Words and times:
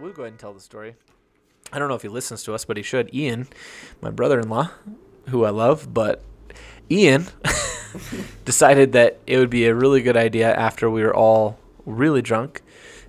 we'll 0.00 0.12
go 0.12 0.22
ahead 0.22 0.32
and 0.32 0.40
tell 0.40 0.52
the 0.52 0.60
story. 0.60 0.94
I 1.72 1.78
don't 1.78 1.88
know 1.88 1.94
if 1.94 2.02
he 2.02 2.08
listens 2.08 2.42
to 2.44 2.54
us, 2.54 2.64
but 2.64 2.76
he 2.76 2.82
should. 2.82 3.14
Ian, 3.14 3.48
my 4.00 4.10
brother-in-law, 4.10 4.70
who 5.28 5.44
I 5.44 5.50
love, 5.50 5.92
but 5.92 6.22
Ian 6.90 7.26
decided 8.44 8.92
that 8.92 9.18
it 9.26 9.38
would 9.38 9.50
be 9.50 9.66
a 9.66 9.74
really 9.74 10.02
good 10.02 10.16
idea 10.16 10.52
after 10.52 10.90
we 10.90 11.02
were 11.02 11.14
all 11.14 11.58
really 11.86 12.22
drunk 12.22 12.62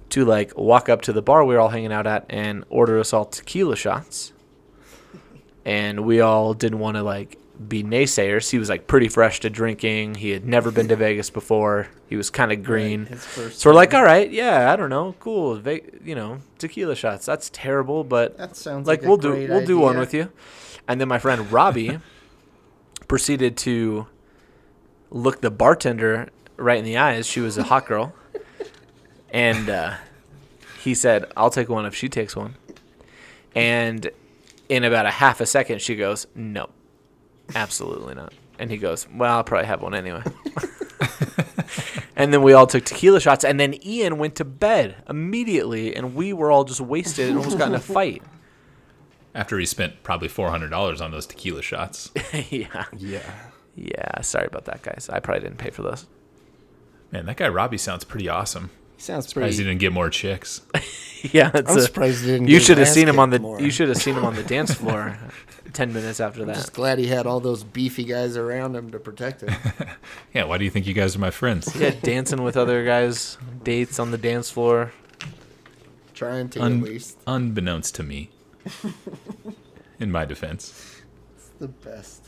to 0.10 0.26
like 0.26 0.56
walk 0.58 0.90
up 0.90 1.02
to 1.02 1.14
the 1.14 1.22
bar 1.22 1.46
we 1.46 1.56
were 1.56 1.60
all 1.60 1.70
hanging 1.70 1.94
out 1.94 2.06
at 2.06 2.26
and 2.30 2.66
order 2.70 3.00
us 3.00 3.14
all 3.14 3.26
tequila 3.26 3.76
shots. 3.76 4.34
And 5.64 6.06
we 6.06 6.22
all 6.22 6.54
didn't 6.54 6.80
want 6.80 6.98
to 6.98 7.04
like 7.04 7.38
be 7.68 7.84
naysayers. 7.84 8.50
He 8.50 8.58
was 8.58 8.70
like 8.70 8.88
pretty 8.88 9.08
fresh 9.08 9.40
to 9.42 9.50
drinking. 9.50 10.16
He 10.16 10.30
had 10.32 10.46
never 10.46 10.72
been 10.72 10.88
to 10.90 10.96
Vegas 10.96 11.30
before. 11.30 11.88
He 12.10 12.16
was 12.16 12.30
kind 12.30 12.52
of 12.52 12.64
green. 12.64 13.06
First 13.06 13.60
So 13.60 13.70
we're 13.70 13.76
like, 13.76 13.94
all 13.94 14.04
right, 14.04 14.30
yeah, 14.32 14.72
I 14.72 14.76
don't 14.76 14.90
know, 14.90 15.16
cool, 15.20 15.56
Ve- 15.56 15.84
you 16.04 16.16
know, 16.16 16.40
tequila 16.58 16.96
shots. 16.96 17.26
That's 17.26 17.50
terrible, 17.52 18.04
but 18.04 18.38
That 18.38 18.56
sounds 18.56 18.88
like 18.88 19.02
like, 19.02 19.08
we'll 19.08 19.18
do 19.18 19.48
we'll 19.50 19.66
do 19.66 19.78
one 19.80 19.98
with 19.98 20.14
you. 20.14 20.32
And 20.88 21.00
then 21.00 21.08
my 21.08 21.20
friend 21.20 21.52
Robbie 21.52 22.00
proceeded 23.08 23.58
to 23.58 24.08
look 25.10 25.42
the 25.42 25.52
bartender 25.52 26.30
right 26.58 26.78
in 26.80 26.86
the 26.86 26.98
eyes. 26.98 27.28
She 27.28 27.40
was 27.40 27.58
a 27.58 27.64
hot 27.64 27.86
girl, 27.86 28.14
and 29.30 29.70
uh, 29.70 29.96
he 30.84 30.96
said, 30.96 31.26
"I'll 31.38 31.50
take 31.50 31.70
one 31.70 31.86
if 31.86 31.94
she 31.96 32.10
takes 32.10 32.36
one." 32.36 32.56
And 33.54 34.10
in 34.70 34.84
about 34.84 35.06
a 35.06 35.12
half 35.12 35.42
a 35.42 35.46
second, 35.46 35.82
she 35.82 35.96
goes, 35.96 36.28
"No, 36.36 36.70
absolutely 37.56 38.16
not." 38.16 38.34
And 38.60 38.70
he 38.70 38.78
goes, 38.78 39.08
"Well, 39.14 39.38
I'll 39.38 39.44
probably 39.44 39.68
have 39.68 39.82
one 39.82 39.94
anyway." 39.94 40.24
and 42.16 42.34
then 42.34 42.42
we 42.42 42.54
all 42.54 42.68
took 42.68 42.86
tequila 42.86 43.20
shots, 43.20 43.44
and 43.44 43.60
then 43.60 43.76
Ian 43.86 44.18
went 44.18 44.36
to 44.36 44.46
bed 44.46 44.96
immediately, 45.10 45.96
and 45.96 46.16
we 46.16 46.34
were 46.34 46.52
all 46.52 46.64
just 46.64 46.82
wasted 46.82 47.30
and 47.30 47.38
almost 47.38 47.58
got 47.58 47.70
in 47.70 47.76
a 47.76 47.80
fight. 47.80 48.24
After 49.34 49.58
he 49.58 49.66
spent 49.66 50.04
probably 50.04 50.28
four 50.28 50.50
hundred 50.50 50.70
dollars 50.70 51.02
on 51.02 51.12
those 51.12 51.26
tequila 51.26 51.62
shots. 51.62 52.12
yeah. 52.50 52.86
Yeah. 52.98 53.32
Yeah, 53.76 54.22
sorry 54.22 54.48
about 54.48 54.66
that, 54.66 54.82
guys. 54.82 55.10
I 55.12 55.20
probably 55.20 55.44
didn't 55.44 55.58
pay 55.58 55.70
for 55.70 55.82
those. 55.82 56.06
Man, 57.12 57.26
that 57.26 57.38
guy 57.38 57.48
Robbie 57.48 57.78
sounds 57.78 58.04
pretty 58.04 58.28
awesome. 58.28 58.70
He 59.02 59.06
sounds 59.06 59.28
Surprised 59.30 59.58
he 59.58 59.64
didn't 59.64 59.80
get 59.80 59.92
more 59.92 60.12
chicks. 60.12 60.62
yeah, 61.32 61.50
it's 61.56 61.72
I'm 61.72 61.78
a, 61.80 61.82
surprised 61.82 62.22
he 62.22 62.28
didn't. 62.28 62.50
you 62.50 62.60
should 62.60 62.78
have 62.78 62.88
seen 62.88 63.08
him 63.10 63.18
on 63.18 63.32
the 63.32 63.40
more. 63.40 63.60
you 63.60 63.72
should 63.72 63.88
have 63.88 63.98
seen 63.98 64.14
him 64.14 64.24
on 64.24 64.36
the 64.36 64.44
dance 64.44 64.72
floor 64.76 65.18
10 65.74 65.92
minutes 65.92 66.20
after 66.20 66.46
that. 66.46 66.54
Just 66.54 66.74
glad 66.74 67.00
he 67.00 67.08
had 67.08 67.26
all 67.26 67.40
those 67.40 67.64
beefy 67.64 68.04
guys 68.04 68.38
around 68.38 68.76
him 68.76 68.92
to 68.92 69.00
protect 69.00 69.42
him. 69.42 69.56
Yeah, 70.36 70.44
why 70.44 70.60
do 70.60 70.66
you 70.66 70.70
think 70.70 70.86
you 70.86 70.94
guys 70.94 71.16
are 71.16 71.20
my 71.20 71.32
friends? 71.32 71.76
Yeah, 71.76 71.96
dancing 72.04 72.44
with 72.44 72.56
other 72.56 72.86
guys, 72.86 73.40
dates 73.64 73.98
on 73.98 74.12
the 74.12 74.20
dance 74.20 74.52
floor. 74.52 74.94
Trying 76.14 76.50
to 76.50 76.62
Un- 76.62 76.78
at 76.78 76.84
least. 76.84 77.18
unbeknownst 77.26 77.96
to 77.96 78.04
me. 78.04 78.30
In 80.00 80.12
my 80.12 80.26
defense. 80.26 81.02
It's 81.36 81.50
the 81.60 81.68
best. 81.70 82.24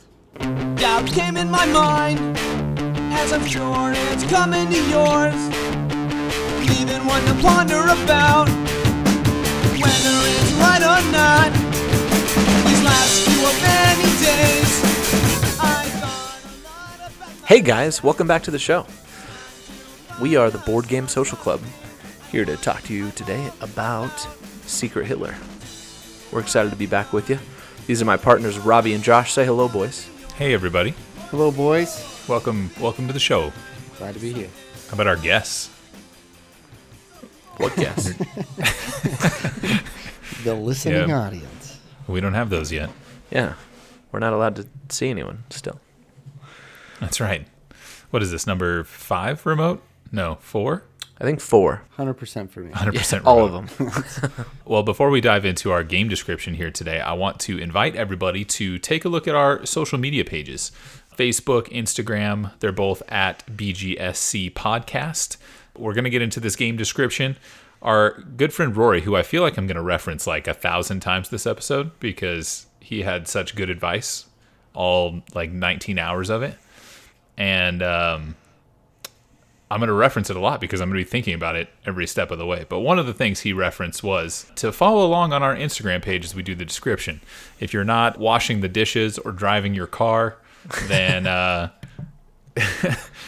Doubt 0.78 1.06
came 1.06 1.38
in 1.38 1.52
my 1.52 1.68
mind, 1.68 2.36
as 3.14 3.32
I'm 3.32 3.46
sure 3.46 3.94
it's 3.96 4.24
coming 4.26 4.68
to 4.72 4.90
yours. 4.90 6.03
Leaving 6.64 7.06
one 7.06 7.26
to 7.26 7.34
ponder 7.42 7.82
about, 7.82 8.48
whether 8.48 10.16
it's 10.32 10.52
right 10.54 10.82
or 10.82 11.02
not. 11.12 11.52
These 12.66 12.84
last 12.84 13.28
few 13.28 13.46
of 13.46 13.62
many 13.62 14.04
days, 14.24 14.72
I 15.60 15.90
thought 16.00 16.40
a 16.42 16.64
lot 16.64 17.12
about. 17.12 17.48
Hey 17.50 17.60
guys, 17.60 18.02
welcome 18.02 18.28
back 18.28 18.44
to 18.44 18.52
the 18.52 18.60
show. 18.60 18.86
We 20.22 20.38
are 20.38 20.50
the 20.50 20.60
Board 20.60 20.88
Game 20.88 21.10
Social 21.10 21.38
Club, 21.38 21.60
here 22.32 22.46
to 22.46 22.56
talk 22.56 22.82
to 22.84 22.94
you 22.94 23.12
today 23.12 23.52
about 23.60 24.18
Secret 24.66 25.06
Hitler. 25.06 25.36
We're 26.32 26.40
excited 26.40 26.70
to 26.70 26.78
be 26.78 26.86
back 26.86 27.12
with 27.12 27.30
you. 27.30 27.40
These 27.88 28.02
are 28.02 28.06
my 28.06 28.16
partners 28.16 28.58
Robbie 28.58 28.94
and 28.94 29.04
Josh. 29.04 29.34
Say 29.34 29.44
hello, 29.44 29.68
boys. 29.68 30.10
Hey 30.36 30.54
everybody. 30.54 30.94
Hello, 31.30 31.52
boys. 31.52 32.24
Welcome 32.30 32.72
welcome 32.80 33.08
to 33.08 33.14
the 33.14 33.20
show. 33.20 33.52
Glad 33.98 34.14
to 34.14 34.22
be 34.22 34.32
here. 34.32 34.50
How 34.88 34.94
about 34.94 35.08
our 35.08 35.18
guests? 35.18 35.70
What 37.58 37.76
guess? 37.76 38.14
The 40.44 40.54
listening 40.56 41.08
Yeah. 41.08 41.20
audience. 41.28 41.80
We 42.06 42.20
don't 42.20 42.34
have 42.34 42.50
those 42.50 42.70
yet. 42.72 42.90
yeah, 43.32 43.54
we're 44.12 44.20
not 44.20 44.34
allowed 44.34 44.58
to 44.58 44.68
see 44.90 45.10
anyone 45.10 45.46
still. 45.50 45.80
That's 47.00 47.22
right. 47.22 47.48
What 48.10 48.22
is 48.22 48.30
this, 48.32 48.46
number 48.46 48.84
five 48.84 49.46
remote? 49.46 49.82
No, 50.12 50.36
four? 50.42 50.84
I 51.22 51.24
think 51.24 51.40
four. 51.40 51.84
100% 51.98 52.50
for 52.50 52.60
me. 52.60 52.72
100% 52.72 53.20
remote. 53.20 53.26
All 53.30 53.46
of 53.46 53.54
them. 53.54 53.90
Well, 54.66 54.84
before 54.84 55.10
we 55.10 55.22
dive 55.22 55.46
into 55.46 55.72
our 55.72 55.84
game 55.84 56.10
description 56.10 56.56
here 56.56 56.72
today, 56.72 57.00
I 57.00 57.14
want 57.14 57.40
to 57.42 57.58
invite 57.58 57.96
everybody 57.96 58.44
to 58.46 58.78
take 58.80 59.06
a 59.06 59.10
look 59.10 59.28
at 59.28 59.36
our 59.36 59.66
social 59.66 59.98
media 59.98 60.26
pages 60.26 60.72
Facebook, 61.18 61.70
Instagram. 61.70 62.52
They're 62.60 62.72
both 62.74 63.02
at 63.10 63.46
BGSC 63.48 64.52
Podcast. 64.54 65.38
We're 65.78 65.94
going 65.94 66.04
to 66.04 66.10
get 66.10 66.22
into 66.22 66.40
this 66.40 66.56
game 66.56 66.78
description. 66.78 67.38
Our 67.82 68.22
good 68.38 68.54
friend 68.54 68.76
Rory, 68.76 69.02
who 69.02 69.16
I 69.16 69.24
feel 69.24 69.42
like 69.42 69.58
I'm 69.58 69.68
going 69.68 69.76
to 69.76 69.82
reference 69.82 70.26
like 70.26 70.48
a 70.48 70.54
thousand 70.54 71.02
times 71.02 71.30
this 71.30 71.46
episode 71.46 72.00
because 72.00 72.68
he 72.80 73.02
had 73.02 73.28
such 73.28 73.56
good 73.56 73.70
advice, 73.70 74.28
all 74.74 75.22
like 75.34 75.52
19 75.52 76.00
hours 76.00 76.30
of 76.30 76.44
it. 76.44 76.58
And 77.38 77.82
um, 77.82 78.36
I'm 79.72 79.80
going 79.80 79.88
to 79.88 79.94
reference 79.94 80.30
it 80.30 80.36
a 80.36 80.40
lot 80.40 80.62
because 80.62 80.82
I'm 80.82 80.90
going 80.90 81.00
to 81.00 81.06
be 81.06 81.10
thinking 81.10 81.34
about 81.34 81.56
it 81.56 81.70
every 81.86 82.06
step 82.06 82.30
of 82.30 82.38
the 82.38 82.46
way. 82.46 82.66
But 82.70 82.80
one 82.80 83.00
of 83.00 83.08
the 83.08 83.14
things 83.14 83.40
he 83.40 83.54
referenced 83.54 84.04
was 84.04 84.46
to 84.58 84.72
follow 84.72 85.06
along 85.06 85.34
on 85.34 85.42
our 85.42 85.56
Instagram 85.56 86.02
page 86.02 86.24
as 86.24 86.36
we 86.36 86.44
do 86.44 86.54
the 86.54 86.66
description. 86.66 87.22
If 87.60 87.74
you're 87.74 87.84
not 87.84 88.20
washing 88.20 88.62
the 88.62 88.70
dishes 88.70 89.18
or 89.18 89.32
driving 89.32 89.74
your 89.74 89.88
car, 89.88 90.38
then 90.88 91.26
uh, 91.26 91.72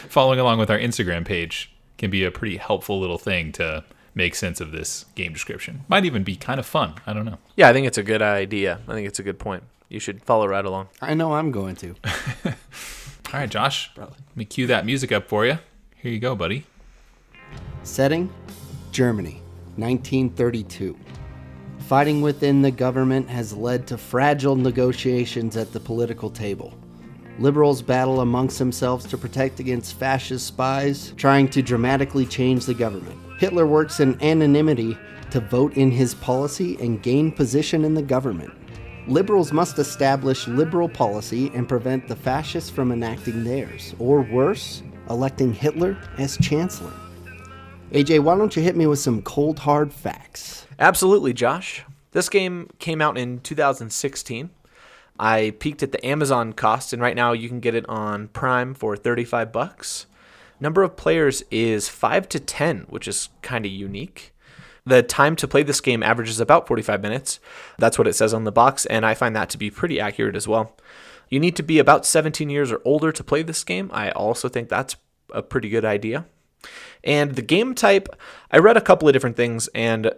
following 0.07 0.39
along 0.39 0.59
with 0.59 0.69
our 0.69 0.77
Instagram 0.77 1.25
page 1.25 1.74
can 1.97 2.09
be 2.09 2.23
a 2.23 2.31
pretty 2.31 2.57
helpful 2.57 2.99
little 2.99 3.17
thing 3.17 3.51
to 3.53 3.83
make 4.13 4.35
sense 4.35 4.61
of 4.61 4.71
this 4.71 5.05
game 5.15 5.33
description. 5.33 5.83
Might 5.87 6.05
even 6.05 6.23
be 6.23 6.35
kind 6.35 6.59
of 6.59 6.65
fun. 6.65 6.95
I 7.05 7.13
don't 7.13 7.25
know. 7.25 7.37
Yeah, 7.55 7.69
I 7.69 7.73
think 7.73 7.85
it's 7.85 7.97
a 7.97 8.03
good 8.03 8.21
idea. 8.21 8.79
I 8.87 8.93
think 8.93 9.07
it's 9.07 9.19
a 9.19 9.23
good 9.23 9.39
point. 9.39 9.63
You 9.89 9.99
should 9.99 10.23
follow 10.23 10.47
right 10.47 10.65
along. 10.65 10.87
I 11.01 11.13
know 11.13 11.33
I'm 11.33 11.51
going 11.51 11.75
to. 11.77 11.95
All 12.45 12.53
right, 13.33 13.49
Josh, 13.49 13.91
let 13.97 14.11
me 14.35 14.45
cue 14.45 14.67
that 14.67 14.85
music 14.85 15.11
up 15.11 15.27
for 15.27 15.45
you. 15.45 15.59
Here 15.97 16.11
you 16.11 16.19
go, 16.19 16.35
buddy. 16.35 16.65
Setting 17.83 18.33
Germany, 18.91 19.41
1932. 19.75 20.97
Fighting 21.79 22.21
within 22.21 22.61
the 22.61 22.71
government 22.71 23.29
has 23.29 23.53
led 23.53 23.85
to 23.87 23.97
fragile 23.97 24.55
negotiations 24.55 25.55
at 25.55 25.71
the 25.71 25.79
political 25.79 26.29
table. 26.29 26.73
Liberals 27.37 27.81
battle 27.81 28.21
amongst 28.21 28.59
themselves 28.59 29.05
to 29.07 29.17
protect 29.17 29.59
against 29.59 29.99
fascist 29.99 30.47
spies 30.47 31.13
trying 31.17 31.49
to 31.49 31.61
dramatically 31.61 32.25
change 32.25 32.65
the 32.65 32.73
government. 32.73 33.19
Hitler 33.39 33.65
works 33.65 33.99
in 33.99 34.21
anonymity 34.21 34.97
to 35.31 35.41
vote 35.41 35.75
in 35.75 35.91
his 35.91 36.15
policy 36.15 36.77
and 36.79 37.03
gain 37.03 37.31
position 37.31 37.83
in 37.83 37.93
the 37.93 38.01
government. 38.01 38.53
Liberals 39.07 39.51
must 39.51 39.77
establish 39.79 40.47
liberal 40.47 40.87
policy 40.87 41.51
and 41.53 41.67
prevent 41.67 42.07
the 42.07 42.15
fascists 42.15 42.69
from 42.69 42.91
enacting 42.91 43.43
theirs, 43.43 43.93
or 43.99 44.21
worse, 44.21 44.81
electing 45.09 45.53
Hitler 45.53 45.97
as 46.17 46.37
chancellor. 46.37 46.93
AJ, 47.91 48.21
why 48.21 48.37
don't 48.37 48.55
you 48.55 48.63
hit 48.63 48.75
me 48.75 48.87
with 48.87 48.99
some 48.99 49.21
cold 49.21 49.59
hard 49.59 49.93
facts? 49.93 50.65
Absolutely, 50.79 51.33
Josh. 51.33 51.83
This 52.11 52.29
game 52.29 52.69
came 52.79 53.01
out 53.01 53.17
in 53.17 53.41
2016. 53.41 54.49
I 55.19 55.53
peeked 55.59 55.83
at 55.83 55.91
the 55.91 56.05
Amazon 56.05 56.53
cost, 56.53 56.93
and 56.93 57.01
right 57.01 57.15
now 57.15 57.31
you 57.31 57.47
can 57.47 57.59
get 57.59 57.75
it 57.75 57.87
on 57.87 58.27
Prime 58.29 58.73
for 58.73 58.95
35 58.95 59.51
bucks. 59.51 60.07
Number 60.59 60.83
of 60.83 60.95
players 60.95 61.43
is 61.51 61.89
5 61.89 62.29
to 62.29 62.39
10, 62.39 62.85
which 62.89 63.07
is 63.07 63.29
kind 63.41 63.65
of 63.65 63.71
unique. 63.71 64.33
The 64.85 65.01
time 65.01 65.35
to 65.37 65.47
play 65.47 65.63
this 65.63 65.81
game 65.81 66.03
averages 66.03 66.39
about 66.39 66.67
45 66.67 67.01
minutes. 67.01 67.39
That's 67.77 67.97
what 67.97 68.07
it 68.07 68.13
says 68.13 68.33
on 68.33 68.43
the 68.43 68.51
box, 68.51 68.85
and 68.85 69.05
I 69.05 69.13
find 69.13 69.35
that 69.35 69.49
to 69.51 69.57
be 69.57 69.71
pretty 69.71 69.99
accurate 69.99 70.35
as 70.35 70.47
well. 70.47 70.75
You 71.29 71.39
need 71.39 71.55
to 71.55 71.63
be 71.63 71.79
about 71.79 72.05
17 72.05 72.49
years 72.49 72.71
or 72.71 72.81
older 72.85 73.11
to 73.11 73.23
play 73.23 73.41
this 73.41 73.63
game. 73.63 73.89
I 73.93 74.11
also 74.11 74.47
think 74.47 74.69
that's 74.69 74.95
a 75.33 75.41
pretty 75.41 75.69
good 75.69 75.85
idea. 75.85 76.25
And 77.03 77.35
the 77.35 77.41
game 77.41 77.73
type, 77.73 78.09
I 78.51 78.57
read 78.57 78.77
a 78.77 78.81
couple 78.81 79.07
of 79.07 79.13
different 79.13 79.35
things, 79.35 79.67
and 79.69 80.11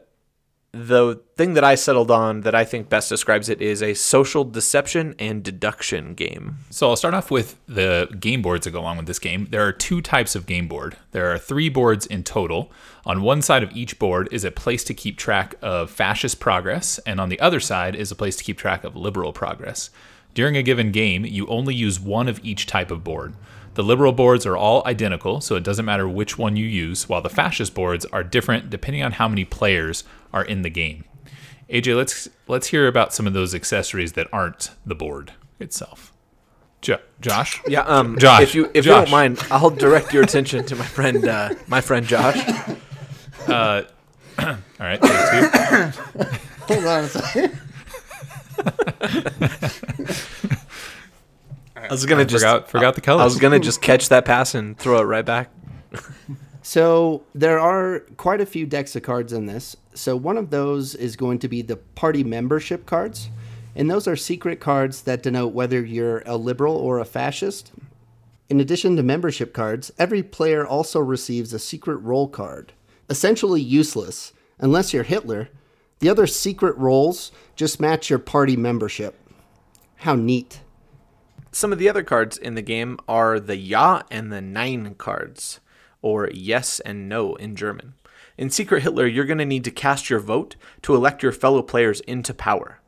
the 0.74 1.22
thing 1.36 1.54
that 1.54 1.64
I 1.64 1.76
settled 1.76 2.12
on 2.12 2.42
that 2.42 2.54
I 2.54 2.66
think 2.66 2.90
best 2.90 3.10
describes 3.10 3.50
it 3.50 3.62
is 3.62 3.82
a 3.82 3.94
social 3.94 4.44
deception 4.44 5.16
and 5.18 5.42
deduction 5.42 6.14
game. 6.14 6.58
So 6.70 6.90
I'll 6.90 6.96
start 6.96 7.14
off 7.14 7.32
with 7.32 7.58
the 7.68 8.16
game 8.20 8.42
boards 8.42 8.66
that 8.66 8.72
go 8.72 8.82
along 8.82 8.98
with 8.98 9.08
this 9.08 9.20
game. 9.20 9.48
There 9.50 9.66
are 9.66 9.72
two 9.72 10.02
types 10.02 10.36
of 10.36 10.46
game 10.46 10.68
board. 10.68 10.98
There 11.12 11.32
are 11.32 11.38
three 11.38 11.70
boards 11.70 12.06
in 12.06 12.24
total. 12.24 12.72
On 13.06 13.22
one 13.22 13.42
side 13.42 13.64
of 13.64 13.76
each 13.76 13.98
board 13.98 14.28
is 14.32 14.44
a 14.44 14.52
place 14.52 14.84
to 14.86 14.94
keep 14.94 15.18
track 15.18 15.56
of 15.62 15.90
fascist 15.90 16.40
progress, 16.40 17.00
and 17.00 17.20
on 17.22 17.30
the 17.30 17.40
other 17.40 17.60
side 17.60 17.96
is 17.96 18.12
a 18.12 18.16
place 18.16 18.36
to 18.36 18.44
keep 18.44 18.58
track 18.58 18.84
of 18.84 18.96
liberal 18.96 19.32
progress. 19.32 19.90
During 20.34 20.58
a 20.58 20.64
given 20.64 20.92
game, 20.92 21.26
you 21.26 21.48
only 21.48 21.74
use 21.74 22.00
one 22.00 22.28
of 22.28 22.44
each 22.44 22.68
type 22.68 22.92
of 22.92 23.04
board. 23.04 23.34
The 23.78 23.84
liberal 23.84 24.12
boards 24.12 24.46
are 24.46 24.58
all 24.58 24.82
identical, 24.88 25.40
so 25.40 25.56
it 25.56 25.64
doesn't 25.64 25.86
matter 25.86 26.10
which 26.10 26.38
one 26.38 26.56
you 26.56 26.66
use, 26.66 27.08
while 27.08 27.22
the 27.22 27.30
fascist 27.30 27.76
boards 27.76 28.06
are 28.06 28.24
different 28.24 28.72
depending 28.72 29.04
on 29.04 29.14
how 29.14 29.28
many 29.28 29.46
players 29.46 30.04
are 30.34 30.44
in 30.44 30.62
the 30.62 30.70
game. 30.70 31.04
AJ, 31.70 31.96
let's 31.96 32.30
let's 32.48 32.68
hear 32.68 32.88
about 32.88 33.14
some 33.14 33.28
of 33.28 33.34
those 33.34 33.54
accessories 33.54 34.14
that 34.14 34.28
aren't 34.32 34.72
the 34.86 34.96
board 34.96 35.34
itself. 35.60 36.14
Jo- 36.82 37.00
Josh? 37.20 37.62
Yeah, 37.68 37.82
um, 37.82 38.18
Josh, 38.18 38.42
if 38.42 38.56
you 38.56 38.72
if 38.74 38.86
you 38.86 38.92
don't 38.92 39.12
mind, 39.12 39.40
I'll 39.52 39.70
direct 39.70 40.14
your 40.14 40.24
attention 40.24 40.64
to 40.66 40.76
my 40.76 40.86
friend 40.86 41.28
uh, 41.28 41.50
my 41.68 41.82
friend 41.82 42.06
Josh. 42.06 42.38
All 43.50 43.84
right, 44.80 45.02
take 45.02 45.52
two. 45.52 46.24
Hold 46.68 46.86
on 46.86 47.04
a 47.04 47.08
second. 47.08 47.60
I 51.76 51.88
was 51.92 52.06
gonna 52.06 52.26
just 52.26 52.44
forgot 52.44 52.70
forgot 52.70 52.96
the 52.96 53.02
colors. 53.02 53.22
I 53.22 53.26
was 53.26 53.38
gonna 53.38 53.60
just 53.60 53.82
catch 53.82 54.10
that 54.10 54.26
pass 54.26 54.56
and 54.56 54.78
throw 54.78 55.00
it 55.00 55.04
right 55.06 55.26
back. 55.26 55.50
So 56.62 57.24
there 57.34 57.60
are 57.60 58.02
quite 58.18 58.42
a 58.42 58.46
few 58.46 58.66
decks 58.66 58.96
of 58.96 59.04
cards 59.04 59.32
in 59.32 59.46
this. 59.46 59.76
So 59.98 60.16
one 60.16 60.38
of 60.38 60.52
those 60.52 60.96
is 60.96 61.16
going 61.16 61.40
to 61.40 61.48
be 61.48 61.62
the 61.62 61.78
party 61.78 62.24
membership 62.24 62.86
cards. 62.86 63.30
And 63.76 63.90
those 63.90 64.08
are 64.08 64.16
secret 64.16 64.60
cards 64.60 65.02
that 65.02 65.24
denote 65.24 65.54
whether 65.54 65.84
you're 65.84 66.24
a 66.26 66.38
liberal 66.38 66.76
or 66.76 67.00
a 67.00 67.06
fascist. 67.06 67.72
In 68.50 68.60
addition 68.60 68.96
to 68.96 69.04
membership 69.04 69.54
cards, 69.54 69.92
every 70.00 70.24
player 70.24 70.66
also 70.66 71.00
receives 71.00 71.54
a 71.54 71.60
secret 71.60 71.98
role 71.98 72.28
card. 72.28 72.74
Essentially 73.10 73.62
useless, 73.62 74.34
unless 74.60 74.94
you're 74.94 75.04
Hitler. 75.04 75.50
The 76.00 76.10
other 76.10 76.28
secret 76.28 76.78
roles 76.78 77.32
just 77.56 77.80
match 77.80 78.10
your 78.10 78.20
party 78.20 78.56
membership. 78.56 79.20
How 79.98 80.16
neat. 80.16 80.62
Some 81.52 81.74
of 81.74 81.80
the 81.80 81.90
other 81.90 82.04
cards 82.04 82.38
in 82.38 82.56
the 82.56 82.62
game 82.62 83.00
are 83.08 83.40
the 83.40 83.58
Ja 83.58 84.04
and 84.12 84.32
the 84.32 84.42
Nein 84.42 84.96
cards, 84.96 85.60
or 86.02 86.30
yes 86.32 86.80
and 86.82 87.10
no 87.10 87.36
in 87.36 87.56
German. 87.56 87.96
In 88.38 88.52
Secret 88.52 88.84
Hitler, 88.84 89.08
you're 89.08 89.26
going 89.26 89.40
to 89.40 89.46
need 89.46 89.64
to 89.64 89.72
cast 89.72 90.12
your 90.12 90.20
vote 90.20 90.56
to 90.84 90.94
elect 90.94 91.24
your 91.24 91.32
fellow 91.32 91.64
players 91.64 92.02
into 92.02 92.36
power. 92.36 92.80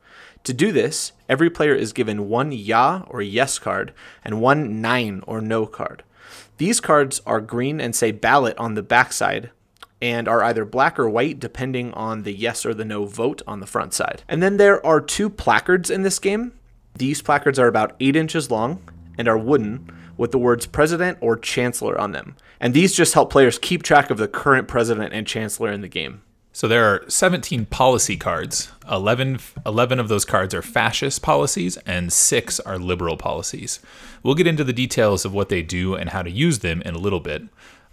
To 0.44 0.54
do 0.54 0.70
this, 0.70 1.10
every 1.28 1.50
player 1.50 1.74
is 1.74 1.92
given 1.92 2.28
one 2.28 2.52
Ja 2.52 3.02
or 3.08 3.20
yes 3.20 3.58
card 3.58 3.92
and 4.24 4.40
one 4.40 4.80
Nein 4.80 5.24
or 5.26 5.40
no 5.40 5.66
card. 5.66 6.04
These 6.58 6.80
cards 6.80 7.20
are 7.26 7.40
green 7.40 7.80
and 7.80 7.96
say 7.96 8.12
ballot 8.12 8.56
on 8.58 8.74
the 8.74 8.82
backside 8.82 9.50
and 10.00 10.28
are 10.28 10.44
either 10.44 10.64
black 10.64 10.98
or 11.00 11.10
white 11.10 11.40
depending 11.40 11.92
on 11.94 12.22
the 12.22 12.32
yes 12.32 12.64
or 12.64 12.72
the 12.72 12.84
no 12.84 13.04
vote 13.04 13.42
on 13.44 13.58
the 13.58 13.66
front 13.66 13.92
side. 13.92 14.22
And 14.28 14.40
then 14.40 14.56
there 14.56 14.84
are 14.86 15.00
two 15.00 15.28
placards 15.28 15.90
in 15.90 16.02
this 16.02 16.20
game. 16.20 16.52
These 16.94 17.22
placards 17.22 17.58
are 17.58 17.66
about 17.66 17.96
8 17.98 18.14
inches 18.14 18.52
long 18.52 18.82
and 19.18 19.26
are 19.26 19.36
wooden 19.36 19.90
with 20.20 20.32
the 20.32 20.38
words 20.38 20.66
president 20.66 21.16
or 21.22 21.34
chancellor 21.34 21.98
on 21.98 22.12
them. 22.12 22.36
And 22.60 22.74
these 22.74 22.92
just 22.92 23.14
help 23.14 23.32
players 23.32 23.58
keep 23.58 23.82
track 23.82 24.10
of 24.10 24.18
the 24.18 24.28
current 24.28 24.68
president 24.68 25.14
and 25.14 25.26
chancellor 25.26 25.72
in 25.72 25.80
the 25.80 25.88
game. 25.88 26.20
So 26.52 26.68
there 26.68 26.84
are 26.84 27.08
17 27.08 27.64
policy 27.64 28.18
cards. 28.18 28.70
11, 28.90 29.38
11 29.64 29.98
of 29.98 30.08
those 30.08 30.26
cards 30.26 30.52
are 30.52 30.60
fascist 30.60 31.22
policies, 31.22 31.78
and 31.86 32.12
six 32.12 32.60
are 32.60 32.78
liberal 32.78 33.16
policies. 33.16 33.80
We'll 34.22 34.34
get 34.34 34.46
into 34.46 34.62
the 34.62 34.74
details 34.74 35.24
of 35.24 35.32
what 35.32 35.48
they 35.48 35.62
do 35.62 35.94
and 35.94 36.10
how 36.10 36.20
to 36.20 36.30
use 36.30 36.58
them 36.58 36.82
in 36.82 36.94
a 36.94 36.98
little 36.98 37.20
bit. 37.20 37.44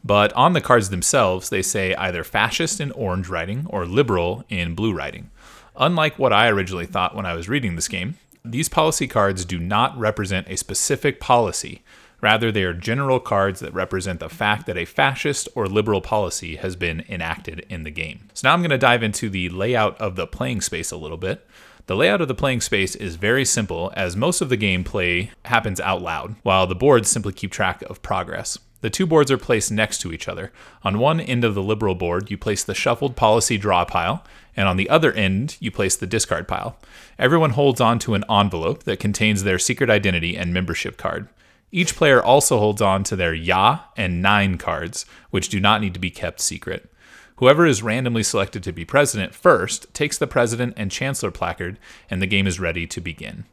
But 0.04 0.34
on 0.34 0.52
the 0.52 0.60
cards 0.60 0.90
themselves, 0.90 1.48
they 1.48 1.62
say 1.62 1.96
either 1.96 2.26
fascist 2.26 2.82
in 2.82 2.92
orange 2.92 3.30
writing 3.30 3.66
or 3.70 3.86
liberal 3.86 4.44
in 4.50 4.76
blue 4.76 4.94
writing. 4.94 5.32
Unlike 5.78 6.20
what 6.20 6.34
I 6.34 6.50
originally 6.50 6.88
thought 6.88 7.16
when 7.16 7.26
I 7.26 7.36
was 7.36 7.48
reading 7.48 7.76
this 7.76 7.88
game, 7.88 8.18
these 8.44 8.68
policy 8.68 9.08
cards 9.08 9.46
do 9.46 9.60
not 9.60 9.98
represent 9.98 10.50
a 10.50 10.58
specific 10.58 11.22
policy. 11.22 11.84
Rather, 12.22 12.52
they 12.52 12.64
are 12.64 12.74
general 12.74 13.20
cards 13.20 13.60
that 13.60 13.74
represent 13.74 14.20
the 14.20 14.30
fact 14.30 14.66
that 14.66 14.78
a 14.78 14.86
fascist 14.86 15.48
or 15.54 15.68
liberal 15.68 16.02
policy 16.02 16.56
has 16.56 16.76
been 16.76 17.04
enacted 17.08 17.66
in 17.70 17.84
the 17.84 17.92
game. 17.92 18.30
So 18.34 18.48
now 18.48 18.54
I'm 18.54 18.62
going 18.62 18.72
to 18.72 18.78
dive 18.78 19.04
into 19.04 19.30
the 19.30 19.50
layout 19.50 20.00
of 20.02 20.16
the 20.16 20.26
playing 20.26 20.62
space 20.62 20.92
a 20.92 20.98
little 20.98 21.18
bit. 21.18 21.46
The 21.86 21.96
layout 21.96 22.20
of 22.20 22.28
the 22.28 22.36
playing 22.36 22.62
space 22.62 22.96
is 22.96 23.16
very 23.16 23.46
simple, 23.46 23.94
as 23.96 24.18
most 24.18 24.42
of 24.42 24.50
the 24.50 24.58
gameplay 24.58 25.30
happens 25.46 25.80
out 25.80 26.02
loud, 26.02 26.36
while 26.44 26.68
the 26.68 26.76
boards 26.76 27.10
simply 27.10 27.34
keep 27.34 27.52
track 27.52 27.82
of 27.84 28.02
progress. 28.02 28.58
The 28.82 28.90
two 28.90 29.06
boards 29.06 29.32
are 29.32 29.38
placed 29.38 29.72
next 29.72 30.00
to 30.00 30.12
each 30.12 30.28
other. 30.28 30.52
On 30.84 31.00
one 31.00 31.20
end 31.20 31.44
of 31.44 31.56
the 31.56 31.64
liberal 31.64 31.96
board, 31.96 32.30
you 32.30 32.38
place 32.38 32.64
the 32.64 32.76
shuffled 32.76 33.16
policy 33.16 33.58
draw 33.58 33.86
pile, 33.86 34.24
and 34.56 34.68
on 34.68 34.78
the 34.78 34.90
other 34.90 35.14
end, 35.14 35.56
you 35.60 35.72
place 35.72 35.96
the 35.96 36.06
discard 36.06 36.48
pile. 36.48 36.78
Everyone 37.18 37.52
holds 37.52 37.80
on 37.80 38.00
to 38.00 38.16
an 38.16 38.26
envelope 38.30 38.84
that 38.84 39.00
contains 39.00 39.44
their 39.44 39.58
secret 39.58 39.90
identity 39.90 40.36
and 40.36 40.54
membership 40.54 40.98
card. 40.98 41.28
Each 41.72 41.96
player 41.96 42.24
also 42.24 42.60
holds 42.60 42.82
on 42.82 43.04
to 43.06 43.16
their 43.16 43.34
Ja 43.34 43.82
and 43.98 44.22
Nein 44.22 44.58
cards, 44.58 45.06
which 45.32 45.50
do 45.50 45.60
not 45.60 45.82
need 45.82 45.94
to 45.94 46.00
be 46.00 46.10
kept 46.10 46.40
secret. 46.40 46.90
Whoever 47.38 47.66
is 47.66 47.84
randomly 47.84 48.24
selected 48.24 48.64
to 48.64 48.72
be 48.72 48.86
president 48.86 49.36
first 49.36 49.94
takes 49.94 50.18
the 50.18 50.28
president 50.28 50.74
and 50.78 50.90
chancellor 50.90 51.30
placard, 51.30 51.78
and 52.10 52.22
the 52.22 52.28
game 52.28 52.48
is 52.48 52.60
ready 52.60 52.88
to 52.88 53.02
begin. 53.02 53.46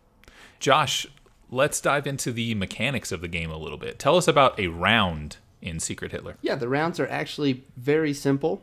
Josh, 0.58 1.06
let's 1.50 1.80
dive 1.80 2.06
into 2.06 2.32
the 2.32 2.54
mechanics 2.54 3.12
of 3.12 3.20
the 3.20 3.28
game 3.28 3.50
a 3.50 3.58
little 3.58 3.76
bit. 3.76 3.98
Tell 3.98 4.16
us 4.16 4.28
about 4.28 4.58
a 4.58 4.68
round 4.68 5.36
in 5.60 5.80
Secret 5.80 6.12
Hitler. 6.12 6.36
Yeah, 6.40 6.54
the 6.54 6.68
rounds 6.68 6.98
are 7.00 7.08
actually 7.08 7.64
very 7.76 8.14
simple. 8.14 8.62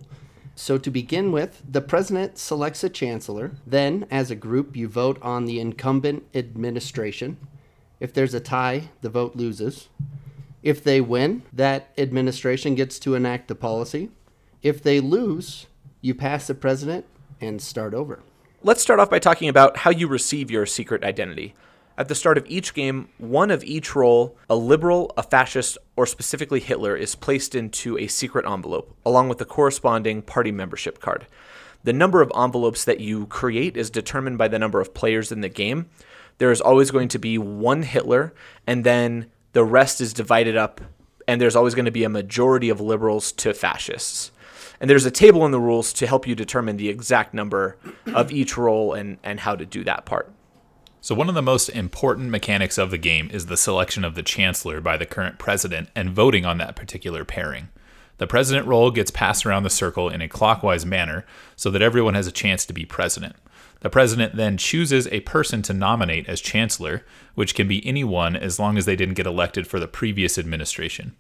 So, 0.56 0.78
to 0.78 0.92
begin 0.92 1.32
with, 1.32 1.62
the 1.70 1.82
president 1.82 2.38
selects 2.38 2.84
a 2.84 2.90
chancellor. 2.90 3.52
Then, 3.66 4.06
as 4.12 4.32
a 4.32 4.36
group, 4.36 4.76
you 4.76 4.88
vote 4.88 5.18
on 5.22 5.46
the 5.46 5.60
incumbent 5.60 6.24
administration. 6.34 7.38
If 8.02 8.14
there's 8.14 8.34
a 8.34 8.40
tie, 8.40 8.90
the 9.02 9.10
vote 9.10 9.36
loses. 9.36 9.88
If 10.64 10.84
they 10.84 11.02
win, 11.02 11.44
that 11.54 11.94
administration 12.00 12.74
gets 12.74 12.98
to 13.00 13.14
enact 13.14 13.48
the 13.48 13.54
policy. 13.54 14.10
If 14.64 14.82
they 14.82 15.00
lose, 15.00 15.68
you 16.02 16.16
pass 16.16 16.48
the 16.48 16.56
president 16.56 17.06
and 17.40 17.62
start 17.62 17.94
over. 17.94 18.24
Let's 18.64 18.82
start 18.82 19.00
off 19.00 19.12
by 19.12 19.20
talking 19.20 19.50
about 19.50 19.78
how 19.78 19.92
you 19.92 20.08
receive 20.08 20.50
your 20.50 20.66
secret 20.66 21.04
identity. 21.04 21.54
At 21.96 22.08
the 22.08 22.16
start 22.16 22.40
of 22.40 22.46
each 22.48 22.74
game, 22.74 23.10
one 23.20 23.52
of 23.52 23.64
each 23.64 23.96
role, 23.96 24.36
a 24.50 24.56
liberal, 24.56 25.14
a 25.16 25.22
fascist, 25.22 25.78
or 25.96 26.08
specifically 26.08 26.60
Hitler, 26.60 26.96
is 26.96 27.14
placed 27.14 27.54
into 27.54 28.00
a 28.00 28.08
secret 28.08 28.48
envelope, 28.48 28.96
along 29.06 29.30
with 29.30 29.38
the 29.38 29.46
corresponding 29.46 30.24
party 30.24 30.52
membership 30.52 31.00
card. 31.00 31.28
The 31.84 31.94
number 31.94 32.24
of 32.24 32.32
envelopes 32.36 32.84
that 32.86 33.00
you 33.00 33.28
create 33.28 33.78
is 33.78 33.92
determined 33.92 34.40
by 34.40 34.48
the 34.48 34.60
number 34.60 34.82
of 34.82 34.96
players 34.96 35.32
in 35.32 35.42
the 35.42 35.50
game. 35.50 35.90
There 36.38 36.52
is 36.52 36.62
always 36.62 36.92
going 36.92 37.08
to 37.10 37.20
be 37.20 37.38
one 37.38 37.84
Hitler, 37.84 38.34
and 38.66 38.84
then 38.84 39.32
the 39.54 39.64
rest 39.64 40.02
is 40.02 40.14
divided 40.14 40.56
up, 40.56 40.82
and 41.28 41.40
there's 41.40 41.56
always 41.56 41.76
going 41.76 41.86
to 41.86 41.92
be 41.92 42.04
a 42.04 42.10
majority 42.10 42.70
of 42.70 42.82
liberals 42.82 43.32
to 43.34 43.54
fascists. 43.54 44.32
And 44.80 44.90
there's 44.90 45.06
a 45.06 45.12
table 45.12 45.46
in 45.46 45.52
the 45.52 45.60
rules 45.60 45.94
to 45.94 46.08
help 46.08 46.26
you 46.26 46.34
determine 46.34 46.78
the 46.78 46.90
exact 46.90 47.34
number 47.34 47.78
of 48.16 48.32
each 48.32 48.58
role 48.58 48.94
and, 48.94 49.20
and 49.24 49.40
how 49.40 49.56
to 49.56 49.66
do 49.66 49.84
that 49.84 50.06
part. 50.06 50.32
So, 51.04 51.16
one 51.16 51.30
of 51.30 51.36
the 51.36 51.42
most 51.42 51.70
important 51.70 52.30
mechanics 52.30 52.78
of 52.78 52.92
the 52.92 52.98
game 52.98 53.30
is 53.32 53.48
the 53.48 53.58
selection 53.58 54.04
of 54.04 54.16
the 54.16 54.24
chancellor 54.24 54.82
by 54.82 54.98
the 54.98 55.06
current 55.06 55.40
president 55.40 55.90
and 55.96 56.12
voting 56.12 56.46
on 56.46 56.58
that 56.60 56.76
particular 56.76 57.26
pairing. 57.26 57.70
The 58.18 58.28
president 58.28 58.68
role 58.68 58.92
gets 58.92 59.10
passed 59.10 59.46
around 59.46 59.64
the 59.64 59.72
circle 59.72 60.08
in 60.08 60.22
a 60.22 60.28
clockwise 60.28 60.86
manner 60.86 61.26
so 61.56 61.72
that 61.72 61.82
everyone 61.82 62.14
has 62.14 62.28
a 62.28 62.32
chance 62.32 62.68
to 62.68 62.74
be 62.74 62.86
president. 62.86 63.36
The 63.82 63.90
president 63.90 64.36
then 64.36 64.58
chooses 64.58 65.08
a 65.08 65.22
person 65.22 65.62
to 65.64 65.74
nominate 65.74 66.30
as 66.30 66.40
chancellor, 66.40 67.04
which 67.36 67.56
can 67.56 67.68
be 67.68 67.86
anyone 67.86 68.36
as 68.36 68.60
long 68.60 68.78
as 68.78 68.86
they 68.86 68.96
didn't 68.96 69.16
get 69.16 69.28
elected 69.28 69.68
for 69.68 69.80
the 69.80 69.88
previous 69.88 70.38
administration. 70.38 71.16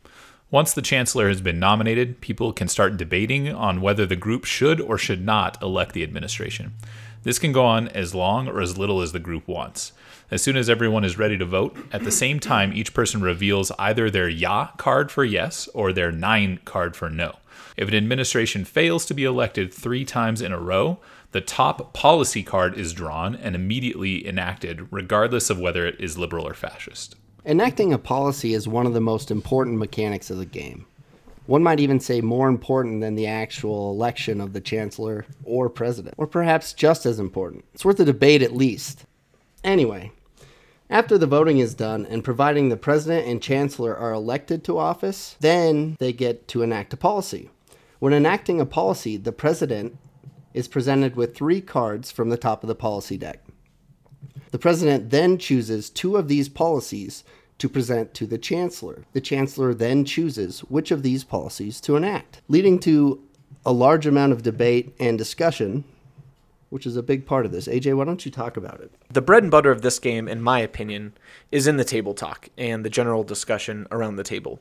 Once 0.52 0.74
the 0.74 0.82
chancellor 0.82 1.28
has 1.28 1.42
been 1.42 1.60
nominated, 1.60 2.22
people 2.22 2.52
can 2.52 2.68
start 2.68 2.98
debating 2.98 3.48
on 3.48 3.82
whether 3.82 4.06
the 4.06 4.16
group 4.16 4.46
should 4.46 4.80
or 4.82 4.98
should 4.98 5.24
not 5.24 5.62
elect 5.62 5.94
the 5.94 6.04
administration. 6.04 6.74
This 7.24 7.40
can 7.40 7.52
go 7.52 7.64
on 7.64 7.88
as 7.90 8.14
long 8.14 8.48
or 8.48 8.62
as 8.62 8.78
little 8.78 9.02
as 9.02 9.12
the 9.12 9.20
group 9.20 9.48
wants. 9.48 9.94
As 10.30 10.42
soon 10.42 10.58
as 10.58 10.70
everyone 10.70 11.04
is 11.04 11.18
ready 11.18 11.38
to 11.38 11.46
vote, 11.46 11.78
at 11.92 12.04
the 12.04 12.12
same 12.12 12.40
time, 12.40 12.74
each 12.74 12.94
person 12.94 13.22
reveals 13.22 13.72
either 13.80 14.10
their 14.10 14.30
Ja 14.30 14.70
card 14.78 15.12
for 15.12 15.24
yes 15.24 15.68
or 15.74 15.94
their 15.94 16.12
Nein 16.12 16.60
card 16.66 16.96
for 16.96 17.10
no. 17.10 17.38
If 17.78 17.88
an 17.88 17.96
administration 17.96 18.66
fails 18.66 19.06
to 19.06 19.14
be 19.14 19.24
elected 19.24 19.74
three 19.74 20.04
times 20.04 20.42
in 20.42 20.52
a 20.52 20.60
row, 20.60 21.00
the 21.32 21.42
top 21.42 21.94
policy 21.94 22.44
card 22.44 22.78
is 22.78 22.94
drawn 22.94 23.36
and 23.36 23.56
immediately 23.56 24.28
enacted, 24.28 24.88
regardless 24.92 25.50
of 25.50 25.60
whether 25.60 25.86
it 25.86 26.00
is 26.00 26.18
liberal 26.18 26.48
or 26.48 26.54
fascist. 26.54 27.16
Enacting 27.46 27.94
a 27.94 27.98
policy 27.98 28.54
is 28.54 28.68
one 28.68 28.86
of 28.86 28.94
the 28.94 29.02
most 29.02 29.32
important 29.32 29.78
mechanics 29.78 30.30
of 30.30 30.38
the 30.38 30.46
game. 30.46 30.86
One 31.48 31.64
might 31.64 31.80
even 31.80 32.00
say 32.00 32.22
more 32.22 32.48
important 32.48 33.02
than 33.02 33.16
the 33.16 33.28
actual 33.28 33.92
election 33.92 34.40
of 34.40 34.54
the 34.54 34.62
chancellor 34.62 35.26
or 35.44 35.70
president, 35.70 36.16
or 36.18 36.28
perhaps 36.28 36.74
just 36.74 37.06
as 37.06 37.20
important. 37.20 37.66
It's 37.74 37.84
worth 37.84 38.00
a 38.00 38.06
debate 38.06 38.42
at 38.44 38.56
least. 38.56 39.06
Anyway, 39.64 40.12
after 40.90 41.18
the 41.18 41.26
voting 41.26 41.60
is 41.60 41.74
done 41.74 42.06
and 42.06 42.24
providing 42.24 42.70
the 42.70 42.78
president 42.78 43.28
and 43.28 43.42
chancellor 43.42 43.96
are 43.96 44.14
elected 44.14 44.64
to 44.66 44.78
office, 44.78 45.36
then 45.40 45.96
they 46.00 46.14
get 46.14 46.48
to 46.50 46.62
enact 46.62 46.94
a 46.94 46.98
policy. 46.98 47.50
When 48.00 48.14
enacting 48.14 48.62
a 48.62 48.66
policy, 48.66 49.18
the 49.18 49.32
president 49.32 49.98
is 50.54 50.68
presented 50.68 51.16
with 51.16 51.36
three 51.36 51.62
cards 51.62 52.12
from 52.12 52.30
the 52.30 52.38
top 52.38 52.64
of 52.64 52.68
the 52.68 52.76
policy 52.76 53.18
deck. 53.18 53.44
The 54.52 54.60
president 54.60 55.10
then 55.10 55.38
chooses 55.38 55.90
two 55.90 56.18
of 56.18 56.28
these 56.28 56.50
policies 56.50 57.24
to 57.58 57.70
present 57.70 58.14
to 58.16 58.26
the 58.26 58.38
chancellor. 58.38 59.06
The 59.14 59.22
chancellor 59.22 59.74
then 59.74 60.04
chooses 60.04 60.62
which 60.62 60.92
of 60.92 61.04
these 61.04 61.24
policies 61.24 61.80
to 61.82 61.96
enact, 61.96 62.42
leading 62.48 62.80
to 62.80 63.22
a 63.66 63.72
large 63.72 64.08
amount 64.08 64.32
of 64.32 64.42
debate 64.42 64.96
and 65.00 65.18
discussion, 65.18 65.84
which 66.70 66.86
is 66.86 66.96
a 66.96 67.04
big 67.04 67.26
part 67.26 67.46
of 67.46 67.52
this. 67.52 67.68
AJ, 67.68 67.96
why 67.96 68.06
don't 68.06 68.26
you 68.26 68.32
talk 68.32 68.58
about 68.58 68.80
it? 68.80 68.92
The 69.10 69.22
bread 69.22 69.44
and 69.44 69.52
butter 69.52 69.72
of 69.72 69.84
this 69.84 70.00
game, 70.00 70.28
in 70.28 70.42
my 70.42 70.60
opinion, 70.60 71.14
is 71.52 71.68
in 71.68 71.78
the 71.78 71.84
table 71.84 72.14
talk 72.14 72.50
and 72.58 72.84
the 72.84 72.90
general 72.90 73.24
discussion 73.24 73.88
around 73.92 74.16
the 74.16 74.24
table. 74.24 74.60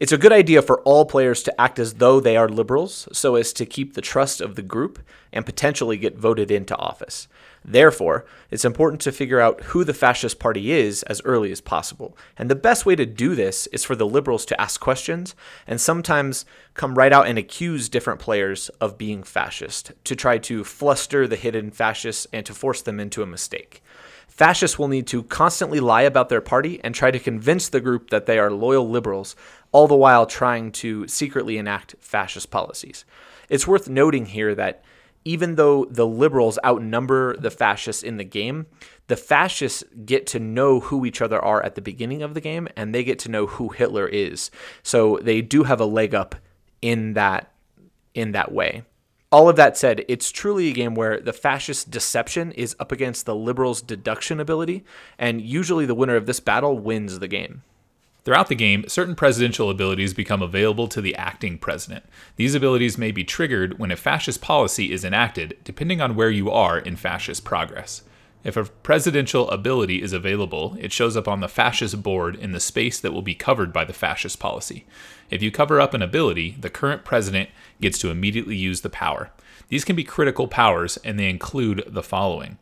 It's 0.00 0.12
a 0.12 0.18
good 0.18 0.32
idea 0.32 0.62
for 0.62 0.80
all 0.82 1.06
players 1.06 1.42
to 1.42 1.60
act 1.60 1.80
as 1.80 1.94
though 1.94 2.20
they 2.20 2.36
are 2.36 2.48
liberals 2.48 3.08
so 3.12 3.34
as 3.34 3.52
to 3.54 3.66
keep 3.66 3.94
the 3.94 4.00
trust 4.00 4.40
of 4.40 4.54
the 4.54 4.62
group 4.62 5.00
and 5.32 5.44
potentially 5.44 5.96
get 5.96 6.16
voted 6.16 6.52
into 6.52 6.76
office. 6.76 7.26
Therefore, 7.64 8.24
it's 8.48 8.64
important 8.64 9.00
to 9.02 9.12
figure 9.12 9.40
out 9.40 9.60
who 9.64 9.82
the 9.82 9.92
fascist 9.92 10.38
party 10.38 10.70
is 10.70 11.02
as 11.02 11.20
early 11.24 11.50
as 11.50 11.60
possible. 11.60 12.16
And 12.36 12.48
the 12.48 12.54
best 12.54 12.86
way 12.86 12.94
to 12.94 13.04
do 13.04 13.34
this 13.34 13.66
is 13.68 13.84
for 13.84 13.96
the 13.96 14.06
liberals 14.06 14.46
to 14.46 14.60
ask 14.60 14.80
questions 14.80 15.34
and 15.66 15.80
sometimes 15.80 16.44
come 16.74 16.94
right 16.94 17.12
out 17.12 17.26
and 17.26 17.36
accuse 17.36 17.88
different 17.88 18.20
players 18.20 18.68
of 18.80 18.98
being 18.98 19.24
fascist 19.24 19.90
to 20.04 20.14
try 20.14 20.38
to 20.38 20.62
fluster 20.62 21.26
the 21.26 21.34
hidden 21.34 21.72
fascists 21.72 22.28
and 22.32 22.46
to 22.46 22.54
force 22.54 22.82
them 22.82 23.00
into 23.00 23.20
a 23.20 23.26
mistake. 23.26 23.82
Fascists 24.38 24.78
will 24.78 24.86
need 24.86 25.08
to 25.08 25.24
constantly 25.24 25.80
lie 25.80 26.02
about 26.02 26.28
their 26.28 26.40
party 26.40 26.80
and 26.84 26.94
try 26.94 27.10
to 27.10 27.18
convince 27.18 27.68
the 27.68 27.80
group 27.80 28.10
that 28.10 28.26
they 28.26 28.38
are 28.38 28.52
loyal 28.52 28.88
liberals, 28.88 29.34
all 29.72 29.86
the 29.86 29.96
while 29.96 30.26
trying 30.26 30.72
to 30.72 31.06
secretly 31.08 31.58
enact 31.58 31.94
fascist 32.00 32.50
policies. 32.50 33.04
It's 33.48 33.66
worth 33.66 33.88
noting 33.88 34.26
here 34.26 34.54
that 34.54 34.84
even 35.24 35.56
though 35.56 35.84
the 35.86 36.06
liberals 36.06 36.58
outnumber 36.64 37.36
the 37.36 37.50
fascists 37.50 38.02
in 38.02 38.16
the 38.16 38.24
game, 38.24 38.66
the 39.08 39.16
fascists 39.16 39.84
get 40.04 40.26
to 40.28 40.38
know 40.38 40.80
who 40.80 41.04
each 41.04 41.20
other 41.20 41.42
are 41.42 41.62
at 41.62 41.74
the 41.74 41.80
beginning 41.80 42.22
of 42.22 42.34
the 42.34 42.40
game 42.40 42.68
and 42.76 42.94
they 42.94 43.04
get 43.04 43.18
to 43.20 43.30
know 43.30 43.46
who 43.46 43.68
Hitler 43.68 44.06
is. 44.06 44.50
So 44.82 45.18
they 45.22 45.42
do 45.42 45.64
have 45.64 45.80
a 45.80 45.86
leg 45.86 46.14
up 46.14 46.34
in 46.80 47.14
that 47.14 47.52
in 48.14 48.32
that 48.32 48.52
way. 48.52 48.84
All 49.30 49.48
of 49.48 49.56
that 49.56 49.76
said, 49.76 50.04
it's 50.08 50.30
truly 50.30 50.68
a 50.68 50.72
game 50.72 50.94
where 50.94 51.20
the 51.20 51.34
fascist 51.34 51.90
deception 51.90 52.52
is 52.52 52.74
up 52.80 52.90
against 52.90 53.26
the 53.26 53.34
liberals' 53.34 53.82
deduction 53.82 54.40
ability, 54.40 54.84
and 55.18 55.42
usually 55.42 55.84
the 55.84 55.94
winner 55.94 56.16
of 56.16 56.24
this 56.24 56.40
battle 56.40 56.78
wins 56.78 57.18
the 57.18 57.28
game. 57.28 57.62
Throughout 58.28 58.48
the 58.48 58.54
game, 58.54 58.84
certain 58.88 59.14
presidential 59.14 59.70
abilities 59.70 60.12
become 60.12 60.42
available 60.42 60.86
to 60.88 61.00
the 61.00 61.16
acting 61.16 61.56
president. 61.56 62.04
These 62.36 62.54
abilities 62.54 62.98
may 62.98 63.10
be 63.10 63.24
triggered 63.24 63.78
when 63.78 63.90
a 63.90 63.96
fascist 63.96 64.42
policy 64.42 64.92
is 64.92 65.02
enacted, 65.02 65.56
depending 65.64 66.02
on 66.02 66.14
where 66.14 66.28
you 66.28 66.50
are 66.50 66.78
in 66.78 66.96
fascist 66.96 67.42
progress. 67.42 68.02
If 68.44 68.54
a 68.58 68.64
presidential 68.64 69.48
ability 69.48 70.02
is 70.02 70.12
available, 70.12 70.76
it 70.78 70.92
shows 70.92 71.16
up 71.16 71.26
on 71.26 71.40
the 71.40 71.48
fascist 71.48 72.02
board 72.02 72.36
in 72.36 72.52
the 72.52 72.60
space 72.60 73.00
that 73.00 73.14
will 73.14 73.22
be 73.22 73.34
covered 73.34 73.72
by 73.72 73.86
the 73.86 73.94
fascist 73.94 74.38
policy. 74.38 74.84
If 75.30 75.42
you 75.42 75.50
cover 75.50 75.80
up 75.80 75.94
an 75.94 76.02
ability, 76.02 76.58
the 76.60 76.68
current 76.68 77.06
president 77.06 77.48
gets 77.80 77.98
to 78.00 78.10
immediately 78.10 78.56
use 78.56 78.82
the 78.82 78.90
power. 78.90 79.30
These 79.70 79.86
can 79.86 79.96
be 79.96 80.04
critical 80.04 80.48
powers, 80.48 80.98
and 80.98 81.18
they 81.18 81.30
include 81.30 81.82
the 81.86 82.02
following 82.02 82.58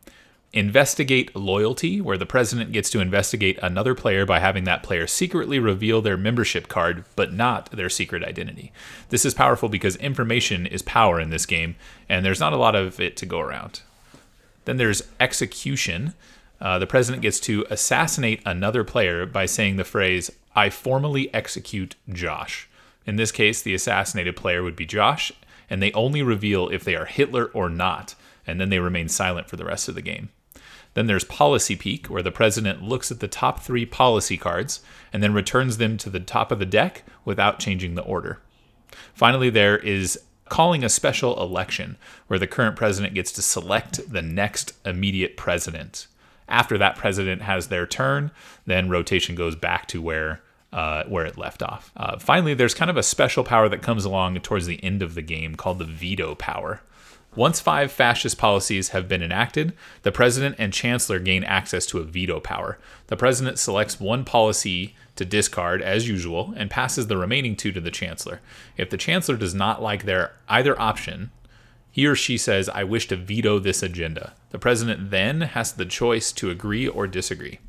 Investigate 0.53 1.35
loyalty, 1.35 1.99
where 1.99 2.17
the 2.17 2.25
president 2.25 2.71
gets 2.71 2.89
to 2.89 3.01
investigate 3.01 3.59
another 3.61 3.93
player 3.93 4.25
by 4.25 4.39
having 4.39 4.63
that 4.63 4.81
player 4.81 5.05
secretly 5.05 5.59
reveal 5.59 6.01
their 6.01 6.15
membership 6.15 6.69
card, 6.69 7.03
but 7.17 7.33
not 7.33 7.69
their 7.71 7.89
secret 7.89 8.23
identity. 8.23 8.71
This 9.09 9.25
is 9.25 9.33
powerful 9.33 9.67
because 9.67 9.97
information 9.97 10.65
is 10.65 10.81
power 10.81 11.19
in 11.19 11.31
this 11.31 11.45
game, 11.45 11.75
and 12.07 12.25
there's 12.25 12.39
not 12.39 12.53
a 12.53 12.57
lot 12.57 12.75
of 12.75 12.99
it 12.99 13.17
to 13.17 13.25
go 13.25 13.39
around. 13.41 13.81
Then 14.63 14.77
there's 14.77 15.03
execution. 15.19 16.13
Uh, 16.61 16.79
the 16.79 16.87
president 16.87 17.21
gets 17.21 17.41
to 17.41 17.65
assassinate 17.69 18.41
another 18.45 18.85
player 18.85 19.25
by 19.25 19.45
saying 19.45 19.75
the 19.75 19.83
phrase, 19.83 20.31
I 20.55 20.69
formally 20.69 21.31
execute 21.33 21.95
Josh. 22.09 22.69
In 23.05 23.17
this 23.17 23.31
case, 23.33 23.61
the 23.61 23.73
assassinated 23.73 24.37
player 24.37 24.63
would 24.63 24.77
be 24.77 24.85
Josh, 24.85 25.31
and 25.69 25.83
they 25.83 25.91
only 25.91 26.23
reveal 26.23 26.69
if 26.69 26.83
they 26.83 26.95
are 26.95 27.05
Hitler 27.05 27.45
or 27.47 27.69
not, 27.69 28.15
and 28.47 28.59
then 28.59 28.69
they 28.69 28.79
remain 28.79 29.09
silent 29.09 29.49
for 29.49 29.57
the 29.57 29.65
rest 29.65 29.89
of 29.89 29.95
the 29.95 30.01
game. 30.01 30.29
Then 30.97 31.05
there's 31.05 31.23
Policy 31.23 31.75
Peek, 31.75 32.07
where 32.07 32.23
the 32.23 32.31
president 32.31 32.81
looks 32.81 33.11
at 33.11 33.19
the 33.19 33.27
top 33.27 33.59
three 33.59 33.85
policy 33.85 34.35
cards 34.35 34.81
and 35.13 35.21
then 35.21 35.31
returns 35.31 35.77
them 35.77 35.95
to 35.97 36.09
the 36.09 36.19
top 36.19 36.51
of 36.51 36.57
the 36.57 36.65
deck 36.65 37.03
without 37.23 37.59
changing 37.59 37.93
the 37.93 38.01
order. 38.01 38.39
Finally, 39.13 39.51
there 39.51 39.77
is 39.77 40.19
calling 40.49 40.83
a 40.83 40.89
special 40.89 41.39
election, 41.39 41.97
where 42.25 42.39
the 42.39 42.47
current 42.47 42.75
president 42.75 43.13
gets 43.13 43.31
to 43.33 43.43
select 43.43 44.11
the 44.11 44.23
next 44.23 44.73
immediate 44.87 45.37
president. 45.37 46.07
After 46.49 46.79
that 46.79 46.95
president 46.95 47.43
has 47.43 47.67
their 47.67 47.85
turn, 47.85 48.31
then 48.65 48.89
rotation 48.89 49.35
goes 49.35 49.55
back 49.55 49.87
to 49.89 50.01
where 50.01 50.41
uh, 50.73 51.03
where 51.03 51.27
it 51.27 51.37
left 51.37 51.61
off. 51.61 51.91
Uh, 51.95 52.17
finally, 52.17 52.55
there's 52.55 52.73
kind 52.73 52.89
of 52.89 52.97
a 52.97 53.03
special 53.03 53.43
power 53.43 53.69
that 53.69 53.83
comes 53.83 54.03
along 54.03 54.39
towards 54.39 54.65
the 54.65 54.83
end 54.83 55.03
of 55.03 55.13
the 55.13 55.21
game 55.21 55.53
called 55.53 55.77
the 55.77 55.85
veto 55.85 56.33
power. 56.33 56.81
Once 57.37 57.59
five 57.59 57.91
fascist 57.91 58.35
policies 58.35 58.89
have 58.89 59.07
been 59.07 59.21
enacted, 59.21 59.71
the 60.01 60.11
president 60.11 60.55
and 60.57 60.73
chancellor 60.73 61.19
gain 61.19 61.43
access 61.43 61.85
to 61.85 61.99
a 61.99 62.03
veto 62.03 62.39
power. 62.39 62.79
The 63.07 63.15
president 63.15 63.59
selects 63.59 63.99
one 63.99 64.25
policy 64.25 64.95
to 65.17 65.23
discard 65.23 65.83
as 65.83 66.07
usual 66.07 66.55
and 66.57 66.71
passes 66.71 67.05
the 67.05 67.15
remaining 67.15 67.55
two 67.55 67.71
to 67.73 67.79
the 67.79 67.91
chancellor. 67.91 68.41
If 68.75 68.89
the 68.89 68.97
chancellor 68.97 69.37
does 69.37 69.53
not 69.53 69.83
like 69.83 70.05
their 70.05 70.31
either 70.49 70.81
option, 70.81 71.29
he 71.91 72.07
or 72.07 72.15
she 72.15 72.39
says, 72.39 72.69
I 72.69 72.83
wish 72.83 73.07
to 73.09 73.15
veto 73.15 73.59
this 73.59 73.83
agenda. 73.83 74.33
The 74.49 74.57
president 74.57 75.11
then 75.11 75.41
has 75.41 75.73
the 75.73 75.85
choice 75.85 76.31
to 76.31 76.49
agree 76.49 76.87
or 76.87 77.05
disagree. 77.05 77.59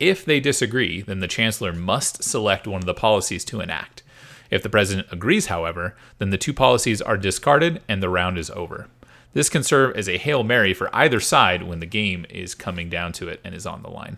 If 0.00 0.24
they 0.24 0.40
disagree, 0.40 1.02
then 1.02 1.20
the 1.20 1.28
chancellor 1.28 1.74
must 1.74 2.24
select 2.24 2.66
one 2.66 2.80
of 2.80 2.86
the 2.86 2.94
policies 2.94 3.44
to 3.46 3.60
enact. 3.60 4.02
If 4.50 4.62
the 4.62 4.70
president 4.70 5.08
agrees, 5.10 5.46
however, 5.46 5.96
then 6.18 6.30
the 6.30 6.38
two 6.38 6.52
policies 6.52 7.02
are 7.02 7.16
discarded 7.16 7.82
and 7.88 8.02
the 8.02 8.08
round 8.08 8.38
is 8.38 8.50
over. 8.50 8.88
This 9.34 9.48
can 9.48 9.64
serve 9.64 9.96
as 9.96 10.08
a 10.08 10.16
Hail 10.16 10.44
Mary 10.44 10.72
for 10.72 10.94
either 10.94 11.20
side 11.20 11.64
when 11.64 11.80
the 11.80 11.86
game 11.86 12.24
is 12.30 12.54
coming 12.54 12.88
down 12.88 13.12
to 13.14 13.28
it 13.28 13.40
and 13.44 13.54
is 13.54 13.66
on 13.66 13.82
the 13.82 13.90
line. 13.90 14.16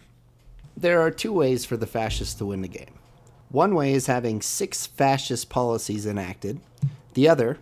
There 0.76 1.00
are 1.00 1.10
two 1.10 1.32
ways 1.32 1.64
for 1.64 1.78
the 1.78 1.86
fascists 1.86 2.34
to 2.34 2.46
win 2.46 2.60
the 2.60 2.68
game. 2.68 2.94
One 3.48 3.74
way 3.74 3.92
is 3.92 4.06
having 4.06 4.42
six 4.42 4.86
fascist 4.86 5.48
policies 5.48 6.04
enacted. 6.04 6.60
The 7.14 7.28
other, 7.28 7.58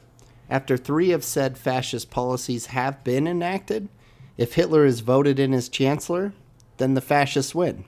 after 0.51 0.77
three 0.77 1.13
of 1.13 1.23
said 1.23 1.57
fascist 1.57 2.11
policies 2.11 2.67
have 2.67 3.05
been 3.05 3.29
enacted, 3.29 3.89
if 4.37 4.55
Hitler 4.55 4.85
is 4.85 5.01
voted 5.01 5.39
in 5.39 5.55
as 5.55 5.69
chancellor, 5.69 6.33
then 6.79 6.95
the 6.95 7.01
fascists 7.01 7.55
win. 7.55 7.85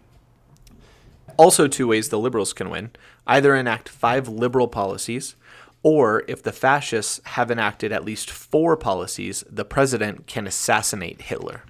Also, 1.37 1.66
two 1.66 1.88
ways 1.88 2.08
the 2.08 2.18
liberals 2.18 2.52
can 2.52 2.70
win 2.70 2.90
either 3.26 3.56
enact 3.56 3.88
five 3.88 4.28
liberal 4.28 4.68
policies, 4.68 5.35
or 5.83 6.25
if 6.28 6.42
the 6.42 6.52
fascists 6.52 7.21
have 7.25 7.50
enacted 7.50 7.92
at 7.92 8.04
least 8.04 8.30
four 8.30 8.76
policies, 8.76 9.45
the 9.49 9.64
president 9.64 10.26
can 10.26 10.47
assassinate 10.47 11.23
Hitler. 11.23 11.62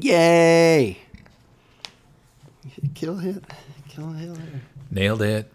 Yay! 0.00 0.98
Kill 2.94 3.18
Hitler. 3.18 3.42
Kill 3.88 4.10
Hitler. 4.12 4.60
Nailed 4.90 5.22
it. 5.22 5.52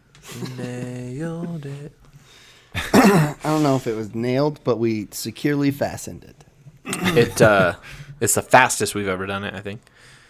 Nailed 0.58 1.66
it. 1.66 1.92
I 2.94 3.36
don't 3.44 3.64
know 3.64 3.76
if 3.76 3.88
it 3.88 3.96
was 3.96 4.14
nailed, 4.14 4.64
but 4.64 4.78
we 4.78 5.08
securely 5.12 5.72
fastened 5.72 6.24
it. 6.24 6.46
It 6.86 7.42
uh, 7.42 7.76
it's 8.22 8.36
the 8.36 8.42
fastest 8.42 8.96
we've 8.96 9.08
ever 9.08 9.26
done 9.26 9.44
it. 9.44 9.54
I 9.54 9.60
think. 9.62 9.82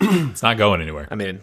It's 0.01 0.41
not 0.41 0.57
going 0.57 0.81
anywhere. 0.81 1.07
I 1.11 1.15
mean, 1.15 1.41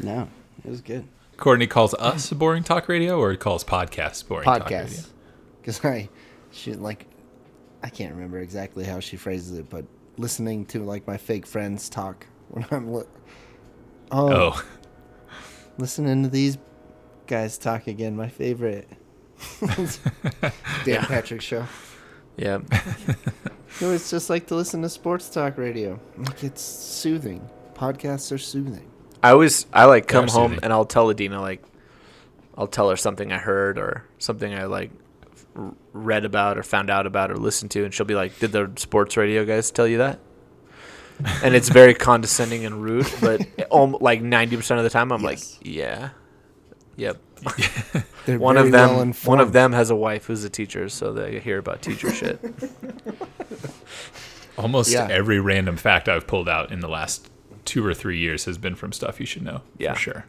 No, 0.00 0.28
it 0.64 0.70
was 0.70 0.80
good. 0.80 1.04
Courtney 1.38 1.66
calls 1.66 1.94
us 1.94 2.30
boring 2.32 2.62
talk 2.64 2.88
radio 2.88 3.18
or 3.18 3.34
calls 3.36 3.64
podcasts 3.64 4.26
boring 4.26 4.44
talk 4.44 4.68
radio? 4.68 4.84
Podcast. 4.84 5.08
Because 5.60 5.84
I, 5.84 6.08
she 6.50 6.74
like, 6.74 7.06
I 7.82 7.88
can't 7.88 8.12
remember 8.14 8.38
exactly 8.40 8.84
how 8.84 9.00
she 9.00 9.16
phrases 9.16 9.56
it, 9.58 9.70
but 9.70 9.84
listening 10.18 10.66
to 10.66 10.82
like 10.82 11.06
my 11.06 11.16
fake 11.16 11.46
friends 11.46 11.88
talk 11.88 12.26
when 12.48 12.66
I'm 12.70 12.92
li- 12.92 13.04
oh, 14.10 14.32
Oh, 14.52 14.64
listening 15.78 16.24
to 16.24 16.28
these 16.28 16.58
guys 17.26 17.56
talk 17.56 17.86
again, 17.86 18.16
my 18.16 18.28
favorite. 18.28 18.88
Dan 20.84 21.02
Patrick 21.04 21.40
show. 21.40 21.64
yeah. 22.36 22.58
No, 23.82 23.92
it's 23.92 24.10
just 24.10 24.28
like 24.28 24.46
to 24.48 24.56
listen 24.56 24.82
to 24.82 24.88
sports 24.88 25.28
talk 25.28 25.56
radio. 25.58 26.00
Like 26.16 26.42
it's 26.42 26.62
soothing. 26.62 27.48
Podcasts 27.74 28.32
are 28.32 28.38
soothing. 28.38 28.90
I 29.22 29.30
always 29.30 29.66
I 29.72 29.84
like 29.86 30.06
come 30.06 30.26
They're 30.26 30.34
home 30.34 30.58
and 30.62 30.72
I'll 30.72 30.84
tell 30.84 31.10
Adina 31.10 31.40
like 31.40 31.62
I'll 32.56 32.66
tell 32.66 32.90
her 32.90 32.96
something 32.96 33.32
I 33.32 33.38
heard 33.38 33.78
or 33.78 34.04
something 34.18 34.52
I 34.54 34.64
like 34.64 34.90
read 35.92 36.24
about 36.24 36.58
or 36.58 36.62
found 36.62 36.90
out 36.90 37.06
about 37.06 37.30
or 37.30 37.36
listened 37.36 37.70
to 37.72 37.84
and 37.84 37.92
she'll 37.92 38.06
be 38.06 38.14
like 38.14 38.38
did 38.38 38.52
the 38.52 38.70
sports 38.76 39.16
radio 39.16 39.44
guys 39.44 39.70
tell 39.70 39.86
you 39.88 39.98
that? 39.98 40.20
And 41.42 41.54
it's 41.54 41.68
very 41.68 41.94
condescending 42.08 42.64
and 42.64 42.82
rude 42.82 43.06
but 43.20 43.40
like 44.00 44.22
90% 44.22 44.78
of 44.78 44.84
the 44.84 44.90
time 44.90 45.10
I'm 45.12 45.22
Yes. 45.22 45.58
like 45.58 45.66
yeah. 45.66 46.10
Yep. 46.96 47.18
They're 48.26 48.38
one 48.38 48.56
of 48.56 48.70
them 48.70 48.96
well 48.96 49.12
one 49.24 49.40
of 49.40 49.52
them 49.52 49.72
has 49.72 49.90
a 49.90 49.96
wife 49.96 50.26
who's 50.26 50.44
a 50.44 50.50
teacher 50.50 50.88
so 50.88 51.12
they 51.12 51.40
hear 51.40 51.58
about 51.58 51.82
teacher 51.82 52.12
shit. 52.12 52.38
Almost 54.58 54.90
Yeah. 54.90 55.06
every 55.10 55.38
random 55.40 55.76
fact 55.76 56.08
I've 56.08 56.26
pulled 56.26 56.48
out 56.48 56.72
in 56.72 56.80
the 56.80 56.88
last 56.88 57.28
two 57.68 57.84
or 57.84 57.92
three 57.92 58.18
years 58.18 58.46
has 58.46 58.56
been 58.56 58.74
from 58.74 58.92
stuff 58.92 59.20
you 59.20 59.26
should 59.26 59.42
know. 59.42 59.60
Yeah. 59.76 59.92
For 59.92 60.00
sure. 60.00 60.24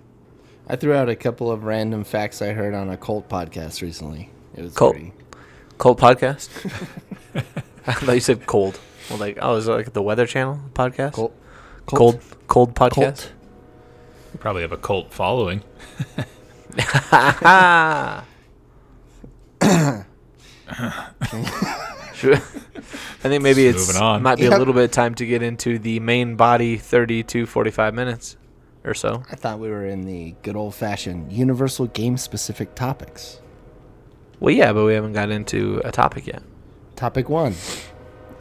I 0.68 0.76
threw 0.76 0.94
out 0.94 1.10
a 1.10 1.16
couple 1.16 1.50
of 1.50 1.64
random 1.64 2.04
facts 2.04 2.42
I 2.42 2.52
heard 2.52 2.74
on 2.76 2.90
a 2.90 2.98
cult 2.98 3.30
podcast 3.30 3.82
recently. 3.82 4.30
It 4.56 4.62
was 4.62 4.74
Cult. 4.76 4.94
pretty. 4.94 5.14
Cold 5.78 6.00
podcast. 6.00 6.50
I 7.88 7.94
thought 7.94 8.14
you 8.14 8.20
said 8.20 8.46
cold. 8.46 8.80
Well, 9.10 9.20
like 9.20 9.40
oh, 9.42 9.56
is 9.56 9.68
it 9.68 9.72
like 9.72 9.94
the 9.94 10.02
Weather 10.02 10.28
Channel 10.28 10.60
podcast? 10.74 11.14
Cult. 11.14 11.34
Cold, 11.88 12.22
cold 12.48 12.76
podcast. 12.76 12.94
Cult. 12.94 13.32
You 14.34 14.40
probably 14.40 14.62
have 14.62 14.72
a 14.72 14.78
cult 14.78 15.12
following. 15.12 15.64
Sure. 22.20 22.36
I 22.36 23.28
think 23.30 23.42
maybe 23.44 23.66
it's 23.66 23.88
Moving 23.88 24.02
on. 24.02 24.22
might 24.22 24.38
be 24.38 24.46
a 24.46 24.50
Yep. 24.50 24.60
little 24.60 24.74
bit 24.74 24.84
of 24.86 24.92
time 24.92 25.16
to 25.16 25.26
get 25.26 25.42
into 25.42 25.80
the 25.80 26.00
main 26.00 26.36
body 26.36 26.78
30 26.78 27.24
to 27.24 27.46
45 27.46 27.94
minutes 27.94 28.36
or 28.84 28.94
so. 28.94 29.24
I 29.32 29.36
thought 29.36 29.60
we 29.60 29.70
were 29.70 29.86
in 29.86 30.02
the 30.06 30.36
good 30.44 30.56
old 30.56 30.76
fashioned 30.76 31.32
universal 31.32 31.88
game 31.88 32.18
specific 32.18 32.76
topics. 32.76 33.40
Well, 34.40 34.54
yeah, 34.54 34.72
but 34.74 34.86
we 34.86 34.94
haven't 34.94 35.14
got 35.14 35.30
into 35.32 35.82
a 35.84 35.92
topic 35.92 36.28
yet. 36.28 36.44
Topic 36.96 37.30
one. 37.30 37.56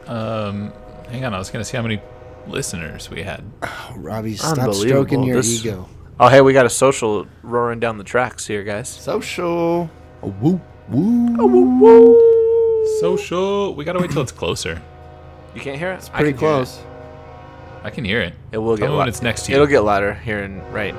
Um, 0.07 0.73
hang 1.09 1.23
on, 1.25 1.33
I 1.33 1.37
was 1.37 1.49
gonna 1.49 1.63
see 1.65 1.77
how 1.77 1.83
many 1.83 2.01
listeners 2.47 3.09
we 3.09 3.21
had. 3.21 3.43
Oh, 3.63 3.93
Robbie, 3.97 4.35
stop 4.35 4.73
stroking 4.73 5.23
your 5.23 5.37
This- 5.37 5.65
ego. 5.65 5.87
Oh, 6.21 6.27
hey, 6.27 6.41
we 6.41 6.51
got 6.51 6.65
a 6.65 6.69
social 6.69 7.27
roaring 7.43 7.79
down 7.79 7.97
the 7.97 8.03
tracks 8.03 8.45
here, 8.45 8.63
guys. 8.65 8.89
Social. 8.89 9.89
Woo, 10.21 10.59
Oh, 10.91 11.45
woo, 11.47 11.79
woo. 11.79 12.38
Social. 12.99 13.73
We 13.75 13.83
gotta 13.85 13.99
wait 13.99 14.11
till 14.11 14.21
it's 14.21 14.31
closer. 14.31 14.81
You 15.55 15.61
can't 15.61 15.77
hear 15.77 15.91
it? 15.91 15.95
It's 15.95 16.09
Pretty 16.09 16.31
can 16.33 16.39
hear 16.39 16.49
it. 16.49 16.53
close. 16.55 16.79
I 17.83 17.89
can 17.89 18.03
hear 18.05 18.21
it. 18.21 18.33
It 18.51 18.57
will 18.57 18.77
Tell 18.77 18.87
get 18.87 18.91
me 18.91 18.97
when 18.97 19.05
lou- 19.05 19.09
it's 19.09 19.21
next 19.21 19.43
to 19.45 19.51
you. 19.51 19.55
It'll 19.55 19.67
get 19.67 19.79
louder 19.81 20.13
here 20.13 20.39
and 20.43 20.61
right, 20.73 20.93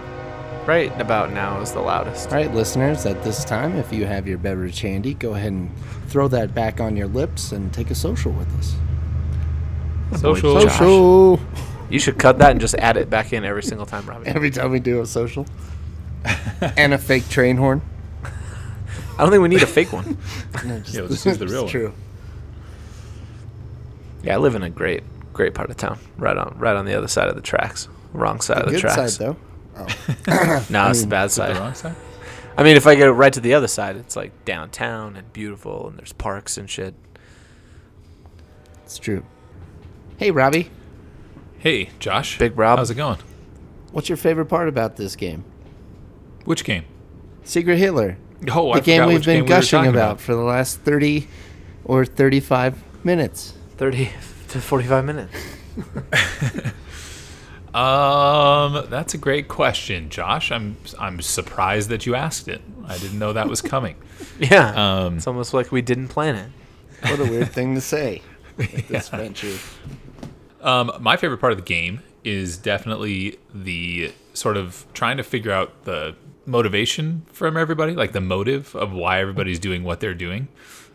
right 0.66 0.90
about 1.00 1.32
now 1.32 1.61
is 1.61 1.73
the 1.73 1.80
loudest. 1.80 2.28
All 2.28 2.35
right, 2.35 2.52
listeners, 2.54 3.04
at 3.06 3.23
this 3.23 3.44
time, 3.44 3.76
if 3.76 3.92
you 3.92 4.06
have 4.06 4.26
your 4.26 4.38
beverage 4.38 4.80
handy, 4.80 5.14
go 5.14 5.35
ahead 5.35 5.52
and 5.52 5.70
throw 6.09 6.26
that 6.28 6.54
back 6.54 6.80
on 6.80 6.97
your 6.97 7.06
lips 7.09 7.52
and 7.52 7.73
take 7.73 7.90
a 7.90 7.94
social 7.94 8.32
with 8.32 8.49
us. 8.59 8.75
Social. 10.20 10.61
Josh. 10.61 10.73
Social. 10.78 11.40
You 11.90 11.99
should 11.99 12.18
cut 12.18 12.38
that 12.38 12.52
and 12.52 12.61
just 12.61 12.75
add 12.76 12.97
it 12.97 13.11
back 13.11 13.32
in 13.32 13.44
every 13.44 13.62
single 13.62 13.87
time, 13.87 14.06
Robbie. 14.06 14.26
Every 14.28 14.50
time 14.50 14.70
we 14.70 14.80
do 14.80 15.00
a 15.00 15.06
social. 15.06 15.47
and 16.76 16.92
a 16.94 16.99
fake 16.99 17.28
train 17.28 17.56
horn. 17.56 17.82
I 19.21 19.23
don't 19.25 19.31
think 19.33 19.43
we 19.43 19.49
need 19.49 19.62
a 19.62 19.67
fake 19.67 19.93
one. 19.93 20.17
No, 20.65 20.79
just, 20.81 20.95
Yeah, 20.95 21.00
we'll 21.03 21.11
just 21.11 21.27
use 21.27 21.37
the 21.39 21.47
real 21.47 21.62
one. 21.65 21.71
True. 21.71 21.93
Yeah, 24.23 24.35
I 24.35 24.39
live 24.39 24.55
in 24.55 24.62
a 24.62 24.71
great, 24.71 25.03
great 25.33 25.55
part 25.55 25.71
of 25.71 25.77
town, 25.77 25.99
right 26.17 26.37
on, 26.37 26.57
right 26.59 26.75
on 26.77 26.85
the 26.87 26.95
other 26.95 27.09
side 27.09 27.29
of 27.29 27.35
the 27.37 27.41
tracks. 27.43 27.89
Wrong 28.12 28.41
side 28.41 28.59
of 28.59 28.67
the 28.67 28.73
Good 28.73 28.81
tracks. 28.81 29.15
side, 29.15 29.27
though. 29.27 29.37
Oh. 30.29 30.67
No, 30.69 30.91
it's 30.91 31.00
the 31.03 31.07
bad 31.07 31.27
Is 31.27 31.37
the 31.37 31.47
side. 31.47 31.57
wrong 31.57 31.75
side? 31.75 31.95
I 32.59 32.62
mean, 32.65 32.77
if 32.77 32.87
I 32.87 32.97
go 32.97 33.11
right 33.11 33.33
to 33.33 33.41
the 33.41 33.55
other 33.55 33.69
side, 33.69 33.97
it's 33.97 34.17
like 34.17 34.45
downtown 34.45 35.17
and 35.17 35.33
beautiful, 35.33 35.89
and 35.89 35.97
there's 35.99 36.12
parks 36.12 36.59
and 36.59 36.69
shit. 36.69 36.95
It's 38.85 38.99
true. 38.99 39.23
Hey, 40.19 40.31
Robbie, 40.31 40.71
Hey, 41.59 41.91
Josh. 41.99 42.39
Big 42.39 42.59
Rob. 42.59 42.79
How's 42.79 42.91
it 42.91 42.95
going? 42.97 43.19
what's 43.93 44.09
your 44.09 44.17
favorite 44.17 44.47
part 44.47 44.69
about 44.69 44.97
this 44.97 45.15
game? 45.17 45.45
Which 46.45 46.65
game? 46.65 46.85
Secret 47.45 47.77
Hitler. 47.79 48.17
Oh, 48.49 48.73
the 48.73 48.78
I 48.78 48.80
game 48.80 49.06
we've 49.06 49.25
been 49.25 49.40
game 49.40 49.47
gushing 49.47 49.78
talking 49.80 49.94
about. 49.94 50.20
for 50.20 50.35
the 50.35 50.40
last 50.42 50.80
30 50.80 51.28
or 51.85 52.04
35 52.04 53.04
minutes. 53.04 53.54
Thirty 53.76 54.11
to 54.49 54.61
forty-five 54.61 55.04
minutes. 55.04 55.32
Um, 57.73 58.87
that's 58.90 59.14
a 59.14 59.18
great 59.18 59.47
question, 59.47 60.11
Josh. 60.11 60.50
I'm 60.50 60.76
I'm 60.99 61.20
surprised 61.20 61.88
that 61.90 62.04
you 62.04 62.16
asked 62.16 62.49
it. 62.49 62.61
I 62.88 62.99
didn't 62.99 63.18
know 63.20 63.32
that 63.32 63.49
was 63.49 63.62
coming. 63.62 63.97
Yeah, 64.40 65.04
Um, 65.04 65.16
it's 65.18 65.26
almost 65.26 65.54
like 65.54 65.70
we 65.70 65.82
didn't 65.82 66.09
plan 66.09 66.35
it. 66.35 66.50
What 67.09 67.20
a 67.20 67.25
weird 67.30 67.50
thing 67.52 67.75
to 67.75 67.80
say. 67.80 68.23
With 68.56 68.88
this 68.88 69.09
venture. 69.09 69.56
Um, 70.61 70.90
my 71.00 71.16
favorite 71.16 71.38
part 71.38 71.52
of 71.52 71.59
the 71.59 71.64
game 71.64 72.02
is 72.25 72.59
definitely 72.59 73.38
the 73.54 74.12
sort 74.34 74.56
of 74.56 74.84
trying 74.95 75.17
to 75.19 75.23
figure 75.23 75.52
out 75.52 75.84
the 75.84 76.15
motivation 76.50 77.26
from 77.32 77.56
everybody, 77.56 77.95
like 77.95 78.13
the 78.13 78.21
motive 78.21 78.75
of 78.75 78.93
why 78.93 79.21
everybody's 79.21 79.58
doing 79.58 79.84
what 79.84 80.00
they're 80.00 80.15
doing. 80.15 80.49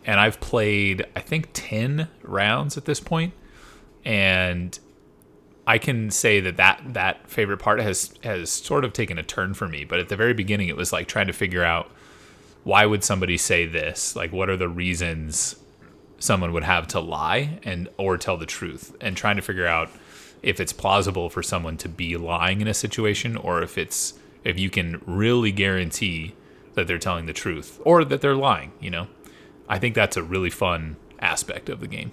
And 0.06 0.20
I've 0.20 0.40
played, 0.40 1.06
I 1.16 1.22
think, 1.22 1.50
10 1.54 2.08
rounds 2.22 2.78
at 2.78 2.86
this 2.86 3.00
point, 3.00 3.34
and 4.04 4.78
I 5.66 5.80
can 5.80 6.12
say 6.12 6.40
that 6.42 6.58
that, 6.58 6.82
that 6.94 7.28
favorite 7.28 7.58
part 7.58 7.80
has 7.80 8.14
has 8.24 8.52
sort 8.52 8.86
of 8.86 8.94
taken 8.94 9.18
a 9.18 9.24
turn 9.24 9.56
for 9.56 9.68
me. 9.68 9.84
But 9.84 10.00
at 10.00 10.10
the 10.10 10.16
very 10.16 10.34
beginning, 10.34 10.68
it 10.68 10.78
was 10.78 10.94
like 10.94 11.08
trying 11.08 11.28
to 11.28 11.34
figure 11.34 11.64
out 11.64 11.90
why 12.64 12.86
would 12.86 13.04
somebody 13.04 13.38
say 13.38 13.66
this? 13.66 14.16
Like, 14.16 14.32
what 14.32 14.50
are 14.50 14.58
the 14.58 14.70
reasons 14.70 15.56
someone 16.20 16.54
would 16.54 16.64
have 16.64 16.88
to 16.88 17.00
lie 17.00 17.60
and 17.64 17.90
or 17.98 18.18
tell 18.18 18.38
the 18.38 18.46
truth 18.46 18.96
and 19.02 19.18
trying 19.18 19.36
to 19.36 19.42
figure 19.42 19.68
out 19.68 19.90
if 20.42 20.60
it's 20.60 20.74
plausible 20.74 21.30
for 21.30 21.44
someone 21.44 21.78
to 21.78 21.90
be 21.90 22.18
lying 22.18 22.62
in 22.62 22.68
a 22.68 22.74
situation 22.74 23.36
or 23.38 23.62
if 23.62 23.78
it's 23.78 24.14
if 24.46 24.58
you 24.58 24.70
can 24.70 25.02
really 25.06 25.52
guarantee 25.52 26.34
that 26.76 26.88
they're 26.88 26.98
telling 26.98 27.26
the 27.26 27.34
truth 27.34 27.82
or 27.84 28.06
that 28.06 28.22
they're 28.22 28.36
lying 28.36 28.72
you 28.80 28.90
know 28.90 29.08
i 29.68 29.78
think 29.78 29.94
that's 29.94 30.16
a 30.16 30.24
really 30.24 30.50
fun 30.50 30.96
aspect 31.20 31.68
of 31.68 31.80
the 31.82 31.88
game 31.88 32.12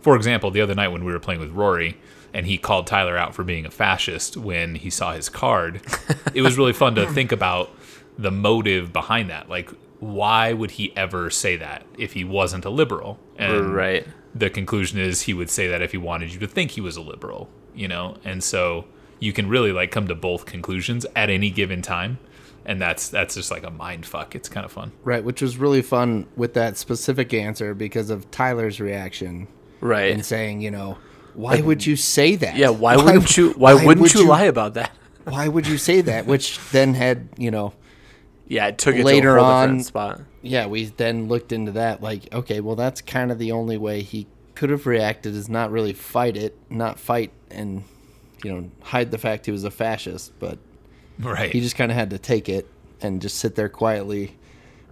for 0.00 0.14
example 0.14 0.50
the 0.50 0.60
other 0.60 0.74
night 0.74 0.88
when 0.88 1.04
we 1.04 1.12
were 1.12 1.18
playing 1.18 1.40
with 1.40 1.50
rory 1.50 1.96
and 2.34 2.46
he 2.46 2.58
called 2.58 2.86
tyler 2.86 3.16
out 3.16 3.34
for 3.34 3.44
being 3.44 3.64
a 3.64 3.70
fascist 3.70 4.36
when 4.36 4.74
he 4.74 4.90
saw 4.90 5.12
his 5.12 5.28
card 5.28 5.80
it 6.34 6.42
was 6.42 6.58
really 6.58 6.72
fun 6.72 6.94
to 6.94 7.06
think 7.12 7.32
about 7.32 7.70
the 8.18 8.30
motive 8.30 8.92
behind 8.92 9.30
that 9.30 9.48
like 9.48 9.70
why 10.00 10.52
would 10.52 10.72
he 10.72 10.96
ever 10.96 11.30
say 11.30 11.56
that 11.56 11.84
if 11.96 12.12
he 12.12 12.24
wasn't 12.24 12.64
a 12.64 12.70
liberal 12.70 13.18
and 13.36 13.74
right. 13.74 14.06
the 14.34 14.50
conclusion 14.50 14.98
is 14.98 15.22
he 15.22 15.34
would 15.34 15.50
say 15.50 15.68
that 15.68 15.82
if 15.82 15.92
he 15.92 15.98
wanted 15.98 16.32
you 16.32 16.38
to 16.40 16.46
think 16.46 16.72
he 16.72 16.80
was 16.80 16.96
a 16.96 17.00
liberal, 17.00 17.48
you 17.74 17.88
know? 17.88 18.16
And 18.24 18.42
so 18.42 18.84
you 19.20 19.32
can 19.32 19.48
really 19.48 19.72
like 19.72 19.90
come 19.90 20.08
to 20.08 20.14
both 20.14 20.46
conclusions 20.46 21.06
at 21.16 21.30
any 21.30 21.50
given 21.50 21.82
time. 21.82 22.18
And 22.64 22.80
that's 22.82 23.08
that's 23.08 23.34
just 23.34 23.50
like 23.50 23.64
a 23.64 23.70
mind 23.70 24.04
fuck. 24.04 24.34
It's 24.34 24.48
kind 24.48 24.66
of 24.66 24.72
fun. 24.72 24.92
Right, 25.02 25.24
which 25.24 25.40
was 25.40 25.56
really 25.56 25.80
fun 25.80 26.26
with 26.36 26.52
that 26.54 26.76
specific 26.76 27.32
answer 27.32 27.72
because 27.74 28.10
of 28.10 28.30
Tyler's 28.30 28.78
reaction 28.78 29.48
Right. 29.80 30.12
and 30.12 30.24
saying, 30.24 30.60
you 30.60 30.70
know, 30.70 30.98
why 31.34 31.60
would 31.62 31.86
you 31.86 31.96
say 31.96 32.34
that? 32.36 32.56
yeah. 32.56 32.68
Why, 32.68 32.96
wouldn't 32.96 33.36
you? 33.38 33.52
Why, 33.52 33.72
wouldn't 33.72 34.00
would 34.00 34.12
you, 34.14 34.26
lie 34.26 34.44
about 34.44 34.74
that? 34.74 34.90
Why 35.24 35.46
would 35.48 35.66
you 35.66 35.78
say 35.78 36.00
that? 36.02 36.26
Which 36.26 36.58
then 36.72 36.94
had, 36.94 37.28
you 37.38 37.50
know, 37.50 37.72
Yeah, 38.48 38.66
it 38.68 38.78
took 38.78 38.96
it 38.96 39.04
Later 39.04 39.34
to 39.36 39.40
a 39.40 39.44
whole 39.44 39.52
on- 39.52 39.80
spot. 39.80 40.20
yeah, 40.42 40.66
we 40.66 40.86
then 40.86 41.28
looked 41.28 41.52
into 41.52 41.72
that. 41.72 42.02
Like, 42.02 42.32
okay, 42.34 42.60
well, 42.60 42.76
that's 42.76 43.00
kind 43.02 43.30
of 43.30 43.38
the 43.38 43.52
only 43.52 43.76
way 43.78 44.00
he 44.02 44.26
could 44.54 44.70
have 44.70 44.86
reacted 44.86 45.34
is 45.34 45.48
not 45.48 45.70
really 45.70 45.92
fight 45.92 46.36
it, 46.36 46.58
not 46.70 46.98
fight 46.98 47.30
and, 47.50 47.84
you 48.44 48.52
know, 48.52 48.70
hide 48.82 49.10
the 49.10 49.18
fact 49.18 49.46
he 49.46 49.52
was 49.52 49.64
a 49.64 49.70
fascist. 49.70 50.38
But 50.38 50.58
Right. 51.18 51.50
he 51.52 51.60
just 51.60 51.76
kind 51.76 51.90
of 51.90 51.96
had 51.96 52.10
to 52.10 52.18
take 52.18 52.48
it 52.48 52.66
and 53.00 53.20
just 53.20 53.38
sit 53.38 53.54
there 53.56 53.68
quietly 53.68 54.36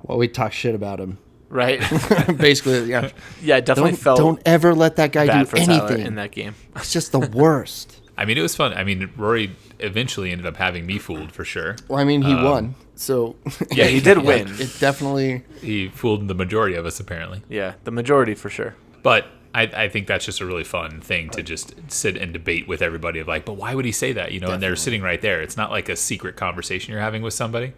while 0.02 0.18
we 0.18 0.28
talk 0.28 0.52
shit 0.52 0.74
about 0.74 0.98
him. 1.00 1.18
Right. 1.48 1.80
Basically, 2.38 2.84
yeah. 2.90 3.10
yeah, 3.42 3.58
it 3.58 3.66
definitely 3.66 3.92
Don't, 3.92 4.00
felt 4.00 4.18
don't 4.18 4.42
ever 4.44 4.74
let 4.74 4.96
that 4.96 5.12
guy 5.12 5.38
do 5.40 5.44
for 5.44 5.56
Tyler 5.56 5.86
anything. 5.86 6.06
in 6.06 6.14
that 6.16 6.32
game. 6.32 6.54
It's 6.76 6.92
just 6.92 7.12
the 7.12 7.20
worst. 7.20 8.00
I 8.18 8.24
mean, 8.24 8.36
it 8.38 8.42
was 8.42 8.56
fun. 8.56 8.72
I 8.72 8.82
mean, 8.82 9.10
Rory 9.16 9.54
eventually 9.78 10.32
ended 10.32 10.46
up 10.46 10.56
having 10.56 10.86
me 10.86 10.98
fooled 10.98 11.32
for 11.32 11.44
sure. 11.44 11.76
Well, 11.86 11.98
I 12.00 12.04
mean, 12.04 12.22
he 12.22 12.32
um, 12.32 12.44
won, 12.44 12.74
so 12.94 13.36
Yeah, 13.70 13.84
he 13.84 14.00
did 14.00 14.16
like, 14.16 14.26
win. 14.26 14.48
It 14.58 14.74
definitely. 14.80 15.42
He 15.60 15.88
fooled 15.88 16.26
the 16.26 16.34
majority 16.34 16.74
of 16.76 16.86
us 16.86 16.98
apparently. 16.98 17.42
Yeah, 17.48 17.74
the 17.84 17.90
majority 17.90 18.34
for 18.34 18.48
sure. 18.50 18.74
But 19.02 19.26
I, 19.56 19.84
I 19.84 19.88
think 19.88 20.06
that's 20.06 20.24
just 20.24 20.40
a 20.40 20.46
really 20.46 20.64
fun 20.64 21.00
thing 21.00 21.30
to 21.30 21.42
just 21.42 21.74
sit 21.88 22.16
and 22.16 22.32
debate 22.32 22.68
with 22.68 22.82
everybody 22.82 23.20
of 23.20 23.26
like, 23.28 23.44
but 23.44 23.54
why 23.54 23.74
would 23.74 23.84
he 23.86 23.92
say 23.92 24.12
that? 24.12 24.32
You 24.32 24.40
know, 24.40 24.50
and 24.50 24.62
they're 24.62 24.76
sitting 24.76 25.02
right 25.02 25.20
there. 25.22 25.40
It's 25.40 25.56
not 25.56 25.70
like 25.70 25.88
a 25.88 25.96
secret 25.96 26.36
conversation 26.36 26.92
you're 26.92 27.00
having 27.00 27.22
with 27.22 27.34
somebody. 27.34 27.72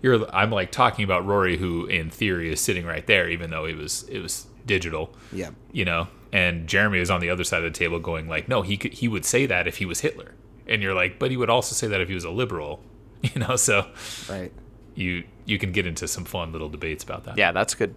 You're 0.00 0.32
I'm 0.34 0.50
like 0.50 0.70
talking 0.70 1.04
about 1.04 1.26
Rory, 1.26 1.56
who 1.56 1.86
in 1.86 2.10
theory 2.10 2.52
is 2.52 2.60
sitting 2.60 2.86
right 2.86 3.06
there, 3.06 3.28
even 3.28 3.50
though 3.50 3.64
it 3.64 3.76
was 3.76 4.04
it 4.08 4.20
was 4.20 4.46
digital. 4.64 5.14
Yeah. 5.32 5.50
You 5.72 5.84
know, 5.86 6.08
and 6.32 6.66
Jeremy 6.68 6.98
is 7.00 7.10
on 7.10 7.20
the 7.20 7.30
other 7.30 7.44
side 7.44 7.64
of 7.64 7.72
the 7.72 7.78
table 7.78 7.98
going 7.98 8.28
like, 8.28 8.46
no, 8.48 8.62
he 8.62 8.76
could 8.76 8.92
he 8.94 9.08
would 9.08 9.24
say 9.24 9.46
that 9.46 9.66
if 9.66 9.78
he 9.78 9.86
was 9.86 10.00
Hitler, 10.00 10.34
and 10.68 10.82
you're 10.82 10.94
like, 10.94 11.18
but 11.18 11.30
he 11.30 11.36
would 11.36 11.50
also 11.50 11.74
say 11.74 11.88
that 11.88 12.00
if 12.00 12.08
he 12.08 12.14
was 12.14 12.24
a 12.24 12.30
liberal. 12.30 12.80
You 13.34 13.40
know, 13.40 13.56
so 13.56 13.86
Right. 14.28 14.52
you 14.94 15.24
you 15.46 15.58
can 15.58 15.72
get 15.72 15.86
into 15.86 16.06
some 16.06 16.26
fun 16.26 16.52
little 16.52 16.68
debates 16.68 17.02
about 17.02 17.24
that. 17.24 17.38
Yeah, 17.38 17.52
that's 17.52 17.74
good. 17.74 17.94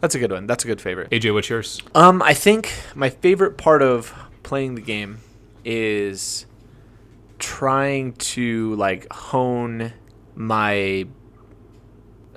That's 0.00 0.14
a 0.14 0.18
good 0.18 0.30
one. 0.30 0.46
That's 0.46 0.64
a 0.64 0.66
good 0.66 0.80
favorite. 0.80 1.10
AJ, 1.10 1.34
what's 1.34 1.48
yours? 1.48 1.80
Um, 1.94 2.22
I 2.22 2.34
think 2.34 2.72
my 2.94 3.10
favorite 3.10 3.56
part 3.56 3.82
of 3.82 4.14
playing 4.42 4.76
the 4.76 4.80
game 4.80 5.20
is 5.64 6.46
trying 7.38 8.12
to 8.14 8.74
like 8.76 9.10
hone 9.12 9.92
my 10.34 11.06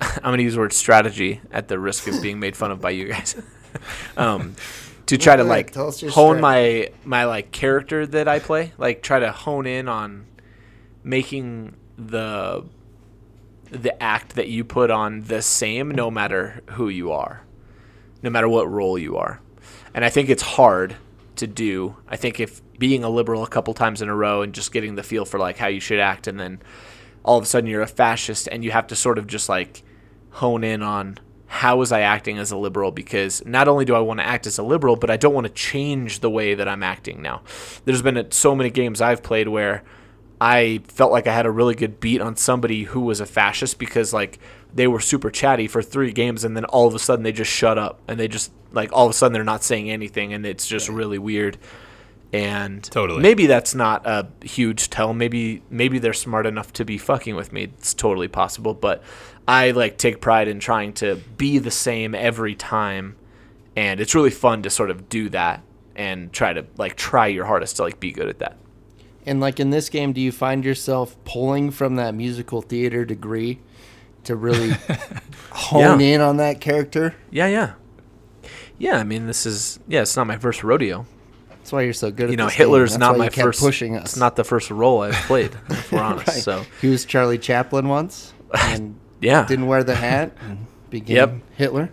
I'm 0.00 0.22
gonna 0.22 0.42
use 0.42 0.54
the 0.54 0.60
word 0.60 0.72
strategy 0.72 1.40
at 1.50 1.68
the 1.68 1.78
risk 1.78 2.06
of 2.08 2.20
being 2.20 2.40
made 2.40 2.56
fun 2.56 2.70
of 2.70 2.80
by 2.80 2.90
you 2.90 3.08
guys. 3.08 3.40
um, 4.16 4.56
to 5.06 5.16
try 5.16 5.36
to 5.36 5.44
like 5.44 5.72
tell 5.72 5.88
us 5.88 6.02
your 6.02 6.10
hone 6.10 6.38
strategy. 6.38 6.92
my 7.04 7.22
my 7.22 7.24
like 7.24 7.52
character 7.52 8.06
that 8.06 8.28
I 8.28 8.38
play, 8.38 8.72
like 8.78 9.02
try 9.02 9.20
to 9.20 9.30
hone 9.30 9.66
in 9.66 9.88
on 9.88 10.26
making 11.04 11.76
the 11.96 12.64
the 13.70 14.02
act 14.02 14.34
that 14.34 14.48
you 14.48 14.64
put 14.64 14.90
on 14.90 15.22
the 15.22 15.40
same 15.42 15.90
no 15.90 16.10
matter 16.10 16.62
who 16.72 16.88
you 16.88 17.12
are. 17.12 17.44
No 18.22 18.30
matter 18.30 18.48
what 18.48 18.70
role 18.70 18.98
you 18.98 19.16
are. 19.16 19.40
And 19.94 20.04
I 20.04 20.10
think 20.10 20.28
it's 20.28 20.42
hard 20.42 20.96
to 21.36 21.46
do. 21.46 21.96
I 22.08 22.16
think 22.16 22.40
if 22.40 22.60
being 22.78 23.04
a 23.04 23.08
liberal 23.08 23.44
a 23.44 23.48
couple 23.48 23.74
times 23.74 24.02
in 24.02 24.08
a 24.08 24.14
row 24.14 24.42
and 24.42 24.52
just 24.52 24.72
getting 24.72 24.94
the 24.94 25.02
feel 25.02 25.24
for 25.24 25.38
like 25.38 25.58
how 25.58 25.68
you 25.68 25.80
should 25.80 25.98
act 25.98 26.26
and 26.26 26.38
then 26.38 26.60
all 27.24 27.38
of 27.38 27.44
a 27.44 27.46
sudden 27.46 27.68
you're 27.68 27.82
a 27.82 27.86
fascist 27.86 28.48
and 28.50 28.64
you 28.64 28.70
have 28.70 28.86
to 28.88 28.96
sort 28.96 29.18
of 29.18 29.26
just 29.26 29.48
like 29.48 29.82
hone 30.30 30.64
in 30.64 30.82
on 30.82 31.18
how 31.46 31.76
was 31.76 31.92
I 31.92 32.00
acting 32.00 32.38
as 32.38 32.50
a 32.50 32.56
liberal 32.56 32.90
because 32.90 33.44
not 33.44 33.68
only 33.68 33.84
do 33.84 33.94
I 33.94 34.00
want 34.00 34.20
to 34.20 34.26
act 34.26 34.46
as 34.46 34.58
a 34.58 34.62
liberal, 34.62 34.96
but 34.96 35.10
I 35.10 35.18
don't 35.18 35.34
want 35.34 35.46
to 35.46 35.52
change 35.52 36.20
the 36.20 36.30
way 36.30 36.54
that 36.54 36.66
I'm 36.66 36.82
acting 36.82 37.20
now. 37.20 37.42
There's 37.84 38.00
been 38.00 38.16
uh, 38.16 38.24
so 38.30 38.54
many 38.54 38.70
games 38.70 39.02
I've 39.02 39.22
played 39.22 39.48
where 39.48 39.84
I 40.40 40.80
felt 40.88 41.12
like 41.12 41.26
I 41.26 41.34
had 41.34 41.44
a 41.44 41.50
really 41.50 41.74
good 41.74 42.00
beat 42.00 42.22
on 42.22 42.36
somebody 42.36 42.84
who 42.84 43.00
was 43.00 43.20
a 43.20 43.26
fascist 43.26 43.78
because 43.78 44.14
like 44.14 44.38
they 44.74 44.86
were 44.86 45.00
super 45.00 45.30
chatty 45.30 45.68
for 45.68 45.82
three 45.82 46.12
games 46.12 46.44
and 46.44 46.56
then 46.56 46.64
all 46.66 46.86
of 46.86 46.94
a 46.94 46.98
sudden 46.98 47.22
they 47.22 47.32
just 47.32 47.50
shut 47.50 47.78
up 47.78 48.00
and 48.08 48.18
they 48.18 48.28
just 48.28 48.52
like 48.72 48.92
all 48.92 49.06
of 49.06 49.10
a 49.10 49.14
sudden 49.14 49.32
they're 49.32 49.44
not 49.44 49.62
saying 49.62 49.90
anything 49.90 50.32
and 50.32 50.46
it's 50.46 50.66
just 50.66 50.88
really 50.88 51.18
weird. 51.18 51.58
And 52.32 52.82
Totally. 52.82 53.20
maybe 53.20 53.44
that's 53.44 53.74
not 53.74 54.06
a 54.06 54.26
huge 54.42 54.88
tell. 54.88 55.12
Maybe 55.12 55.62
maybe 55.68 55.98
they're 55.98 56.14
smart 56.14 56.46
enough 56.46 56.72
to 56.74 56.84
be 56.84 56.96
fucking 56.96 57.36
with 57.36 57.52
me. 57.52 57.64
It's 57.64 57.92
totally 57.92 58.28
possible. 58.28 58.72
But 58.72 59.02
I 59.46 59.72
like 59.72 59.98
take 59.98 60.22
pride 60.22 60.48
in 60.48 60.58
trying 60.58 60.94
to 60.94 61.16
be 61.36 61.58
the 61.58 61.70
same 61.70 62.14
every 62.14 62.54
time, 62.54 63.16
and 63.76 64.00
it's 64.00 64.14
really 64.14 64.30
fun 64.30 64.62
to 64.62 64.70
sort 64.70 64.90
of 64.90 65.10
do 65.10 65.28
that 65.28 65.62
and 65.94 66.32
try 66.32 66.54
to 66.54 66.64
like 66.78 66.96
try 66.96 67.26
your 67.26 67.44
hardest 67.44 67.76
to 67.76 67.82
like 67.82 68.00
be 68.00 68.12
good 68.12 68.28
at 68.28 68.38
that. 68.38 68.56
And 69.26 69.38
like 69.38 69.60
in 69.60 69.68
this 69.68 69.90
game, 69.90 70.14
do 70.14 70.20
you 70.22 70.32
find 70.32 70.64
yourself 70.64 71.22
pulling 71.24 71.70
from 71.70 71.96
that 71.96 72.14
musical 72.14 72.62
theater 72.62 73.04
degree 73.04 73.60
to 74.24 74.36
really 74.36 74.70
hone 75.50 76.00
Yeah. 76.00 76.14
in 76.14 76.20
on 76.20 76.36
that 76.38 76.60
character? 76.60 77.14
Yeah, 77.30 77.46
yeah, 77.46 77.72
yeah. 78.78 78.98
I 78.98 79.04
mean, 79.04 79.26
this 79.26 79.46
is 79.46 79.78
yeah. 79.88 80.02
It's 80.02 80.16
not 80.16 80.26
my 80.26 80.36
first 80.38 80.62
rodeo. 80.64 81.06
That's 81.50 81.72
why 81.72 81.82
you're 81.82 81.92
so 81.92 82.10
good. 82.10 82.30
You 82.30 82.36
know. 82.36 82.48
Hitler's 82.48 82.98
not 82.98 83.16
my 83.18 83.28
first. 83.28 83.60
pushing 83.60 83.96
us. 83.96 84.02
It's 84.04 84.16
not 84.16 84.34
the 84.36 84.44
first 84.44 84.70
role 84.70 85.02
I've 85.02 85.14
played. 85.14 85.52
if 85.70 85.92
we're 85.92 86.00
honest. 86.02 86.28
Right. 86.28 86.36
So 86.42 86.64
he 86.80 86.88
was 86.88 87.04
Charlie 87.04 87.38
Chaplin 87.38 87.88
once, 87.88 88.32
and 88.58 88.98
yeah, 89.20 89.46
didn't 89.46 89.66
wear 89.66 89.84
the 89.84 89.94
hat 89.94 90.32
and 90.42 90.66
became 90.90 91.16
Yep. 91.16 91.34
Hitler. 91.56 91.90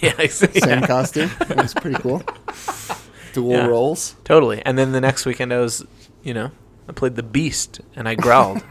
yeah, 0.00 0.26
Same 0.28 0.50
yeah. 0.80 0.86
costume. 0.86 1.30
It 1.42 1.56
was 1.56 1.74
pretty 1.74 1.96
cool. 2.00 2.22
Dual 3.34 3.52
Yeah. 3.52 3.66
roles. 3.66 4.16
Totally. 4.24 4.62
And 4.64 4.78
then 4.78 4.92
the 4.92 5.00
next 5.00 5.26
weekend, 5.26 5.52
I 5.52 5.58
was, 5.58 5.84
you 6.22 6.32
know, 6.32 6.50
I 6.88 6.92
played 6.92 7.16
the 7.16 7.22
Beast 7.22 7.80
and 7.94 8.08
I 8.08 8.14
growled. 8.14 8.62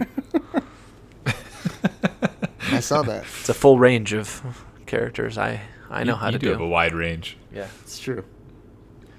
I 2.77 2.81
saw 2.81 3.01
that. 3.03 3.23
it's 3.39 3.49
a 3.49 3.53
full 3.53 3.77
range 3.79 4.13
of 4.13 4.41
characters. 4.85 5.37
I 5.37 5.61
I 5.89 6.03
know 6.03 6.13
you, 6.13 6.17
how 6.17 6.25
you 6.27 6.31
to 6.33 6.39
do 6.39 6.45
do. 6.47 6.51
have 6.51 6.61
a 6.61 6.67
wide 6.67 6.93
range. 6.93 7.37
yeah. 7.53 7.67
It's 7.81 7.99
true. 7.99 8.23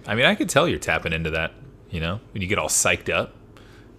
I 0.07 0.15
mean, 0.15 0.25
I 0.25 0.35
could 0.35 0.49
tell 0.49 0.67
you're 0.69 0.79
tapping 0.79 1.13
into 1.13 1.31
that. 1.31 1.53
You 1.91 2.01
know, 2.01 2.21
when 2.33 2.43
you 2.43 2.49
get 2.49 2.59
all 2.59 2.69
psyched 2.69 3.09
up 3.13 3.35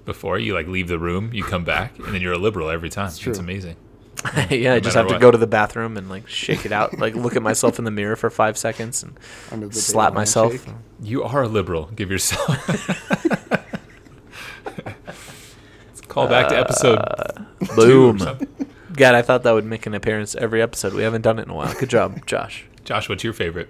before 0.05 0.37
you 0.39 0.53
like 0.53 0.67
leave 0.67 0.87
the 0.87 0.99
room, 0.99 1.31
you 1.33 1.43
come 1.43 1.63
back, 1.63 1.97
and 1.99 2.13
then 2.13 2.21
you're 2.21 2.33
a 2.33 2.37
liberal 2.37 2.69
every 2.69 2.89
time. 2.89 3.07
It's, 3.07 3.17
true. 3.17 3.33
amazing. 3.33 3.75
yeah. 4.49 4.73
I 4.73 4.79
just 4.79 4.95
matter 4.95 4.99
have 4.99 5.07
to 5.07 5.13
what. 5.13 5.21
go 5.21 5.31
to 5.31 5.37
the 5.37 5.47
bathroom 5.47 5.97
and 5.97 6.09
like 6.09 6.27
shake 6.27 6.65
it 6.65 6.71
out, 6.71 6.97
like 6.99 7.15
look 7.15 7.35
at 7.35 7.41
myself 7.41 7.79
in 7.79 7.85
the 7.85 7.91
mirror 7.91 8.15
for 8.15 8.29
five 8.29 8.57
seconds 8.57 9.03
and 9.51 9.73
slap 9.73 10.13
myself. 10.13 10.51
handshake. 10.51 10.75
You 11.01 11.23
are 11.23 11.43
a 11.43 11.47
liberal. 11.47 11.85
Give 11.95 12.11
yourself. 12.11 12.47
Let's 14.75 16.01
call 16.07 16.27
back 16.27 16.49
to 16.49 16.57
episode. 16.57 16.99
Uh, 16.99 17.45
two 17.75 18.09
or 18.09 18.13
Boom. 18.13 18.47
Something. 18.99 19.13
God, 19.13 19.15
I 19.15 19.21
thought 19.21 19.43
that 19.43 19.51
would 19.51 19.65
make 19.65 19.85
an 19.85 19.93
appearance 19.93 20.35
every 20.35 20.61
episode. 20.61 20.93
We 20.93 21.03
haven't 21.03 21.21
done 21.21 21.39
it 21.39 21.43
in 21.43 21.49
a 21.49 21.55
while. 21.55 21.73
Good 21.73 21.89
job, 21.89 22.25
Josh. 22.25 22.65
Josh, 22.83 23.09
what's 23.09 23.23
your 23.23 23.33
favorite? 23.33 23.69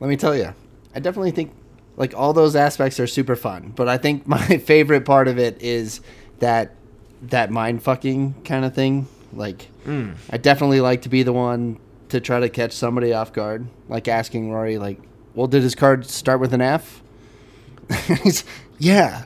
Let 0.00 0.08
me 0.08 0.16
tell 0.16 0.36
you, 0.36 0.54
I 0.94 1.00
definitely 1.00 1.30
think 1.30 1.52
like 1.96 2.14
all 2.16 2.32
those 2.32 2.56
aspects 2.56 2.98
are 2.98 3.06
super 3.06 3.36
fun, 3.36 3.72
but 3.76 3.88
I 3.88 3.98
think 3.98 4.26
my 4.26 4.58
favorite 4.58 5.04
part 5.04 5.28
of 5.28 5.38
it 5.38 5.60
is 5.62 6.00
that 6.38 6.74
that 7.22 7.50
mind 7.50 7.82
fucking 7.82 8.42
kind 8.44 8.64
of 8.64 8.74
thing. 8.74 9.06
Like, 9.32 9.64
hmm. 9.84 10.12
I 10.30 10.38
definitely 10.38 10.80
like 10.80 11.02
to 11.02 11.08
be 11.08 11.22
the 11.22 11.32
one 11.32 11.78
to 12.08 12.20
try 12.20 12.40
to 12.40 12.48
catch 12.48 12.72
somebody 12.72 13.12
off 13.12 13.32
guard, 13.32 13.68
like 13.88 14.08
asking 14.08 14.50
Rory, 14.50 14.78
like, 14.78 14.98
"Well, 15.34 15.46
did 15.46 15.62
his 15.62 15.74
card 15.74 16.06
start 16.06 16.40
with 16.40 16.52
an 16.52 16.60
F?" 16.60 17.02
He's, 18.22 18.44
yeah, 18.78 19.24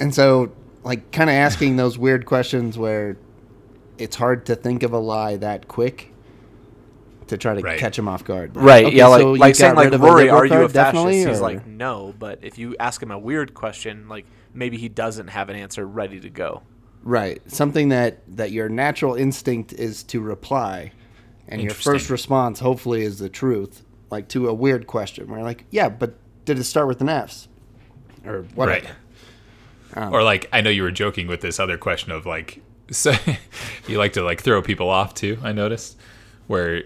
and 0.00 0.14
so 0.14 0.52
like 0.84 1.10
kind 1.10 1.28
of 1.28 1.34
asking 1.34 1.76
those 1.76 1.98
weird 1.98 2.24
questions 2.24 2.78
where 2.78 3.16
it's 3.98 4.16
hard 4.16 4.46
to 4.46 4.56
think 4.56 4.82
of 4.82 4.92
a 4.92 4.98
lie 4.98 5.36
that 5.36 5.68
quick. 5.68 6.12
To 7.28 7.36
try 7.36 7.56
to 7.56 7.60
Right. 7.60 7.76
catch 7.80 7.98
him 7.98 8.06
off 8.06 8.22
guard, 8.22 8.54
Right. 8.54 8.84
Okay, 8.86 8.96
yeah. 8.98 9.08
Like, 9.08 9.20
so 9.20 9.32
like 9.32 9.54
saying 9.56 9.74
like 9.74 9.90
rid 9.90 10.00
Rory, 10.00 10.30
are 10.30 10.44
you 10.46 10.52
a 10.52 10.56
card, 10.58 10.60
fascist? 10.70 10.74
definitely, 10.74 11.16
He's 11.18 11.26
or- 11.26 11.42
like 11.42 11.66
no. 11.66 12.14
But 12.16 12.38
if 12.42 12.56
you 12.56 12.76
ask 12.78 13.02
him 13.02 13.10
a 13.10 13.18
weird 13.18 13.52
question, 13.52 14.08
like 14.08 14.26
maybe 14.54 14.76
he 14.76 14.88
doesn't 14.88 15.26
have 15.26 15.48
an 15.48 15.56
answer 15.56 15.84
ready 15.84 16.20
to 16.20 16.30
go. 16.30 16.62
Right. 17.02 17.42
Something 17.50 17.88
that 17.88 18.20
that 18.36 18.52
your 18.52 18.68
natural 18.68 19.16
instinct 19.16 19.72
is 19.72 20.04
to 20.04 20.20
reply, 20.20 20.92
and 21.48 21.60
your 21.60 21.72
first 21.72 22.10
response 22.10 22.60
hopefully 22.60 23.02
is 23.02 23.18
the 23.18 23.28
truth, 23.28 23.82
like 24.08 24.28
to 24.28 24.46
a 24.48 24.54
weird 24.54 24.86
question. 24.86 25.26
Where 25.26 25.38
you're 25.40 25.48
like, 25.48 25.64
yeah, 25.72 25.88
but 25.88 26.14
did 26.44 26.60
it 26.60 26.64
start 26.64 26.86
with 26.86 27.00
an 27.00 27.08
F? 27.08 27.48
Or 28.24 28.44
whatever. 28.54 28.86
Right. 29.96 30.12
or 30.12 30.22
like, 30.22 30.48
I 30.52 30.60
know 30.60 30.70
you 30.70 30.84
were 30.84 30.92
joking 30.92 31.26
with 31.26 31.40
this 31.40 31.58
other 31.58 31.76
question 31.76 32.12
of 32.12 32.24
like, 32.24 32.60
so 32.90 33.12
you 33.88 33.98
like 33.98 34.12
to 34.14 34.22
like 34.22 34.40
throw 34.42 34.62
people 34.62 34.88
off 34.90 35.14
too. 35.14 35.38
I 35.42 35.52
noticed 35.52 35.96
where 36.46 36.84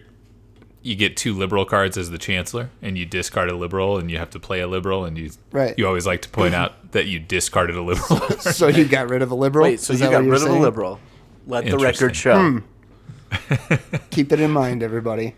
you 0.83 0.95
get 0.97 1.15
two 1.17 1.35
liberal 1.35 1.65
cards 1.67 1.99
as 1.99 2.11
the 2.11 2.17
chancellor, 2.19 2.71
and 2.81 2.97
you 2.97 3.05
discard 3.05 3.51
a 3.51 3.57
liberal, 3.57 3.99
and 3.99 4.11
you 4.11 4.17
have 4.19 4.31
to 4.31 4.41
play 4.41 4.61
a 4.61 4.67
liberal, 4.69 5.05
and 5.05 5.19
you 5.19 5.31
Right. 5.53 5.75
You 5.79 5.87
always 5.87 6.07
like 6.07 6.23
to 6.23 6.29
point 6.31 6.55
out 6.55 6.73
that 6.93 7.07
you 7.07 7.19
discarded 7.19 7.77
a 7.77 7.83
liberal. 7.83 8.21
So 8.41 8.69
you 8.69 8.87
got 8.87 9.11
rid 9.11 9.21
of 9.23 9.31
a 9.31 9.35
liberal. 9.35 9.65
Wait, 9.65 9.81
so 9.81 9.93
Is 9.93 10.01
you 10.01 10.07
got 10.07 10.17
what 10.17 10.25
you're 10.25 10.33
rid 10.33 10.43
of 10.43 10.49
a 10.51 10.59
liberal? 10.59 10.99
Let 11.47 11.65
the 11.67 11.73
record 11.79 12.13
Interesting. 12.15 12.15
show. 12.15 12.61
Hmm. 12.61 13.97
Keep 14.11 14.33
it 14.33 14.41
in 14.41 14.51
mind, 14.51 14.83
everybody. 14.83 15.35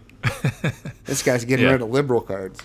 this 1.05 1.23
guy's 1.23 1.45
getting 1.45 1.67
Yeah. 1.67 1.73
rid 1.73 1.83
of 1.83 1.91
liberal 1.91 2.21
cards. 2.21 2.61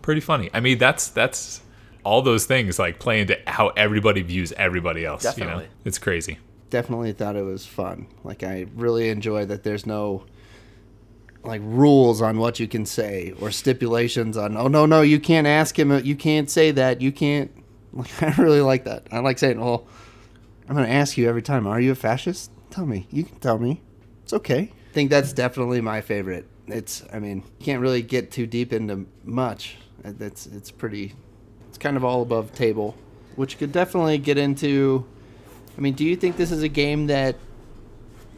Pretty 0.00 0.20
funny. 0.22 0.48
I 0.54 0.60
mean, 0.60 0.78
that's 0.78 1.08
that's 1.08 1.60
all 2.04 2.22
those 2.22 2.46
things 2.46 2.78
like 2.78 2.98
play 2.98 3.20
into 3.20 3.38
how 3.46 3.68
everybody 3.68 4.22
views 4.22 4.52
everybody 4.56 5.04
else. 5.04 5.22
You 5.24 5.30
Definitely. 5.30 5.64
know, 5.64 5.70
it's 5.84 5.98
crazy. 5.98 6.38
Definitely 6.72 7.12
thought 7.12 7.36
it 7.36 7.42
was 7.42 7.66
fun. 7.66 8.06
Like 8.24 8.42
I 8.42 8.64
really 8.74 9.10
enjoy 9.10 9.44
that. 9.44 9.62
There's 9.62 9.84
no 9.84 10.24
like 11.44 11.60
rules 11.62 12.22
on 12.22 12.38
what 12.38 12.58
you 12.58 12.66
can 12.66 12.86
say 12.86 13.34
or 13.42 13.50
stipulations 13.50 14.38
on. 14.38 14.56
Oh 14.56 14.68
no, 14.68 14.86
no, 14.86 15.02
you 15.02 15.20
can't 15.20 15.46
ask 15.46 15.78
him. 15.78 15.92
You 16.02 16.16
can't 16.16 16.48
say 16.48 16.70
that. 16.70 17.02
You 17.02 17.12
can't. 17.12 17.50
Like, 17.94 18.22
I 18.22 18.32
really 18.40 18.62
like 18.62 18.84
that. 18.84 19.06
I 19.12 19.18
like 19.18 19.38
saying, 19.38 19.60
"Well, 19.60 19.86
I'm 20.66 20.74
going 20.74 20.88
to 20.88 20.94
ask 20.94 21.18
you 21.18 21.28
every 21.28 21.42
time. 21.42 21.66
Are 21.66 21.78
you 21.78 21.92
a 21.92 21.94
fascist? 21.94 22.50
Tell 22.70 22.86
me. 22.86 23.06
You 23.10 23.24
can 23.24 23.36
tell 23.36 23.58
me. 23.58 23.82
It's 24.22 24.32
okay." 24.32 24.72
I 24.72 24.92
think 24.94 25.10
that's 25.10 25.34
definitely 25.34 25.82
my 25.82 26.00
favorite. 26.00 26.46
It's. 26.68 27.04
I 27.12 27.18
mean, 27.18 27.44
you 27.58 27.66
can't 27.66 27.82
really 27.82 28.00
get 28.00 28.30
too 28.30 28.46
deep 28.46 28.72
into 28.72 29.04
much. 29.24 29.76
It's. 30.04 30.46
It's 30.46 30.70
pretty. 30.70 31.12
It's 31.68 31.76
kind 31.76 31.98
of 31.98 32.02
all 32.02 32.22
above 32.22 32.54
table, 32.54 32.96
which 33.36 33.58
could 33.58 33.72
definitely 33.72 34.16
get 34.16 34.38
into. 34.38 35.06
I 35.76 35.80
mean, 35.80 35.94
do 35.94 36.04
you 36.04 36.16
think 36.16 36.36
this 36.36 36.50
is 36.50 36.62
a 36.62 36.68
game 36.68 37.06
that 37.06 37.36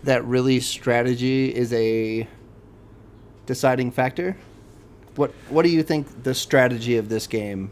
that 0.04 0.24
really 0.24 0.60
strategy 0.60 1.54
is 1.54 1.72
a 1.72 2.28
deciding 3.46 3.90
factor? 3.90 4.36
What 5.16 5.30
What 5.48 5.62
do 5.62 5.68
you 5.68 5.82
think 5.82 6.22
the 6.22 6.34
strategy 6.34 6.96
of 6.96 7.08
this 7.08 7.26
game 7.26 7.70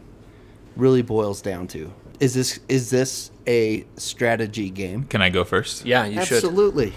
really 0.75 1.01
boils 1.01 1.41
down 1.41 1.67
to? 1.67 1.93
Is 2.19 2.33
this 2.33 2.59
is 2.67 2.89
this 2.89 3.31
a 3.47 3.85
strategy 3.97 4.69
game? 4.69 5.03
Can 5.05 5.21
I 5.21 5.29
go 5.29 5.43
first? 5.43 5.85
Yeah, 5.85 6.05
you 6.05 6.23
should. 6.25 6.37
Absolutely. 6.37 6.93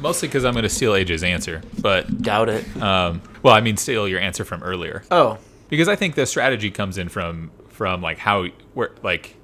Mostly 0.00 0.28
because 0.28 0.44
I'm 0.44 0.52
going 0.52 0.62
to 0.62 0.68
steal 0.68 0.92
AJ's 0.92 1.24
answer, 1.24 1.60
but 1.80 2.22
Doubt 2.22 2.48
it. 2.48 2.64
um, 2.80 3.20
well, 3.42 3.52
I 3.54 3.60
mean, 3.60 3.76
steal 3.76 4.06
your 4.06 4.20
answer 4.20 4.44
from 4.44 4.62
earlier. 4.62 5.02
Oh, 5.10 5.38
because 5.68 5.88
I 5.88 5.96
think 5.96 6.14
the 6.14 6.24
strategy 6.24 6.70
comes 6.70 6.98
in 6.98 7.08
from 7.08 7.50
from 7.68 8.00
like 8.00 8.18
how 8.18 8.46
where 8.74 8.90
like 9.02 9.34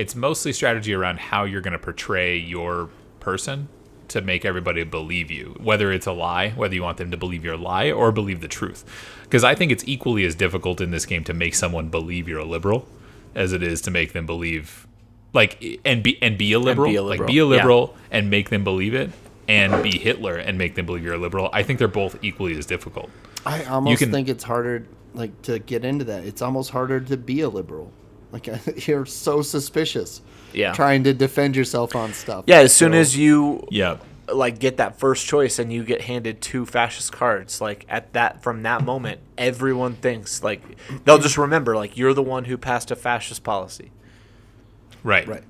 it's 0.00 0.16
mostly 0.16 0.50
strategy 0.50 0.94
around 0.94 1.18
how 1.18 1.44
you're 1.44 1.60
going 1.60 1.72
to 1.72 1.78
portray 1.78 2.34
your 2.34 2.88
person 3.20 3.68
to 4.08 4.22
make 4.22 4.46
everybody 4.46 4.82
believe 4.82 5.30
you, 5.30 5.54
whether 5.60 5.92
it's 5.92 6.06
a 6.06 6.12
lie, 6.12 6.48
whether 6.50 6.74
you 6.74 6.82
want 6.82 6.96
them 6.96 7.10
to 7.10 7.18
believe 7.18 7.44
your 7.44 7.58
lie 7.58 7.90
or 7.90 8.10
believe 8.10 8.40
the 8.40 8.48
truth. 8.48 8.82
Because 9.24 9.44
I 9.44 9.54
think 9.54 9.70
it's 9.70 9.84
equally 9.86 10.24
as 10.24 10.34
difficult 10.34 10.80
in 10.80 10.90
this 10.90 11.04
game 11.04 11.22
to 11.24 11.34
make 11.34 11.54
someone 11.54 11.90
believe 11.90 12.28
you're 12.28 12.40
a 12.40 12.46
liberal 12.46 12.88
as 13.34 13.52
it 13.52 13.62
is 13.62 13.82
to 13.82 13.90
make 13.90 14.14
them 14.14 14.24
believe 14.24 14.86
like 15.34 15.62
and 15.84 16.02
be 16.02 16.20
and 16.22 16.38
be 16.38 16.54
a 16.54 16.58
liberal, 16.58 16.90
be 16.90 16.96
a 16.96 17.02
like 17.02 17.20
liberal, 17.20 17.26
be 17.28 17.38
a 17.38 17.44
yeah. 17.44 17.48
liberal 17.50 17.96
and 18.10 18.30
make 18.30 18.48
them 18.48 18.64
believe 18.64 18.94
it 18.94 19.10
and 19.46 19.82
be 19.82 19.98
Hitler 19.98 20.36
and 20.36 20.56
make 20.56 20.76
them 20.76 20.86
believe 20.86 21.04
you're 21.04 21.14
a 21.14 21.18
liberal. 21.18 21.50
I 21.52 21.62
think 21.62 21.78
they're 21.78 21.88
both 21.88 22.16
equally 22.24 22.56
as 22.56 22.64
difficult. 22.64 23.10
I 23.44 23.64
almost 23.64 23.98
can- 23.98 24.10
think 24.10 24.30
it's 24.30 24.44
harder 24.44 24.86
like 25.12 25.42
to 25.42 25.58
get 25.58 25.84
into 25.84 26.06
that. 26.06 26.24
It's 26.24 26.40
almost 26.40 26.70
harder 26.70 27.00
to 27.00 27.18
be 27.18 27.42
a 27.42 27.50
liberal. 27.50 27.92
Like 28.32 28.48
you're 28.86 29.06
so 29.06 29.42
suspicious. 29.42 30.20
Yeah. 30.52 30.72
Trying 30.72 31.04
to 31.04 31.14
defend 31.14 31.54
yourself 31.56 31.94
on 31.94 32.12
stuff. 32.12 32.44
Yeah, 32.46 32.58
as 32.60 32.72
soon 32.74 32.92
So- 32.92 32.98
as 32.98 33.16
you 33.16 33.66
Yeah. 33.70 33.98
like 34.32 34.58
get 34.58 34.76
that 34.78 34.98
first 34.98 35.26
choice 35.26 35.58
and 35.58 35.72
you 35.72 35.84
get 35.84 36.02
handed 36.02 36.40
two 36.40 36.66
fascist 36.66 37.12
cards, 37.12 37.60
like 37.60 37.84
at 37.88 38.12
that 38.14 38.42
from 38.42 38.62
that 38.64 38.84
moment, 38.84 39.20
everyone 39.38 39.94
thinks 39.94 40.42
like 40.42 40.60
they'll 41.04 41.18
just 41.18 41.38
remember 41.38 41.76
like 41.76 41.96
you're 41.96 42.14
the 42.14 42.22
one 42.22 42.44
who 42.46 42.56
passed 42.58 42.90
a 42.90 42.96
fascist 42.96 43.42
policy. 43.44 43.90
Right. 45.02 45.26
Right. 45.26 45.44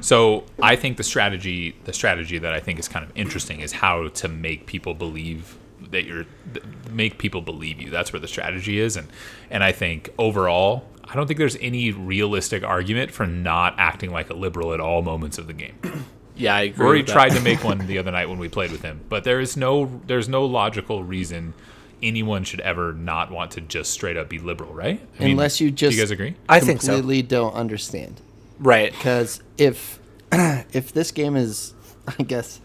So 0.00 0.44
I 0.62 0.76
think 0.76 0.98
the 0.98 1.02
strategy, 1.02 1.74
the 1.84 1.92
strategy 1.92 2.38
that 2.38 2.52
I 2.52 2.60
think 2.60 2.78
is 2.78 2.86
kind 2.88 3.04
of 3.04 3.10
interesting, 3.16 3.60
is 3.60 3.72
how 3.72 4.08
to 4.08 4.28
make 4.28 4.66
people 4.66 4.94
believe 4.94 5.56
that 5.90 6.04
you're, 6.04 6.26
th- 6.52 6.64
make 6.90 7.18
people 7.18 7.40
believe 7.40 7.80
you. 7.80 7.90
That's 7.90 8.12
where 8.12 8.20
the 8.20 8.28
strategy 8.28 8.78
is, 8.78 8.96
and 8.96 9.08
and 9.50 9.64
I 9.64 9.72
think 9.72 10.10
overall, 10.18 10.86
I 11.08 11.14
don't 11.14 11.26
think 11.26 11.38
there's 11.38 11.56
any 11.56 11.92
realistic 11.92 12.62
argument 12.62 13.10
for 13.10 13.26
not 13.26 13.74
acting 13.78 14.10
like 14.10 14.30
a 14.30 14.34
liberal 14.34 14.72
at 14.72 14.80
all 14.80 15.02
moments 15.02 15.38
of 15.38 15.46
the 15.46 15.52
game. 15.52 15.78
Yeah, 16.36 16.56
I 16.56 16.62
agree. 16.62 16.84
Rory 16.84 16.98
with 16.98 17.06
that. 17.06 17.12
tried 17.12 17.28
to 17.30 17.40
make 17.40 17.62
one 17.62 17.78
the 17.86 17.98
other 17.98 18.10
night 18.10 18.28
when 18.28 18.40
we 18.40 18.48
played 18.48 18.72
with 18.72 18.82
him, 18.82 19.02
but 19.08 19.22
there 19.22 19.38
is 19.38 19.56
no, 19.56 20.00
there's 20.08 20.28
no 20.28 20.44
logical 20.44 21.04
reason 21.04 21.54
anyone 22.02 22.44
should 22.44 22.58
ever 22.60 22.92
not 22.92 23.30
want 23.30 23.52
to 23.52 23.60
just 23.60 23.92
straight 23.92 24.16
up 24.16 24.28
be 24.28 24.38
liberal, 24.38 24.74
right? 24.74 25.00
I 25.18 25.22
mean, 25.22 25.32
Unless 25.32 25.60
you 25.60 25.70
do 25.70 25.76
just 25.76 25.96
you 25.96 26.02
guys 26.02 26.10
agree? 26.10 26.34
I 26.48 26.58
think 26.58 26.82
so. 26.82 26.94
completely 26.94 27.22
don't 27.22 27.54
understand. 27.54 28.20
Right. 28.58 28.92
Because 28.92 29.42
if 29.58 29.98
if 30.32 30.92
this 30.92 31.10
game 31.12 31.36
is, 31.36 31.72
I 32.18 32.22
guess, 32.24 32.60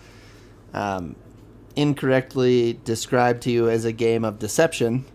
um, 0.73 1.15
incorrectly 1.75 2.79
described 2.83 3.43
to 3.43 3.51
you 3.51 3.69
as 3.69 3.85
a 3.85 3.91
game 3.91 4.25
of 4.25 4.39
deception, 4.39 5.05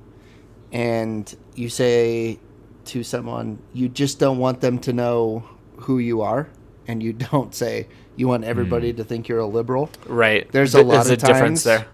and 0.73 1.35
you 1.55 1.69
say 1.69 2.39
to 2.87 3.03
someone 3.03 3.59
you 3.73 3.89
just 3.89 4.19
don't 4.19 4.39
want 4.39 4.61
them 4.61 4.79
to 4.81 4.93
know 4.93 5.45
who 5.77 5.99
you 5.99 6.21
are, 6.23 6.49
and 6.87 7.03
you 7.03 7.13
don't 7.33 7.55
say 7.55 7.87
you 8.17 8.29
want 8.29 8.45
everybody 8.45 8.91
Hmm. 8.93 8.97
to 8.99 9.05
think 9.05 9.29
you're 9.29 9.41
a 9.41 9.47
liberal, 9.47 9.91
Right. 10.07 10.51
There's 10.53 10.75
a 10.75 10.79
Th- 10.79 10.87
lot 10.87 10.93
there's 11.07 11.11
of 11.11 11.13
a 11.25 11.27
difference 11.27 11.65
times- 11.65 11.81
there. 11.83 11.87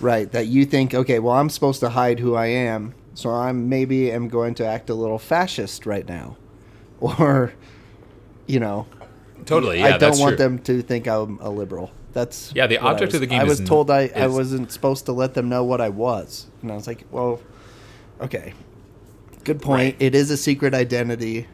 right? 0.00 0.30
That 0.32 0.46
you 0.46 0.64
think, 0.64 0.94
okay, 0.94 1.18
well, 1.18 1.34
I'm 1.34 1.50
supposed 1.50 1.80
to 1.80 1.90
hide 1.90 2.18
who 2.20 2.34
I 2.34 2.46
am, 2.46 2.94
so 3.14 3.30
I'm 3.30 3.68
maybe 3.68 4.10
am 4.10 4.28
going 4.28 4.54
to 4.54 4.66
act 4.66 4.88
a 4.90 4.94
little 4.94 5.18
fascist 5.18 5.84
right 5.86 6.08
now, 6.08 6.36
or, 7.00 7.52
you 8.46 8.60
know, 8.60 8.86
Totally. 9.44 9.78
Yeah, 9.78 9.94
I 9.94 9.98
don't 9.98 10.18
want 10.18 10.36
true. 10.38 10.44
them 10.44 10.58
to 10.60 10.82
think 10.82 11.06
I'm 11.06 11.38
a 11.40 11.50
liberal. 11.50 11.90
That's 12.14 12.50
Yeah, 12.54 12.66
the 12.66 12.78
object 12.78 13.08
was- 13.12 13.16
of 13.16 13.20
the 13.20 13.26
game 13.26 13.40
I 13.40 13.44
was 13.44 13.60
told 13.60 13.90
I, 13.90 14.10
I 14.16 14.26
wasn't 14.28 14.72
supposed 14.72 15.04
to 15.06 15.12
let 15.12 15.34
them 15.34 15.48
know 15.50 15.62
what 15.62 15.80
I 15.82 15.90
was, 15.90 16.46
and 16.62 16.72
I 16.72 16.74
was 16.74 16.86
like, 16.86 17.04
well, 17.10 17.40
okay, 18.20 18.54
good 19.46 19.62
point. 19.62 19.94
Right. 19.94 19.96
It 19.98 20.14
is 20.14 20.30
a 20.30 20.36
secret 20.36 20.74
identity, 20.74 21.46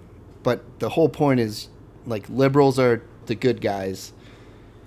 but 0.42 0.64
the 0.81 0.88
whole 0.88 1.09
point 1.09 1.38
is 1.40 1.68
like 2.07 2.28
liberals 2.28 2.78
are 2.78 3.02
the 3.26 3.35
good 3.37 3.61
guys, 3.61 4.12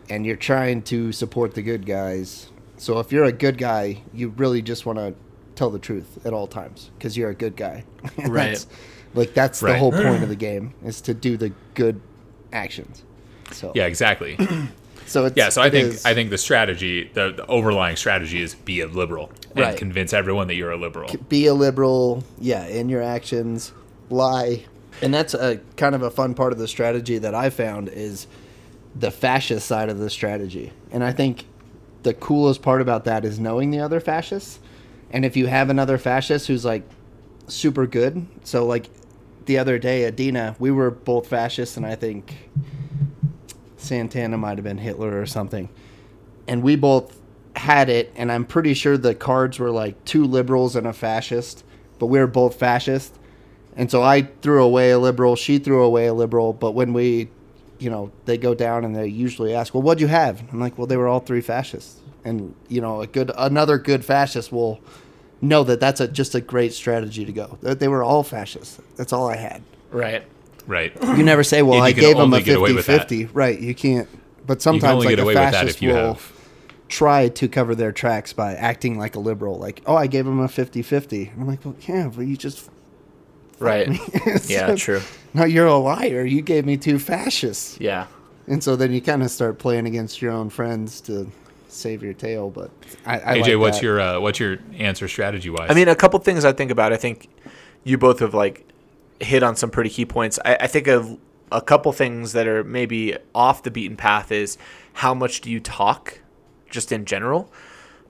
and 0.10 0.26
you're 0.26 0.36
trying 0.36 0.82
to 0.84 1.12
support 1.12 1.54
the 1.56 1.62
good 1.62 1.86
guys. 1.86 2.50
So 2.78 3.00
if 3.00 3.12
you're 3.12 3.24
a 3.24 3.32
good 3.32 3.58
guy, 3.58 4.02
you 4.14 4.30
really 4.30 4.62
just 4.62 4.86
want 4.86 5.00
to 5.00 5.14
tell 5.56 5.70
the 5.70 5.80
truth 5.80 6.26
at 6.26 6.34
all 6.34 6.48
times 6.48 6.92
because 6.98 7.16
you're 7.18 7.30
a 7.30 7.36
good 7.36 7.56
guy. 7.56 7.86
Right. 8.18 8.32
that's- 8.58 8.68
Like 9.14 9.34
that's 9.34 9.62
the 9.62 9.78
whole 9.78 9.94
point 9.94 10.24
of 10.24 10.28
the 10.30 10.36
game 10.36 10.74
is 10.84 11.00
to 11.02 11.14
do 11.14 11.38
the 11.38 11.54
good 11.74 12.02
actions. 12.52 13.04
So 13.52 13.72
Yeah, 13.74 13.86
exactly. 13.86 14.36
so 15.06 15.26
it's, 15.26 15.38
Yeah, 15.38 15.50
so 15.50 15.62
I 15.62 15.70
think 15.70 15.94
is- 15.94 16.06
I 16.06 16.14
think 16.14 16.30
the 16.30 16.38
strategy, 16.38 17.10
the, 17.14 17.32
the 17.32 17.46
overlying 17.48 17.96
strategy, 17.96 18.42
is 18.42 18.56
be 18.56 18.82
a 18.82 18.88
liberal 18.88 19.32
and 19.56 19.60
Right. 19.66 19.78
convince 19.78 20.14
everyone 20.14 20.48
that 20.48 20.56
you're 20.56 20.72
a 20.72 20.78
liberal. 20.78 21.10
be 21.30 21.46
a 21.48 21.54
liberal, 21.54 22.24
yeah, 22.40 22.66
in 22.68 22.90
your 22.90 23.02
actions, 23.02 23.72
lie, 24.10 24.64
and 25.02 25.14
that's 25.14 25.34
a 25.34 25.60
kind 25.78 25.96
of 25.96 26.02
a 26.02 26.10
fun 26.12 26.34
part 26.34 26.54
of 26.54 26.60
the 26.60 26.68
strategy 26.68 27.18
that 27.18 27.34
I 27.36 27.50
found 27.50 27.90
is 27.90 28.28
the 28.98 29.12
fascist 29.12 29.68
side 29.68 29.90
of 29.90 29.98
the 30.00 30.10
strategy, 30.10 30.72
and 30.92 31.04
I 31.04 31.12
think 31.12 31.46
the 32.04 32.14
coolest 32.14 32.62
part 32.62 32.82
about 32.82 33.04
that 33.06 33.26
is 33.26 33.40
knowing 33.40 33.72
the 33.72 33.80
other 33.80 34.00
fascists, 34.00 34.60
and 35.12 35.26
if 35.26 35.36
you 35.36 35.48
have 35.48 35.70
another 35.70 35.98
fascist 35.98 36.48
who's 36.48 36.64
like 36.66 36.84
super 37.48 37.86
good, 37.88 38.26
so 38.44 38.66
like 38.66 38.90
the 39.48 39.58
other 39.58 39.78
day, 39.78 40.06
Adina, 40.08 40.56
we 40.60 40.72
were 40.72 40.90
both 40.92 41.28
fascists, 41.28 41.78
and 41.78 41.86
I 41.86 41.96
think 41.96 42.34
Santana 43.86 44.38
might 44.38 44.58
have 44.58 44.64
been 44.64 44.78
Hitler 44.78 45.20
or 45.20 45.26
something. 45.26 45.70
And 46.48 46.62
we 46.64 46.76
both 46.76 47.18
had 47.56 47.90
it, 47.90 48.12
and 48.16 48.32
I'm 48.32 48.46
pretty 48.46 48.74
sure 48.74 48.98
the 48.98 49.16
cards 49.16 49.60
were 49.60 49.72
like 49.72 50.04
two 50.06 50.26
liberals 50.26 50.76
and 50.76 50.86
a 50.86 50.94
fascist, 50.94 51.64
but 52.00 52.08
we 52.08 52.20
were 52.20 52.28
both 52.28 52.56
fascist. 52.56 53.16
And 53.76 53.90
so 53.90 54.04
I 54.04 54.24
threw 54.42 54.64
away 54.64 54.92
a 54.92 55.00
liberal, 55.00 55.36
she 55.36 55.58
threw 55.58 55.84
away 55.84 56.08
a 56.08 56.14
liberal, 56.14 56.54
but 56.54 56.72
when 56.72 56.94
we, 56.94 57.30
you 57.80 57.90
know, 57.90 58.12
they 58.26 58.38
go 58.38 58.54
down 58.54 58.86
and 58.86 58.96
they 58.96 59.08
usually 59.08 59.54
ask, 59.54 59.74
"Well, 59.74 59.84
what'd 59.84 60.02
you 60.02 60.08
have?" 60.08 60.44
I'm 60.52 60.60
like, 60.60 60.78
"Well, 60.78 60.88
they 60.88 60.98
were 60.98 61.08
all 61.08 61.20
three 61.20 61.42
fascists." 61.42 62.00
And 62.24 62.56
you 62.70 62.82
know, 62.82 63.02
a 63.02 63.08
good 63.08 63.32
another 63.38 63.78
good 63.78 64.06
fascist 64.06 64.52
will 64.52 64.80
know 65.42 65.64
that 65.66 65.80
that's 65.80 66.00
a 66.00 66.08
just 66.08 66.36
a 66.36 66.42
great 66.42 66.74
strategy 66.74 67.26
to 67.26 67.34
go. 67.34 67.58
They, 67.62 67.74
they 67.74 67.88
were 67.88 68.04
all 68.04 68.24
fascists. 68.24 68.80
That's 68.96 69.12
all 69.12 69.30
I 69.30 69.36
had. 69.36 69.62
Right. 69.92 70.24
Right. 70.68 70.94
You 71.02 71.24
never 71.24 71.44
say, 71.44 71.62
"Well, 71.62 71.82
I 71.82 71.92
gave 71.92 72.18
them 72.18 72.34
a 72.34 72.36
only 72.36 72.44
get 72.44 72.58
away 72.58 72.74
with 72.74 72.88
that. 72.88 73.08
50-50." 73.08 73.30
Right? 73.34 73.60
You 73.60 73.76
can't. 73.76 74.10
But 74.46 74.62
sometimes 74.62 75.04
like 75.04 75.10
get 75.10 75.20
a 75.20 75.24
away 75.24 75.36
with 75.36 75.44
that 75.44 75.54
fascist 75.54 75.82
will 75.82 76.14
have. 76.14 76.32
try 76.88 77.30
to 77.30 77.48
cover 77.48 77.76
their 77.76 77.92
tracks 77.92 78.34
by 78.34 78.54
acting 78.54 78.98
like 78.98 79.16
a 79.16 79.20
liberal. 79.20 79.58
Like, 79.58 79.82
"Oh, 79.86 79.96
I 79.96 80.08
gave 80.08 80.26
him 80.26 80.40
a 80.40 80.48
50-50. 80.48 81.32
I'm 81.34 81.48
like, 81.48 81.64
"Well, 81.66 81.76
yeah, 81.88 82.12
but 82.14 82.22
you 82.22 82.38
just 82.38 82.70
Right. 83.60 83.88
Yeah, 84.48 84.68
like, 84.68 84.78
true. 84.78 85.02
No, 85.34 85.46
you're 85.46 85.68
a 85.68 85.78
liar. 85.78 86.26
You 86.26 86.42
gave 86.42 86.66
me 86.66 86.78
two 86.78 87.00
fascists. 87.00 87.80
Yeah. 87.80 88.08
And 88.48 88.64
so 88.64 88.76
then 88.76 88.92
you 88.92 89.02
kind 89.02 89.24
of 89.24 89.32
start 89.32 89.60
playing 89.60 89.88
against 89.88 90.22
your 90.22 90.32
own 90.32 90.50
friends 90.50 91.02
to 91.02 91.30
save 91.68 92.04
your 92.04 92.14
tail. 92.14 92.50
But 92.50 92.70
I, 93.06 93.20
I 93.20 93.38
AJ, 93.38 93.42
like 93.42 93.58
what's 93.58 93.78
that. 93.78 93.84
your 93.84 94.00
uh, 94.00 94.20
what's 94.20 94.40
your 94.40 94.58
answer 94.78 95.08
strategy 95.08 95.50
wise? 95.50 95.70
I 95.70 95.74
mean, 95.74 95.88
a 95.88 95.96
couple 95.96 96.20
things 96.20 96.46
I 96.46 96.54
think 96.54 96.72
about. 96.72 96.94
I 96.94 96.98
think 96.98 97.28
you 97.84 97.98
both 97.98 98.20
have 98.20 98.34
like 98.34 98.68
hit 99.20 99.44
on 99.44 99.56
some 99.56 99.70
pretty 99.70 99.90
key 99.90 100.06
points. 100.06 100.40
I, 100.44 100.56
I 100.62 100.68
think 100.68 100.88
of 100.88 101.18
a 101.52 101.62
couple 101.62 101.92
things 101.92 102.34
that 102.34 102.48
are 102.48 102.64
maybe 102.64 103.16
off 103.34 103.64
the 103.64 103.72
beaten 103.72 103.96
path 103.96 104.32
is 104.32 104.58
how 104.94 105.14
much 105.14 105.42
do 105.42 105.50
you 105.52 105.60
talk, 105.60 106.20
just 106.70 106.92
in 106.92 107.06
general. 107.06 107.52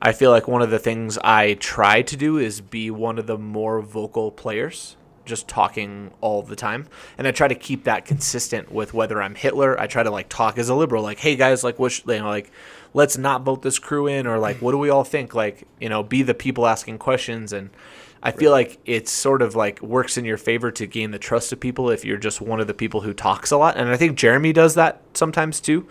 I 0.02 0.12
feel 0.12 0.32
like 0.32 0.48
one 0.48 0.62
of 0.62 0.70
the 0.70 0.80
things 0.80 1.18
I 1.20 1.56
try 1.56 2.02
to 2.04 2.18
do 2.18 2.38
is 2.38 2.62
be 2.62 2.92
one 2.92 3.18
of 3.18 3.28
the 3.28 3.38
more 3.38 3.82
vocal 3.82 4.32
players, 4.32 4.98
just 5.26 5.48
talking 5.48 6.12
all 6.22 6.44
the 6.44 6.56
time. 6.56 6.88
And 7.18 7.28
I 7.28 7.32
try 7.32 7.48
to 7.48 7.56
keep 7.56 7.86
that 7.86 8.06
consistent 8.06 8.72
with 8.72 8.94
whether 8.94 9.22
I'm 9.22 9.36
Hitler. 9.36 9.80
I 9.80 9.88
try 9.88 10.04
to 10.04 10.12
like 10.12 10.30
talk 10.30 10.58
as 10.58 10.70
a 10.70 10.76
liberal, 10.76 11.04
like, 11.04 11.20
hey 11.20 11.36
guys, 11.36 11.64
like, 11.64 11.80
what, 11.80 11.92
sh- 11.92 12.04
you 12.08 12.20
know, 12.20 12.28
like, 12.28 12.52
let's 12.94 13.18
not 13.18 13.44
vote 13.44 13.62
this 13.62 13.80
crew 13.80 14.08
in, 14.08 14.28
or 14.28 14.38
like, 14.38 14.62
what 14.62 14.72
do 14.72 14.78
we 14.78 14.90
all 14.90 15.04
think? 15.04 15.34
Like, 15.34 15.68
you 15.80 15.90
know, 15.90 16.04
be 16.04 16.24
the 16.24 16.34
people 16.34 16.68
asking 16.68 17.00
questions. 17.00 17.52
And 17.52 17.70
I 18.24 18.32
feel 18.32 18.52
like 18.52 18.80
it's 18.86 19.12
sort 19.12 19.42
of 19.42 19.56
like 19.56 19.82
works 19.82 20.18
in 20.18 20.26
your 20.26 20.38
favor 20.38 20.72
to 20.72 20.88
gain 20.88 21.12
the 21.12 21.20
trust 21.20 21.52
of 21.52 21.60
people 21.60 21.90
if 21.92 22.04
you're 22.04 22.18
just 22.18 22.42
one 22.42 22.60
of 22.60 22.68
the 22.68 22.74
people 22.74 23.02
who 23.02 23.14
talks 23.14 23.52
a 23.52 23.58
lot. 23.58 23.78
And 23.78 23.90
I 23.90 23.98
think 23.98 24.18
Jeremy 24.18 24.52
does 24.52 24.76
that 24.76 25.02
sometimes 25.14 25.60
too. 25.60 25.88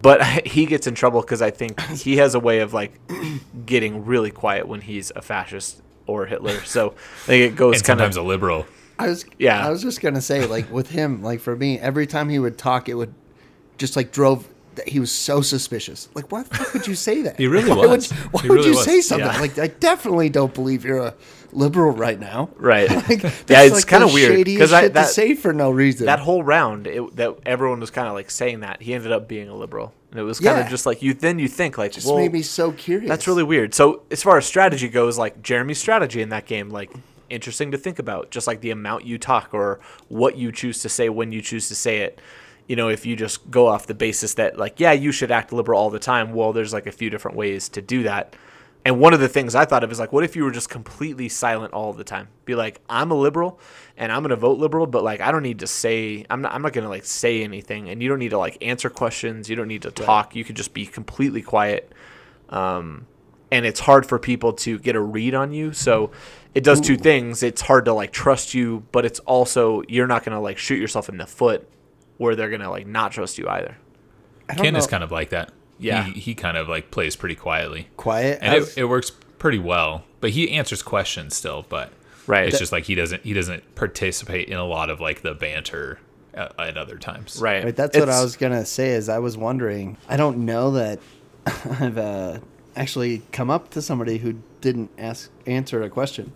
But 0.00 0.22
he 0.46 0.66
gets 0.66 0.86
in 0.86 0.94
trouble 0.94 1.20
because 1.20 1.42
I 1.42 1.50
think 1.50 1.80
he 1.80 2.16
has 2.16 2.34
a 2.34 2.40
way 2.40 2.60
of 2.60 2.72
like 2.72 2.98
getting 3.66 4.04
really 4.06 4.30
quiet 4.30 4.66
when 4.66 4.80
he's 4.80 5.12
a 5.14 5.22
fascist 5.22 5.82
or 6.06 6.26
Hitler. 6.26 6.62
So 6.64 6.90
I 7.24 7.26
think 7.26 7.52
it 7.52 7.56
goes 7.56 7.76
and 7.76 7.84
kind 7.84 7.98
sometimes 7.98 8.16
of 8.16 8.24
a 8.24 8.28
liberal. 8.28 8.66
I 8.98 9.08
was 9.08 9.24
Yeah. 9.38 9.66
I 9.66 9.70
was 9.70 9.82
just 9.82 10.00
gonna 10.00 10.20
say 10.20 10.46
like 10.46 10.70
with 10.70 10.90
him 10.90 11.22
like 11.22 11.40
for 11.40 11.56
me 11.56 11.78
every 11.78 12.06
time 12.06 12.28
he 12.28 12.38
would 12.38 12.56
talk 12.56 12.88
it 12.88 12.94
would 12.94 13.12
just 13.76 13.96
like 13.96 14.12
drove 14.12 14.48
he 14.86 15.00
was 15.00 15.10
so 15.12 15.40
suspicious 15.40 16.08
like 16.14 16.30
why 16.32 16.42
the 16.42 16.54
fuck 16.54 16.72
would 16.74 16.86
you 16.86 16.94
say 16.94 17.22
that 17.22 17.36
He 17.38 17.46
really 17.46 17.70
why 17.70 17.86
was. 17.86 18.10
would, 18.10 18.18
why 18.32 18.42
He 18.42 18.48
would 18.48 18.54
really 18.56 18.70
you 18.70 18.76
was. 18.76 18.84
say 18.84 19.00
something 19.00 19.26
Yeah. 19.26 19.40
like 19.40 19.58
I 19.58 19.68
definitely 19.68 20.28
don't 20.28 20.52
believe 20.54 20.84
you're 20.84 20.98
a 20.98 21.14
liberal 21.52 21.92
right 21.92 22.18
now 22.18 22.50
right. 22.56 22.90
like, 23.08 23.22
yeah, 23.22 23.62
it's 23.62 23.74
like, 23.74 23.86
kind 23.86 24.02
of 24.02 24.12
weird 24.12 24.44
because 24.44 24.72
I 24.72 24.88
that 24.88 25.02
to 25.06 25.08
say 25.08 25.34
for 25.34 25.52
no 25.52 25.70
reason 25.70 26.06
that 26.06 26.18
whole 26.20 26.42
round 26.42 26.86
it, 26.86 27.14
that 27.16 27.36
everyone 27.46 27.78
was 27.80 27.90
kind 27.90 28.08
of 28.08 28.14
like 28.14 28.30
saying 28.30 28.60
that 28.60 28.82
he 28.82 28.92
ended 28.94 29.12
up 29.12 29.28
being 29.28 29.48
a 29.48 29.54
liberal, 29.54 29.92
and 30.10 30.18
it 30.18 30.24
was 30.24 30.40
kind 30.40 30.58
of 30.58 30.64
Yeah. 30.66 30.70
just 30.70 30.84
like 30.84 31.00
you. 31.00 31.14
Then 31.14 31.38
you 31.38 31.46
think 31.46 31.78
like, 31.78 31.92
just 31.92 32.06
well, 32.08 32.16
made 32.16 32.32
me 32.32 32.42
so 32.42 32.72
curious 32.72 33.08
That's 33.08 33.28
really 33.28 33.44
weird. 33.44 33.72
So 33.72 34.02
as 34.10 34.20
far 34.22 34.36
as 34.36 34.46
strategy 34.46 34.88
goes, 34.88 35.16
like 35.16 35.42
Jeremy's 35.42 35.78
strategy 35.78 36.20
in 36.22 36.30
that 36.30 36.46
game, 36.46 36.70
like 36.70 36.90
interesting 37.30 37.70
to 37.70 37.78
think 37.78 38.00
about. 38.00 38.30
Just 38.32 38.48
like 38.48 38.60
the 38.60 38.70
amount 38.70 39.04
you 39.06 39.16
talk 39.18 39.50
or 39.52 39.78
what 40.08 40.36
you 40.36 40.50
choose 40.50 40.80
to 40.82 40.88
say 40.88 41.08
when 41.08 41.30
you 41.30 41.40
choose 41.40 41.68
to 41.68 41.76
say 41.76 41.98
it. 41.98 42.20
You 42.66 42.76
know, 42.76 42.88
if 42.88 43.04
you 43.04 43.14
just 43.14 43.50
go 43.50 43.66
off 43.66 43.86
the 43.86 43.94
basis 43.94 44.34
that 44.34 44.58
like, 44.58 44.80
yeah, 44.80 44.92
you 44.92 45.12
should 45.12 45.30
act 45.30 45.52
liberal 45.52 45.78
all 45.78 45.90
the 45.90 45.98
time. 45.98 46.32
Well, 46.32 46.52
there's 46.52 46.72
like 46.72 46.86
a 46.86 46.92
few 46.92 47.10
different 47.10 47.36
ways 47.36 47.68
to 47.70 47.82
do 47.82 48.04
that. 48.04 48.34
And 48.86 49.00
one 49.00 49.14
of 49.14 49.20
the 49.20 49.28
things 49.28 49.54
I 49.54 49.64
thought 49.64 49.82
of 49.82 49.90
is 49.90 49.98
like, 49.98 50.12
what 50.12 50.24
if 50.24 50.36
you 50.36 50.44
were 50.44 50.50
just 50.50 50.68
completely 50.68 51.30
silent 51.30 51.72
all 51.72 51.94
the 51.94 52.04
time? 52.04 52.28
Be 52.44 52.54
like, 52.54 52.82
I'm 52.88 53.10
a 53.10 53.14
liberal 53.14 53.58
and 53.96 54.12
I'm 54.12 54.22
gonna 54.22 54.36
vote 54.36 54.58
liberal, 54.58 54.86
but 54.86 55.02
like 55.02 55.20
I 55.20 55.32
don't 55.32 55.42
need 55.42 55.60
to 55.60 55.66
say 55.66 56.26
I'm 56.28 56.42
not 56.42 56.52
I'm 56.52 56.60
not 56.60 56.74
gonna 56.74 56.90
like 56.90 57.06
say 57.06 57.42
anything 57.42 57.88
and 57.88 58.02
you 58.02 58.08
don't 58.10 58.18
need 58.18 58.30
to 58.30 58.38
like 58.38 58.58
answer 58.60 58.90
questions, 58.90 59.48
you 59.48 59.56
don't 59.56 59.68
need 59.68 59.82
to 59.82 59.90
talk. 59.90 60.36
You 60.36 60.44
could 60.44 60.56
just 60.56 60.74
be 60.74 60.84
completely 60.84 61.40
quiet. 61.40 61.92
Um 62.50 63.06
and 63.50 63.64
it's 63.64 63.80
hard 63.80 64.04
for 64.04 64.18
people 64.18 64.52
to 64.52 64.78
get 64.78 64.96
a 64.96 65.00
read 65.00 65.34
on 65.34 65.52
you. 65.52 65.72
So 65.72 66.10
it 66.54 66.64
does 66.64 66.80
two 66.80 66.96
things. 66.96 67.42
It's 67.42 67.62
hard 67.62 67.86
to 67.86 67.94
like 67.94 68.12
trust 68.12 68.52
you, 68.52 68.84
but 68.92 69.06
it's 69.06 69.20
also 69.20 69.82
you're 69.88 70.06
not 70.06 70.24
gonna 70.24 70.40
like 70.40 70.58
shoot 70.58 70.78
yourself 70.78 71.08
in 71.08 71.16
the 71.16 71.26
foot 71.26 71.66
where 72.18 72.34
they're 72.36 72.50
gonna 72.50 72.70
like 72.70 72.86
not 72.86 73.12
trust 73.12 73.38
you 73.38 73.48
either. 73.48 73.76
I 74.48 74.54
don't 74.54 74.64
Ken 74.64 74.76
is 74.76 74.86
kind 74.86 75.02
of 75.04 75.10
like 75.10 75.30
that. 75.30 75.52
Yeah. 75.78 76.04
he, 76.04 76.12
he 76.20 76.34
kind 76.34 76.56
of 76.56 76.68
like 76.68 76.90
plays 76.90 77.16
pretty 77.16 77.34
quietly, 77.34 77.88
quiet. 77.96 78.38
and 78.42 78.52
I've- 78.52 78.64
it, 78.66 78.78
it 78.78 78.84
works 78.84 79.10
pretty 79.38 79.58
well. 79.58 80.04
But 80.20 80.30
he 80.30 80.50
answers 80.52 80.82
questions 80.82 81.34
still, 81.36 81.66
but 81.68 81.92
Right. 82.26 82.48
it's 82.48 82.58
just 82.58 82.72
like 82.72 82.84
he 82.84 82.94
doesn't 82.94 83.22
he 83.24 83.32
doesn't 83.34 83.74
participate 83.74 84.48
in 84.48 84.56
a 84.56 84.64
lot 84.64 84.88
of 84.90 85.00
like 85.00 85.20
the 85.22 85.34
banter 85.34 85.98
at, 86.32 86.58
at 86.58 86.76
other 86.78 86.96
times. 86.96 87.38
Right. 87.40 87.62
Right, 87.64 87.76
that's 87.76 87.98
what 87.98 88.08
I 88.08 88.22
was 88.22 88.36
gonna 88.36 88.64
say. 88.64 88.90
Is 88.90 89.08
I 89.10 89.18
was 89.18 89.36
wondering. 89.36 89.98
I 90.08 90.16
don't 90.16 90.38
know 90.46 90.70
that 90.72 91.00
I've 91.46 91.98
uh, 91.98 92.38
actually 92.76 93.22
come 93.32 93.50
up 93.50 93.70
to 93.70 93.82
somebody 93.82 94.18
who 94.18 94.36
didn't 94.62 94.90
ask 94.96 95.30
answer 95.46 95.82
a 95.82 95.90
question. 95.90 96.32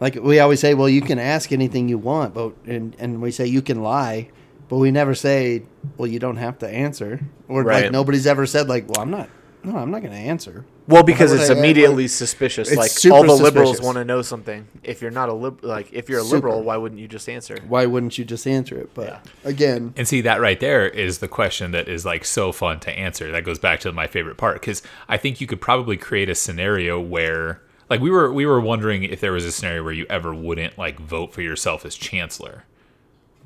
Like 0.00 0.16
we 0.16 0.40
always 0.40 0.60
say, 0.60 0.74
well, 0.74 0.88
you 0.88 1.00
can 1.00 1.18
ask 1.18 1.52
anything 1.52 1.88
you 1.88 1.96
want, 1.96 2.34
but 2.34 2.52
and 2.66 2.94
and 2.98 3.22
we 3.22 3.30
say 3.30 3.46
you 3.46 3.62
can 3.62 3.82
lie, 3.82 4.28
but 4.72 4.78
we 4.78 4.90
never 4.90 5.14
say, 5.14 5.60
well, 5.98 6.06
you 6.08 6.18
don't 6.18 6.38
have 6.38 6.58
to 6.60 6.66
answer. 6.66 7.20
Or 7.46 7.62
Right. 7.62 7.82
like 7.82 7.92
nobody's 7.92 8.26
ever 8.26 8.46
said 8.46 8.70
like, 8.70 8.88
well, 8.88 9.02
I'm 9.02 9.10
not. 9.10 9.28
No, 9.62 9.76
I'm 9.76 9.90
not 9.90 10.00
going 10.00 10.14
to 10.14 10.18
answer. 10.18 10.64
Well, 10.88 11.02
because 11.02 11.30
would 11.30 11.40
it's 11.42 11.50
I- 11.50 11.54
I- 11.54 11.58
immediately 11.58 12.08
suspicious. 12.08 12.68
It's 12.68 12.78
like 12.78 12.90
super 12.90 13.16
all 13.16 13.22
the 13.24 13.34
liberals 13.34 13.68
suspicious. 13.72 13.84
want 13.84 13.96
to 13.98 14.04
know 14.06 14.22
something. 14.22 14.66
If 14.82 15.02
you're 15.02 15.10
not 15.10 15.28
a 15.28 15.34
lib- 15.34 15.62
like 15.62 15.92
if 15.92 16.08
you're 16.08 16.20
a 16.20 16.24
Super. 16.24 16.36
liberal, 16.36 16.62
why 16.62 16.78
wouldn't 16.78 16.98
you 17.02 17.06
just 17.06 17.28
answer? 17.28 17.58
Why 17.68 17.84
wouldn't 17.84 18.16
you 18.16 18.24
just 18.24 18.46
answer 18.46 18.78
it? 18.78 18.94
But 18.94 19.08
Yeah. 19.08 19.18
again, 19.44 19.92
And 19.98 20.08
see 20.08 20.22
that 20.22 20.40
right 20.40 20.58
there 20.58 20.88
is 20.88 21.18
the 21.18 21.28
question 21.28 21.72
that 21.72 21.86
is 21.86 22.06
like 22.06 22.24
so 22.24 22.50
fun 22.50 22.80
to 22.80 22.90
answer. 22.92 23.30
That 23.30 23.44
goes 23.44 23.58
back 23.58 23.78
to 23.80 23.92
my 23.92 24.06
favorite 24.06 24.38
part 24.38 24.58
because 24.58 24.80
I 25.06 25.18
think 25.18 25.38
you 25.42 25.46
could 25.46 25.60
probably 25.60 25.98
create 25.98 26.30
a 26.30 26.34
scenario 26.34 26.98
where, 26.98 27.60
like, 27.90 28.00
we 28.00 28.10
were 28.10 28.32
we 28.32 28.46
were 28.46 28.58
wondering 28.60 29.02
if 29.02 29.20
there 29.20 29.32
was 29.32 29.44
a 29.44 29.52
scenario 29.52 29.84
where 29.84 29.92
you 29.92 30.06
ever 30.08 30.32
wouldn't 30.34 30.78
like 30.78 30.98
vote 30.98 31.34
for 31.34 31.42
yourself 31.42 31.84
as 31.84 31.94
chancellor, 31.94 32.64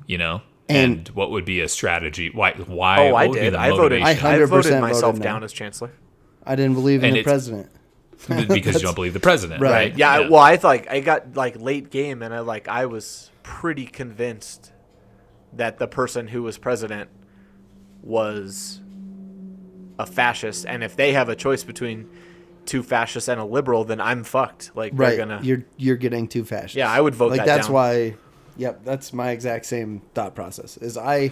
you 0.07 0.17
know, 0.17 0.41
and, 0.69 1.07
And- 1.07 1.09
what 1.09 1.31
would 1.31 1.45
be 1.45 1.61
a 1.61 1.67
strategy? 1.67 2.29
Why? 2.33 2.51
Why? 2.53 3.07
Oh, 3.09 3.13
what 3.13 3.23
I 3.23 3.27
would 3.27 3.33
be 3.35 3.39
did. 3.41 3.53
the 3.53 3.59
I 3.59 3.69
voted. 3.69 4.01
I 4.01 4.11
I 4.11 4.15
100% 4.15 4.21
voted 4.21 4.49
voted 4.49 4.81
myself 4.81 5.15
no. 5.17 5.23
down 5.23 5.43
as 5.43 5.53
chancellor. 5.53 5.91
I 6.45 6.55
didn't 6.55 6.75
believe 6.75 7.03
in 7.03 7.09
And 7.09 7.17
the 7.17 7.23
president. 7.23 7.69
because 8.47 8.75
you 8.75 8.81
don't 8.81 8.95
believe 8.95 9.13
the 9.13 9.19
president, 9.19 9.61
Right. 9.61 9.71
right? 9.71 9.97
Yeah. 9.97 10.09
I, 10.11 10.19
well, 10.29 10.39
I 10.41 10.55
like 10.63 10.89
I 10.89 11.01
got 11.01 11.35
like 11.35 11.59
late 11.59 11.91
game, 11.91 12.21
and 12.23 12.33
I 12.33 12.39
like 12.39 12.67
I 12.67 12.85
was 12.87 13.29
pretty 13.43 13.85
convinced 13.85 14.71
that 15.53 15.77
the 15.77 15.87
person 15.87 16.27
who 16.27 16.41
was 16.43 16.57
president 16.57 17.09
was 18.01 18.81
a 19.99 20.05
fascist, 20.05 20.65
and 20.65 20.83
if 20.83 20.95
they 20.95 21.13
have 21.13 21.29
a 21.29 21.35
choice 21.35 21.63
between 21.63 22.09
two 22.65 22.83
fascists 22.83 23.29
and 23.29 23.39
a 23.39 23.45
liberal, 23.45 23.83
then 23.83 24.01
I'm 24.01 24.23
fucked. 24.23 24.71
Like 24.75 24.93
right 24.95 25.17
gonna. 25.17 25.39
you're 25.43 25.63
you're 25.77 25.95
getting 25.95 26.27
too 26.27 26.43
fascist 26.43 26.75
Yeah, 26.75 26.91
I 26.91 26.99
would 26.99 27.15
vote 27.15 27.31
like 27.31 27.39
that 27.41 27.45
that's 27.45 27.67
down. 27.67 27.73
why 27.75 28.15
yep 28.57 28.83
that's 28.83 29.13
my 29.13 29.31
exact 29.31 29.65
same 29.65 30.01
thought 30.13 30.35
process 30.35 30.77
is 30.77 30.97
i 30.97 31.31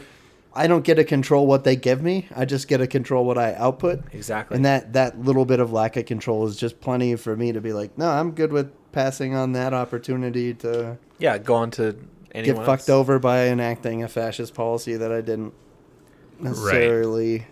i 0.54 0.68
don't 0.68 0.84
get 0.84 0.96
to 0.96 1.04
control 1.04 1.48
what 1.48 1.64
they 1.64 1.76
give 1.76 2.02
me 2.02 2.28
i 2.36 2.46
just 2.46 2.68
get 2.68 2.78
to 2.78 2.88
control 2.88 3.26
what 3.26 3.38
i 3.38 3.54
output. 3.56 4.02
Exactly. 4.14 4.56
and 4.56 4.66
that 4.66 4.94
that 4.94 5.20
little 5.20 5.46
bit 5.46 5.60
of 5.60 5.72
lack 5.72 5.98
of 5.98 6.06
control 6.06 6.48
is 6.48 6.56
just 6.56 6.80
plenty 6.80 7.16
for 7.16 7.36
me 7.36 7.52
to 7.52 7.62
be 7.62 7.74
like 7.74 7.98
no 7.98 8.10
i'm 8.10 8.32
good 8.32 8.52
with 8.52 8.72
passing 8.92 9.36
on 9.36 9.52
that 9.52 9.74
opportunity 9.74 10.54
to 10.54 10.98
yeah, 11.18 11.38
go 11.38 11.56
on 11.56 11.72
to 11.72 11.94
get 11.94 12.02
anyone 12.34 12.66
fucked 12.66 12.90
over 12.90 13.20
by 13.20 13.48
enacting 13.48 14.04
a 14.04 14.08
fascist 14.08 14.54
policy 14.54 14.96
that 14.96 15.12
i 15.12 15.22
didn't 15.22 15.54
necessarily 16.40 17.46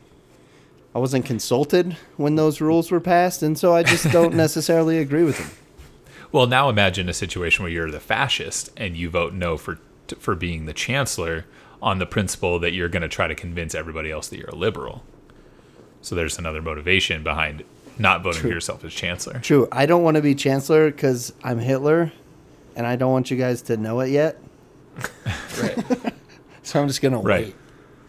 i 0.94 1.00
wasn't 1.00 1.26
consulted 1.26 1.96
when 2.18 2.36
those 2.36 2.62
rules 2.62 2.92
were 2.92 3.00
passed 3.00 3.42
and 3.42 3.58
so 3.58 3.74
i 3.74 3.82
just 3.84 4.10
don't 4.12 4.34
necessarily 4.36 5.00
agree 5.00 5.24
with 5.24 5.38
them 5.38 5.50
Well, 6.34 6.48
now 6.48 6.68
imagine 6.68 7.08
a 7.08 7.14
situation 7.14 7.64
where 7.64 7.72
you're 7.72 7.92
the 7.92 8.00
fascist 8.02 8.72
and 8.76 8.98
you 8.98 9.10
vote 9.10 9.34
no 9.34 9.56
for 9.56 9.80
for 10.20 10.36
being 10.36 10.66
the 10.66 10.74
chancellor 10.74 11.46
on 11.82 12.00
the 12.00 12.06
principle 12.06 12.60
that 12.60 12.74
you're 12.74 12.90
going 12.90 13.02
to 13.04 13.08
try 13.08 13.28
to 13.28 13.36
convince 13.36 13.74
everybody 13.74 14.12
else 14.12 14.28
that 14.30 14.38
you're 14.38 14.50
a 14.50 14.56
liberal. 14.56 15.04
So 16.02 16.16
there's 16.16 16.38
another 16.38 16.62
motivation 16.62 17.24
behind 17.24 17.64
not 17.98 18.22
voting 18.24 18.42
for 18.42 18.48
yourself 18.50 18.84
as 18.84 18.94
chancellor. 18.94 19.40
True. 19.40 19.68
I 19.72 19.86
don't 19.86 20.04
want 20.04 20.16
to 20.16 20.22
be 20.22 20.34
chancellor 20.36 20.90
because 20.92 21.32
I'm 21.44 21.60
Hitler, 21.60 22.12
and 22.76 22.86
I 22.88 22.96
don't 22.96 23.12
want 23.12 23.30
you 23.32 23.38
guys 23.38 23.62
to 23.64 23.78
know 23.78 24.00
it 24.02 24.10
yet. 24.10 24.38
Right. 25.62 25.78
So 26.66 26.82
I'm 26.82 26.88
just 26.88 27.02
gonna 27.02 27.20
Right. 27.20 27.54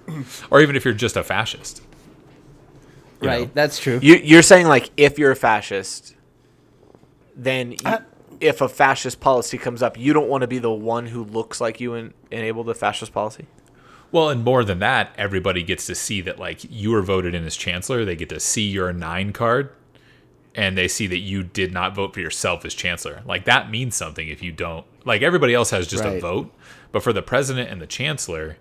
wait. 0.08 0.26
Or 0.50 0.60
even 0.60 0.76
if 0.76 0.84
you're 0.84 0.94
just 0.94 1.16
a 1.16 1.24
fascist. 1.24 1.82
you 3.20 3.28
Right. 3.28 3.40
know. 3.46 3.50
That's 3.52 3.78
true. 3.78 3.98
You, 4.02 4.14
you're 4.16 4.42
saying 4.42 4.66
like 4.68 4.90
if 4.96 5.18
you're 5.18 5.32
a 5.32 5.37
fascist, 5.37 6.14
then 7.37 7.72
you, 7.72 7.78
I- 7.84 8.00
if 8.44 8.61
a 8.61 8.68
fascist 8.68 9.20
policy 9.20 9.59
comes 9.59 9.83
up, 9.83 9.98
you 9.98 10.12
don't 10.12 10.28
want 10.28 10.42
to 10.42 10.46
be 10.46 10.59
the 10.59 10.70
one 10.72 11.07
who 11.07 11.24
looks 11.24 11.61
like 11.61 11.80
you 11.80 11.94
and 11.94 12.12
enable 12.30 12.62
the 12.64 12.74
fascist 12.74 13.12
policy. 13.12 13.46
Well, 14.12 14.28
and 14.28 14.44
more 14.44 14.62
than 14.64 14.78
that, 14.78 15.12
everybody 15.18 15.62
gets 15.62 15.87
to 15.87 15.94
see 15.94 16.20
that 16.20 16.38
like 16.38 16.61
you 16.70 16.90
were 16.92 17.02
voted 17.02 17.35
in 17.35 17.44
as 17.44 17.57
chancellor. 17.57 18.04
They 18.04 18.14
get 18.16 18.28
to 18.28 18.38
see 18.40 18.68
your 18.68 18.92
Nein 18.92 19.33
card, 19.33 19.70
and 20.54 20.78
they 20.78 20.87
see 20.87 21.07
that 21.09 21.18
you 21.18 21.42
did 21.42 21.72
not 21.72 21.94
vote 21.96 22.14
for 22.14 22.20
yourself 22.20 22.64
as 22.64 22.74
chancellor. 22.74 23.22
Like 23.26 23.44
that 23.46 23.70
means 23.70 23.96
something 23.96 24.28
if 24.28 24.42
you 24.42 24.52
don't. 24.52 24.87
Like 25.04 25.22
everybody 25.22 25.52
else 25.54 25.70
has 25.70 25.87
just 25.88 26.04
a 26.04 26.20
vote, 26.20 26.52
but 26.92 27.02
for 27.02 27.12
the 27.12 27.22
president 27.22 27.70
and 27.70 27.80
the 27.83 27.87
chancellor, 27.88 28.57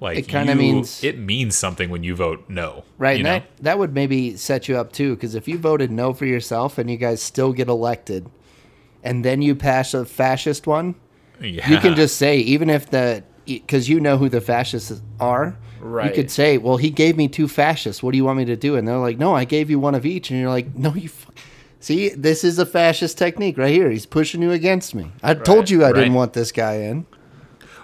like 0.00 0.18
It 0.18 0.28
kinda 0.28 0.52
you- 0.52 0.58
means- 0.58 1.02
it 1.02 1.18
means 1.18 1.56
something 1.56 1.90
when 1.90 2.04
you 2.04 2.14
vote 2.14 2.44
no. 2.48 2.84
Right. 2.98 3.18
You 3.18 3.24
and 3.26 3.42
know? 3.42 3.46
that 3.56 3.62
that 3.64 3.78
would 3.78 3.94
maybe 3.94 4.36
set 4.36 4.68
you 4.68 4.76
up 4.76 4.92
too, 4.92 5.14
because 5.16 5.34
if 5.34 5.48
you 5.48 5.58
voted 5.58 5.90
no 5.90 6.12
for 6.12 6.26
yourself 6.26 6.78
and 6.78 6.88
you 6.90 6.96
guys 6.96 7.20
still 7.22 7.52
get 7.52 7.68
elected, 7.68 8.28
and 9.02 9.24
then 9.24 9.42
you 9.42 9.54
pass 9.54 9.94
a 9.94 10.04
fascist 10.04 10.66
one, 10.66 10.94
yeah. 11.40 11.68
you 11.68 11.78
can 11.78 11.94
just 11.94 12.16
say 12.16 12.38
even 12.38 12.70
if 12.70 12.90
the 12.90 13.24
because 13.46 13.88
you 13.88 14.00
know 14.00 14.16
who 14.16 14.28
the 14.28 14.40
fascists 14.40 15.00
are. 15.20 15.58
You 15.82 16.12
could 16.14 16.30
say, 16.30 16.58
"Well, 16.58 16.76
he 16.76 16.90
gave 16.90 17.16
me 17.16 17.26
two 17.26 17.48
fascists. 17.48 18.04
What 18.04 18.12
do 18.12 18.16
you 18.16 18.24
want 18.24 18.38
me 18.38 18.44
to 18.44 18.54
do?" 18.54 18.76
And 18.76 18.86
they're 18.86 18.98
like, 18.98 19.18
"No, 19.18 19.34
I 19.34 19.44
gave 19.44 19.68
you 19.68 19.80
one 19.80 19.96
of 19.96 20.06
each." 20.06 20.30
And 20.30 20.38
you're 20.38 20.48
like, 20.48 20.76
"No, 20.76 20.94
you." 20.94 21.06
F-. 21.06 21.26
See, 21.80 22.10
this 22.10 22.44
is 22.44 22.60
a 22.60 22.66
fascist 22.66 23.18
technique 23.18 23.58
right 23.58 23.72
here. 23.72 23.90
He's 23.90 24.06
pushing 24.06 24.42
you 24.42 24.52
against 24.52 24.94
me. 24.94 25.10
I 25.24 25.34
told 25.34 25.68
you 25.68 25.84
I 25.84 25.90
didn't 25.90 26.14
want 26.14 26.34
this 26.34 26.52
guy 26.52 26.74
in. 26.74 27.06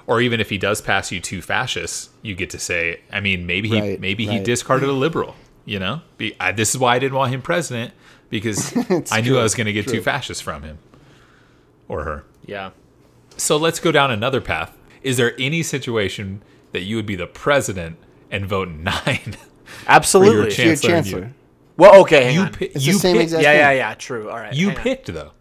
or 0.06 0.20
even 0.20 0.38
if 0.38 0.48
he 0.48 0.58
does 0.58 0.80
pass 0.80 1.10
you 1.10 1.18
two 1.20 1.42
fascists, 1.42 2.10
you 2.22 2.36
get 2.36 2.50
to 2.50 2.58
say, 2.60 3.00
I 3.12 3.18
mean, 3.18 3.46
maybe 3.46 3.68
he 3.68 3.80
Right, 3.80 4.00
maybe 4.00 4.26
he 4.26 4.38
discarded 4.38 4.88
a 4.88 4.92
liberal. 4.92 5.34
You 5.64 5.80
know, 5.80 6.00
Be, 6.16 6.34
I, 6.38 6.52
this 6.52 6.70
is 6.70 6.78
why 6.78 6.94
I 6.94 6.98
didn't 7.00 7.14
want 7.14 7.34
him 7.34 7.42
president 7.42 7.92
because 8.30 8.74
I 9.10 9.20
knew 9.20 9.30
true, 9.30 9.38
I 9.40 9.42
was 9.42 9.56
going 9.56 9.66
to 9.66 9.72
get 9.72 9.88
two 9.88 10.00
fascists 10.00 10.40
from 10.40 10.62
him 10.62 10.78
or 11.88 12.04
her. 12.04 12.24
Yeah. 12.46 12.70
So 13.36 13.56
let's 13.56 13.80
go 13.80 13.90
down 13.92 14.10
another 14.10 14.40
path. 14.40 14.76
Is 15.02 15.16
there 15.16 15.34
any 15.38 15.62
situation 15.62 16.42
that 16.72 16.80
you 16.82 16.96
would 16.96 17.06
be 17.06 17.16
the 17.16 17.26
president 17.26 17.96
and 18.30 18.46
vote 18.46 18.68
Nein? 18.72 19.36
Absolutely. 19.86 20.34
Your 20.36 20.42
You're 20.44 20.50
chancellor 20.50 20.94
and 20.94 21.06
you- 21.06 21.12
chancellor. 21.12 21.34
well, 21.76 22.00
okay, 22.02 22.24
hang 22.24 22.34
you 22.34 22.40
on. 22.42 22.52
pi- 22.52 22.70
It's 22.74 22.86
you 22.86 22.92
the 22.94 22.98
same 22.98 23.14
pick- 23.16 23.22
exact 23.24 23.42
yeah, 23.44 23.50
thing. 23.52 23.58
yeah, 23.60 23.70
yeah. 23.90 23.94
True. 23.94 24.28
All 24.30 24.36
right. 24.36 24.54
you 24.54 24.68
hang 24.68 24.76
on. 24.78 24.82
picked 24.82 25.06
though. 25.12 25.32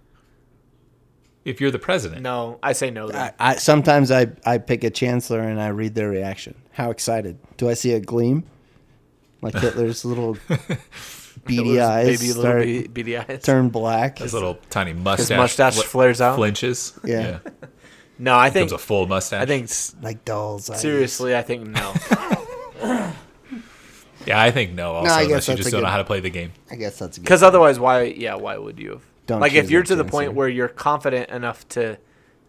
If 1.45 1.62
you're 1.62 1.71
the 1.71 1.79
president, 1.79 2.21
No, 2.23 2.60
I 2.62 2.73
say 2.73 2.91
no. 2.91 3.07
Then. 3.07 3.33
I, 3.39 3.51
I 3.51 3.55
sometimes 3.55 4.12
I, 4.12 4.27
I 4.45 4.57
pick 4.57 4.83
a 4.83 4.89
chancellor 4.89 5.39
and 5.39 5.62
I 5.62 5.69
read 5.69 5.95
their 5.95 6.10
reaction. 6.10 6.55
How 6.73 6.91
excited? 6.91 7.39
Do 7.55 7.69
I 7.69 7.73
see 7.73 7.93
a 7.93 8.01
gleam? 8.01 8.43
Like 9.41 9.53
Hitler's 9.60 10.03
little 10.03 10.38
beady 11.47 11.63
Those 11.75 11.79
eyes 11.79 12.19
baby 12.19 12.27
little 12.33 12.41
start, 12.43 12.63
be- 12.63 12.88
beady 12.88 13.17
eyes. 13.17 13.43
turn 13.43 13.69
black. 13.69 14.19
his 14.19 14.33
little 14.33 14.57
tiny 14.69 14.93
mustache, 14.93 15.38
mustache 15.38 15.75
fl- 15.75 15.81
flares 15.81 16.21
out? 16.21 16.36
flinches. 16.36 16.93
Yeah. 17.03 17.39
No, 18.19 18.36
I 18.38 18.49
think 18.49 18.69
becomes 18.69 18.81
a 18.81 18.86
full 18.86 19.07
mustache. 19.07 19.41
I 19.43 19.45
think 19.45 19.65
s- 19.65 19.95
Like 20.01 20.25
dolls. 20.25 20.69
eyes. 20.69 20.81
seriously, 20.81 21.36
I 21.36 21.41
think 21.43 21.67
no. 21.67 21.93
Yeah, 24.25 24.41
I 24.41 24.51
think 24.51 24.73
no. 24.73 24.91
Also, 24.93 25.13
I 25.13 25.21
unless 25.21 25.47
you 25.47 25.55
just 25.55 25.71
don't 25.71 25.81
know 25.83 25.88
how 25.88 25.99
to 25.99 26.03
play 26.03 26.19
the 26.19 26.29
game. 26.29 26.51
I 26.69 26.75
guess 26.75 26.99
that's 26.99 27.17
Because 27.17 27.43
otherwise, 27.43 27.79
why? 27.79 28.03
Yeah, 28.03 28.36
why 28.36 28.57
would 28.57 28.77
you 28.77 28.89
have? 28.91 29.03
Don't 29.25 29.39
like 29.39 29.53
if 29.53 29.69
you're 29.71 29.83
to 29.83 29.95
the 29.95 30.03
chancellor. 30.03 30.19
point 30.25 30.33
where 30.33 30.49
you're 30.49 30.67
confident 30.67 31.29
enough 31.29 31.65
to 31.69 31.97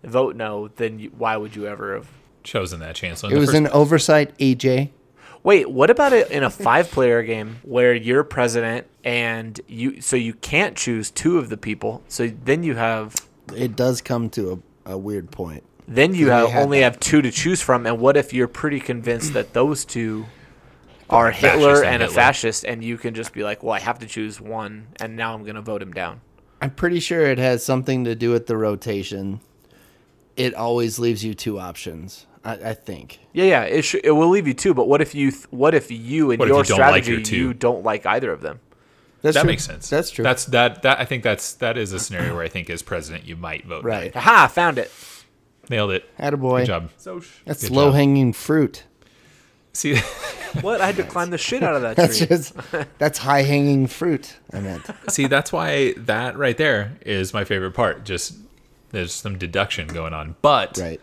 vote 0.03 0.35
no, 0.35 0.69
then 0.75 0.99
you, 0.99 1.11
why 1.17 1.37
would 1.37 1.55
you 1.55 1.67
ever 1.69 1.95
have? 1.95 2.09
Chosen 2.43 2.81
that 2.81 2.97
chancellor. 2.97 3.31
It 3.31 3.35
the 3.35 3.41
was 3.41 3.51
first 3.51 3.59
an 3.59 3.69
oversight, 3.69 4.37
EJ. 4.39 4.91
Wait, 5.43 5.71
what 5.71 5.89
about 5.91 6.13
it 6.13 6.31
in 6.31 6.43
a 6.43 6.51
five-player 6.51 7.23
game 7.23 7.59
where 7.63 7.95
you're 7.95 8.25
president 8.25 8.87
and 9.05 9.61
you 9.67 10.01
so 10.01 10.17
you 10.17 10.35
can't 10.35 10.77
choose 10.77 11.11
two 11.11 11.39
of 11.39 11.49
the 11.49 11.57
people? 11.57 12.03
So 12.09 12.29
then 12.29 12.63
you 12.63 12.75
have 12.75 13.15
It 13.55 13.77
does 13.77 14.01
come 14.03 14.29
to 14.31 14.63
a, 14.87 14.93
a 14.93 14.99
weird 14.99 15.31
point. 15.31 15.63
then 15.87 16.15
you 16.15 16.29
have 16.31 16.55
only 16.55 16.81
that. 16.81 16.85
have 16.85 17.01
two 17.01 17.23
to 17.23 17.31
choose 17.31 17.61
from. 17.63 17.87
And 17.87 17.99
what 17.99 18.17
if 18.17 18.33
you're 18.33 18.49
pretty 18.49 18.81
convinced 18.81 19.33
that 19.35 19.53
those 19.55 19.85
two 19.85 20.27
are 21.09 21.31
Hitler 21.31 21.77
and 21.85 21.95
and 21.95 22.03
a 22.03 22.09
fascist, 22.09 22.65
and 22.65 22.85
you 22.85 22.99
can 22.99 23.15
just 23.15 23.33
be 23.33 23.43
like, 23.43 23.63
well, 23.63 23.73
I 23.73 23.81
have 23.81 23.99
to 24.01 24.07
choose 24.07 24.41
one, 24.43 24.89
and 25.01 25.17
now 25.17 25.33
I'm 25.35 25.45
gonna 25.45 25.63
vote 25.63 25.81
him 25.81 25.93
down. 25.93 26.21
I'm 26.61 26.71
pretty 26.73 27.01
sure 27.01 27.23
it 27.25 27.39
has 27.39 27.65
something 27.65 28.05
to 28.05 28.15
do 28.15 28.31
with 28.31 28.47
the 28.47 28.57
rotation. 28.59 29.41
It 30.37 30.55
always 30.55 30.99
leaves 30.99 31.25
you 31.25 31.33
two 31.35 31.59
options. 31.59 32.27
I, 32.45 32.53
I 32.71 32.75
think. 32.75 33.19
Yeah, 33.33 33.45
yeah, 33.45 33.63
it 33.65 33.83
sh- 33.83 33.97
it 34.03 34.13
will 34.13 34.29
leave 34.29 34.47
you 34.47 34.55
two. 34.55 34.75
But 34.75 34.89
what 34.89 35.01
if 35.01 35.15
you 35.15 35.31
th- 35.31 35.47
what 35.51 35.75
if 35.75 35.91
you 35.91 36.31
and 36.31 36.39
What 36.39 36.49
if 36.49 36.55
your 36.55 36.59
you 36.65 36.65
don't 36.65 36.79
like 36.79 37.05
strategy 37.05 37.13
your 37.13 37.23
two? 37.23 37.37
you 37.37 37.55
don't 37.55 37.85
like 37.85 38.07
either 38.07 38.33
of 38.33 38.41
them? 38.41 38.61
That's 39.23 39.35
that 39.35 39.41
true. 39.43 39.49
makes 39.51 39.65
sense. 39.65 39.91
That's 39.91 40.11
true. 40.11 40.23
That's 40.23 40.45
that 40.47 40.83
that 40.83 41.01
I 41.01 41.05
think 41.05 41.23
that's 41.25 41.55
that 41.55 41.77
is 41.77 41.93
a 41.93 41.99
scenario 41.99 42.35
where 42.35 42.45
I 42.45 42.49
think 42.49 42.71
as 42.71 42.83
president 42.83 43.25
you 43.27 43.37
might 43.37 43.67
vote. 43.67 43.85
right. 43.85 44.15
Aha! 44.17 44.47
Found 44.49 44.79
it. 44.79 44.91
Nailed 45.71 45.91
it. 45.91 46.17
Attaboy. 46.19 46.61
Good 46.61 46.67
job. 46.67 46.91
So 46.97 47.21
That's 47.45 47.63
Good 47.69 47.73
low 47.73 47.91
hanging 47.93 48.33
fruit. 48.33 48.85
See, 49.75 49.97
what? 50.63 50.81
I 50.81 50.87
had 50.87 50.97
to 50.97 51.03
climb 51.05 51.31
the 51.31 51.39
shit 51.39 51.63
out 51.63 51.75
of 51.75 51.83
that 51.83 51.97
That's 51.97 52.19
tree. 52.19 52.27
just 52.29 52.55
that's 52.99 53.19
high 53.19 53.43
hanging 53.43 53.87
fruit. 53.87 54.37
I 54.53 54.61
meant. 54.61 54.87
see, 55.11 55.27
that's 55.27 55.53
why 55.53 55.93
that 55.99 56.39
right 56.39 56.57
there 56.57 56.97
is 57.05 57.35
my 57.35 57.45
favorite 57.45 57.73
part. 57.73 58.05
Just 58.05 58.37
there's 58.91 59.13
some 59.13 59.37
deduction 59.37 59.89
going 59.89 60.15
on, 60.15 60.37
but 60.43 60.79
Right. 60.79 61.01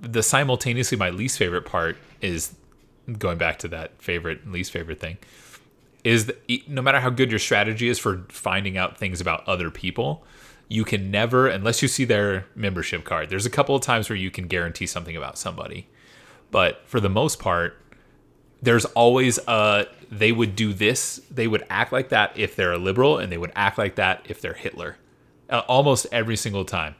The 0.00 0.22
simultaneously 0.22 0.96
my 0.96 1.10
least 1.10 1.38
favorite 1.38 1.64
part 1.64 1.96
is 2.20 2.54
going 3.18 3.38
back 3.38 3.58
to 3.58 3.68
that 3.68 4.00
favorite 4.00 4.50
least 4.50 4.72
favorite 4.72 5.00
thing 5.00 5.18
is 6.02 6.26
that 6.26 6.68
no 6.68 6.80
matter 6.80 7.00
how 7.00 7.10
good 7.10 7.30
your 7.30 7.38
strategy 7.38 7.88
is 7.88 7.98
for 7.98 8.24
finding 8.28 8.78
out 8.78 8.96
things 8.96 9.20
about 9.20 9.46
other 9.46 9.70
people 9.70 10.24
you 10.70 10.84
can 10.84 11.10
never 11.10 11.48
unless 11.48 11.82
you 11.82 11.88
see 11.88 12.04
their 12.04 12.46
membership 12.54 13.04
card 13.04 13.28
there's 13.28 13.44
a 13.44 13.50
couple 13.50 13.74
of 13.74 13.82
times 13.82 14.08
where 14.08 14.16
you 14.16 14.30
can 14.30 14.46
guarantee 14.46 14.86
something 14.86 15.16
about 15.16 15.36
somebody. 15.36 15.88
But 16.50 16.82
for 16.86 17.00
the 17.00 17.10
most 17.10 17.38
part 17.38 17.76
there's 18.62 18.84
always 18.86 19.38
a 19.48 19.86
they 20.10 20.32
would 20.32 20.54
do 20.54 20.72
this 20.72 21.20
they 21.30 21.48
would 21.48 21.64
act 21.68 21.92
like 21.92 22.10
that 22.10 22.32
if 22.38 22.56
they're 22.56 22.72
a 22.72 22.78
liberal 22.78 23.18
and 23.18 23.30
they 23.32 23.38
would 23.38 23.52
act 23.54 23.78
like 23.78 23.96
that 23.96 24.24
if 24.28 24.40
they're 24.40 24.54
hitler. 24.54 24.96
Uh, 25.48 25.62
almost 25.66 26.06
every 26.12 26.36
single 26.36 26.64
time 26.64 26.94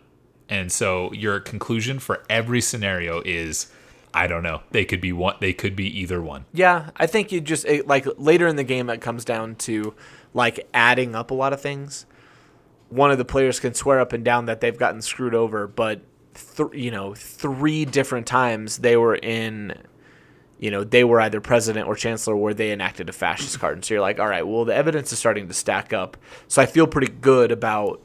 and 0.51 0.71
so 0.71 1.11
your 1.13 1.41
conclusion 1.41 1.99
for 1.99 2.23
every 2.29 2.61
scenario 2.61 3.23
is 3.25 3.73
i 4.13 4.27
don't 4.27 4.43
know 4.43 4.61
they 4.73 4.85
could 4.85 5.01
be 5.01 5.13
one 5.13 5.37
they 5.41 5.53
could 5.53 5.75
be 5.75 5.87
either 6.01 6.21
one 6.21 6.45
Yeah, 6.53 6.91
I 6.97 7.07
think 7.07 7.33
you 7.33 7.41
just 7.41 7.65
it, 7.65 7.87
like 7.87 8.07
later 8.19 8.47
in 8.47 8.57
the 8.57 8.65
game 8.65 8.91
it 8.91 9.01
comes 9.01 9.25
down 9.25 9.55
to 9.57 9.95
like 10.35 10.69
adding 10.75 11.15
up 11.15 11.31
a 11.31 11.35
lot 11.35 11.53
of 11.53 11.61
things. 11.61 12.07
One 12.89 13.11
of 13.13 13.19
the 13.19 13.25
players 13.25 13.61
can 13.61 13.73
swear 13.75 14.01
up 14.01 14.13
and 14.13 14.25
down 14.25 14.47
that 14.47 14.61
they've 14.61 14.77
gotten 14.77 15.01
screwed 15.01 15.35
over, 15.35 15.69
but 15.69 16.01
th- 16.57 16.71
you 16.73 16.91
know, 16.91 17.15
three 17.15 17.85
different 17.85 18.27
times 18.27 18.79
they 18.79 18.97
were 18.97 19.15
in 19.15 19.75
you 20.59 20.71
know, 20.71 20.85
they 20.85 21.05
were 21.05 21.21
either 21.23 21.41
president 21.41 21.89
or 21.89 21.95
chancellor 21.95 22.37
where 22.37 22.53
they 22.53 22.71
enacted 22.71 23.09
a 23.09 23.13
fascist 23.13 23.59
card. 23.61 23.77
And 23.79 23.85
so 23.85 23.95
you're 23.95 24.03
like, 24.03 24.21
all 24.21 24.29
right, 24.29 24.47
well, 24.47 24.67
the 24.67 24.75
evidence 24.75 25.11
is 25.11 25.19
starting 25.19 25.49
to 25.49 25.55
stack 25.55 25.95
up. 25.95 26.19
So 26.49 26.61
I 26.61 26.67
feel 26.67 26.87
pretty 26.87 27.11
good 27.11 27.51
about, 27.51 28.03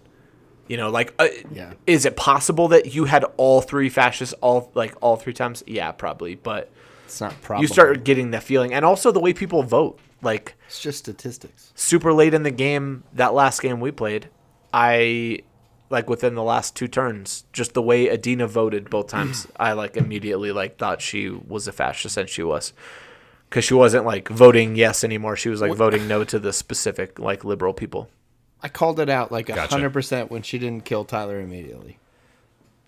you 0.67 0.77
know, 0.77 0.89
like, 0.89 1.13
uh, 1.19 1.27
Yeah. 1.51 1.73
is 1.85 2.05
it 2.05 2.15
possible 2.15 2.67
that 2.69 2.93
you 2.93 3.05
had 3.05 3.23
all 3.37 3.61
three 3.61 3.89
fascists 3.89 4.33
all 4.41 4.71
like 4.73 4.95
all 5.01 5.15
three 5.15 5.33
times? 5.33 5.63
Yeah, 5.67 5.91
probably. 5.91 6.35
But 6.35 6.71
It's 7.05 7.21
not 7.21 7.39
probably. 7.41 7.63
you 7.63 7.67
start 7.67 8.03
getting 8.03 8.31
that 8.31 8.43
feeling 8.43 8.73
and 8.73 8.83
also 8.83 9.11
the 9.11 9.19
way 9.19 9.33
people 9.33 9.61
vote 9.63 9.99
like 10.21 10.55
It's 10.67 10.79
just 10.81 10.99
statistics. 10.99 11.71
super 11.75 12.11
late 12.13 12.33
in 12.33 12.43
the 12.43 12.51
game 12.51 13.03
that 13.13 13.33
last 13.33 13.61
game 13.61 13.79
we 13.79 13.91
played 13.91 14.29
i 14.73 15.39
like 15.91 16.09
within 16.09 16.33
the 16.35 16.41
last 16.43 16.75
two 16.75 16.87
turns 16.87 17.43
just 17.53 17.73
the 17.75 17.81
way 17.81 18.07
adina 18.09 18.47
voted 18.47 18.89
both 18.89 19.07
times 19.07 19.47
i 19.59 19.73
like 19.73 19.95
immediately 19.97 20.51
like 20.51 20.77
thought 20.77 21.01
she 21.01 21.29
was 21.29 21.67
a 21.67 21.71
fascist 21.71 22.17
and 22.17 22.27
she 22.29 22.41
was 22.41 22.73
because 23.49 23.63
she 23.63 23.73
wasn't 23.75 24.03
like 24.05 24.27
voting 24.29 24.75
yes 24.75 25.03
anymore 25.03 25.35
she 25.35 25.49
was 25.49 25.61
like 25.61 25.73
voting 25.75 26.07
no 26.07 26.23
to 26.23 26.39
the 26.39 26.51
specific 26.53 27.19
like 27.19 27.43
liberal 27.45 27.73
people 27.73 28.09
I 28.65 28.69
called 28.69 28.99
it 28.99 29.09
out 29.09 29.31
like 29.31 29.47
a 29.49 29.53
Gotcha. 29.53 29.71
hundred 29.75 29.91
percent 29.93 30.31
when 30.31 30.41
she 30.41 30.57
didn't 30.57 30.85
kill 30.85 31.05
Tyler 31.05 31.39
immediately. 31.39 31.99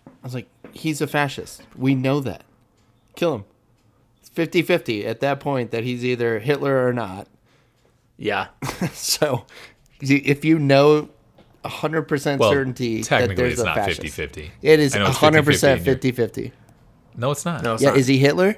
I 0.06 0.10
was 0.24 0.34
like, 0.34 0.48
he's 0.72 1.00
a 1.00 1.06
fascist. 1.06 1.62
We 1.76 1.94
know 1.94 2.18
that. 2.20 2.42
Kill 3.14 3.34
him. 3.36 3.44
It's 4.20 4.28
50-50 4.30 5.06
at 5.06 5.20
that 5.20 5.38
point 5.38 5.70
that 5.70 5.84
he's 5.84 6.04
either 6.04 6.40
Hitler 6.40 6.84
or 6.86 6.92
not. 6.92 7.28
yeah 8.16 8.48
So 8.92 9.46
if 10.00 10.44
you 10.44 10.58
know 10.58 11.10
a 11.64 11.68
hundred 11.68 12.02
percent 12.02 12.40
well 12.40 12.50
certainty 12.50 13.02
that 13.02 13.36
there's 13.36 13.52
it's 13.54 13.62
a 13.62 13.64
not 13.64 13.76
fascist. 13.76 14.00
50-50 14.02 14.50
It 14.62 14.80
is 14.80 14.94
a 14.96 15.06
it's 15.06 15.16
hundred 15.18 15.42
50-50 15.42 15.46
percent 15.46 15.86
in 15.88 15.94
50-50. 15.98 16.52
no 17.16 17.30
it's 17.30 17.44
not 17.44 17.62
no 17.62 17.74
it's 17.74 17.82
Yeah, 17.84 17.90
not. 17.90 17.98
is 17.98 18.06
he 18.08 18.18
Hitler? 18.18 18.56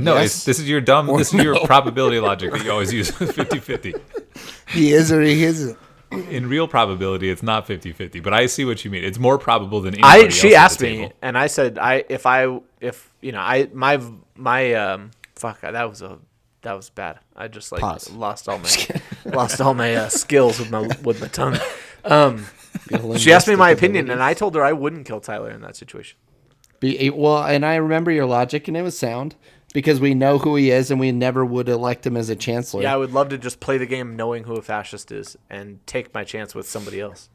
No 0.00 0.14
Yes 0.14 0.34
it's, 0.36 0.44
this 0.44 0.58
is 0.58 0.68
your 0.68 0.80
dumb 0.80 1.08
or 1.08 1.18
this 1.18 1.32
is 1.34 1.42
your 1.42 1.54
no? 1.54 1.64
probability 1.64 2.18
logic 2.20 2.52
that 2.52 2.64
you 2.64 2.70
always 2.70 2.92
use 2.92 3.10
50-50 3.12 4.00
He 4.68 4.92
is 4.92 5.10
or 5.12 5.20
he 5.20 5.44
isn't. 5.44 5.76
in 6.10 6.48
real 6.48 6.68
probability 6.68 7.30
it's 7.30 7.42
not 7.42 7.66
50-50 7.66 8.22
but 8.22 8.32
i 8.34 8.46
see 8.46 8.64
what 8.64 8.84
you 8.84 8.90
mean 8.90 9.04
it's 9.04 9.18
more 9.18 9.38
probable 9.38 9.80
than 9.80 9.94
I 10.02 10.18
anybody 10.18 10.30
she 10.32 10.48
else 10.54 10.56
at 10.56 10.64
asked 10.64 10.78
the 10.80 10.84
me 10.90 10.96
table. 10.98 11.12
and 11.22 11.38
I 11.38 11.46
said 11.46 11.78
I 11.78 12.04
if 12.08 12.26
I 12.26 12.60
if 12.80 13.10
you 13.20 13.32
know 13.32 13.40
I 13.40 13.68
my 13.72 14.00
my 14.36 14.74
um 14.74 15.10
fuck 15.34 15.60
that 15.62 15.88
was 15.88 16.02
a 16.02 16.18
that 16.62 16.74
was 16.76 16.90
bad. 16.90 17.18
I 17.34 17.48
just 17.48 17.72
like 17.72 17.80
Pause. 17.80 18.10
lost 18.12 18.48
all 18.48 18.58
my 18.66 18.70
lost 19.24 19.60
all 19.60 19.74
my 19.74 19.96
uh, 19.96 20.08
skills 20.08 20.60
with 20.60 20.70
my 20.70 20.86
with 21.02 21.20
my 21.20 21.26
tongue. 21.26 21.58
Um, 22.04 22.46
she 23.18 23.32
asked 23.32 23.48
me 23.48 23.56
my 23.56 23.70
opinion 23.70 24.10
and 24.10 24.22
I 24.22 24.32
told 24.34 24.54
her 24.54 24.62
I 24.64 24.72
wouldn't 24.72 25.04
kill 25.04 25.18
Tyler 25.20 25.50
in 25.50 25.60
that 25.62 25.74
situation. 25.74 26.18
Be, 26.78 27.10
well, 27.10 27.42
and 27.44 27.66
I 27.66 27.74
remember 27.76 28.12
your 28.12 28.26
logic, 28.26 28.68
and 28.68 28.76
it 28.76 28.82
was 28.82 28.96
sound 28.96 29.34
because 29.72 30.00
we 30.00 30.14
know 30.14 30.38
who 30.38 30.56
he 30.56 30.70
is, 30.70 30.90
and 30.90 30.98
we 31.00 31.12
never 31.12 31.44
would 31.44 31.68
elect 31.68 32.06
him 32.06 32.16
as 32.16 32.28
a 32.28 32.36
chancellor. 32.36 32.82
Yeah, 32.82 32.94
I 32.94 32.96
would 32.96 33.12
love 33.12 33.28
to 33.30 33.38
just 33.38 33.60
play 33.60 33.78
the 33.78 33.86
game 33.86 34.16
knowing 34.16 34.44
who 34.44 34.54
a 34.56 34.62
fascist 34.62 35.10
is 35.12 35.36
and 35.50 35.84
take 35.86 36.12
my 36.14 36.24
chance 36.24 36.54
with 36.54 36.68
somebody 36.68 37.00
else. 37.00 37.28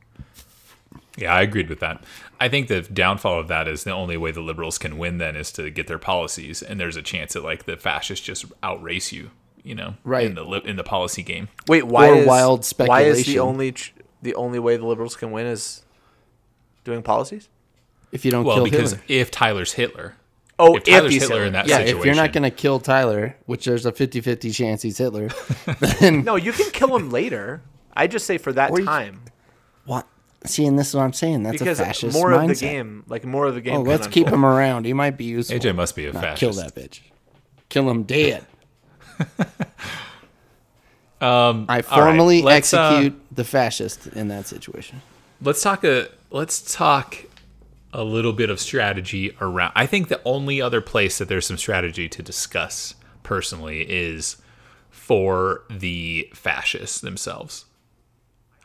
Yeah, 1.17 1.33
I 1.33 1.41
agreed 1.41 1.67
with 1.69 1.79
that. 1.79 2.03
I 2.39 2.47
think 2.47 2.67
the 2.67 2.81
downfall 2.81 3.39
of 3.39 3.47
that 3.47 3.67
is 3.67 3.83
the 3.83 3.91
only 3.91 4.17
way 4.17 4.31
the 4.31 4.41
liberals 4.41 4.77
can 4.77 4.99
win 4.99 5.17
then 5.17 5.35
is 5.35 5.51
to 5.53 5.69
get 5.71 5.88
their 5.88 5.97
policies, 5.97 6.61
and 6.61 6.79
there's 6.79 6.95
a 6.95 7.01
chance 7.01 7.33
that 7.33 7.43
like 7.43 7.65
the 7.65 7.75
fascists 7.75 8.23
just 8.25 8.45
outrace 8.61 9.11
you, 9.11 9.31
you 9.63 9.73
know, 9.73 9.95
Right. 10.03 10.25
in 10.27 10.35
the 10.35 10.43
li- 10.43 10.61
in 10.63 10.75
the 10.75 10.83
policy 10.83 11.23
game. 11.23 11.49
Wait, 11.67 11.83
why 11.85 12.09
Or 12.09 12.15
is 12.17 12.27
wild 12.27 12.71
why 12.77 13.01
is 13.01 13.25
the 13.25 13.39
only 13.39 13.71
ch- 13.71 13.93
the 14.21 14.35
only 14.35 14.59
way 14.59 14.77
the 14.77 14.85
liberals 14.85 15.15
can 15.15 15.31
win 15.31 15.47
is 15.47 15.83
doing 16.83 17.01
policies? 17.01 17.49
if 18.11 18.23
you 18.23 18.31
don't 18.31 18.45
Well, 18.45 18.55
kill 18.57 18.63
because 18.63 18.91
Hitler. 18.93 19.05
if 19.09 19.31
Tyler's 19.31 19.73
Hitler, 19.73 20.15
Oh, 20.60 20.76
if 20.78 20.84
Tyler's 20.86 21.14
he's 21.14 21.22
Hitler 21.22 21.43
in 21.45 21.53
that 21.53 21.68
Yeah, 21.68 21.78
situation, 21.78 21.99
if 21.99 22.05
you're 22.05 22.16
not 22.16 22.34
going 22.34 22.43
to 22.43 22.49
kill 22.51 22.80
Tyler, 22.80 23.36
which 23.45 23.66
there's 23.66 23.86
a 23.86 23.91
50-50 23.91 24.53
chance 24.55 24.82
he's 24.82 24.97
Hitler, 24.97 25.30
then 25.99 26.24
No, 26.24 26.36
you 26.36 26.51
can 26.51 26.72
kill 26.72 26.95
him 26.95 27.12
later. 27.12 27.62
I 27.93 28.08
just 28.08 28.26
say 28.26 28.38
for 28.39 28.51
that 28.53 28.72
Or 28.72 28.80
you- 28.80 28.86
time 28.86 29.22
what? 29.86 30.08
See, 30.45 30.66
and 30.66 30.78
this 30.80 30.89
is 30.89 30.95
what 30.95 31.01
I'm 31.03 31.14
saying. 31.14 31.43
That's 31.43 31.58
because 31.60 31.80
a 31.80 31.86
fascist 31.86 32.14
more 32.14 32.30
mindset. 32.32 32.41
of 32.43 32.47
the 32.49 32.55
game, 32.55 33.03
like 33.08 33.26
more 33.26 33.45
of 33.47 33.55
the 33.55 33.62
game. 33.62 33.74
Oh, 33.74 33.78
can 33.82 33.86
let's 33.89 34.08
keep 34.08 34.28
unfold. 34.28 34.34
him 34.39 34.45
around. 34.45 34.86
He 34.86 34.93
might 34.93 35.18
be 35.18 35.26
useful. 35.26 35.58
AJ 35.60 35.76
must 35.76 35.95
be 35.95 36.05
a 36.08 36.14
Nah, 36.14 36.22
fascist. 36.22 36.39
kill 36.39 36.53
that 36.53 36.74
bitch. 36.76 37.01
Kill 37.70 37.89
him 37.89 38.03
dead. 38.03 38.45
Um, 41.20 41.66
I 41.68 41.78
all 41.78 41.78
right, 41.78 41.86
formally 41.86 42.41
let's, 42.43 42.72
uh, 42.76 42.80
execute 42.99 43.20
the 43.36 43.43
fascist 43.43 44.05
in 44.08 44.28
that 44.28 44.45
situation. 44.45 45.01
let's 45.41 45.64
talk 45.64 45.84
a 45.84 46.10
let's 46.30 46.74
talk 46.76 47.18
a 47.98 48.04
little 48.04 48.32
bit 48.32 48.52
of 48.52 48.60
strategy 48.60 49.36
around 49.41 49.74
I 49.76 49.88
think 49.88 50.08
the 50.08 50.22
only 50.24 50.62
other 50.62 50.82
place 50.82 51.18
that 51.18 51.28
there's 51.28 51.48
some 51.48 51.58
strategy 51.58 52.08
to 52.08 52.22
discuss 52.22 52.93
personally 53.24 53.82
is 53.82 54.38
for 54.91 55.64
the 55.70 56.30
fascists 56.34 57.02
themselves. 57.02 57.66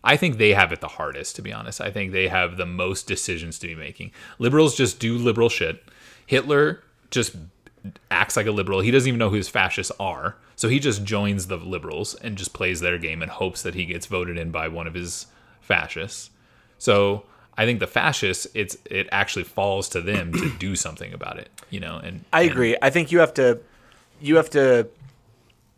I 0.04 0.16
think 0.16 0.36
they 0.36 0.52
have 0.52 0.70
it 0.70 0.80
the 0.80 0.88
hardest 0.88 1.34
to 1.36 1.42
be 1.42 1.52
honest. 1.52 1.80
I 1.80 1.90
think 1.90 2.12
they 2.12 2.28
have 2.28 2.58
the 2.58 2.66
most 2.66 3.06
decisions 3.06 3.58
to 3.60 3.66
be 3.66 3.74
making. 3.74 4.12
Liberals 4.38 4.76
just 4.76 5.00
do 5.00 5.16
liberal 5.16 5.48
shit. 5.48 5.82
Hitler 6.26 6.84
just 7.10 7.34
acts 8.10 8.36
like 8.36 8.46
a 8.46 8.52
liberal. 8.52 8.80
He 8.80 8.90
doesn't 8.90 9.08
even 9.08 9.18
know 9.18 9.30
who 9.30 9.36
his 9.36 9.48
fascists 9.48 9.92
are. 9.98 10.36
So 10.56 10.68
he 10.68 10.78
just 10.78 11.04
joins 11.04 11.46
the 11.46 11.56
liberals 11.56 12.14
and 12.16 12.36
just 12.36 12.52
plays 12.52 12.80
their 12.80 12.98
game 12.98 13.22
and 13.22 13.30
hopes 13.30 13.62
that 13.62 13.74
he 13.74 13.86
gets 13.86 14.06
voted 14.06 14.36
in 14.36 14.50
by 14.50 14.68
one 14.68 14.86
of 14.86 14.94
his 14.94 15.26
fascists. 15.60 16.30
So 16.76 17.24
I 17.56 17.66
think 17.66 17.80
the 17.80 17.86
fascists, 17.86 18.46
it's 18.54 18.76
it 18.90 19.08
actually 19.12 19.44
falls 19.44 19.88
to 19.90 20.00
them 20.00 20.32
to 20.32 20.50
do 20.58 20.74
something 20.86 21.12
about 21.12 21.38
it, 21.38 21.50
you 21.70 21.80
know. 21.80 21.98
And 22.02 22.24
I 22.32 22.42
and- 22.42 22.50
agree. 22.50 22.76
I 22.80 22.90
think 22.90 23.12
you 23.12 23.18
have 23.18 23.34
to, 23.34 23.60
you 24.20 24.36
have 24.36 24.50
to, 24.50 24.88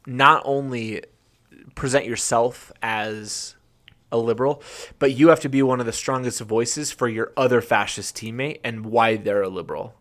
not 0.07 0.43
only 0.45 1.03
present 1.75 2.05
yourself 2.05 2.71
as 2.83 3.55
a 4.13 4.19
liberal, 4.19 4.63
but 4.99 5.13
you 5.15 5.29
have 5.29 5.41
to 5.41 5.49
be 5.49 5.63
one 5.63 5.81
of 5.81 5.87
the 5.87 5.93
strongest 5.93 6.41
voices 6.41 6.93
for 6.93 7.09
your 7.09 7.33
other 7.37 7.61
fascist 7.61 8.17
teammate 8.17 8.61
and 8.63 8.87
why 8.87 9.17
they're 9.17 9.43
a 9.43 9.49
liberal. 9.49 9.95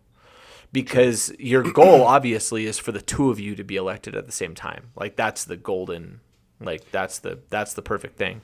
Because 0.71 1.33
your 1.39 1.63
goal 1.71 2.03
obviously 2.03 2.65
is 2.65 2.77
for 2.77 2.91
the 2.91 3.01
two 3.01 3.31
of 3.31 3.39
you 3.39 3.55
to 3.55 3.63
be 3.63 3.75
elected 3.75 4.15
at 4.15 4.25
the 4.25 4.31
same 4.31 4.53
time. 4.53 4.89
Like 4.95 5.15
that's 5.15 5.45
the 5.45 5.57
golden, 5.57 6.19
like 6.59 6.91
that's 6.91 7.19
the 7.19 7.39
that's 7.49 7.73
the 7.73 7.81
perfect 7.81 8.17
thing. 8.17 8.41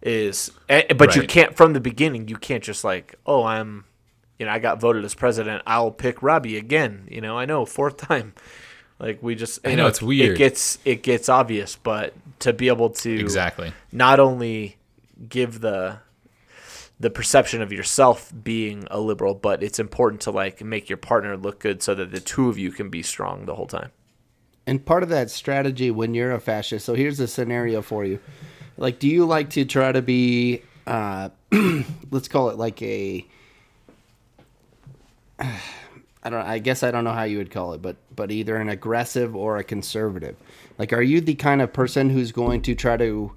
Is 0.00 0.52
eh, 0.68 0.92
but 0.94 1.16
you 1.16 1.22
can't 1.24 1.56
from 1.56 1.72
the 1.72 1.80
beginning. 1.80 2.28
You 2.28 2.36
can't 2.36 2.62
just 2.62 2.84
like, 2.84 3.16
oh, 3.26 3.42
I'm, 3.42 3.84
you 4.38 4.46
know, 4.46 4.52
I 4.52 4.58
got 4.60 4.80
voted 4.80 5.04
as 5.04 5.14
president. 5.14 5.62
I'll 5.66 5.90
pick 5.90 6.22
Robbie 6.22 6.56
again. 6.56 7.08
You 7.10 7.20
know, 7.20 7.36
I 7.36 7.44
know 7.46 7.64
fourth 7.66 7.96
time. 7.96 8.34
Like 9.00 9.22
we 9.22 9.34
just, 9.34 9.64
I 9.66 9.70
you 9.70 9.76
know, 9.76 9.86
it's 9.86 10.02
weird. 10.02 10.32
It 10.34 10.38
gets 10.38 10.78
it 10.84 11.02
gets 11.02 11.28
obvious, 11.28 11.76
but 11.76 12.14
to 12.40 12.52
be 12.52 12.68
able 12.68 12.90
to 12.90 13.18
Exactly. 13.20 13.72
not 13.92 14.18
only 14.20 14.76
give 15.28 15.60
the 15.60 15.98
the 17.00 17.10
perception 17.10 17.62
of 17.62 17.72
yourself 17.72 18.32
being 18.42 18.86
a 18.90 18.98
liberal, 19.00 19.34
but 19.34 19.62
it's 19.62 19.78
important 19.78 20.20
to 20.22 20.30
like 20.32 20.62
make 20.64 20.88
your 20.88 20.96
partner 20.96 21.36
look 21.36 21.60
good 21.60 21.82
so 21.82 21.94
that 21.94 22.10
the 22.10 22.20
two 22.20 22.48
of 22.48 22.58
you 22.58 22.70
can 22.72 22.88
be 22.88 23.02
strong 23.02 23.46
the 23.46 23.54
whole 23.54 23.66
time. 23.68 23.90
and 24.66 24.84
part 24.84 25.02
of 25.02 25.08
that 25.08 25.30
strategy 25.30 25.90
when 25.90 26.12
you're 26.14 26.32
a 26.32 26.40
fascist. 26.40 26.84
So 26.86 26.94
here's 26.94 27.20
a 27.20 27.28
scenario 27.28 27.82
for 27.82 28.04
you. 28.04 28.18
Like, 28.78 28.98
do 28.98 29.08
you 29.08 29.26
like 29.26 29.50
to 29.50 29.64
try 29.64 29.92
to 29.92 30.00
be, 30.00 30.62
uh, 30.86 31.30
let's 32.10 32.28
call 32.28 32.50
it 32.50 32.56
like 32.56 32.80
a, 32.82 33.26
I 36.28 36.30
don't. 36.30 36.40
I 36.40 36.58
guess 36.58 36.82
I 36.82 36.90
don't 36.90 37.04
know 37.04 37.12
how 37.12 37.22
you 37.22 37.38
would 37.38 37.50
call 37.50 37.74
it, 37.74 37.82
but 37.82 37.96
but 38.14 38.30
either 38.30 38.56
an 38.56 38.68
aggressive 38.68 39.36
or 39.36 39.56
a 39.56 39.64
conservative. 39.64 40.36
Like, 40.76 40.92
are 40.92 41.02
you 41.02 41.20
the 41.20 41.34
kind 41.34 41.62
of 41.62 41.72
person 41.72 42.10
who's 42.10 42.32
going 42.32 42.62
to 42.62 42.74
try 42.74 42.96
to 42.96 43.32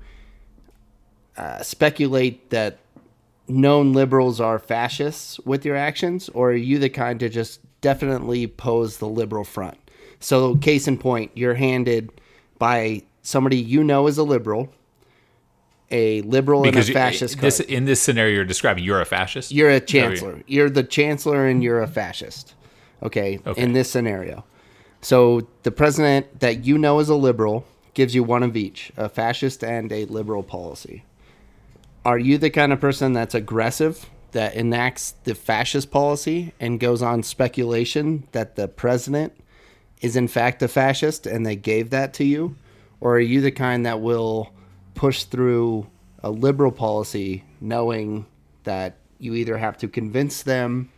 uh, 1.37 1.61
speculate 1.61 2.49
that 2.49 2.79
known 3.47 3.93
liberals 3.93 4.41
are 4.41 4.59
fascists 4.59 5.39
with 5.41 5.63
your 5.63 5.75
actions, 5.75 6.27
or 6.29 6.51
are 6.51 6.55
you 6.55 6.79
the 6.79 6.89
kind 6.89 7.19
to 7.19 7.29
just 7.29 7.59
definitely 7.81 8.47
pose 8.47 8.97
the 8.97 9.07
liberal 9.07 9.43
front? 9.43 9.77
So, 10.19 10.55
case 10.55 10.87
in 10.87 10.97
point, 10.97 11.31
you're 11.35 11.55
handed 11.55 12.09
by 12.57 13.03
somebody 13.21 13.57
you 13.57 13.83
know 13.83 14.07
is 14.07 14.17
a 14.17 14.23
liberal, 14.23 14.73
a 15.91 16.21
liberal 16.21 16.63
Because 16.63 16.87
and 16.89 16.95
a 16.97 16.99
fascist. 16.99 17.39
this 17.41 17.57
card. 17.59 17.69
in 17.69 17.85
this 17.85 18.01
scenario 18.01 18.35
you're 18.35 18.45
describing, 18.45 18.83
you're 18.83 19.01
a 19.01 19.05
fascist. 19.05 19.51
You're 19.51 19.69
a 19.69 19.79
that 19.79 19.93
you're- 19.93 20.07
chancellor. 20.09 20.43
You're 20.47 20.69
the 20.69 20.83
chancellor 20.83 21.45
and 21.45 21.61
you're 21.63 21.81
a 21.81 21.87
fascist. 21.87 22.55
Okay, 23.03 23.39
Okay. 23.45 23.61
in 23.61 23.73
this 23.73 23.89
scenario. 23.89 24.45
So 25.01 25.47
the 25.63 25.71
president 25.71 26.39
that 26.41 26.65
you 26.65 26.77
know 26.77 26.99
is 26.99 27.09
a 27.09 27.15
liberal 27.15 27.65
gives 27.93 28.13
you 28.15 28.23
one 28.23 28.43
of 28.43 28.55
each, 28.55 28.91
a 28.95 29.09
fascist 29.09 29.63
and 29.63 29.91
a 29.91 30.05
liberal 30.05 30.43
policy. 30.43 31.03
Are 32.05 32.19
you 32.19 32.37
the 32.37 32.49
kind 32.49 32.71
of 32.71 32.79
person 32.79 33.13
that's 33.13 33.35
aggressive 33.35 34.05
that 34.31 34.55
enacts 34.55 35.15
the 35.23 35.35
fascist 35.35 35.91
policy 35.91 36.53
and 36.59 36.79
goes 36.79 37.01
on 37.01 37.21
speculation 37.23 38.27
that 38.31 38.55
the 38.55 38.67
president 38.67 39.33
is 40.01 40.15
in 40.15 40.27
fact 40.27 40.63
a 40.63 40.67
fascist 40.67 41.27
and 41.27 41.45
they 41.45 41.55
gave 41.55 41.89
that 41.89 42.13
to 42.15 42.23
you? 42.23 42.55
Or 43.01 43.15
are 43.15 43.19
you 43.19 43.41
the 43.41 43.51
kind 43.51 43.85
that 43.85 43.99
will 44.01 44.53
push 45.01 45.23
through 45.23 45.87
a 46.21 46.29
liberal 46.29 46.71
policy 46.71 47.43
knowing 47.59 48.23
that 48.65 48.97
you 49.17 49.33
either 49.33 49.57
have 49.57 49.75
to 49.75 49.87
convince 49.87 50.43
them 50.43 50.91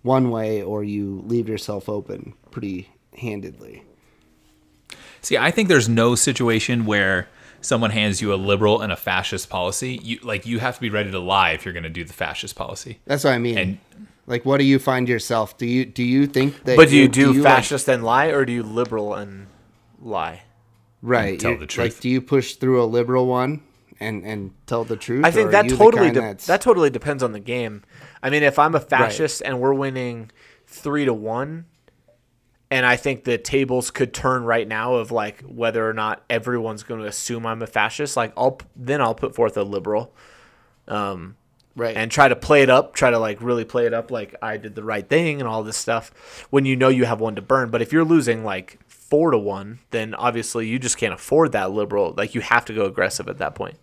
one 0.00 0.30
way 0.30 0.62
or 0.62 0.82
you 0.82 1.22
leave 1.26 1.46
yourself 1.46 1.86
open 1.86 2.32
pretty 2.50 2.88
handedly? 3.18 3.82
See, 5.20 5.36
I 5.36 5.50
think 5.50 5.68
there's 5.68 5.86
no 5.86 6.14
situation 6.14 6.86
where 6.86 7.28
someone 7.60 7.90
hands 7.90 8.22
you 8.22 8.32
a 8.32 8.36
liberal 8.36 8.80
and 8.80 8.90
a 8.90 8.96
fascist 8.96 9.50
policy. 9.50 10.00
You 10.02 10.18
like 10.22 10.46
you 10.46 10.58
have 10.60 10.76
to 10.76 10.80
be 10.80 10.88
ready 10.88 11.10
to 11.10 11.18
lie 11.18 11.50
if 11.50 11.66
you're 11.66 11.74
going 11.74 11.82
to 11.82 11.90
do 11.90 12.04
the 12.04 12.14
fascist 12.14 12.56
policy. 12.56 13.00
That's 13.04 13.24
what 13.24 13.34
I 13.34 13.38
mean. 13.38 13.58
And- 13.58 13.78
like, 14.26 14.46
what 14.46 14.56
do 14.56 14.64
you 14.64 14.78
find 14.78 15.06
yourself? 15.06 15.58
Do 15.58 15.66
you 15.66 15.84
do 15.84 16.02
you 16.02 16.26
think 16.26 16.64
that? 16.64 16.78
But 16.78 16.88
do 16.88 16.96
you 16.96 17.08
do, 17.08 17.34
like- 17.34 17.42
fascist 17.42 17.86
and 17.86 18.02
lie, 18.02 18.28
or 18.28 18.46
do 18.46 18.54
you 18.54 18.62
liberal 18.62 19.12
and 19.12 19.48
lie? 20.00 20.44
Right? 21.04 21.38
tell 21.38 21.52
you're- 21.52 21.60
the 21.60 21.66
truth? 21.66 21.94
Like, 21.94 22.00
do 22.00 22.08
you 22.08 22.20
push 22.20 22.54
through 22.54 22.82
a 22.82 22.86
liberal 22.86 23.26
one 23.26 23.62
and 24.00 24.24
and 24.24 24.52
tell 24.66 24.84
the 24.84 24.96
truth? 24.96 25.24
I 25.24 25.30
think 25.30 25.50
that 25.52 25.68
totally 25.68 26.10
de- 26.10 26.36
that 26.46 26.60
totally 26.60 26.90
depends 26.90 27.22
on 27.22 27.32
the 27.32 27.40
game. 27.40 27.82
I 28.22 28.30
mean, 28.30 28.42
if 28.42 28.58
I'm 28.58 28.74
a 28.74 28.80
fascist 28.80 29.42
and 29.44 29.60
we're 29.60 29.74
winning 29.74 30.30
three 30.66 31.04
to 31.04 31.14
one, 31.14 31.66
and 32.70 32.84
I 32.86 32.96
think 32.96 33.24
the 33.24 33.38
tables 33.38 33.90
could 33.90 34.12
turn 34.12 34.44
right 34.44 34.66
now 34.66 34.94
of 34.94 35.12
like 35.12 35.42
whether 35.42 35.88
or 35.88 35.92
not 35.92 36.24
everyone's 36.28 36.82
going 36.82 37.00
to 37.00 37.06
assume 37.06 37.46
I'm 37.46 37.62
a 37.62 37.66
fascist. 37.66 38.16
Like 38.16 38.32
I'll 38.36 38.58
then 38.74 39.00
I'll 39.00 39.14
put 39.14 39.34
forth 39.34 39.56
a 39.56 39.62
liberal, 39.62 40.12
um, 40.88 41.36
right. 41.76 41.96
and 41.96 42.10
try 42.10 42.28
to 42.28 42.36
play 42.36 42.62
it 42.62 42.70
up, 42.70 42.94
try 42.94 43.10
to 43.10 43.18
like 43.18 43.40
really 43.42 43.64
play 43.64 43.86
it 43.86 43.94
up 43.94 44.10
like 44.10 44.34
I 44.42 44.56
did 44.56 44.74
the 44.74 44.82
right 44.82 45.08
thing 45.08 45.40
and 45.40 45.48
all 45.48 45.62
this 45.62 45.76
stuff. 45.76 46.46
When 46.50 46.64
you 46.64 46.76
know 46.76 46.88
you 46.88 47.04
have 47.04 47.20
one 47.20 47.36
to 47.36 47.42
burn, 47.42 47.70
but 47.70 47.82
if 47.82 47.92
you're 47.92 48.04
losing 48.04 48.42
like 48.42 48.78
four 49.08 49.30
to 49.30 49.38
one, 49.38 49.78
then 49.90 50.14
obviously 50.14 50.66
you 50.68 50.78
just 50.78 50.96
can't 50.96 51.14
afford 51.14 51.52
that 51.52 51.70
liberal. 51.70 52.14
Like 52.16 52.34
you 52.34 52.40
have 52.40 52.64
to 52.66 52.72
go 52.74 52.84
aggressive 52.84 53.28
at 53.28 53.38
that 53.38 53.54
point. 53.54 53.76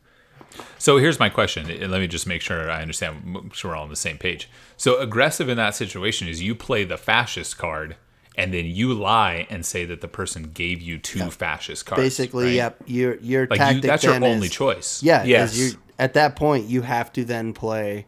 So 0.77 0.97
here's 0.97 1.19
my 1.19 1.29
question. 1.29 1.69
and 1.69 1.91
Let 1.91 2.01
me 2.01 2.07
just 2.07 2.27
make 2.27 2.41
sure 2.41 2.69
I 2.69 2.81
understand. 2.81 3.23
Make 3.25 3.53
sure 3.53 3.71
we're 3.71 3.77
all 3.77 3.83
on 3.83 3.89
the 3.89 3.95
same 3.95 4.17
page. 4.17 4.49
So 4.75 4.99
aggressive 4.99 5.47
in 5.47 5.57
that 5.57 5.75
situation 5.75 6.27
is 6.27 6.41
you 6.41 6.55
play 6.55 6.83
the 6.83 6.97
fascist 6.97 7.57
card, 7.57 7.95
and 8.35 8.53
then 8.53 8.65
you 8.65 8.93
lie 8.93 9.47
and 9.49 9.65
say 9.65 9.85
that 9.85 10.01
the 10.01 10.07
person 10.09 10.51
gave 10.53 10.81
you 10.81 10.97
two 10.97 11.29
fascist 11.31 11.85
cards. 11.85 12.01
Basically, 12.03 12.45
right? 12.45 12.53
yep. 12.53 12.81
Your 12.85 13.15
your 13.19 13.47
Like 13.47 13.59
tactic 13.59 13.83
you, 13.83 13.89
that's 13.89 14.03
your 14.03 14.15
only 14.15 14.47
is- 14.47 14.51
choice. 14.53 15.01
Yeah. 15.01 15.23
Yes. 15.23 15.57
Yes. 15.57 15.73
You 15.73 15.79
at 15.99 16.13
that 16.15 16.35
point 16.35 16.65
you 16.67 16.81
have 16.81 17.13
to 17.13 17.23
then 17.23 17.53
play. 17.53 18.05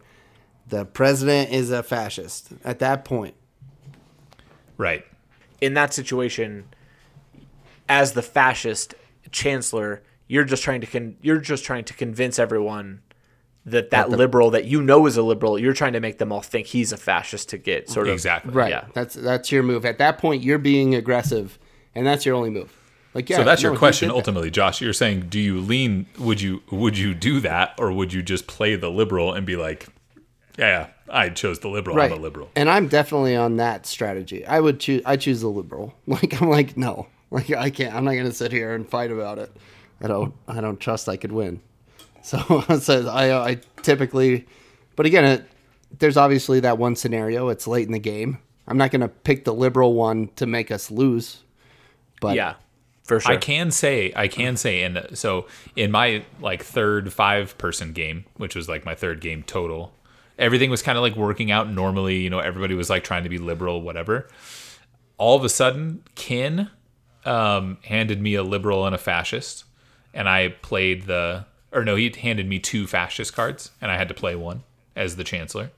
The 0.67 0.83
president 0.85 1.51
is 1.51 1.71
a 1.71 1.83
fascist. 1.83 2.49
At 2.65 2.79
that 2.79 3.05
point, 3.05 3.35
Right. 4.77 5.05
in 5.61 5.73
that 5.75 5.93
situation, 5.93 6.65
as 7.89 8.13
the 8.13 8.21
fascist 8.21 8.95
chancellor, 9.31 10.03
you're 10.27 10.43
just 10.45 10.63
trying 10.63 10.81
to 10.81 10.87
con- 10.87 11.17
you're 11.21 11.39
just 11.39 11.63
trying 11.63 11.83
to 11.85 11.93
convince 11.93 12.39
everyone 12.39 13.01
that 13.65 13.91
that 13.91 14.09
liberal 14.09 14.51
that 14.51 14.65
you 14.65 14.81
know 14.81 15.05
is 15.05 15.15
a 15.15 15.21
liberal, 15.23 15.57
you're 15.57 15.73
trying 15.73 15.93
to 15.93 15.99
make 15.99 16.17
them 16.17 16.31
all 16.31 16.41
think 16.41 16.67
he's 16.67 16.91
a 16.91 16.97
fascist 16.97 17.49
to 17.49 17.57
get 17.57 17.89
sort 17.89 18.07
of 18.07 18.13
Exactly. 18.13 18.53
right? 18.53 18.69
Yeah. 18.71 18.85
That's 18.93 19.15
that's 19.15 19.51
your 19.51 19.63
move. 19.63 19.85
At 19.85 19.97
that 19.99 20.17
point, 20.17 20.43
you're 20.43 20.57
being 20.57 20.95
aggressive, 20.95 21.57
and 21.95 22.05
that's 22.05 22.25
your 22.25 22.35
only 22.35 22.49
move. 22.49 22.75
Like, 23.13 23.29
yeah. 23.29 23.37
So 23.37 23.43
that's 23.43 23.61
no, 23.63 23.69
your 23.69 23.77
question 23.77 24.07
did 24.09 24.13
that. 24.13 24.17
ultimately, 24.17 24.49
Josh. 24.51 24.81
You're 24.81 24.91
saying, 24.91 25.27
do 25.29 25.39
you 25.39 25.61
lean? 25.61 26.07
Would 26.19 26.41
you 26.41 26.61
would 26.71 26.97
you 26.97 27.13
do 27.13 27.39
that, 27.41 27.75
or 27.77 27.91
would 27.91 28.11
you 28.11 28.21
just 28.21 28.47
play 28.47 28.75
the 28.75 28.89
liberal 28.89 29.33
and 29.33 29.45
be 29.45 29.55
like, 29.55 29.87
yeah, 30.57 30.87
I 31.07 31.29
chose 31.29 31.59
the 31.59 31.69
liberal. 31.69 31.95
right. 31.95 32.11
I'm 32.11 32.17
a 32.17 32.21
liberal. 32.21 32.49
And 32.55 32.69
I'm 32.69 32.87
definitely 32.87 33.35
on 33.35 33.57
that 33.57 33.85
strategy. 33.85 34.45
I 34.45 34.59
would 34.59 34.79
choose. 34.79 35.03
I 35.05 35.15
choose 35.15 35.41
the 35.41 35.47
liberal. 35.49 35.93
Like 36.07 36.41
I'm 36.41 36.49
like 36.49 36.75
no. 36.75 37.07
Like 37.33 37.49
I 37.51 37.71
can't. 37.71 37.95
I'm 37.95 38.05
not 38.05 38.13
gonna 38.13 38.31
sit 38.31 38.51
here 38.51 38.75
and 38.75 38.87
fight 38.87 39.11
about 39.11 39.39
it. 39.39 39.51
I 39.99 40.07
don't. 40.07 40.35
I 40.47 40.61
don't 40.61 40.79
trust 40.79 41.09
I 41.09 41.17
could 41.17 41.31
win. 41.31 41.61
So, 42.21 42.37
so 42.79 43.09
I, 43.09 43.31
uh, 43.31 43.43
I 43.43 43.55
typically, 43.81 44.45
but 44.95 45.07
again, 45.07 45.25
it, 45.25 45.45
there's 45.97 46.15
obviously 46.15 46.59
that 46.59 46.77
one 46.77 46.95
scenario. 46.95 47.49
It's 47.49 47.65
late 47.65 47.87
in 47.87 47.91
the 47.91 47.99
game. 47.99 48.37
I'm 48.67 48.77
not 48.77 48.91
gonna 48.91 49.07
pick 49.07 49.45
the 49.45 49.53
liberal 49.53 49.95
one 49.95 50.29
to 50.35 50.45
make 50.45 50.69
us 50.69 50.91
lose. 50.91 51.41
But 52.21 52.35
yeah, 52.35 52.53
for 53.03 53.19
sure. 53.19 53.33
I 53.33 53.37
can 53.37 53.71
say, 53.71 54.13
I 54.15 54.27
can 54.27 54.55
say, 54.55 54.83
and 54.83 55.07
so 55.15 55.47
in 55.75 55.89
my 55.89 56.25
like 56.39 56.63
third 56.63 57.11
five 57.11 57.57
person 57.57 57.93
game, 57.93 58.25
which 58.37 58.55
was 58.55 58.69
like 58.69 58.85
my 58.85 58.93
third 58.93 59.21
game 59.21 59.41
total, 59.41 59.91
everything 60.37 60.69
was 60.69 60.83
kind 60.83 60.99
of 60.99 61.01
like 61.01 61.15
working 61.15 61.49
out 61.49 61.67
normally. 61.67 62.17
You 62.17 62.29
know, 62.29 62.39
everybody 62.39 62.75
was 62.75 62.91
like 62.91 63.03
trying 63.03 63.23
to 63.23 63.29
be 63.29 63.39
liberal, 63.39 63.81
whatever. 63.81 64.29
All 65.17 65.35
of 65.35 65.43
a 65.43 65.49
sudden, 65.49 66.03
Kin 66.13 66.69
um, 67.25 67.77
handed 67.83 68.21
me 68.21 68.35
a 68.35 68.43
liberal 68.43 68.85
and 68.85 68.95
a 68.95 68.97
fascist, 68.97 69.65
and 70.13 70.27
I 70.29 70.49
played 70.49 71.03
the, 71.03 71.45
or 71.71 71.83
no, 71.83 71.95
he 71.95 72.13
handed 72.17 72.47
me 72.47 72.59
two 72.59 72.87
fascist 72.87 73.33
cards, 73.33 73.71
and 73.81 73.89
I 73.91 73.97
had 73.97 74.07
to 74.09 74.13
play 74.13 74.35
one 74.35 74.63
as 74.95 75.15
the 75.15 75.23
chancellor. 75.23 75.71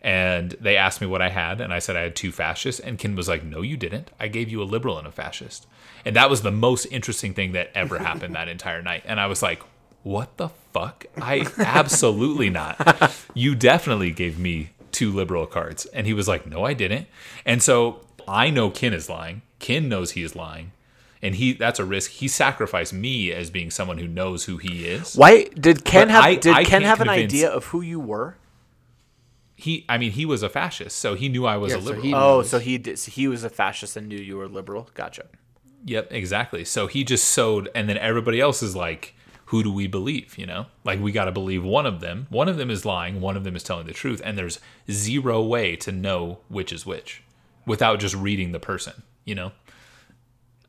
And 0.00 0.50
they 0.60 0.76
asked 0.76 1.00
me 1.00 1.06
what 1.06 1.22
I 1.22 1.30
had, 1.30 1.62
and 1.62 1.72
I 1.72 1.78
said 1.78 1.96
I 1.96 2.02
had 2.02 2.14
two 2.14 2.30
fascists. 2.30 2.78
And 2.78 2.98
Kin 2.98 3.16
was 3.16 3.26
like, 3.26 3.42
"No, 3.42 3.62
you 3.62 3.78
didn't. 3.78 4.10
I 4.20 4.28
gave 4.28 4.50
you 4.50 4.62
a 4.62 4.64
liberal 4.64 4.98
and 4.98 5.06
a 5.06 5.10
fascist." 5.10 5.66
And 6.04 6.14
that 6.14 6.28
was 6.28 6.42
the 6.42 6.50
most 6.50 6.84
interesting 6.86 7.32
thing 7.32 7.52
that 7.52 7.70
ever 7.74 7.98
happened 7.98 8.34
that 8.34 8.48
entire 8.48 8.82
night. 8.82 9.02
And 9.06 9.18
I 9.18 9.26
was 9.26 9.42
like, 9.42 9.62
"What 10.02 10.36
the 10.36 10.50
fuck? 10.74 11.06
I 11.16 11.50
absolutely 11.58 12.50
not. 12.50 13.14
You 13.32 13.54
definitely 13.54 14.10
gave 14.10 14.38
me 14.38 14.70
two 14.92 15.10
liberal 15.10 15.46
cards." 15.46 15.86
And 15.86 16.06
he 16.06 16.12
was 16.12 16.28
like, 16.28 16.46
"No, 16.46 16.64
I 16.64 16.74
didn't." 16.74 17.06
And 17.46 17.62
so 17.62 18.00
I 18.28 18.50
know 18.50 18.68
Kin 18.68 18.92
is 18.92 19.08
lying. 19.08 19.40
Kin 19.58 19.88
knows 19.88 20.10
he 20.10 20.22
is 20.22 20.36
lying, 20.36 20.72
and 21.24 21.34
he 21.34 21.54
that's 21.54 21.80
a 21.80 21.84
risk. 21.84 22.12
He 22.12 22.28
sacrificed 22.28 22.92
me 22.92 23.32
as 23.32 23.50
being 23.50 23.70
someone 23.72 23.98
who 23.98 24.06
knows 24.06 24.44
who 24.44 24.58
he 24.58 24.86
is. 24.86 25.16
Why 25.16 25.44
did 25.58 25.84
Ken 25.84 26.06
But 26.06 26.12
have 26.12 26.24
I- 26.24 26.34
did 26.36 26.54
I 26.54 26.62
Ken 26.64 26.82
have 26.82 27.00
an 27.00 27.08
convince- 27.08 27.32
idea 27.32 27.50
of 27.50 27.64
who 27.66 27.80
you 27.80 27.98
were? 27.98 28.36
He, 29.56 29.84
I 29.88 29.98
mean, 29.98 30.12
he 30.12 30.26
was 30.26 30.42
a 30.42 30.48
fascist, 30.48 30.98
so 30.98 31.14
he 31.14 31.28
knew 31.28 31.46
I 31.46 31.56
was 31.56 31.72
Yeah, 31.72 31.78
a 31.78 31.80
so 31.82 31.86
liberal. 31.88 32.04
he- 32.06 32.14
Oh, 32.14 32.42
so 32.42 32.58
he 32.58 32.76
did, 32.76 32.98
so 32.98 33.10
he 33.10 33.28
was 33.28 33.44
a 33.44 33.48
fascist 33.48 33.96
and 33.96 34.08
knew 34.08 34.18
you 34.18 34.36
were 34.36 34.48
liberal. 34.48 34.90
Gotcha. 34.94 35.26
Yep, 35.86 36.08
exactly. 36.12 36.64
So 36.64 36.86
he 36.88 37.04
just 37.04 37.26
sowed, 37.28 37.68
and 37.74 37.88
then 37.88 37.96
everybody 37.98 38.40
else 38.40 38.62
is 38.62 38.74
like, 38.74 39.14
who 39.46 39.62
do 39.62 39.70
we 39.72 39.86
believe? 39.86 40.36
You 40.36 40.46
know, 40.46 40.66
like 40.84 40.98
we 41.00 41.12
got 41.12 41.26
to 41.26 41.32
believe 41.32 41.62
one 41.62 41.86
of 41.86 42.00
them. 42.00 42.26
One 42.30 42.48
of 42.48 42.56
them 42.56 42.68
is 42.70 42.84
lying, 42.84 43.20
one 43.20 43.36
of 43.36 43.44
them 43.44 43.54
is 43.54 43.62
telling 43.62 43.86
the 43.86 43.92
truth, 43.92 44.20
and 44.24 44.36
there's 44.36 44.58
zero 44.90 45.42
way 45.42 45.76
to 45.76 45.92
know 45.92 46.40
which 46.48 46.72
is 46.72 46.84
which 46.84 47.22
without 47.64 48.00
just 48.00 48.14
reading 48.16 48.52
the 48.52 48.58
person, 48.60 49.02
you 49.24 49.34
know? 49.34 49.52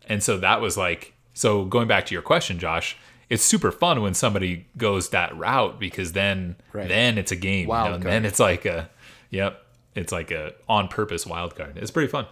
And 0.07 0.21
so 0.23 0.37
that 0.37 0.61
was 0.61 0.77
like, 0.77 1.13
so 1.33 1.65
going 1.65 1.87
back 1.87 2.05
to 2.07 2.13
your 2.13 2.21
question, 2.21 2.59
Josh, 2.59 2.97
it's 3.29 3.43
super 3.43 3.71
fun 3.71 4.01
when 4.01 4.13
somebody 4.13 4.67
goes 4.77 5.09
that 5.09 5.35
route 5.35 5.79
because 5.79 6.13
then, 6.13 6.55
Right. 6.73 6.87
then 6.87 7.17
it's 7.17 7.31
a 7.31 7.35
game, 7.35 7.67
Wild 7.67 7.85
you 7.85 7.89
know? 7.91 7.95
and 7.95 8.03
then 8.03 8.25
it's 8.25 8.39
like 8.39 8.65
a, 8.65 8.89
yep, 9.31 9.61
it's 9.95 10.11
like 10.11 10.31
a 10.31 10.53
on 10.69 10.87
purpose 10.87 11.25
wild 11.25 11.55
card. 11.55 11.77
It's 11.77 11.91
pretty 11.91 12.09
fun. 12.09 12.27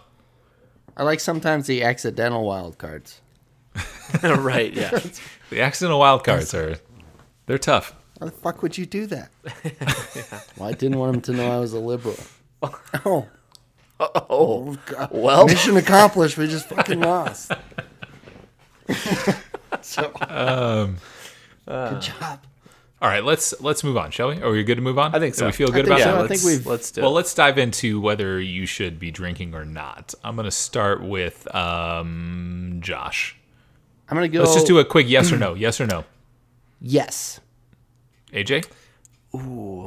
I 0.96 1.02
like 1.02 1.18
sometimes 1.20 1.66
the 1.66 1.82
accidental 1.82 2.44
wild 2.44 2.78
cards. 2.78 3.20
right. 4.22 4.72
Yeah. 4.72 5.00
The 5.50 5.60
accidental 5.60 5.98
wild 5.98 6.22
cards 6.24 6.54
are, 6.54 6.76
they're 7.46 7.58
tough. 7.58 7.94
Why 8.18 8.26
the 8.26 8.32
fuck 8.32 8.62
would 8.62 8.78
you 8.78 8.86
do 8.86 9.06
that? 9.06 9.30
well, 10.56 10.68
I 10.68 10.72
didn't 10.72 10.98
want 10.98 11.16
him 11.16 11.22
to 11.22 11.32
know 11.32 11.50
I 11.50 11.58
was 11.58 11.72
a 11.72 11.80
liberal. 11.80 12.16
Oh, 13.04 13.26
Oh. 14.00 14.76
God. 14.86 15.08
Well. 15.12 15.46
mission 15.46 15.76
accomplished. 15.76 16.36
We 16.36 16.46
just 16.48 16.68
fucking 16.68 17.00
lost. 17.02 17.52
so 19.82 20.12
Um, 20.28 20.96
good 21.66 22.00
job. 22.02 22.40
all 23.00 23.08
right, 23.08 23.24
let's 23.24 23.54
let's 23.60 23.82
move 23.84 23.96
on, 23.96 24.10
shall 24.10 24.28
we? 24.28 24.42
Are 24.42 24.50
we 24.50 24.62
good 24.64 24.74
to 24.76 24.82
move 24.82 24.98
on? 24.98 25.14
I 25.14 25.18
think 25.18 25.34
Do 25.34 25.38
so. 25.40 25.46
we 25.46 25.52
feel 25.52 25.68
I 25.68 25.72
good 25.72 25.86
think 25.86 25.86
about 25.86 25.98
so. 26.00 26.04
that? 26.04 26.14
I 26.16 26.20
let's, 26.22 26.42
think 26.42 26.56
we've- 26.58 26.68
let's 26.68 26.90
do 26.90 27.00
Well, 27.02 27.10
it. 27.10 27.14
let's 27.14 27.34
dive 27.34 27.58
into 27.58 28.00
whether 28.00 28.40
you 28.40 28.66
should 28.66 28.98
be 28.98 29.10
drinking 29.10 29.54
or 29.54 29.64
not. 29.64 30.14
I'm 30.22 30.36
going 30.36 30.44
to 30.44 30.50
start 30.50 31.02
with 31.02 31.52
um, 31.54 32.78
Josh. 32.80 33.36
I'm 34.08 34.16
gonna 34.16 34.28
go. 34.28 34.40
Let's 34.40 34.54
just 34.54 34.66
do 34.66 34.78
a 34.78 34.84
quick 34.84 35.08
yes 35.08 35.32
or 35.32 35.38
no. 35.38 35.54
Yes 35.54 35.80
or 35.80 35.86
no. 35.86 36.04
yes. 36.80 37.40
AJ? 38.32 38.66
Ooh. 39.34 39.86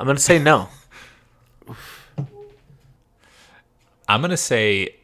I'm 0.00 0.06
gonna 0.06 0.18
say 0.18 0.38
no. 0.38 0.68
I'm 4.12 4.20
going 4.20 4.30
to 4.30 4.36
say 4.36 4.96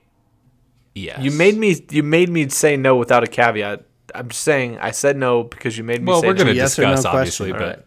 yes. 0.94 1.20
You 1.22 1.30
made 1.30 1.56
me. 1.56 1.84
You 1.90 2.02
made 2.02 2.28
me 2.28 2.48
say 2.48 2.76
no 2.76 2.96
without 2.96 3.24
a 3.24 3.26
caveat. 3.26 3.84
I'm 4.14 4.28
just 4.28 4.42
saying 4.42 4.78
I 4.78 4.90
said 4.90 5.16
no 5.16 5.42
because 5.44 5.76
you 5.76 5.84
made 5.84 6.00
me 6.02 6.08
Well, 6.10 6.20
say 6.20 6.26
we're 6.28 6.34
going 6.34 6.46
to 6.48 6.54
yes 6.54 6.78
or 6.78 6.82
no 6.82 6.90
discuss, 6.96 7.02
question. 7.04 7.18
obviously, 7.18 7.52
All 7.52 7.58
but 7.58 7.66
right. 7.78 7.86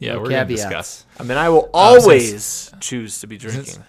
yeah, 0.00 0.12
No 0.14 0.20
we're 0.20 0.30
going 0.30 0.46
to 0.46 0.54
discuss. 0.54 1.04
I 1.18 1.22
mean, 1.22 1.38
I 1.38 1.48
will 1.48 1.70
Uh, 1.72 1.92
since- 1.94 2.04
always 2.04 2.72
choose 2.80 3.20
to 3.20 3.26
be 3.26 3.36
drinking. 3.38 3.82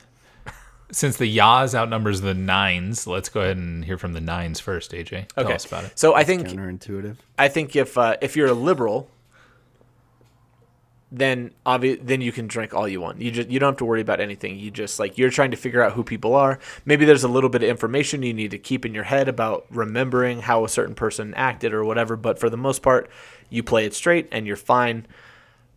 Since 0.90 1.18
the 1.18 1.28
Ja's 1.36 1.76
outnumbers 1.76 2.22
the 2.22 2.34
Neins, 2.34 3.06
let's 3.08 3.28
go 3.28 3.42
ahead 3.42 3.58
and 3.58 3.84
hear 3.84 3.98
from 3.98 4.14
the 4.14 4.22
Neins 4.22 4.62
first, 4.62 4.94
AJ. 4.94 5.28
Tell 5.36 5.44
Okay. 5.44 5.54
us 5.56 5.66
about 5.66 5.84
it. 5.84 5.92
So 6.00 6.16
I 6.16 6.24
think 6.24 6.48
Counterintuitive. 6.48 7.18
I 7.38 7.50
think 7.50 7.76
if 7.76 7.98
uh, 7.98 8.16
if 8.22 8.38
you're 8.38 8.48
a 8.48 8.54
liberal, 8.54 9.10
then 11.12 11.52
obvi- 11.66 12.00
then 12.06 12.20
you 12.20 12.32
can 12.32 12.48
drink 12.48 12.74
all 12.74 12.88
you 12.88 13.00
want. 13.00 13.22
You 13.22 13.32
just 13.32 13.50
you 13.50 13.60
don't 13.60 13.70
have 13.70 13.78
to 13.78 13.86
worry 13.86 14.02
about 14.02 14.20
anything. 14.20 14.60
You 14.60 14.72
just 14.72 15.00
like 15.00 15.18
you're 15.18 15.30
trying 15.30 15.52
to 15.52 15.58
figure 15.58 15.82
out 15.82 15.94
who 15.94 16.04
people 16.04 16.36
are. 16.36 16.60
Maybe 16.86 17.06
there's 17.06 17.24
a 17.24 17.30
little 17.30 17.50
bit 17.50 17.64
of 17.64 17.70
information 17.70 18.24
you 18.24 18.34
need 18.34 18.52
to 18.52 18.58
keep 18.58 18.86
in 18.86 18.94
your 18.94 19.06
head 19.06 19.30
about 19.30 19.66
remembering 19.70 20.42
how 20.42 20.66
a 20.66 20.70
certain 20.70 20.96
person 20.96 21.34
acted 21.36 21.74
or 21.74 21.86
whatever. 21.86 22.16
But 22.18 22.40
for 22.40 22.50
the 22.50 22.58
most 22.58 22.82
part, 22.82 23.10
you 23.50 23.64
play 23.64 23.86
it 23.86 23.94
straight 23.94 24.28
and 24.32 24.46
you're 24.46 24.58
fine. 24.58 25.08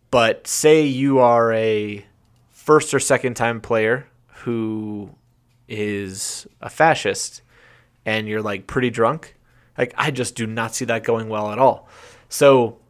But 0.09 0.47
say 0.47 0.83
you 0.83 1.19
are 1.19 1.53
a 1.53 2.05
first 2.49 2.93
or 2.93 2.99
second 2.99 3.35
time 3.35 3.61
player 3.61 4.07
who 4.43 5.11
is 5.69 6.45
a 6.59 6.69
fascist 6.69 7.41
and 8.05 8.27
you're 8.27 8.41
like 8.41 8.67
pretty 8.67 8.89
drunk, 8.89 9.37
like 9.77 9.93
I 9.97 10.11
just 10.11 10.35
do 10.35 10.45
not 10.45 10.75
see 10.75 10.83
that 10.85 11.05
going 11.05 11.29
well 11.29 11.51
at 11.51 11.59
all. 11.59 11.87
So 12.27 12.80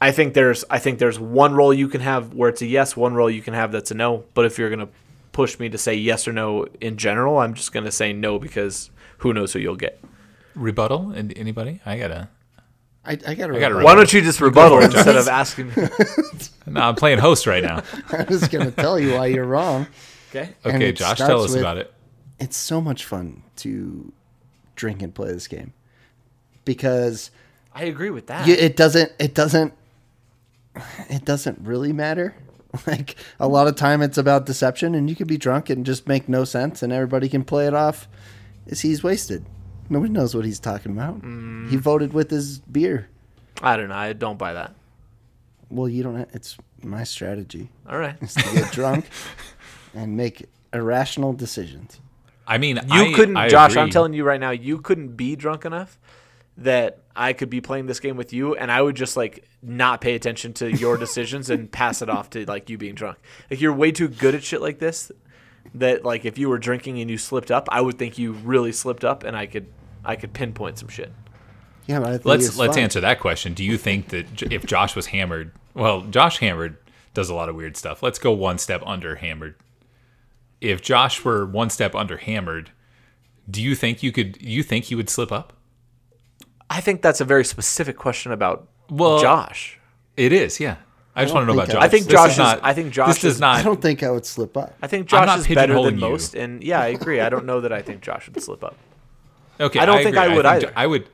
I 0.00 0.12
think 0.12 0.34
there's 0.34 0.64
I 0.70 0.78
think 0.78 0.98
there's 0.98 1.18
one 1.18 1.54
role 1.54 1.74
you 1.74 1.88
can 1.88 2.00
have 2.00 2.34
where 2.34 2.48
it's 2.48 2.62
a 2.62 2.66
yes, 2.66 2.96
one 2.96 3.14
role 3.14 3.28
you 3.30 3.42
can 3.42 3.54
have 3.54 3.72
that's 3.72 3.90
a 3.90 3.94
no. 3.94 4.24
But 4.34 4.44
if 4.44 4.58
you're 4.58 4.70
gonna 4.70 4.88
push 5.32 5.58
me 5.58 5.68
to 5.68 5.78
say 5.78 5.94
yes 5.94 6.26
or 6.28 6.32
no 6.32 6.66
in 6.80 6.96
general, 6.96 7.38
I'm 7.38 7.54
just 7.54 7.72
gonna 7.72 7.90
say 7.90 8.12
no 8.12 8.38
because 8.38 8.90
who 9.18 9.32
knows 9.32 9.52
who 9.52 9.58
you'll 9.58 9.76
get. 9.76 10.00
Rebuttal? 10.54 11.10
And 11.10 11.36
anybody? 11.36 11.80
I 11.86 11.98
got 11.98 12.08
to. 12.08 12.28
I, 13.04 13.12
I 13.12 13.16
gotta. 13.34 13.56
I 13.56 13.58
gotta 13.60 13.74
rebut. 13.74 13.84
Why 13.84 13.94
don't 13.94 14.12
you 14.12 14.20
just 14.20 14.40
rebuttal 14.40 14.80
instead 14.80 15.16
of 15.16 15.28
asking? 15.28 15.72
No, 16.66 16.82
I'm 16.82 16.96
playing 16.96 17.18
host 17.18 17.46
right 17.46 17.62
now. 17.62 17.82
I'm 18.10 18.26
just 18.26 18.50
gonna 18.50 18.70
tell 18.70 18.98
you 19.00 19.14
why 19.14 19.26
you're 19.28 19.46
wrong. 19.46 19.86
Okay. 20.30 20.50
And 20.64 20.74
Okay, 20.76 20.92
Josh, 20.92 21.16
tell 21.16 21.40
us 21.42 21.52
with- 21.52 21.60
about 21.60 21.78
it. 21.78 21.92
It's 22.38 22.56
so 22.58 22.80
much 22.82 23.06
fun 23.06 23.42
to 23.56 24.12
drink 24.76 25.00
and 25.00 25.14
play 25.14 25.32
this 25.32 25.48
game 25.48 25.72
because 26.64 27.30
I 27.74 27.84
agree 27.84 28.10
with 28.10 28.26
that. 28.26 28.46
you, 28.46 28.54
it 28.54 28.76
doesn't. 28.76 29.12
It 29.18 29.34
doesn't. 29.34 29.72
It 31.08 31.24
doesn't 31.24 31.60
really 31.62 31.92
matter. 31.92 32.34
Like 32.86 33.16
a 33.40 33.48
lot 33.48 33.66
of 33.66 33.76
time, 33.76 34.02
it's 34.02 34.18
about 34.18 34.44
deception, 34.44 34.94
and 34.94 35.08
you 35.08 35.16
can 35.16 35.26
be 35.26 35.38
drunk 35.38 35.70
and 35.70 35.86
just 35.86 36.06
make 36.06 36.28
no 36.28 36.44
sense, 36.44 36.82
and 36.82 36.92
everybody 36.92 37.26
can 37.30 37.42
play 37.42 37.66
it 37.66 37.72
off 37.72 38.06
as 38.70 38.80
he's 38.82 39.02
wasted. 39.02 39.46
Nobody 39.88 40.12
knows 40.12 40.34
what 40.34 40.44
he's 40.44 40.60
talking 40.60 40.92
about. 40.92 41.22
Mm. 41.22 41.70
He 41.70 41.76
voted 41.76 42.12
with 42.12 42.30
his 42.30 42.58
beer. 42.58 43.08
I 43.62 43.78
don't 43.78 43.88
know. 43.88 43.94
I 43.94 44.12
don't 44.12 44.36
buy 44.38 44.52
that. 44.52 44.74
Well, 45.70 45.88
you 45.88 46.02
don't. 46.02 46.16
Have, 46.16 46.28
it's 46.34 46.58
my 46.82 47.04
strategy 47.04 47.70
All 47.88 47.98
right. 47.98 48.16
is 48.22 48.34
to 48.34 48.42
get 48.54 48.70
drunk 48.72 49.06
and 49.94 50.14
make 50.18 50.44
irrational 50.74 51.32
decisions. 51.32 52.00
I 52.46 52.58
mean, 52.58 52.76
You 52.76 52.82
I- 53.06 53.12
couldn't, 53.14 53.38
I 53.38 53.48
Josh. 53.48 53.70
agree. 53.72 53.82
I'm 53.82 53.90
telling 53.90 54.12
you 54.12 54.24
right 54.24 54.40
now, 54.40 54.50
you 54.50 54.76
couldn't 54.78 55.16
be 55.16 55.36
drunk 55.36 55.64
enough 55.64 55.98
that 56.58 56.98
I 57.16 57.32
could 57.32 57.50
be 57.50 57.60
playing 57.60 57.86
this 57.86 58.00
game 58.00 58.16
with 58.16 58.32
you, 58.32 58.54
and 58.54 58.70
I 58.70 58.82
would 58.82 58.96
just 58.96 59.16
like 59.16 59.48
not 59.62 60.00
pay 60.00 60.14
attention 60.14 60.52
to 60.54 60.70
your 60.70 60.96
decisions 61.06 61.50
and 61.50 61.70
pass 61.70 62.02
it 62.02 62.08
off 62.10 62.30
to 62.30 62.44
like 62.44 62.68
you 62.68 62.76
being 62.78 62.94
drunk. 62.94 63.18
Like 63.50 63.60
you're 63.60 63.72
way 63.72 63.92
too 63.92 64.08
good 64.08 64.34
at 64.34 64.44
shit 64.44 64.60
like 64.60 64.78
this. 64.78 65.10
That 65.74 66.04
like 66.04 66.24
if 66.24 66.38
you 66.38 66.48
were 66.48 66.58
drinking 66.58 67.00
and 67.00 67.10
you 67.10 67.18
slipped 67.18 67.50
up, 67.50 67.68
I 67.70 67.80
would 67.80 67.98
think 67.98 68.18
you 68.18 68.32
really 68.32 68.72
slipped 68.72 69.04
up, 69.04 69.24
and 69.24 69.36
I 69.36 69.46
could 69.46 69.66
I 70.04 70.16
could 70.16 70.32
pinpoint 70.32 70.78
some 70.78 70.88
shit. 70.88 71.12
Yeah, 71.86 72.00
but 72.00 72.08
I 72.08 72.12
think 72.12 72.26
Let's 72.26 72.56
let's 72.56 72.76
fun. 72.76 72.84
answer 72.84 73.00
that 73.00 73.20
question. 73.20 73.54
Do 73.54 73.64
you 73.64 73.78
think 73.78 74.08
that 74.08 74.42
if 74.52 74.66
Josh 74.66 74.94
was 74.94 75.06
hammered, 75.06 75.52
well, 75.74 76.02
Josh 76.02 76.38
hammered 76.38 76.76
does 77.14 77.30
a 77.30 77.34
lot 77.34 77.48
of 77.48 77.56
weird 77.56 77.76
stuff. 77.76 78.02
Let's 78.02 78.18
go 78.18 78.32
one 78.32 78.58
step 78.58 78.82
under 78.86 79.16
hammered. 79.16 79.56
If 80.60 80.82
Josh 80.82 81.24
were 81.24 81.46
one 81.46 81.70
step 81.70 81.94
under 81.94 82.16
hammered, 82.16 82.70
do 83.50 83.62
you 83.62 83.74
think 83.74 84.02
you 84.02 84.12
could? 84.12 84.40
You 84.40 84.62
think 84.62 84.86
he 84.86 84.94
would 84.94 85.08
slip 85.08 85.32
up? 85.32 85.52
I 86.70 86.80
think 86.80 87.02
that's 87.02 87.20
a 87.20 87.24
very 87.24 87.44
specific 87.44 87.96
question 87.96 88.32
about 88.32 88.68
Well, 88.90 89.20
Josh. 89.20 89.78
It 90.16 90.32
is, 90.32 90.60
yeah. 90.60 90.76
I 91.16 91.22
just 91.24 91.34
don't 91.34 91.46
want 91.46 91.50
to 91.50 91.54
know 91.54 91.62
about 91.62 91.68
think 91.68 91.72
Josh. 91.72 91.82
I- 91.82 91.84
I 91.84 91.88
think 91.88 92.04
This 92.06 92.12
Josh 92.12 92.26
is 92.26 92.32
is- 92.32 92.38
not. 92.38 92.60
I 92.62 92.74
think 92.74 92.92
Josh 92.92 93.08
This 93.08 93.22
does 93.22 93.34
is- 93.34 93.40
not. 93.40 93.56
I 93.58 93.62
don't 93.62 93.80
think 93.82 94.02
I 94.02 94.10
would 94.10 94.26
slip 94.26 94.56
up. 94.56 94.74
I 94.82 94.86
think 94.86 95.06
Josh 95.08 95.38
is 95.40 95.48
better 95.54 95.74
than 95.82 95.94
you. 95.94 96.00
most, 96.00 96.34
and 96.34 96.62
yeah, 96.62 96.80
I 96.80 96.88
agree. 96.88 97.20
I 97.20 97.28
don't 97.28 97.44
know 97.46 97.60
that 97.60 97.72
I 97.72 97.82
think 97.82 98.02
Josh 98.02 98.28
would 98.28 98.40
slip 98.42 98.62
up. 98.62 98.76
okay, 99.60 99.80
I 99.80 99.86
don't 99.86 99.96
think 100.02 100.16
agree. 100.16 100.18
I 100.20 100.28
would 100.28 100.42
think 100.44 100.46
either. 100.46 100.66
Jo- 100.66 100.72
I 100.76 100.86
would. 100.86 101.08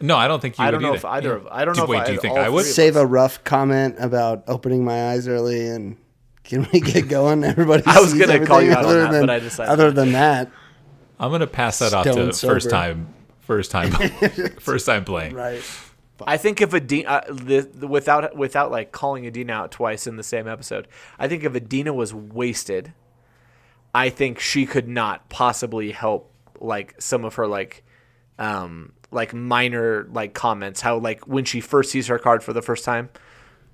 No, 0.00 0.16
I 0.16 0.28
don't 0.28 0.40
think 0.40 0.58
you 0.58 0.64
I 0.64 0.68
would 0.68 0.72
don't 0.72 0.82
know 0.82 0.88
either. 0.90 0.96
if 0.98 1.04
either 1.04 1.28
Yeah. 1.30 1.34
of 1.36 1.48
I 1.50 1.64
don't 1.64 1.74
Do- 1.74 1.80
know. 1.80 1.86
Wait, 1.86 2.00
if 2.00 2.06
do 2.06 2.12
you 2.12 2.18
I, 2.18 2.22
think 2.22 2.36
I 2.38 2.48
would? 2.48 2.64
Save 2.66 2.96
a 2.96 3.06
rough 3.06 3.42
comment 3.44 3.96
about 3.98 4.44
opening 4.46 4.84
my 4.84 5.10
eyes 5.12 5.26
early 5.26 5.66
and 5.68 5.96
can 6.44 6.68
we 6.72 6.80
get 6.80 7.08
going? 7.08 7.42
Everybody. 7.44 7.82
I 7.86 7.98
was 8.00 8.12
gonna 8.14 8.44
call 8.46 8.60
you 8.62 8.72
out 8.72 8.78
on 8.78 8.84
other 8.84 9.00
that, 9.02 9.10
than- 9.12 9.22
but 9.22 9.30
I 9.30 9.38
decided 9.38 9.70
Other 9.72 9.90
than 9.90 10.12
that, 10.12 10.50
I'm 11.18 11.30
gonna 11.30 11.46
pass 11.46 11.78
that 11.80 11.92
off 11.94 12.04
to 12.04 12.32
Stone 12.32 12.50
first 12.50 12.68
time. 12.70 13.08
First 13.50 13.72
time. 13.72 13.90
first 14.60 14.86
time 14.86 15.04
playing. 15.04 15.34
right? 15.34 15.60
I 16.24 16.36
think 16.36 16.60
if 16.60 16.72
Adina, 16.72 17.08
uh, 17.08 17.32
the, 17.32 17.62
the, 17.62 17.88
without 17.88 18.36
without 18.36 18.70
like 18.70 18.92
calling 18.92 19.26
Adina 19.26 19.52
out 19.52 19.72
twice 19.72 20.06
in 20.06 20.14
the 20.14 20.22
same 20.22 20.46
episode, 20.46 20.86
I 21.18 21.26
think 21.26 21.42
if 21.42 21.56
Adina 21.56 21.92
was 21.92 22.14
wasted, 22.14 22.92
I 23.92 24.08
think 24.08 24.38
she 24.38 24.66
could 24.66 24.86
not 24.86 25.28
possibly 25.30 25.90
help 25.90 26.32
like 26.60 26.94
some 27.00 27.24
of 27.24 27.34
her 27.34 27.48
like, 27.48 27.82
um, 28.38 28.92
like 29.10 29.34
minor 29.34 30.06
like 30.12 30.32
comments. 30.32 30.80
How 30.80 30.98
like 30.98 31.26
when 31.26 31.44
she 31.44 31.60
first 31.60 31.90
sees 31.90 32.06
her 32.06 32.20
card 32.20 32.44
for 32.44 32.52
the 32.52 32.62
first 32.62 32.84
time, 32.84 33.08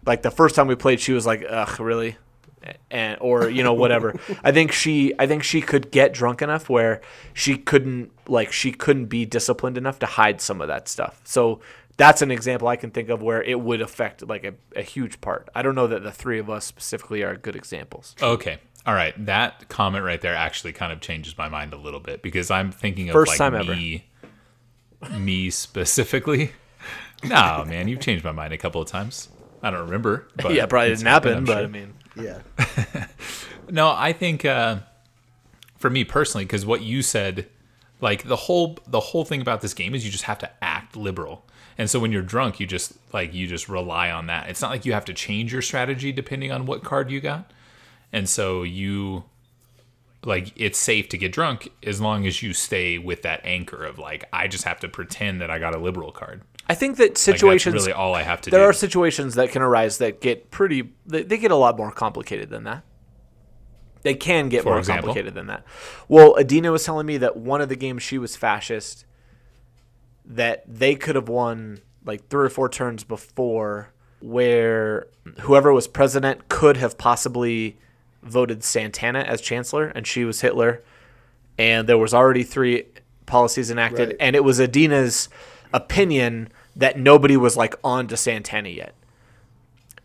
like 0.07 0.23
the 0.23 0.31
first 0.31 0.55
time 0.55 0.69
we 0.69 0.75
played, 0.75 1.01
she 1.01 1.13
was 1.13 1.27
like, 1.27 1.45
"Ugh, 1.47 1.81
really," 1.81 2.17
and 2.91 3.19
or 3.21 3.49
you 3.49 3.63
know 3.63 3.75
whatever. 3.75 4.19
I 4.45 4.53
think 4.53 4.73
she 4.73 5.15
I 5.19 5.27
think 5.27 5.43
she 5.43 5.61
could 5.61 5.91
get 5.91 6.13
drunk 6.13 6.43
enough 6.43 6.69
where 6.69 7.01
she 7.33 7.57
couldn't 7.57 8.13
like 8.29 8.53
she 8.53 8.73
couldn't 8.73 9.07
be 9.07 9.25
disciplined 9.25 9.79
enough 9.79 9.99
to 10.01 10.07
hide 10.07 10.41
some 10.41 10.61
of 10.61 10.69
that 10.69 10.89
stuff. 10.89 11.21
So 11.25 11.61
that's 11.97 12.23
an 12.23 12.31
example 12.31 12.69
I 12.69 12.77
can 12.77 12.91
think 12.91 13.09
of 13.09 13.23
where 13.23 13.43
it 13.43 13.61
would 13.61 13.81
affect 13.81 14.27
like 14.27 14.45
a, 14.45 14.55
a 14.75 14.83
huge 14.83 15.21
part. 15.21 15.49
I 15.55 15.63
don't 15.63 15.75
know 15.75 15.87
that 15.87 16.03
the 16.03 16.13
three 16.13 16.39
of 16.39 16.51
us 16.51 16.65
specifically 16.65 17.23
are 17.23 17.37
good 17.37 17.57
examples. 17.57 18.15
Okay. 18.21 18.59
All 18.87 18.95
right. 18.95 19.15
That 19.27 19.69
comment 19.69 20.05
right 20.05 20.21
there 20.21 20.35
actually 20.35 20.73
kind 20.73 20.93
of 20.93 21.01
changes 21.01 21.37
my 21.39 21.49
mind 21.49 21.73
a 21.73 21.79
little 21.79 22.01
bit 22.01 22.23
because 22.23 22.51
I'm 22.51 22.71
thinking 22.71 23.09
of 23.09 23.15
First 23.15 23.31
like 23.31 23.39
time 23.39 23.55
ever. 23.55 23.75
me, 23.75 24.07
me 25.19 25.51
specifically. 25.51 26.53
No, 27.25 27.65
man, 27.67 27.89
you've 27.89 28.01
changed 28.01 28.25
my 28.25 28.31
mind 28.31 28.53
a 28.53 28.59
couple 28.59 28.81
of 28.81 28.89
times. 28.89 29.31
I 29.63 29.71
don't 29.71 29.87
remember. 29.87 30.29
But 30.37 30.53
yeah, 30.55 30.67
probably 30.67 30.91
didn't 30.91 31.07
happen, 31.07 31.45
but 31.45 31.55
sure. 31.55 31.63
I 31.63 31.67
mean, 31.67 31.95
Yeah. 32.17 32.41
No, 33.71 33.91
I 33.91 34.13
think 34.13 34.45
uh, 34.45 34.79
for 35.77 35.91
me 35.91 36.05
personally, 36.05 36.45
because 36.45 36.65
what 36.65 36.83
you 36.83 37.03
said, 37.03 37.47
like 38.01 38.25
the 38.25 38.37
whole 38.37 38.79
the 38.87 39.01
whole 39.01 39.25
thing 39.25 39.41
about 39.41 39.61
this 39.61 39.75
game 39.75 39.95
is 39.95 40.05
you 40.05 40.11
just 40.11 40.25
have 40.25 40.39
to 40.39 40.51
act 40.63 40.97
liberal, 40.97 41.45
and 41.77 41.91
so 41.91 41.99
when 41.99 42.13
you're 42.13 42.23
drunk, 42.23 42.61
you 42.61 42.67
just 42.67 42.93
like 43.13 43.35
you 43.35 43.47
just 43.47 43.69
rely 43.69 44.11
on 44.11 44.27
that. 44.27 44.49
It's 44.49 44.63
not 44.63 44.71
like 44.71 44.85
you 44.85 44.93
have 44.93 45.05
to 45.07 45.15
change 45.15 45.53
your 45.53 45.63
strategy 45.63 46.13
depending 46.13 46.53
on 46.53 46.67
what 46.67 46.85
card 46.85 47.11
you 47.11 47.21
got, 47.21 47.53
and 48.13 48.29
so 48.29 48.63
you 48.63 49.25
like 50.25 50.53
it's 50.57 50.79
safe 50.79 51.09
to 51.09 51.19
get 51.19 51.33
drunk 51.33 51.69
as 51.83 52.01
long 52.01 52.27
as 52.27 52.43
you 52.43 52.53
stay 52.53 52.99
with 52.99 53.23
that 53.23 53.41
anchor 53.45 53.85
of 53.85 53.99
like 53.99 54.25
I 54.33 54.49
just 54.49 54.65
have 54.65 54.81
to 54.81 54.89
pretend 54.89 55.41
that 55.41 55.51
I 55.51 55.59
got 55.59 55.75
a 55.75 55.79
liberal 55.79 56.13
card. 56.13 56.43
I 56.69 56.75
think 56.75 56.97
that 56.97 57.11
Like, 57.11 57.19
situations 57.19 57.75
that's 57.75 57.87
really 57.87 57.93
all 57.93 58.15
I 58.15 58.23
have 58.23 58.41
to 58.43 58.51
there 58.51 58.61
do. 58.61 58.65
are 58.71 58.73
situations 58.73 59.35
that 59.37 59.51
can 59.51 59.63
arise 59.63 59.99
that 59.99 60.21
get 60.21 60.51
pretty 60.51 60.93
they, 61.07 61.23
they 61.23 61.39
get 61.39 61.51
a 61.51 61.57
lot 61.57 61.77
more 61.77 61.91
complicated 61.93 62.51
than 62.51 62.65
that 62.65 62.83
they 64.03 64.15
can 64.15 64.49
get 64.49 64.63
For 64.63 64.71
more 64.71 64.79
example? 64.79 65.09
complicated 65.09 65.35
than 65.35 65.47
that 65.47 65.65
well 66.09 66.35
adina 66.37 66.73
was 66.73 66.85
telling 66.85 67.07
me 67.07 67.19
that 67.19 67.37
one 67.37 67.61
of 67.61 67.69
the 67.69 67.77
games 67.77 68.03
she 68.03 68.19
was 68.19 68.35
fascist 68.37 69.05
that 70.25 70.65
they 70.67 70.95
could 70.95 71.15
have 71.15 71.29
won 71.29 71.81
like 72.05 72.29
three 72.29 72.47
or 72.47 72.49
four 72.49 72.69
turns 72.69 73.05
before 73.05 73.93
where 74.21 75.07
whoever 75.41 75.73
was 75.73 75.87
president 75.87 76.49
could 76.49 76.77
have 76.77 76.99
possibly 76.99 77.79
voted 78.23 78.65
santana 78.65 79.21
as 79.21 79.41
chancellor 79.41 79.87
and 79.89 80.07
she 80.07 80.25
was 80.25 80.41
hitler 80.41 80.83
and 81.59 81.89
there 81.89 81.99
was 81.99 82.13
already 82.13 82.43
three 82.43 82.85
policies 83.27 83.71
enacted 83.71 84.09
Right. 84.09 84.17
and 84.21 84.35
it 84.37 84.43
was 84.45 84.59
adina's 84.59 85.29
opinion 85.73 86.49
that 86.77 86.99
nobody 86.99 87.37
was 87.37 87.57
like 87.57 87.75
on 87.83 88.07
to 88.09 88.17
Santana 88.17 88.69
yet. 88.69 88.95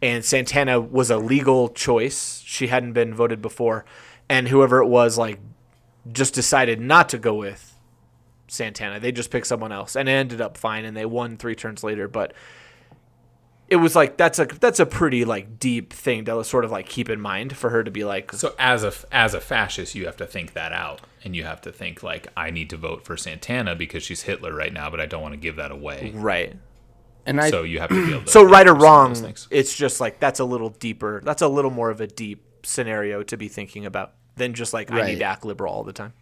And 0.02 0.26
Santana 0.26 0.80
was 0.80 1.12
a 1.12 1.18
legal 1.18 1.70
choice. 1.70 2.42
She 2.46 2.68
hadn't 2.68 2.94
been 2.94 3.14
voted 3.14 3.42
before. 3.42 3.86
And 4.28 4.48
whoever 4.48 4.82
it 4.82 4.88
was, 4.88 5.18
like, 5.18 5.40
just 6.12 6.34
decided 6.34 6.80
not 6.80 7.10
to 7.10 7.20
go 7.20 7.36
with 7.36 7.78
Santana. 8.48 9.00
They 9.00 9.12
just 9.12 9.30
picked 9.30 9.46
someone 9.46 9.72
else. 9.72 9.96
And 9.96 10.10
it 10.10 10.14
ended 10.14 10.42
up 10.42 10.58
fine 10.58 10.86
and 10.86 10.98
they 10.98 11.06
won 11.06 11.38
three 11.38 11.54
turns 11.54 11.84
later. 11.84 12.08
But 12.08 12.34
it 13.72 13.78
was 13.78 13.96
like 13.96 14.18
that's 14.18 14.38
a 14.38 14.46
that's 14.46 14.82
a 14.82 14.86
pretty 14.86 15.24
like 15.24 15.58
deep 15.58 15.94
thing 15.94 16.26
to 16.26 16.44
sort 16.44 16.66
of 16.66 16.72
like 16.72 16.88
keep 16.88 17.10
in 17.10 17.22
mind 17.22 17.56
for 17.56 17.70
her 17.70 17.86
to 17.86 17.90
be 17.90 18.04
like 18.04 18.34
So 18.34 18.54
as 18.60 18.84
a 18.84 18.92
as 19.12 19.34
a 19.34 19.40
fascist, 19.40 19.96
you 19.96 20.06
have 20.06 20.18
to 20.18 20.28
think 20.28 20.54
that 20.54 20.74
out, 20.74 21.02
and 21.24 21.36
you 21.36 21.44
have 21.44 21.62
to 21.62 21.72
think 21.72 22.04
like 22.04 22.28
I 22.36 22.52
need 22.52 22.70
to 22.72 22.78
vote 22.78 23.06
for 23.06 23.18
Santana 23.18 23.76
because 23.76 24.04
she's 24.04 24.24
Hitler 24.24 24.54
right 24.54 24.74
now, 24.74 24.90
but 24.90 25.00
I 25.00 25.06
don't 25.06 25.22
want 25.22 25.34
to 25.34 25.40
give 25.40 25.58
that 25.58 25.72
away. 25.72 26.12
right. 26.16 26.56
And 27.24 27.40
I 27.40 27.52
so 27.52 27.62
you 27.62 27.80
have 27.80 27.90
to 27.90 28.06
be 28.06 28.14
able 28.14 28.24
to. 28.26 28.32
So 28.32 28.44
right 28.44 28.68
or 28.68 28.74
wrong, 28.74 29.16
it's 29.52 29.76
just 29.76 30.02
like 30.02 30.20
that's 30.20 30.40
a 30.40 30.46
little 30.46 30.70
deeper. 30.70 31.22
That's 31.24 31.44
a 31.44 31.48
little 31.48 31.70
more 31.70 31.92
of 31.92 32.02
a 32.02 32.08
deep 32.08 32.44
scenario 32.64 33.22
to 33.24 33.38
be 33.38 33.48
thinking 33.48 33.86
about 33.86 34.14
than 34.38 34.54
just 34.54 34.74
like 34.74 34.92
I 34.92 35.06
need 35.06 35.20
to 35.20 35.26
act 35.26 35.46
liberal 35.46 35.74
all 35.74 35.84
the 35.84 35.94
time. 35.94 36.14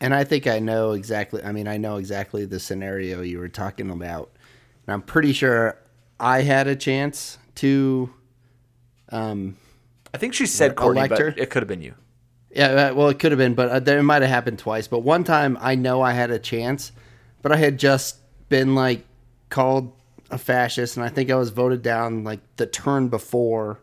And 0.00 0.14
I 0.14 0.24
think 0.24 0.46
I 0.46 0.58
know 0.58 0.92
exactly. 0.92 1.42
I 1.42 1.52
mean, 1.52 1.66
I 1.66 1.78
know 1.78 1.96
exactly 1.96 2.44
the 2.44 2.60
scenario 2.60 3.22
you 3.22 3.38
were 3.38 3.48
talking 3.48 3.90
about, 3.90 4.30
and 4.86 4.92
I'm 4.92 5.02
pretty 5.02 5.32
sure 5.32 5.78
I 6.20 6.42
had 6.42 6.66
a 6.66 6.76
chance 6.76 7.38
to. 7.56 8.12
Um, 9.08 9.56
I 10.12 10.18
think 10.18 10.34
she 10.34 10.46
said 10.46 10.72
What, 10.72 10.76
Courtney, 10.76 11.08
but 11.08 11.38
it 11.38 11.48
could 11.48 11.62
have 11.62 11.68
been 11.68 11.80
you. 11.82 11.94
Yeah, 12.54 12.68
uh, 12.90 12.94
well, 12.94 13.08
it 13.08 13.18
could 13.18 13.32
have 13.32 13.38
been, 13.38 13.54
but 13.54 13.86
it 13.88 14.02
might 14.02 14.22
have 14.22 14.30
happened 14.30 14.58
twice. 14.58 14.86
But 14.88 15.00
one 15.00 15.24
time, 15.24 15.58
I 15.60 15.74
know 15.74 16.02
I 16.02 16.12
had 16.12 16.30
a 16.30 16.38
chance, 16.38 16.92
but 17.42 17.52
I 17.52 17.56
had 17.56 17.78
just 17.78 18.18
been 18.48 18.74
like 18.74 19.04
called 19.50 19.92
a 20.30 20.38
fascist, 20.38 20.96
and 20.96 21.04
I 21.04 21.08
think 21.08 21.30
I 21.30 21.36
was 21.36 21.50
voted 21.50 21.82
down 21.82 22.24
like 22.24 22.40
the 22.56 22.66
turn 22.66 23.08
before, 23.08 23.80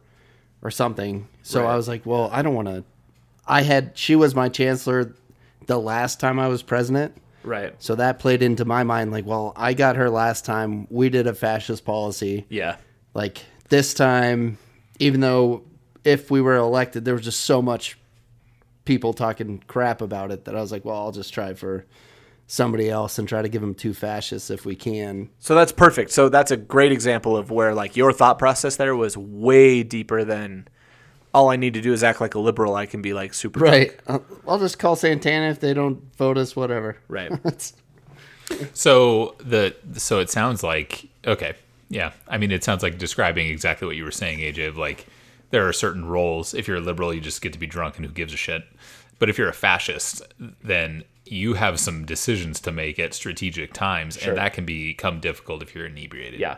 or 0.61 0.71
something. 0.71 1.27
So 1.43 1.63
Right. 1.63 1.73
I 1.73 1.75
was 1.75 1.87
like, 1.87 2.05
well, 2.05 2.29
I 2.31 2.41
don't 2.41 2.55
want 2.55 2.67
to. 2.67 2.83
I 3.47 3.63
had 3.63 3.97
she 3.97 4.15
was 4.15 4.35
my 4.35 4.49
chancellor 4.49 5.13
the 5.65 5.79
last 5.79 6.19
time 6.19 6.39
I 6.39 6.47
was 6.47 6.61
president. 6.63 7.15
Right. 7.43 7.73
So 7.79 7.95
that 7.95 8.19
played 8.19 8.43
into 8.43 8.65
my 8.65 8.83
mind 8.83 9.11
like, 9.11 9.25
well, 9.25 9.53
I 9.55 9.73
got 9.73 9.95
her 9.95 10.09
last 10.09 10.45
time. 10.45 10.87
We 10.91 11.09
did 11.09 11.25
a 11.27 11.33
fascist 11.33 11.83
policy. 11.85 12.45
Yeah. 12.49 12.75
Like 13.15 13.43
this 13.69 13.93
time, 13.95 14.57
even 14.99 15.21
though 15.21 15.63
if 16.03 16.29
we 16.29 16.39
were 16.41 16.55
elected, 16.55 17.03
there 17.05 17.15
was 17.15 17.23
just 17.23 17.41
so 17.41 17.61
much 17.61 17.97
people 18.91 19.13
talking 19.13 19.63
crap 19.67 20.01
about 20.01 20.31
it 20.31 20.43
that 20.43 20.53
I 20.53 20.59
was 20.59 20.69
like, 20.69 20.83
well, 20.83 20.97
I'll 20.97 21.13
just 21.13 21.33
try 21.33 21.53
for 21.53 21.85
somebody 22.45 22.89
else 22.89 23.17
and 23.17 23.25
try 23.25 23.41
to 23.41 23.47
give 23.47 23.61
them 23.61 23.73
two 23.73 23.93
fascists 23.93 24.49
if 24.49 24.65
we 24.65 24.75
can. 24.75 25.29
So 25.39 25.55
that's 25.55 25.71
perfect. 25.71 26.11
So 26.11 26.27
that's 26.27 26.51
a 26.51 26.57
great 26.57 26.91
example 26.91 27.37
of 27.37 27.51
where 27.51 27.73
like 27.73 27.95
your 27.95 28.11
thought 28.11 28.37
process 28.37 28.75
there 28.75 28.93
was 28.93 29.15
way 29.15 29.83
deeper 29.83 30.25
than 30.25 30.67
all 31.33 31.49
I 31.49 31.55
need 31.55 31.73
to 31.75 31.81
do 31.81 31.93
is 31.93 32.03
act 32.03 32.19
like 32.19 32.35
a 32.35 32.39
liberal. 32.39 32.75
I 32.75 32.85
can 32.85 33.01
be 33.01 33.13
like 33.13 33.33
super 33.33 33.61
Right. 33.61 33.97
I'll, 34.07 34.15
uh, 34.17 34.49
I'll 34.49 34.59
just 34.59 34.77
call 34.77 34.97
Santana 34.97 35.49
if 35.49 35.61
they 35.61 35.73
don't 35.73 36.13
vote 36.17 36.37
us, 36.37 36.53
whatever. 36.53 36.97
Right. 37.07 37.29
That's- 37.43 37.71
So 38.73 39.35
the 39.39 39.73
so 39.93 40.19
it 40.19 40.29
sounds 40.29 40.61
like 40.63 41.07
okay, 41.25 41.53
yeah. 41.89 42.11
I 42.27 42.37
mean, 42.37 42.51
it 42.51 42.65
sounds 42.65 42.83
like 42.83 42.97
describing 42.97 43.47
exactly 43.47 43.87
what 43.87 43.95
you 43.95 44.03
were 44.03 44.11
saying, 44.11 44.39
AJ. 44.39 44.67
Of 44.67 44.77
like, 44.77 45.07
there 45.51 45.67
are 45.67 45.73
certain 45.73 46.05
roles. 46.05 46.53
If 46.53 46.67
you're 46.67 46.77
a 46.77 46.81
liberal, 46.81 47.13
you 47.13 47.21
just 47.21 47.41
get 47.41 47.53
to 47.53 47.59
be 47.59 47.67
drunk 47.67 47.97
and 47.97 48.05
who 48.05 48.11
gives 48.11 48.33
a 48.33 48.37
shit. 48.37 48.63
But 49.19 49.29
if 49.29 49.37
you're 49.37 49.49
a 49.49 49.53
fascist, 49.53 50.21
then 50.63 51.03
you 51.25 51.53
have 51.53 51.79
some 51.79 52.05
decisions 52.05 52.59
to 52.61 52.71
make 52.71 52.97
at 52.99 53.13
strategic 53.13 53.71
times, 53.73 54.17
Sure. 54.17 54.29
and 54.29 54.37
that 54.37 54.53
can 54.53 54.65
become 54.65 55.19
difficult 55.19 55.61
if 55.61 55.75
you're 55.75 55.85
inebriated. 55.85 56.39
Yeah. 56.39 56.57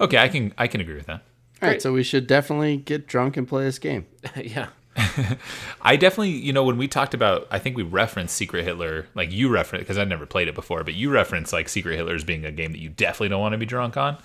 Okay, 0.00 0.18
I 0.18 0.28
can 0.28 0.52
I 0.58 0.66
can 0.66 0.80
agree 0.80 0.94
with 0.96 1.06
that. 1.06 1.22
All 1.62 1.68
right. 1.68 1.80
So 1.80 1.92
we 1.92 2.02
should 2.02 2.26
definitely 2.26 2.76
get 2.76 3.06
drunk 3.06 3.36
and 3.36 3.46
play 3.46 3.64
this 3.64 3.78
game. 3.78 4.06
yeah. 4.36 4.68
I 5.82 5.96
definitely, 5.96 6.30
you 6.32 6.52
know, 6.52 6.64
when 6.64 6.76
we 6.76 6.86
talked 6.86 7.14
about, 7.14 7.46
I 7.50 7.58
think 7.58 7.76
we 7.76 7.82
referenced 7.82 8.36
Secret 8.36 8.64
Hitler, 8.64 9.06
like 9.14 9.32
you 9.32 9.48
referenced, 9.48 9.84
because 9.86 9.96
I'd 9.96 10.08
never 10.08 10.26
played 10.26 10.48
it 10.48 10.54
before, 10.54 10.84
but 10.84 10.92
you 10.94 11.10
referenced 11.10 11.52
like 11.52 11.68
Secret 11.70 11.96
Hitler 11.96 12.14
as 12.14 12.24
being 12.24 12.44
a 12.44 12.52
game 12.52 12.72
that 12.72 12.78
you 12.78 12.90
definitely 12.90 13.30
don't 13.30 13.40
want 13.40 13.52
to 13.52 13.58
be 13.58 13.64
drunk 13.64 13.96
on, 13.96 14.18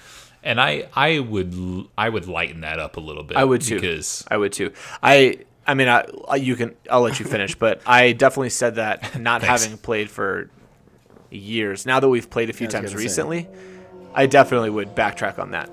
and 0.47 0.59
I, 0.59 0.87
I 0.95 1.19
would, 1.19 1.53
l- 1.53 1.87
I 1.97 2.09
would 2.09 2.27
lighten 2.27 2.61
that 2.61 2.79
up 2.79 2.97
a 2.97 2.99
little 2.99 3.23
bit. 3.23 3.37
I 3.37 3.43
would 3.43 3.61
too. 3.61 3.75
because 3.75 4.25
I 4.31 4.37
would 4.37 4.53
too. 4.53 4.71
I 5.03 5.39
I 5.67 5.73
mean, 5.73 5.87
I, 5.89 6.05
I 6.29 6.37
you 6.37 6.55
can 6.55 6.75
I'll 6.89 7.01
let 7.01 7.19
you 7.19 7.25
finish, 7.35 7.53
but 7.55 7.81
I 7.85 8.13
definitely 8.13 8.49
said 8.49 8.75
that 8.75 9.19
not 9.29 9.43
having 9.43 9.77
played 9.77 10.09
for 10.09 10.49
years. 11.29 11.85
Now 11.85 11.99
that 11.99 12.09
we've 12.09 12.29
played 12.29 12.49
a 12.49 12.53
few 12.53 12.67
I 12.67 12.69
times 12.69 12.89
gonna 12.91 12.97
say. 12.99 13.03
recently, 13.03 13.47
I 14.15 14.25
definitely 14.25 14.69
would 14.69 14.95
backtrack 14.95 15.37
on 15.39 15.51
that. 15.51 15.69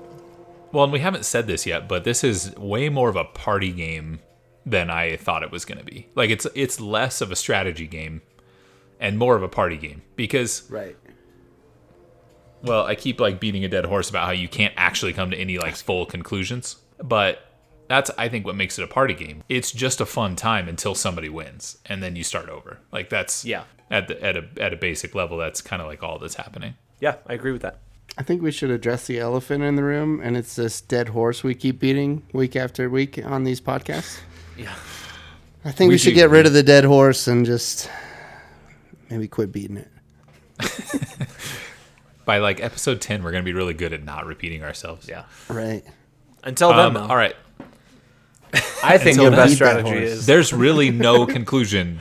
well, 0.71 0.83
and 0.83 0.93
we 0.93 0.99
haven't 0.99 1.25
said 1.25 1.47
this 1.47 1.65
yet, 1.65 1.87
but 1.87 2.03
this 2.03 2.23
is 2.23 2.53
way 2.57 2.89
more 2.89 3.09
of 3.09 3.15
a 3.15 3.23
party 3.23 3.71
game 3.71 4.19
than 4.65 4.89
I 4.89 5.15
thought 5.15 5.43
it 5.43 5.51
was 5.51 5.63
going 5.63 5.77
to 5.77 5.83
be. 5.85 6.07
Like 6.15 6.31
it's, 6.31 6.47
it's 6.55 6.79
less 6.81 7.21
of 7.21 7.31
a 7.31 7.35
strategy 7.35 7.85
game 7.87 8.23
and 8.99 9.15
more 9.17 9.35
of 9.35 9.43
a 9.43 9.47
party 9.47 9.77
game 9.77 10.01
because 10.15 10.69
Right. 10.71 10.95
Well, 12.65 12.85
I 12.85 12.95
keep 12.95 13.19
like 13.19 13.39
beating 13.39 13.63
a 13.65 13.69
dead 13.69 13.85
horse 13.85 14.09
about 14.09 14.25
how 14.25 14.31
you 14.31 14.47
can't 14.47 14.73
actually 14.77 15.13
come 15.13 15.31
to 15.31 15.37
any 15.37 15.57
like 15.57 15.75
full 15.75 16.05
conclusions, 16.05 16.77
but 17.03 17.39
that's 17.87 18.09
I 18.17 18.29
think 18.29 18.45
what 18.45 18.55
makes 18.55 18.79
it 18.79 18.83
a 18.83 18.87
party 18.87 19.13
game. 19.13 19.43
It's 19.49 19.71
just 19.71 20.01
a 20.01 20.05
fun 20.05 20.35
time 20.35 20.67
until 20.67 20.95
somebody 20.95 21.29
wins, 21.29 21.77
and 21.85 22.01
then 22.01 22.15
you 22.15 22.23
start 22.23 22.49
over. 22.49 22.79
Like 22.91 23.09
that's 23.09 23.45
Yeah. 23.45 23.63
at 23.91 24.07
the 24.07 24.21
at 24.23 24.35
a 24.37 24.45
at 24.59 24.73
a 24.73 24.75
basic 24.77 25.13
level. 25.15 25.37
That's 25.37 25.61
kind 25.61 25.81
of 25.81 25.87
like 25.87 26.01
all 26.03 26.17
that's 26.19 26.35
happening. 26.35 26.75
Yeah, 26.99 27.15
I 27.27 27.33
agree 27.33 27.51
with 27.51 27.61
that. 27.61 27.79
I 28.17 28.23
think 28.23 28.41
we 28.41 28.51
should 28.51 28.71
address 28.71 29.05
the 29.07 29.19
elephant 29.19 29.63
in 29.63 29.75
the 29.75 29.83
room, 29.83 30.21
and 30.23 30.37
it's 30.37 30.55
this 30.55 30.79
dead 30.79 31.09
horse 31.09 31.43
we 31.43 31.53
keep 31.53 31.79
beating 31.79 32.23
week 32.31 32.55
after 32.55 32.89
week 32.89 33.19
on 33.23 33.43
these 33.43 33.59
podcasts. 33.59 34.19
Yeah. 34.57 34.73
I 35.65 35.71
think 35.71 35.89
we, 35.89 35.95
We 35.95 35.97
should 35.97 36.11
do. 36.11 36.15
get 36.15 36.29
rid 36.29 36.45
of 36.45 36.53
the 36.53 36.63
dead 36.63 36.85
horse 36.85 37.27
and 37.27 37.45
just 37.45 37.89
maybe 39.09 39.27
quit 39.27 39.51
beating 39.51 39.77
it. 39.77 39.89
By 42.25 42.39
like 42.39 42.59
episode 42.61 43.01
ten, 43.01 43.23
we're 43.23 43.31
gonna 43.31 43.43
be 43.43 43.53
really 43.53 43.73
good 43.75 43.93
at 43.93 44.03
not 44.03 44.25
repeating 44.25 44.63
ourselves. 44.63 45.07
Yeah. 45.07 45.25
Right. 45.47 45.83
Until 46.43 46.69
then, 46.69 46.79
Um, 46.79 46.93
though, 46.95 47.01
all 47.07 47.15
right. 47.15 47.35
I 48.83 48.97
think 48.97 49.17
until 49.17 49.31
the 49.31 49.37
best 49.37 49.55
strategy 49.55 49.89
is 49.97 50.25
There's 50.25 50.53
really 50.53 50.89
no 50.91 51.25
conclusion 51.37 51.99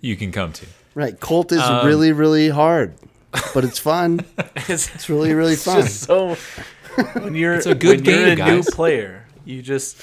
you 0.00 0.16
can 0.16 0.32
come 0.32 0.52
to. 0.54 0.66
Right. 0.94 1.18
cult 1.18 1.52
is 1.52 1.60
Um, 1.60 1.86
really, 1.86 2.12
really 2.12 2.48
hard, 2.48 2.94
but 3.54 3.64
it's 3.64 3.78
fun. 3.78 4.24
it's 4.56 4.92
It's 4.94 5.08
really, 5.08 5.34
really 5.34 5.56
fun. 5.56 5.82
just 5.82 6.00
so 6.04 6.34
when 7.20 7.34
you're 7.34 7.54
It's 7.54 7.66
a 7.66 7.74
good 7.74 8.04
when 8.06 8.16
you're 8.16 8.34
game, 8.36 8.46
a 8.48 8.50
new 8.56 8.62
player, 8.62 9.26
you 9.44 9.62
just 9.62 10.00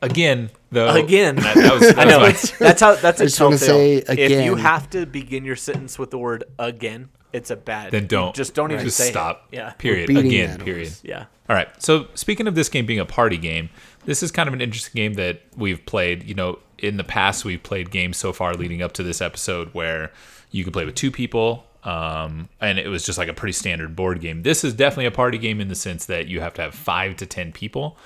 Again, 0.00 0.50
though. 0.72 0.88
again. 0.94 1.36
That, 1.36 1.54
that 1.54 1.72
was, 1.72 1.80
that 1.94 1.98
I 1.98 2.04
know 2.04 2.18
my- 2.20 2.32
that's 2.58 2.80
how 2.80 2.96
that's 2.96 3.20
a 3.20 3.24
I 3.24 3.26
just 3.26 3.40
wanna 3.40 3.56
telltale. 3.56 4.02
say 4.06 4.14
If 4.18 4.44
you 4.44 4.56
have 4.56 4.90
to 4.90 5.06
begin 5.06 5.44
your 5.44 5.54
sentence 5.56 5.96
with 5.98 6.10
the 6.10 6.18
word 6.18 6.42
again, 6.58 7.08
it's 7.32 7.50
a 7.50 7.56
bad. 7.56 7.90
then 7.92 8.06
don't. 8.06 8.34
just 8.34 8.54
don't 8.54 8.70
even 8.72 8.84
Just 8.84 8.96
say 8.98 9.08
it. 9.08 9.12
stop. 9.12 9.48
Yeah. 9.52 9.70
Period. 9.72 10.08
beating 10.08 10.26
Again. 10.26 10.50
that 10.58 10.64
Period. 10.64 10.88
horse. 10.88 11.00
Yeah. 11.04 11.26
All 11.48 11.56
right. 11.56 11.68
So 11.82 12.06
speaking 12.14 12.46
of 12.46 12.54
this 12.54 12.68
game 12.68 12.86
being 12.86 13.00
a 13.00 13.04
party 13.06 13.38
game, 13.38 13.70
this 14.04 14.22
is 14.22 14.30
kind 14.30 14.46
of 14.48 14.54
an 14.54 14.60
interesting 14.60 14.94
game 14.94 15.14
that 15.14 15.42
we've 15.56 15.84
played. 15.86 16.24
You 16.24 16.34
know, 16.34 16.58
in 16.78 16.96
the 16.96 17.04
past 17.04 17.44
we've 17.44 17.62
played 17.62 17.90
games 17.90 18.16
so 18.16 18.32
far 18.32 18.54
leading 18.54 18.82
up 18.82 18.92
to 18.92 19.02
this 19.02 19.20
episode 19.20 19.68
where 19.72 20.12
you 20.50 20.64
could 20.64 20.72
play 20.72 20.84
with 20.84 20.94
two 20.94 21.10
people, 21.10 21.64
um, 21.84 22.48
and 22.60 22.78
it 22.78 22.88
was 22.88 23.04
just 23.04 23.18
like 23.18 23.28
a 23.28 23.32
pretty 23.34 23.52
standard 23.52 23.96
board 23.96 24.20
game. 24.20 24.42
This 24.42 24.64
is 24.64 24.74
definitely 24.74 25.06
a 25.06 25.10
party 25.10 25.38
game 25.38 25.60
in 25.60 25.68
the 25.68 25.74
sense 25.74 26.06
that 26.06 26.26
you 26.28 26.40
have 26.40 26.54
to 26.54 26.62
have 26.62 26.74
five 26.74 27.16
to 27.16 27.26
ten 27.26 27.52
people, 27.52 27.96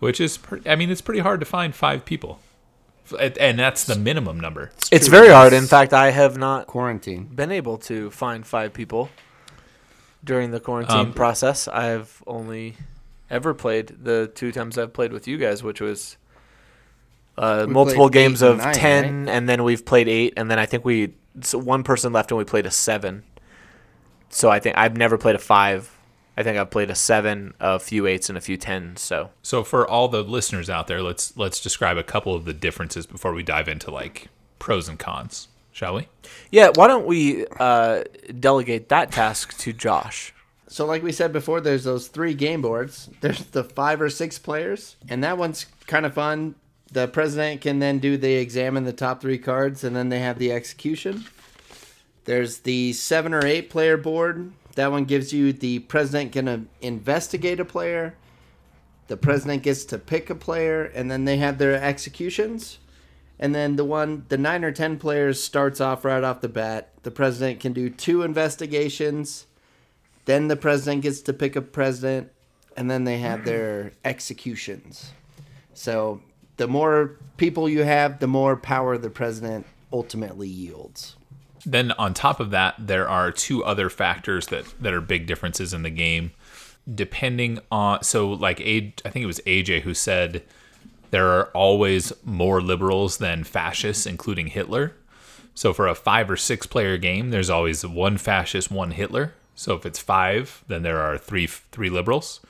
which 0.00 0.20
is, 0.20 0.36
pre- 0.36 0.60
I 0.66 0.76
mean, 0.76 0.90
it's 0.90 1.00
pretty 1.00 1.20
hard 1.20 1.40
to 1.40 1.46
find 1.46 1.74
five 1.74 2.04
people, 2.04 2.38
F- 2.40 2.43
and 3.18 3.58
that's 3.58 3.84
the 3.84 3.96
minimum 3.96 4.40
number. 4.40 4.70
It's 4.90 5.06
true. 5.08 5.18
very 5.18 5.28
hard. 5.28 5.52
In 5.52 5.66
fact, 5.66 5.92
I 5.92 6.10
have 6.10 6.36
not 6.36 6.66
Quarantine. 6.66 7.24
been 7.24 7.52
able 7.52 7.76
to 7.78 8.10
find 8.10 8.46
five 8.46 8.72
people 8.72 9.10
during 10.24 10.50
the 10.50 10.60
quarantine 10.60 10.96
Um, 10.98 11.12
process. 11.12 11.68
I've 11.68 12.22
only 12.26 12.76
ever 13.30 13.52
played 13.54 13.88
the 14.02 14.30
two 14.34 14.52
times 14.52 14.78
I've 14.78 14.92
played 14.92 15.12
with 15.12 15.28
you 15.28 15.36
guys, 15.38 15.62
which 15.62 15.80
was 15.80 16.16
uh, 17.36 17.66
multiple 17.68 18.08
games 18.08 18.42
of 18.42 18.58
nine, 18.58 18.74
ten, 18.74 19.28
and 19.28 19.48
then 19.48 19.64
we've 19.64 19.84
played 19.84 20.08
eight, 20.08 20.34
and 20.36 20.50
then 20.50 20.58
I 20.58 20.66
think 20.66 20.84
we 20.84 21.14
so 21.42 21.58
one 21.58 21.82
person 21.82 22.12
left 22.12 22.30
and 22.30 22.38
we 22.38 22.44
played 22.44 22.64
a 22.66 22.70
seven. 22.70 23.24
So 24.30 24.50
I 24.50 24.60
think 24.60 24.76
I've 24.78 24.96
never 24.96 25.18
played 25.18 25.34
a 25.34 25.38
five. 25.40 25.90
I 26.36 26.42
think 26.42 26.58
I've 26.58 26.70
played 26.70 26.90
a 26.90 26.94
seven, 26.94 27.54
a 27.60 27.78
few 27.78 28.06
eights, 28.06 28.28
and 28.28 28.36
a 28.36 28.40
few 28.40 28.56
tens. 28.56 29.00
So 29.00 29.30
So 29.42 29.62
for 29.62 29.88
all 29.88 30.08
the 30.08 30.22
listeners 30.22 30.68
out 30.68 30.86
there, 30.88 31.02
let's 31.02 31.36
let's 31.36 31.60
describe 31.60 31.96
a 31.96 32.02
couple 32.02 32.34
of 32.34 32.44
the 32.44 32.52
differences 32.52 33.06
before 33.06 33.32
we 33.32 33.42
dive 33.42 33.68
into 33.68 33.90
like 33.90 34.28
pros 34.58 34.88
and 34.88 34.98
cons, 34.98 35.48
shall 35.72 35.94
we? 35.94 36.08
yeah, 36.50 36.70
why 36.74 36.88
don't 36.88 37.06
we 37.06 37.46
uh, 37.60 38.02
delegate 38.40 38.88
that 38.88 39.12
task 39.12 39.56
to 39.58 39.72
Josh? 39.72 40.32
So, 40.66 40.86
like 40.86 41.02
we 41.04 41.12
said 41.12 41.32
before, 41.32 41.60
there's 41.60 41.84
those 41.84 42.08
three 42.08 42.34
game 42.34 42.62
boards. 42.62 43.08
There's 43.20 43.44
the 43.44 43.62
five 43.62 44.00
or 44.00 44.10
six 44.10 44.38
players, 44.38 44.96
and 45.08 45.22
that 45.22 45.38
one's 45.38 45.66
kind 45.86 46.04
of 46.04 46.14
fun. 46.14 46.56
The 46.90 47.06
president 47.06 47.60
can 47.60 47.78
then 47.78 47.98
do 47.98 48.16
the 48.16 48.34
examine 48.34 48.84
the 48.84 48.92
top 48.92 49.20
three 49.20 49.38
cards, 49.38 49.84
and 49.84 49.94
then 49.94 50.08
they 50.08 50.18
have 50.20 50.38
the 50.38 50.50
execution. 50.52 51.24
There's 52.24 52.58
the 52.60 52.92
seven 52.94 53.34
or 53.34 53.44
eight 53.44 53.68
player 53.70 53.96
board. 53.96 54.50
That 54.74 54.90
one 54.90 55.04
gives 55.04 55.32
you 55.32 55.52
the 55.52 55.80
president 55.80 56.32
gonna 56.32 56.64
investigate 56.80 57.60
a 57.60 57.64
player. 57.64 58.16
The 59.06 59.16
president 59.16 59.62
gets 59.62 59.84
to 59.86 59.98
pick 59.98 60.30
a 60.30 60.34
player, 60.34 60.84
and 60.84 61.10
then 61.10 61.24
they 61.24 61.36
have 61.36 61.58
their 61.58 61.74
executions. 61.74 62.78
And 63.38 63.54
then 63.54 63.76
the 63.76 63.84
one, 63.84 64.24
the 64.28 64.38
nine 64.38 64.64
or 64.64 64.72
ten 64.72 64.98
players 64.98 65.42
starts 65.42 65.80
off 65.80 66.04
right 66.04 66.22
off 66.22 66.40
the 66.40 66.48
bat. 66.48 66.90
The 67.02 67.10
president 67.10 67.60
can 67.60 67.72
do 67.72 67.90
two 67.90 68.22
investigations. 68.22 69.46
Then 70.24 70.48
the 70.48 70.56
president 70.56 71.02
gets 71.02 71.20
to 71.22 71.32
pick 71.32 71.54
a 71.56 71.62
president, 71.62 72.30
and 72.76 72.90
then 72.90 73.04
they 73.04 73.18
have 73.18 73.44
their 73.44 73.92
executions. 74.04 75.12
So 75.74 76.22
the 76.56 76.68
more 76.68 77.18
people 77.36 77.68
you 77.68 77.82
have, 77.82 78.20
the 78.20 78.26
more 78.26 78.56
power 78.56 78.96
the 78.96 79.10
president 79.10 79.66
ultimately 79.92 80.48
yields. 80.48 81.16
Then 81.66 81.92
on 81.92 82.14
top 82.14 82.40
of 82.40 82.50
that, 82.50 82.74
there 82.78 83.08
are 83.08 83.32
two 83.32 83.64
other 83.64 83.88
factors 83.88 84.46
that 84.48 84.66
that 84.80 84.92
are 84.92 85.00
big 85.00 85.26
differences 85.26 85.72
in 85.72 85.82
the 85.82 85.90
game, 85.90 86.32
depending 86.92 87.58
on. 87.70 88.02
So 88.02 88.30
like 88.30 88.60
A, 88.60 88.92
I 89.04 89.10
think 89.10 89.22
it 89.22 89.26
was 89.26 89.40
AJ 89.40 89.82
who 89.82 89.94
said 89.94 90.42
there 91.10 91.28
are 91.28 91.46
always 91.48 92.12
more 92.24 92.60
liberals 92.60 93.18
than 93.18 93.44
fascists, 93.44 94.06
including 94.06 94.48
Hitler. 94.48 94.94
So 95.54 95.72
for 95.72 95.86
a 95.86 95.94
five 95.94 96.30
or 96.30 96.36
six 96.36 96.66
player 96.66 96.98
game, 96.98 97.30
there's 97.30 97.50
always 97.50 97.86
one 97.86 98.18
fascist, 98.18 98.70
one 98.70 98.90
Hitler. 98.90 99.34
So 99.54 99.74
if 99.74 99.86
it's 99.86 100.00
five, 100.00 100.64
then 100.66 100.82
there 100.82 101.00
are 101.00 101.16
three 101.16 101.46
three 101.46 101.90
liberals. 101.90 102.40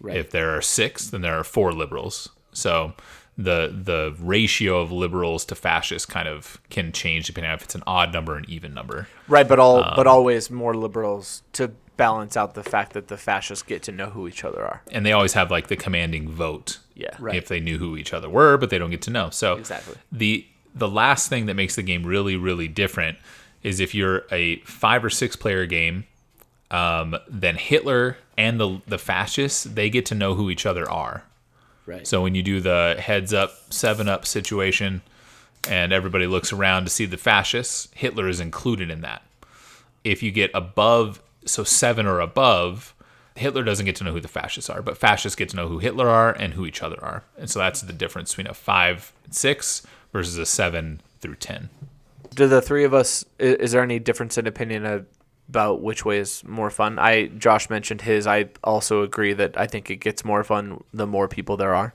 Right. 0.00 0.16
If 0.16 0.30
there 0.30 0.56
are 0.56 0.62
six, 0.62 1.08
then 1.08 1.20
there 1.20 1.38
are 1.38 1.44
four 1.44 1.72
liberals. 1.72 2.28
So 2.52 2.94
the 3.38 3.72
the 3.72 4.14
ratio 4.20 4.80
of 4.80 4.92
liberals 4.92 5.44
to 5.46 5.54
fascists 5.54 6.06
kind 6.06 6.28
of 6.28 6.60
can 6.70 6.92
change 6.92 7.26
depending 7.26 7.50
on 7.50 7.56
if 7.56 7.62
it's 7.64 7.74
an 7.74 7.82
odd 7.86 8.12
number 8.12 8.34
or 8.34 8.36
an 8.36 8.44
even 8.48 8.74
number. 8.74 9.08
Right, 9.28 9.48
but 9.48 9.58
all 9.58 9.82
Um, 9.82 9.92
but 9.96 10.06
always 10.06 10.50
more 10.50 10.74
liberals 10.74 11.42
to 11.54 11.72
balance 11.96 12.36
out 12.36 12.54
the 12.54 12.62
fact 12.62 12.92
that 12.94 13.08
the 13.08 13.16
fascists 13.16 13.62
get 13.62 13.82
to 13.84 13.92
know 13.92 14.06
who 14.10 14.26
each 14.26 14.44
other 14.44 14.62
are. 14.62 14.82
And 14.90 15.04
they 15.04 15.12
always 15.12 15.34
have 15.34 15.50
like 15.50 15.68
the 15.68 15.76
commanding 15.76 16.28
vote. 16.28 16.78
Yeah. 16.94 17.14
Right. 17.18 17.36
If 17.36 17.48
they 17.48 17.60
knew 17.60 17.78
who 17.78 17.96
each 17.96 18.12
other 18.12 18.28
were, 18.28 18.56
but 18.56 18.70
they 18.70 18.78
don't 18.78 18.90
get 18.90 19.02
to 19.02 19.10
know. 19.10 19.30
So 19.30 19.54
Exactly. 19.56 19.96
the 20.10 20.46
the 20.74 20.88
last 20.88 21.28
thing 21.28 21.46
that 21.46 21.54
makes 21.54 21.76
the 21.76 21.82
game 21.82 22.04
really 22.04 22.36
really 22.36 22.68
different 22.68 23.18
is 23.62 23.78
if 23.80 23.94
you're 23.94 24.24
a 24.30 24.56
five 24.60 25.04
or 25.04 25.10
six 25.10 25.36
player 25.36 25.64
game, 25.66 26.04
um, 26.70 27.16
then 27.28 27.56
Hitler 27.56 28.16
and 28.36 28.58
the 28.60 28.80
the 28.86 28.98
fascists 28.98 29.64
they 29.64 29.88
get 29.88 30.04
to 30.06 30.14
know 30.14 30.34
who 30.34 30.50
each 30.50 30.66
other 30.66 30.90
are. 30.90 31.24
Right. 31.86 32.06
So 32.06 32.22
when 32.22 32.34
you 32.34 32.42
do 32.42 32.60
the 32.60 32.96
heads 32.98 33.32
up, 33.32 33.52
seven 33.72 34.08
up 34.08 34.26
situation, 34.26 35.02
and 35.68 35.92
everybody 35.92 36.26
looks 36.26 36.52
around 36.52 36.84
to 36.84 36.90
see 36.90 37.06
the 37.06 37.16
fascists, 37.16 37.88
Hitler 37.94 38.28
is 38.28 38.40
included 38.40 38.90
in 38.90 39.00
that. 39.02 39.22
If 40.04 40.22
you 40.22 40.30
get 40.30 40.50
above, 40.54 41.22
so 41.44 41.64
seven 41.64 42.06
or 42.06 42.20
above, 42.20 42.94
Hitler 43.36 43.62
doesn't 43.62 43.86
get 43.86 43.96
to 43.96 44.04
know 44.04 44.12
who 44.12 44.20
the 44.20 44.28
fascists 44.28 44.68
are, 44.68 44.82
but 44.82 44.98
fascists 44.98 45.36
get 45.36 45.48
to 45.50 45.56
know 45.56 45.68
who 45.68 45.78
Hitler 45.78 46.08
are 46.08 46.32
and 46.32 46.54
who 46.54 46.66
each 46.66 46.82
other 46.82 47.02
are. 47.02 47.24
And 47.38 47.48
so 47.48 47.58
that's 47.58 47.80
the 47.80 47.92
difference 47.92 48.32
between 48.32 48.48
a 48.48 48.54
five 48.54 49.12
and 49.24 49.34
six 49.34 49.86
versus 50.12 50.36
a 50.38 50.46
seven 50.46 51.00
through 51.20 51.36
10. 51.36 51.70
Do 52.34 52.46
the 52.48 52.60
three 52.60 52.84
of 52.84 52.94
us? 52.94 53.24
Is 53.38 53.72
there 53.72 53.82
any 53.82 53.98
difference 53.98 54.36
in 54.38 54.46
opinion 54.46 54.84
of- 54.84 55.06
about 55.52 55.82
which 55.82 56.02
way 56.02 56.18
is 56.18 56.42
more 56.44 56.70
fun? 56.70 56.98
I 56.98 57.26
Josh 57.26 57.68
mentioned 57.68 58.00
his. 58.00 58.26
I 58.26 58.48
also 58.64 59.02
agree 59.02 59.34
that 59.34 59.58
I 59.58 59.66
think 59.66 59.90
it 59.90 59.96
gets 59.96 60.24
more 60.24 60.42
fun 60.42 60.82
the 60.94 61.06
more 61.06 61.28
people 61.28 61.58
there 61.58 61.74
are. 61.74 61.92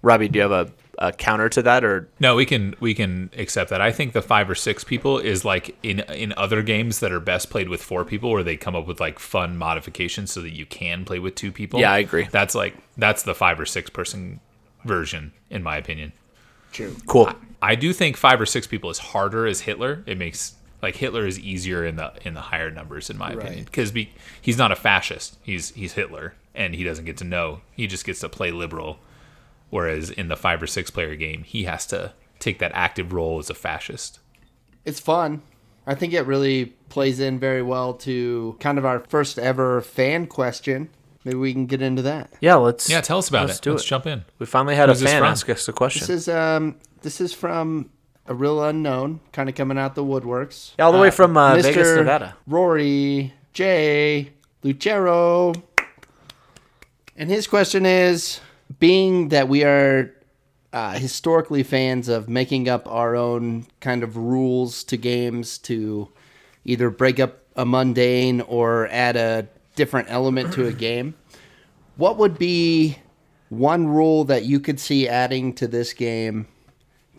Robbie, 0.00 0.28
do 0.28 0.38
you 0.38 0.48
have 0.48 0.52
a, 0.52 0.72
a 0.98 1.12
counter 1.12 1.48
to 1.48 1.62
that, 1.62 1.82
or 1.82 2.08
No, 2.20 2.36
we 2.36 2.46
can 2.46 2.76
we 2.78 2.94
can 2.94 3.30
accept 3.36 3.70
that. 3.70 3.80
I 3.80 3.90
think 3.90 4.12
the 4.12 4.22
five 4.22 4.48
or 4.48 4.54
six 4.54 4.84
people 4.84 5.18
is 5.18 5.44
like 5.44 5.76
in 5.82 6.00
in 6.14 6.32
other 6.36 6.62
games 6.62 7.00
that 7.00 7.10
are 7.10 7.18
best 7.18 7.50
played 7.50 7.68
with 7.68 7.82
four 7.82 8.04
people, 8.04 8.30
where 8.30 8.44
they 8.44 8.56
come 8.56 8.76
up 8.76 8.86
with 8.86 9.00
like 9.00 9.18
fun 9.18 9.58
modifications 9.58 10.30
so 10.30 10.40
that 10.42 10.54
you 10.54 10.64
can 10.64 11.04
play 11.04 11.18
with 11.18 11.34
two 11.34 11.50
people. 11.50 11.80
Yeah, 11.80 11.92
I 11.92 11.98
agree. 11.98 12.28
That's 12.30 12.54
like 12.54 12.76
that's 12.96 13.24
the 13.24 13.34
five 13.34 13.58
or 13.58 13.66
six 13.66 13.90
person 13.90 14.38
version, 14.84 15.32
in 15.50 15.64
my 15.64 15.76
opinion. 15.76 16.12
True. 16.72 16.94
cool? 17.08 17.32
I 17.60 17.74
do 17.74 17.92
think 17.92 18.16
five 18.16 18.40
or 18.40 18.46
six 18.46 18.68
people 18.68 18.90
is 18.90 18.98
harder 18.98 19.46
as 19.46 19.62
Hitler. 19.62 20.04
It 20.06 20.16
makes 20.16 20.54
like 20.82 20.96
Hitler 20.96 21.26
is 21.26 21.38
easier 21.38 21.84
in 21.84 21.96
the 21.96 22.12
in 22.22 22.34
the 22.34 22.40
higher 22.40 22.70
numbers, 22.70 23.10
in 23.10 23.18
my 23.18 23.32
opinion, 23.32 23.64
because 23.64 23.90
be, 23.92 24.12
he's 24.40 24.58
not 24.58 24.72
a 24.72 24.76
fascist. 24.76 25.38
He's 25.42 25.70
he's 25.70 25.92
Hitler, 25.94 26.34
and 26.54 26.74
he 26.74 26.84
doesn't 26.84 27.04
get 27.04 27.16
to 27.18 27.24
know. 27.24 27.60
He 27.72 27.86
just 27.86 28.04
gets 28.04 28.20
to 28.20 28.28
play 28.28 28.50
liberal. 28.50 28.98
Whereas 29.70 30.10
in 30.10 30.28
the 30.28 30.36
five 30.36 30.62
or 30.62 30.66
six 30.66 30.90
player 30.90 31.14
game, 31.14 31.44
he 31.44 31.64
has 31.64 31.86
to 31.86 32.12
take 32.40 32.58
that 32.58 32.72
active 32.74 33.12
role 33.12 33.38
as 33.38 33.50
a 33.50 33.54
fascist. 33.54 34.18
It's 34.84 34.98
fun. 34.98 35.42
I 35.86 35.94
think 35.94 36.12
it 36.12 36.22
really 36.26 36.66
plays 36.88 37.20
in 37.20 37.38
very 37.38 37.62
well 37.62 37.94
to 37.94 38.56
kind 38.60 38.78
of 38.78 38.84
our 38.84 39.00
first 39.00 39.38
ever 39.38 39.80
fan 39.80 40.26
question. 40.26 40.88
Maybe 41.24 41.36
we 41.36 41.52
can 41.52 41.66
get 41.66 41.82
into 41.82 42.02
that. 42.02 42.32
Yeah, 42.40 42.56
let's. 42.56 42.88
Yeah, 42.88 43.00
tell 43.00 43.18
us 43.18 43.28
about 43.28 43.48
let's 43.48 43.58
it. 43.58 43.62
Do 43.62 43.72
Let's 43.72 43.84
it. 43.84 43.88
jump 43.88 44.06
in. 44.06 44.24
We 44.38 44.46
finally 44.46 44.74
had 44.74 44.88
Who's 44.88 45.02
a 45.02 45.06
fan 45.06 45.22
ask 45.22 45.48
us 45.50 45.68
a 45.68 45.72
question. 45.72 46.00
This 46.00 46.10
is 46.10 46.28
um 46.28 46.76
this 47.02 47.20
is 47.20 47.32
from 47.32 47.90
a 48.30 48.34
real 48.34 48.62
unknown, 48.62 49.18
kind 49.32 49.48
of 49.48 49.56
coming 49.56 49.76
out 49.76 49.96
the 49.96 50.04
woodworks. 50.04 50.72
Yeah, 50.78 50.86
all 50.86 50.92
the 50.92 50.98
way 50.98 51.10
from, 51.10 51.36
uh, 51.36 51.56
Vegas, 51.56 51.76
Mr. 51.76 51.96
Nevada. 51.96 52.36
Rory 52.46 53.34
J. 53.52 54.30
Lucero. 54.62 55.52
And 57.16 57.28
his 57.28 57.48
question 57.48 57.84
is 57.84 58.40
being 58.78 59.30
that 59.30 59.48
we 59.48 59.64
are 59.64 60.14
uh, 60.72 60.92
historically 60.92 61.64
fans 61.64 62.08
of 62.08 62.28
making 62.28 62.68
up 62.68 62.86
our 62.86 63.16
own 63.16 63.66
kind 63.80 64.04
of 64.04 64.16
rules 64.16 64.84
to 64.84 64.96
games 64.96 65.58
to 65.58 66.08
either 66.64 66.88
break 66.88 67.18
up 67.18 67.42
a 67.56 67.66
mundane 67.66 68.40
or 68.42 68.86
add 68.92 69.16
a 69.16 69.48
different 69.74 70.08
element 70.08 70.52
to 70.54 70.68
a 70.68 70.72
game, 70.72 71.14
what 71.96 72.16
would 72.16 72.38
be 72.38 72.96
one 73.48 73.88
rule 73.88 74.22
that 74.24 74.44
you 74.44 74.60
could 74.60 74.78
see 74.78 75.08
adding 75.08 75.52
to 75.54 75.66
this 75.66 75.92
game 75.92 76.46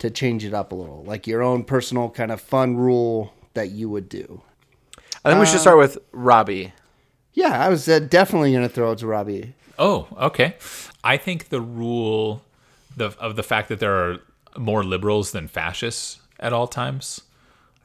to 0.01 0.09
change 0.09 0.43
it 0.43 0.53
up 0.53 0.71
a 0.71 0.75
little? 0.75 1.03
Like 1.03 1.27
your 1.27 1.41
own 1.41 1.63
personal 1.63 2.09
kind 2.09 2.31
of 2.31 2.41
fun 2.41 2.75
rule 2.75 3.33
that 3.53 3.71
you 3.71 3.89
would 3.89 4.09
do? 4.09 4.41
I 5.23 5.29
think 5.29 5.39
we 5.39 5.45
should 5.45 5.59
start 5.59 5.77
with 5.77 5.97
Robbie. 6.11 6.73
Yeah, 7.33 7.63
I 7.63 7.69
was 7.69 7.87
uh, 7.87 7.99
definitely 7.99 8.51
going 8.51 8.63
to 8.63 8.69
throw 8.69 8.91
it 8.91 8.99
to 8.99 9.07
Robbie. 9.07 9.53
Oh, 9.79 10.07
okay. 10.17 10.55
I 11.03 11.17
think 11.17 11.49
the 11.49 11.61
rule 11.61 12.43
the, 12.97 13.15
of 13.19 13.35
the 13.35 13.43
fact 13.43 13.69
that 13.69 13.79
there 13.79 13.93
are 13.93 14.19
more 14.57 14.83
liberals 14.83 15.31
than 15.31 15.47
fascists 15.47 16.19
at 16.39 16.53
all 16.53 16.67
times, 16.67 17.21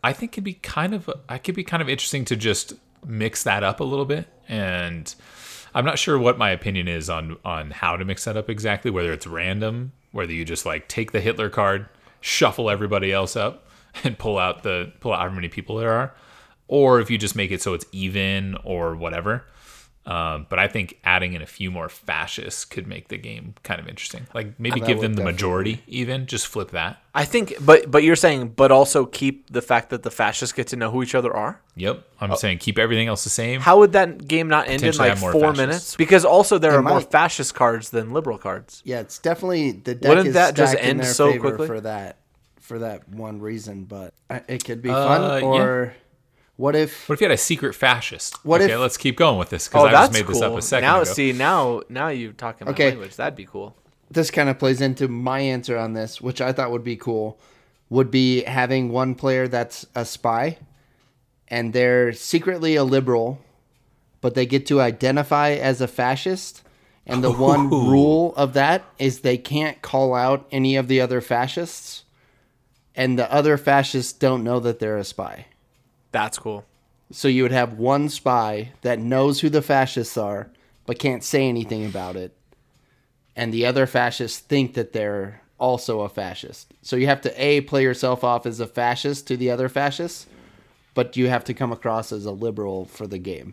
I 0.02 0.12
think 0.12 0.32
could 0.32 0.44
be 0.44 0.54
kind 0.54 0.94
of 0.94 1.10
I 1.28 1.38
could 1.38 1.54
be 1.54 1.64
kind 1.64 1.82
of 1.82 1.88
interesting 1.88 2.24
to 2.26 2.36
just 2.36 2.72
mix 3.06 3.42
that 3.44 3.62
up 3.62 3.80
a 3.80 3.84
little 3.84 4.04
bit. 4.04 4.26
And 4.48 5.14
I'm 5.74 5.84
not 5.84 5.98
sure 5.98 6.18
what 6.18 6.38
my 6.38 6.50
opinion 6.50 6.88
is 6.88 7.10
on 7.10 7.36
on 7.44 7.70
how 7.70 7.96
to 7.96 8.04
mix 8.04 8.24
that 8.24 8.36
up 8.36 8.48
exactly. 8.48 8.90
Whether 8.90 9.12
it's 9.12 9.26
random, 9.26 9.92
whether 10.12 10.32
you 10.32 10.44
just 10.44 10.64
like 10.64 10.88
take 10.88 11.12
the 11.12 11.20
Hitler 11.20 11.50
card, 11.50 11.88
shuffle 12.26 12.68
everybody 12.68 13.12
else 13.12 13.36
up, 13.36 13.66
and 14.04 14.18
pull 14.18 14.38
out 14.38 14.62
the 14.62 14.92
pull 15.00 15.12
out 15.12 15.20
how 15.20 15.34
many 15.34 15.48
people 15.48 15.76
there 15.76 15.92
are, 15.92 16.14
or 16.68 17.00
if 17.00 17.10
you 17.10 17.18
just 17.18 17.36
make 17.36 17.50
it 17.50 17.62
so 17.62 17.74
it's 17.74 17.86
even 17.92 18.56
or 18.64 18.96
whatever. 18.96 19.44
Um, 20.06 20.46
but 20.48 20.60
I 20.60 20.68
think 20.68 20.98
adding 21.02 21.32
in 21.32 21.42
a 21.42 21.46
few 21.46 21.70
more 21.70 21.88
fascists 21.88 22.64
could 22.64 22.86
make 22.86 23.08
the 23.08 23.16
game 23.16 23.54
kind 23.64 23.80
of 23.80 23.88
interesting. 23.88 24.26
Like 24.34 24.58
maybe 24.60 24.78
give 24.78 25.00
them 25.00 25.14
the 25.14 25.22
definitely- 25.22 25.32
majority, 25.32 25.82
even 25.88 26.26
just 26.26 26.46
flip 26.46 26.70
that. 26.70 27.02
I 27.12 27.24
think, 27.24 27.54
but 27.60 27.90
but 27.90 28.02
you're 28.04 28.14
saying, 28.14 28.48
but 28.56 28.70
also 28.70 29.04
keep 29.06 29.50
the 29.50 29.62
fact 29.62 29.90
that 29.90 30.02
the 30.04 30.10
fascists 30.10 30.52
get 30.52 30.66
to 30.68 30.76
know 30.76 30.90
who 30.90 31.02
each 31.02 31.14
other 31.14 31.34
are. 31.34 31.60
Yep, 31.74 32.04
I'm 32.20 32.36
saying 32.36 32.58
keep 32.58 32.78
everything 32.78 33.08
else 33.08 33.24
the 33.24 33.30
same. 33.30 33.60
How 33.60 33.78
would 33.78 33.92
that 33.92 34.28
game 34.28 34.48
not 34.48 34.68
end 34.68 34.82
in 34.82 34.94
like 34.96 35.16
four 35.18 35.32
fascists. 35.32 35.56
minutes? 35.58 35.96
Because 35.96 36.24
also 36.24 36.58
there 36.58 36.72
It 36.72 36.76
are 36.76 36.82
more 36.82 37.00
fascist 37.00 37.54
cards 37.54 37.90
than 37.90 38.12
liberal 38.12 38.38
cards. 38.38 38.82
Yeah, 38.84 39.00
it's 39.00 39.18
definitely 39.18 39.72
the 39.72 39.94
deck 39.94 40.08
Wouldn't 40.08 40.28
is 40.28 40.34
that 40.34 40.54
just 40.54 40.76
end 40.78 41.00
their 41.00 41.06
so 41.12 41.38
quickly? 41.38 41.66
for 41.66 41.80
that 41.80 42.18
for 42.60 42.78
that 42.80 43.08
one 43.08 43.40
reason. 43.40 43.84
But 43.84 44.12
uh, 44.30 44.40
it 44.46 44.62
could 44.64 44.82
be 44.82 44.90
Uh, 44.90 44.94
fun. 45.40 45.54
yeah. 45.54 45.90
Or 46.58 46.62
what 46.62 46.76
if? 46.76 47.08
What 47.08 47.14
if 47.14 47.20
you 47.20 47.26
had 47.26 47.34
a 47.34 47.38
secret 47.38 47.74
fascist? 47.74 48.44
What 48.44 48.60
okay, 48.62 48.72
if- 48.72 48.78
let's 48.80 48.96
keep 48.96 49.16
going 49.16 49.38
with 49.38 49.50
this 49.50 49.68
because 49.68 49.84
Oh, 49.84 49.86
I 49.86 49.92
just 49.92 50.12
made 50.12 50.24
cool. 50.26 50.34
this 50.34 50.42
up 50.42 50.56
a 50.56 50.62
second 50.62 50.86
now, 50.88 51.00
ago. 51.02 51.12
see, 51.12 51.32
now 51.32 51.82
now 51.88 52.08
you're 52.08 52.32
talking 52.32 52.64
my 52.66 52.70
Okay. 52.72 52.90
language. 52.90 53.16
That'd 53.16 53.36
be 53.36 53.44
cool. 53.46 53.76
This 54.10 54.30
kind 54.30 54.48
of 54.48 54.58
plays 54.58 54.80
into 54.80 55.08
my 55.08 55.40
answer 55.40 55.76
on 55.76 55.92
this, 55.94 56.20
which 56.20 56.40
I 56.40 56.52
thought 56.52 56.70
would 56.70 56.84
be 56.84 56.96
cool. 56.96 57.38
Would 57.90 58.10
be 58.10 58.42
having 58.44 58.90
one 58.90 59.14
player 59.14 59.46
that's 59.48 59.86
a 59.94 60.04
spy, 60.04 60.58
and 61.48 61.72
they're 61.72 62.12
secretly 62.12 62.74
a 62.76 62.84
liberal, 62.84 63.40
but 64.20 64.34
they 64.34 64.46
get 64.46 64.66
to 64.66 64.80
identify 64.80 65.50
as 65.50 65.80
a 65.80 65.86
fascist. 65.88 66.62
And 67.06 67.22
the 67.22 67.30
one 67.32 67.66
Ooh. 67.72 67.88
rule 67.90 68.34
of 68.36 68.52
that 68.54 68.82
is 68.98 69.20
they 69.20 69.38
can't 69.38 69.80
call 69.82 70.14
out 70.14 70.46
any 70.50 70.74
of 70.76 70.88
the 70.88 71.00
other 71.00 71.20
fascists, 71.20 72.02
and 72.96 73.16
the 73.18 73.32
other 73.32 73.56
fascists 73.56 74.12
don't 74.12 74.42
know 74.42 74.58
that 74.60 74.78
they're 74.80 74.96
a 74.96 75.04
spy. 75.04 75.46
That's 76.16 76.38
cool. 76.38 76.64
So 77.12 77.28
you 77.28 77.42
would 77.42 77.52
have 77.52 77.74
one 77.74 78.08
spy 78.08 78.72
that 78.80 78.98
knows 78.98 79.40
who 79.40 79.50
the 79.50 79.60
fascists 79.60 80.16
are, 80.16 80.48
but 80.86 80.98
can't 80.98 81.22
say 81.22 81.46
anything 81.46 81.84
about 81.84 82.16
it. 82.16 82.34
And 83.36 83.52
the 83.52 83.66
other 83.66 83.86
fascists 83.86 84.38
think 84.38 84.72
that 84.74 84.94
they're 84.94 85.42
also 85.58 86.00
a 86.00 86.08
fascist. 86.08 86.72
So 86.80 86.96
you 86.96 87.06
have 87.06 87.20
to 87.20 87.42
A, 87.42 87.60
play 87.60 87.82
yourself 87.82 88.24
off 88.24 88.46
as 88.46 88.60
a 88.60 88.66
fascist 88.66 89.26
to 89.26 89.36
the 89.36 89.50
other 89.50 89.68
fascists, 89.68 90.26
but 90.94 91.18
you 91.18 91.28
have 91.28 91.44
to 91.44 91.52
come 91.54 91.70
across 91.70 92.12
as 92.12 92.24
a 92.24 92.30
liberal 92.32 92.86
for 92.86 93.06
the 93.06 93.18
game. 93.18 93.52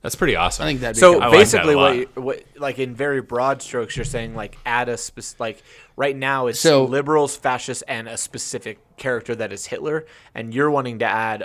That's 0.00 0.14
pretty 0.14 0.34
awesome. 0.36 0.64
I 0.64 0.68
think 0.68 0.80
that'd 0.80 0.96
be 0.96 1.00
So 1.00 1.12
good. 1.14 1.22
I 1.24 1.26
like 1.26 1.38
basically, 1.38 1.74
a 1.74 1.76
what, 1.76 1.96
you, 1.96 2.08
what 2.14 2.42
like 2.56 2.78
in 2.78 2.94
very 2.94 3.20
broad 3.20 3.60
strokes, 3.60 3.96
you're 3.96 4.06
saying 4.06 4.34
like 4.34 4.56
add 4.64 4.88
a 4.88 4.96
specific, 4.96 5.40
like 5.40 5.62
right 5.94 6.16
now 6.16 6.46
it's 6.46 6.58
So- 6.58 6.86
liberals, 6.86 7.36
fascists, 7.36 7.82
and 7.86 8.08
a 8.08 8.16
specific 8.16 8.78
character 8.96 9.34
that 9.36 9.52
is 9.52 9.66
Hitler, 9.66 10.06
and 10.34 10.54
you're 10.54 10.70
wanting 10.70 11.00
to 11.00 11.04
add 11.04 11.44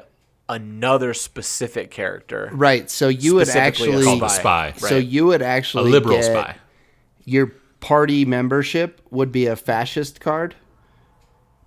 another 0.54 1.14
specific 1.14 1.92
character. 1.92 2.50
right. 2.54 2.90
So 2.90 3.08
you 3.10 3.36
would 3.36 3.48
Specifically 3.48 3.90
a 3.90 3.92
actually 3.92 4.04
Called 4.06 4.22
the 4.22 4.28
spy. 4.30 4.74
So 4.78 4.98
you 4.98 5.26
would 5.26 5.42
actually 5.42 5.90
a 5.90 5.94
liberal 5.94 6.18
get- 6.18 6.26
spy. 6.26 6.56
your 7.26 7.52
party 7.82 8.24
membership 8.24 9.02
would 9.12 9.32
be 9.32 9.46
a 9.48 9.56
fascist 9.58 10.22
card, 10.22 10.56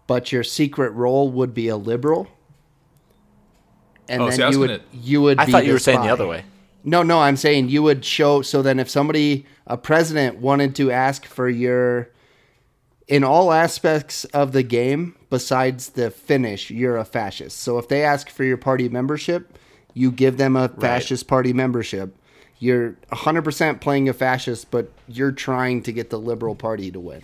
but 0.07 0.33
your 0.33 0.43
secret 0.43 0.91
role 0.93 1.31
would 1.31 1.53
be 1.53 1.69
a 1.69 1.77
liberal. 1.77 2.29
And 4.09 4.23
Oh, 4.23 4.31
then 4.31 4.37
see, 4.39 4.51
you 4.51 4.61
would 4.61 4.69
gonna- 4.69 4.81
you 4.93 5.21
would. 5.23 5.39
I 5.39 5.47
be 5.47 5.53
thought 5.53 5.65
you 5.65 5.69
the 5.69 5.75
were 5.75 5.79
saying 5.81 6.01
the 6.03 6.09
other 6.09 6.27
way. 6.27 6.45
No, 6.85 7.03
no, 7.03 7.19
I'm 7.21 7.37
saying 7.37 7.69
you 7.69 7.83
would 7.83 8.05
show. 8.05 8.41
So 8.43 8.63
then, 8.63 8.79
if 8.79 8.89
somebody, 8.89 9.45
a 9.67 9.77
president, 9.77 10.39
wanted 10.39 10.77
to 10.77 10.93
ask 10.93 11.27
for 11.27 11.49
your, 11.49 12.09
in 13.09 13.23
all 13.23 13.53
aspects 13.53 14.25
of 14.27 14.53
the 14.53 14.63
game, 14.63 15.15
besides 15.31 15.91
the 15.91 16.11
finish, 16.11 16.71
you're 16.71 16.97
a 16.97 17.05
fascist. 17.05 17.59
So 17.59 17.79
if 17.79 17.89
they 17.89 18.03
ask 18.03 18.29
for 18.29 18.45
your 18.45 18.57
party 18.57 18.89
membership, 18.89 19.59
you 19.95 20.11
give 20.11 20.37
them 20.37 20.57
a 20.57 20.69
fascist 20.69 21.29
party 21.29 21.53
membership. 21.53 22.15
You're 22.59 22.97
100% 23.13 23.81
playing 23.81 24.09
a 24.09 24.13
fascist, 24.13 24.71
but 24.71 24.91
you're 25.09 25.33
trying 25.33 25.83
to 25.85 25.93
get 25.93 26.11
the 26.11 26.19
liberal 26.19 26.55
party 26.55 26.91
to 26.91 27.01
win. 27.01 27.23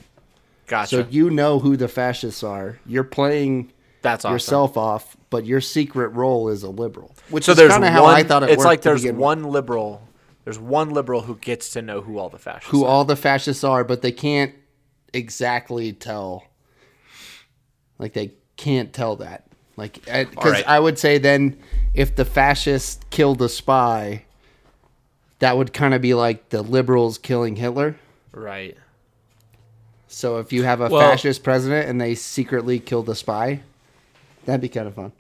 Gotcha. 0.66 0.88
So 0.88 1.06
you 1.10 1.30
know 1.30 1.58
who 1.58 1.76
the 1.76 1.88
fascists 1.88 2.42
are. 2.42 2.78
You're 2.86 3.04
playing 3.04 3.72
That's 4.02 4.24
awesome. 4.24 4.34
yourself 4.34 4.76
off, 4.76 5.16
but 5.30 5.44
your 5.44 5.60
secret 5.60 6.08
role 6.08 6.48
is 6.48 6.62
a 6.62 6.70
liberal. 6.70 7.14
Which 7.30 7.44
so 7.44 7.52
is 7.52 7.58
there's 7.58 7.72
kind 7.72 7.84
of 7.84 7.90
how 7.90 8.04
I 8.04 8.22
thought 8.22 8.42
it 8.42 8.50
it's 8.50 8.58
worked 8.58 8.66
like 8.66 8.82
there's 8.82 9.04
with. 9.04 9.16
one 9.16 9.44
liberal. 9.44 10.06
There's 10.44 10.58
one 10.58 10.90
liberal 10.90 11.22
who 11.22 11.36
gets 11.36 11.70
to 11.70 11.82
know 11.82 12.00
who 12.00 12.18
all 12.18 12.28
the 12.28 12.38
fascists. 12.38 12.70
who 12.70 12.84
are. 12.84 12.88
all 12.88 13.04
the 13.04 13.16
fascists 13.16 13.64
are, 13.64 13.84
but 13.84 14.02
they 14.02 14.12
can't 14.12 14.54
exactly 15.12 15.92
tell. 15.92 16.44
Like 17.98 18.12
they 18.12 18.32
can't 18.56 18.92
tell 18.92 19.16
that. 19.16 19.46
Like 19.76 19.94
because 20.04 20.36
Alright. 20.36 20.68
I 20.68 20.78
would 20.78 20.98
say 20.98 21.18
then 21.18 21.58
if 21.94 22.14
the 22.16 22.24
fascists 22.24 23.00
killed 23.10 23.40
a 23.42 23.48
spy, 23.48 24.24
that 25.38 25.56
would 25.56 25.72
kind 25.72 25.94
of 25.94 26.02
be 26.02 26.14
like 26.14 26.50
the 26.50 26.62
liberals 26.62 27.18
killing 27.18 27.56
Hitler. 27.56 27.96
right. 28.32 28.76
So 30.08 30.36
if 30.38 30.52
you 30.52 30.64
have 30.64 30.82
a 30.82 30.88
Well- 30.90 31.00
fascist 31.10 31.42
president 31.42 31.88
and 31.88 31.98
they 32.00 32.14
secretly 32.14 32.78
kill 32.78 33.02
the 33.02 33.14
spy, 33.14 33.62
that'd 34.44 34.60
be 34.60 34.68
kind 34.68 34.86
of 34.86 34.94
fun. 34.94 35.12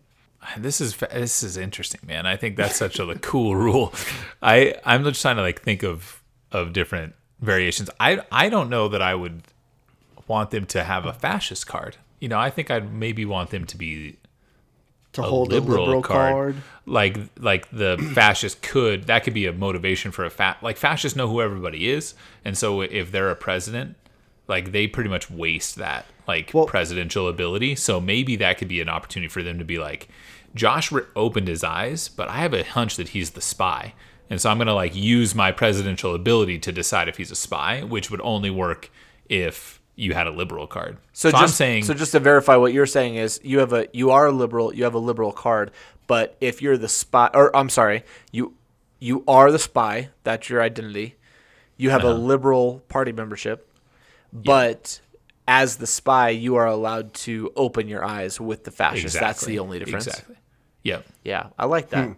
Ah, 0.42 0.52
this 0.58 0.80
is 0.82 0.96
this 0.96 1.42
is 1.42 1.56
interesting, 1.56 2.00
man. 2.06 2.26
I 2.26 2.36
think 2.36 2.56
that's 2.56 2.76
such 2.76 2.98
a 2.98 3.14
cool 3.20 3.56
rule. 3.66 3.94
I 4.42 4.74
I'm 4.84 5.02
just 5.04 5.22
trying 5.22 5.36
to 5.36 5.42
like 5.42 5.62
think 5.62 5.82
of 5.82 6.20
of 6.50 6.72
different 6.74 7.14
variations. 7.40 7.88
I 8.00 8.20
I 8.30 8.50
don't 8.50 8.68
know 8.68 8.88
that 8.88 9.00
I 9.00 9.14
would 9.14 9.42
want 10.32 10.50
them 10.50 10.66
to 10.66 10.82
have 10.84 11.04
a 11.06 11.12
fascist 11.12 11.66
card. 11.66 11.96
You 12.20 12.28
know, 12.28 12.38
I 12.38 12.50
think 12.50 12.70
I'd 12.70 12.92
maybe 12.92 13.24
want 13.24 13.50
them 13.50 13.64
to 13.66 13.76
be 13.76 14.16
To 15.12 15.22
hold 15.22 15.52
liberal, 15.52 15.78
a 15.78 15.84
liberal 15.84 16.02
card. 16.02 16.32
card. 16.32 16.56
Like 16.86 17.18
like 17.38 17.70
the 17.70 17.96
fascist 18.14 18.62
could 18.62 19.04
that 19.06 19.24
could 19.24 19.34
be 19.34 19.46
a 19.46 19.52
motivation 19.52 20.10
for 20.10 20.24
a 20.24 20.30
fat 20.30 20.56
like 20.62 20.76
fascists 20.76 21.16
know 21.16 21.28
who 21.28 21.40
everybody 21.40 21.88
is, 21.88 22.14
and 22.44 22.56
so 22.56 22.80
if 22.80 23.12
they're 23.12 23.30
a 23.30 23.36
president, 23.36 23.96
like 24.48 24.72
they 24.72 24.86
pretty 24.86 25.10
much 25.10 25.30
waste 25.30 25.76
that 25.76 26.06
like 26.26 26.50
Well- 26.54 26.66
presidential 26.66 27.28
ability. 27.28 27.74
So 27.76 28.00
maybe 28.00 28.36
that 28.36 28.58
could 28.58 28.68
be 28.68 28.80
an 28.80 28.88
opportunity 28.88 29.28
for 29.28 29.42
them 29.42 29.58
to 29.58 29.64
be 29.64 29.78
like, 29.78 30.08
Josh 30.54 30.92
opened 31.16 31.48
his 31.48 31.62
eyes, 31.64 32.08
but 32.08 32.28
I 32.28 32.38
have 32.38 32.54
a 32.54 32.62
hunch 32.64 32.96
that 32.96 33.08
he's 33.10 33.30
the 33.30 33.40
spy. 33.40 33.94
And 34.30 34.40
so 34.40 34.48
I'm 34.48 34.56
going 34.56 34.66
to 34.68 34.72
like 34.84 34.94
use 34.94 35.34
my 35.34 35.50
presidential 35.52 36.14
ability 36.14 36.58
to 36.60 36.72
decide 36.72 37.08
if 37.08 37.16
he's 37.18 37.30
a 37.32 37.34
spy, 37.36 37.82
which 37.82 38.10
would 38.10 38.20
only 38.22 38.48
work 38.50 38.88
if 39.28 39.80
you 39.96 40.14
had 40.14 40.26
a 40.26 40.30
liberal 40.30 40.66
card. 40.66 40.96
So, 41.12 41.28
So, 41.28 41.32
just, 41.32 41.42
I'm 41.42 41.48
saying 41.48 41.84
so 41.84 41.94
just 41.94 42.12
to 42.12 42.20
verify 42.20 42.56
what 42.56 42.72
you're 42.72 42.86
saying 42.86 43.16
is 43.16 43.40
you 43.44 43.58
have 43.58 43.72
a 43.72 43.86
you 43.92 44.10
are 44.10 44.26
a 44.26 44.32
liberal 44.32 44.74
you 44.74 44.84
have 44.84 44.94
a 44.94 44.98
liberal 44.98 45.32
card 45.32 45.70
but 46.06 46.36
if 46.40 46.62
you're 46.62 46.78
the 46.78 46.88
spy 46.88 47.28
or 47.34 47.54
I'm 47.56 47.68
sorry 47.68 48.04
you 48.30 48.54
you 48.98 49.22
are 49.28 49.50
the 49.52 49.58
spy 49.58 50.08
that's 50.24 50.48
your 50.48 50.62
identity 50.62 51.16
you 51.76 51.90
have 51.90 52.04
Uh-huh. 52.04 52.14
a 52.14 52.16
liberal 52.16 52.82
party 52.88 53.12
membership 53.12 53.68
but 54.32 55.00
as 55.46 55.76
the 55.76 55.86
spy 55.86 56.30
you 56.30 56.54
are 56.56 56.66
allowed 56.66 57.12
to 57.14 57.52
open 57.56 57.88
your 57.88 58.04
eyes 58.04 58.40
with 58.40 58.64
the 58.64 58.70
fascists 58.70 59.18
that's 59.18 59.44
the 59.44 59.58
only 59.58 59.78
difference 59.78 60.06
Exactly. 60.06 60.36
Yep. 60.84 61.06
yeah 61.24 61.46
I 61.58 61.66
like 61.66 61.90
that 61.90 62.16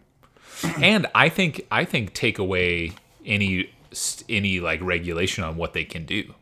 Hmm. 0.60 0.82
and 0.84 1.06
I 1.14 1.28
think 1.28 1.66
I 1.72 1.84
think 1.84 2.14
take 2.14 2.38
away 2.38 2.92
any 3.26 3.70
any 4.28 4.60
like 4.60 4.80
regulation 4.82 5.42
on 5.42 5.56
what 5.56 5.72
they 5.72 5.84
can 5.84 6.04
do. 6.04 6.34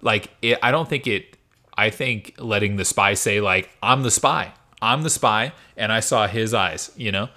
Like 0.00 0.30
it, 0.42 0.58
I 0.62 0.70
don't 0.70 0.88
think 0.88 1.06
it. 1.06 1.36
I 1.78 1.90
think 1.90 2.34
letting 2.38 2.76
the 2.76 2.84
spy 2.84 3.14
say 3.14 3.40
like 3.40 3.70
I'm 3.82 4.02
the 4.02 4.10
spy, 4.10 4.52
I'm 4.80 5.02
the 5.02 5.10
spy, 5.10 5.52
and 5.76 5.92
I 5.92 6.00
saw 6.00 6.26
his 6.26 6.54
eyes. 6.54 6.90
You 6.96 7.12
know, 7.12 7.28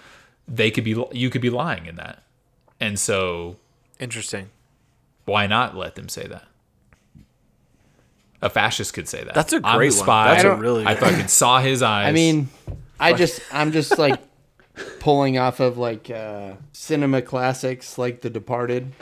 they 0.47 0.71
could 0.71 0.83
be 0.83 1.01
you 1.11 1.29
could 1.29 1.41
be 1.41 1.49
lying 1.49 1.85
in 1.85 1.95
that, 1.97 2.23
and 2.79 2.97
so 2.99 3.57
interesting 3.99 4.49
why 5.29 5.47
not 5.47 5.77
let 5.77 5.95
them 5.95 6.09
say 6.09 6.27
that? 6.27 6.43
A 8.41 8.49
fascist 8.49 8.93
could 8.93 9.07
say 9.07 9.23
that. 9.23 9.33
That's 9.35 9.53
a 9.53 9.61
I'm 9.63 9.77
great 9.77 9.91
the 9.91 9.97
one. 9.97 10.05
spy. 10.05 10.33
That's 10.33 10.43
a 10.43 10.49
I 10.49 10.57
really 10.57 10.85
I 10.85 10.95
fucking 10.95 11.27
saw 11.27 11.59
his 11.59 11.81
eyes. 11.81 12.07
I 12.07 12.11
mean, 12.11 12.49
I 12.99 13.13
just 13.13 13.41
I'm 13.51 13.71
just 13.71 13.97
like 13.97 14.19
pulling 14.99 15.37
off 15.37 15.59
of 15.59 15.77
like 15.77 16.09
uh, 16.09 16.53
cinema 16.71 17.21
classics 17.21 17.97
like 17.97 18.21
The 18.21 18.29
Departed, 18.29 18.93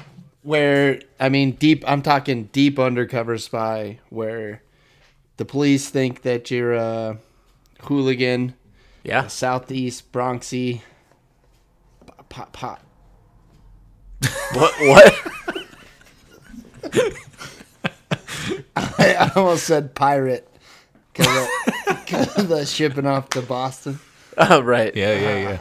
where 0.47 1.01
I 1.19 1.27
mean 1.27 1.51
deep. 1.51 1.83
I'm 1.85 2.01
talking 2.01 2.45
deep 2.53 2.79
undercover 2.79 3.37
spy, 3.37 3.99
where 4.09 4.63
the 5.35 5.43
police 5.43 5.89
think 5.89 6.21
that 6.21 6.49
you're 6.49 6.73
a 6.73 7.17
hooligan, 7.81 8.53
yeah 9.03 9.27
southeast 9.27 10.09
Bronxy. 10.13 10.81
Pop, 12.29 12.53
pop. 12.53 12.81
what 14.53 14.73
what 14.79 15.13
I, 18.77 19.15
I 19.19 19.31
almost 19.35 19.65
said 19.65 19.95
pirate 19.95 20.47
because 21.11 22.37
of 22.37 22.47
the 22.47 22.65
shipping 22.65 23.05
off 23.05 23.27
to 23.31 23.41
Boston. 23.41 23.99
oh, 24.37 24.61
right 24.61 24.95
yeah, 24.95 25.13
yeah, 25.13 25.37
yeah. 25.37 25.59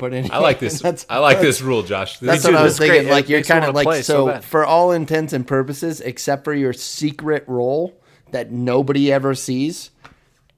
But 0.00 0.14
anyway, 0.14 0.30
I 0.34 0.38
like 0.38 0.58
this. 0.58 0.82
I 1.10 1.18
like 1.18 1.40
this 1.40 1.60
rule, 1.60 1.82
Josh. 1.82 2.18
This 2.18 2.42
That's 2.42 2.44
what 2.44 2.54
I 2.56 2.62
was 2.62 2.72
It's 2.72 2.78
great. 2.78 2.88
thinking. 2.90 3.08
It 3.08 3.12
Like 3.12 3.28
you're 3.28 3.42
kind 3.42 3.66
of 3.66 3.74
like 3.74 4.02
so 4.02 4.28
so 4.30 4.40
for 4.40 4.64
all 4.64 4.92
intents 4.92 5.32
and 5.34 5.46
purposes, 5.46 6.00
except 6.00 6.42
for 6.42 6.54
your 6.54 6.72
secret 6.72 7.44
role 7.46 8.00
that 8.30 8.50
nobody 8.50 9.12
ever 9.12 9.34
sees, 9.34 9.90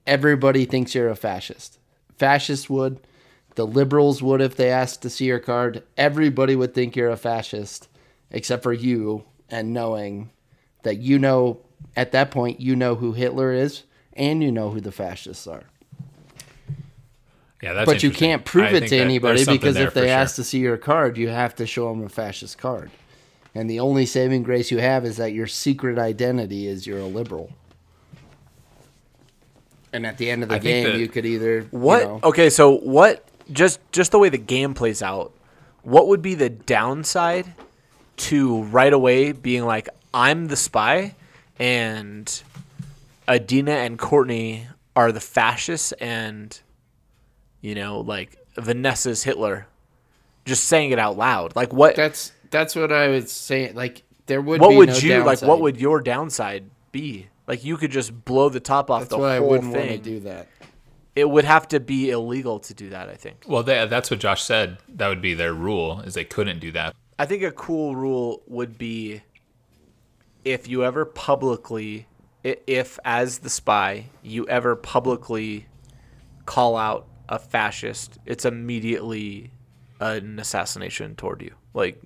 everybody 0.06 0.64
thinks 0.64 0.94
you're 0.94 1.08
a 1.08 1.16
fascist. 1.16 1.78
Fascists 2.16 2.70
would, 2.70 3.00
the 3.56 3.66
liberals 3.66 4.22
would 4.22 4.40
if 4.40 4.54
they 4.56 4.70
asked 4.70 5.02
to 5.02 5.10
see 5.10 5.24
your 5.24 5.40
card. 5.40 5.82
Everybody 5.96 6.54
would 6.54 6.72
think 6.72 6.94
you're 6.94 7.10
a 7.10 7.16
fascist, 7.16 7.88
except 8.30 8.62
for 8.62 8.72
you, 8.72 9.24
and 9.50 9.72
knowing 9.74 10.30
that 10.84 10.98
you 10.98 11.18
know 11.18 11.60
at 11.96 12.12
that 12.12 12.30
point 12.30 12.60
you 12.60 12.76
know 12.76 12.94
who 12.94 13.12
Hitler 13.12 13.52
is 13.52 13.82
and 14.12 14.40
you 14.42 14.52
know 14.52 14.70
who 14.70 14.80
the 14.80 14.92
fascists 14.92 15.48
are. 15.48 15.64
Yeah, 17.62 17.74
that's 17.74 17.86
but 17.86 18.02
you 18.02 18.10
can't 18.10 18.44
prove 18.44 18.72
I 18.72 18.78
it 18.78 18.88
to 18.88 18.98
anybody 18.98 19.44
because 19.44 19.76
if 19.76 19.92
for 19.92 20.00
they 20.00 20.06
sure. 20.06 20.14
ask 20.14 20.34
to 20.36 20.44
see 20.44 20.58
your 20.58 20.76
card, 20.76 21.16
you 21.16 21.28
have 21.28 21.54
to 21.56 21.66
show 21.66 21.88
them 21.90 22.04
a 22.04 22.08
fascist 22.08 22.58
card. 22.58 22.90
And 23.54 23.70
the 23.70 23.80
only 23.80 24.04
saving 24.04 24.42
grace 24.42 24.70
you 24.72 24.78
have 24.78 25.04
is 25.04 25.18
that 25.18 25.32
your 25.32 25.46
secret 25.46 25.98
identity 25.98 26.66
is 26.66 26.86
you're 26.86 26.98
a 26.98 27.06
liberal. 27.06 27.52
And 29.92 30.06
at 30.06 30.18
the 30.18 30.30
end 30.30 30.42
of 30.42 30.48
the 30.48 30.56
I 30.56 30.58
game, 30.58 30.84
that- 30.84 30.96
you 30.96 31.08
could 31.08 31.26
either 31.26 31.62
What? 31.70 32.02
You 32.02 32.08
know, 32.08 32.20
Okay, 32.24 32.50
so 32.50 32.78
what? 32.78 33.28
Just 33.52 33.80
just 33.92 34.12
the 34.12 34.18
way 34.18 34.28
the 34.28 34.38
game 34.38 34.72
plays 34.72 35.02
out, 35.02 35.32
what 35.82 36.08
would 36.08 36.22
be 36.22 36.34
the 36.34 36.48
downside 36.48 37.46
to 38.16 38.62
right 38.64 38.92
away 38.92 39.32
being 39.32 39.64
like, 39.66 39.88
I'm 40.14 40.46
the 40.46 40.56
spy, 40.56 41.14
and 41.58 42.42
Adina 43.28 43.72
and 43.72 43.98
Courtney 43.98 44.68
are 44.96 45.10
the 45.12 45.20
fascists, 45.20 45.92
and 45.92 46.58
you 47.62 47.74
know, 47.74 48.00
like 48.00 48.36
Vanessa's 48.56 49.22
Hitler. 49.22 49.66
Just 50.44 50.64
saying 50.64 50.90
it 50.90 50.98
out 50.98 51.16
loud, 51.16 51.54
like 51.54 51.72
what? 51.72 51.94
That's 51.94 52.32
that's 52.50 52.74
what 52.74 52.92
I 52.92 53.08
would 53.08 53.28
say. 53.28 53.72
Like 53.72 54.02
there 54.26 54.42
would. 54.42 54.60
what 54.60 54.70
be 54.70 54.76
would 54.76 54.88
no 54.88 54.96
you 54.96 55.24
like? 55.24 55.40
What 55.40 55.60
would 55.60 55.80
your 55.80 56.00
downside 56.00 56.68
be? 56.90 57.28
Like 57.46 57.64
you 57.64 57.76
could 57.76 57.92
just 57.92 58.24
blow 58.24 58.48
the 58.48 58.58
top 58.60 58.90
off 58.90 59.02
That's 59.02 59.10
the 59.10 59.18
why 59.18 59.36
I 59.36 59.38
whole 59.38 59.50
wouldn't 59.50 59.72
want 59.72 59.84
to 59.84 59.92
thing. 59.92 60.02
do 60.02 60.20
that. 60.20 60.48
It 61.14 61.30
would 61.30 61.44
have 61.44 61.68
to 61.68 61.78
be 61.78 62.10
illegal 62.10 62.58
to 62.58 62.74
do 62.74 62.90
that. 62.90 63.08
I 63.08 63.14
think. 63.14 63.44
Well, 63.46 63.62
they, 63.62 63.86
that's 63.86 64.10
what 64.10 64.18
Josh 64.18 64.42
said. 64.42 64.78
That 64.88 65.08
would 65.08 65.22
be 65.22 65.34
their 65.34 65.54
rule, 65.54 66.00
is 66.00 66.14
they 66.14 66.24
couldn't 66.24 66.58
do 66.58 66.72
that. 66.72 66.96
I 67.18 67.26
think 67.26 67.44
a 67.44 67.52
cool 67.52 67.94
rule 67.94 68.42
would 68.48 68.78
be 68.78 69.22
if 70.44 70.66
you 70.66 70.84
ever 70.84 71.04
publicly, 71.04 72.06
if 72.42 72.98
as 73.04 73.38
the 73.38 73.50
spy, 73.50 74.06
you 74.22 74.48
ever 74.48 74.74
publicly 74.74 75.66
call 76.46 76.76
out 76.76 77.06
a 77.28 77.38
fascist, 77.38 78.18
it's 78.26 78.44
immediately 78.44 79.50
an 80.00 80.38
assassination 80.38 81.14
toward 81.14 81.42
you. 81.42 81.54
Like 81.74 82.02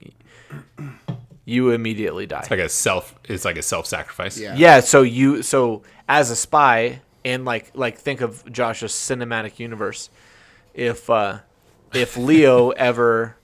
you 1.45 1.71
immediately 1.71 2.27
die. 2.27 2.41
It's 2.41 2.51
like 2.51 2.61
a 2.61 2.69
self. 2.69 3.15
It's 3.25 3.45
like 3.45 3.57
a 3.57 3.63
self-sacrifice. 3.63 4.39
Yeah. 4.39 4.55
Yeah, 4.57 4.81
so 4.81 5.03
you 5.03 5.43
so 5.43 5.83
as 6.09 6.31
a 6.31 6.37
spy 6.37 7.01
and 7.25 7.45
like 7.45 7.71
like 7.75 7.99
think 7.99 8.21
of 8.21 8.51
Josh's 8.53 8.93
cinematic 8.93 9.59
universe. 9.59 10.11
If 10.75 11.09
uh 11.09 11.39
if 11.95 12.17
Leo 12.17 12.71
ever 12.71 13.37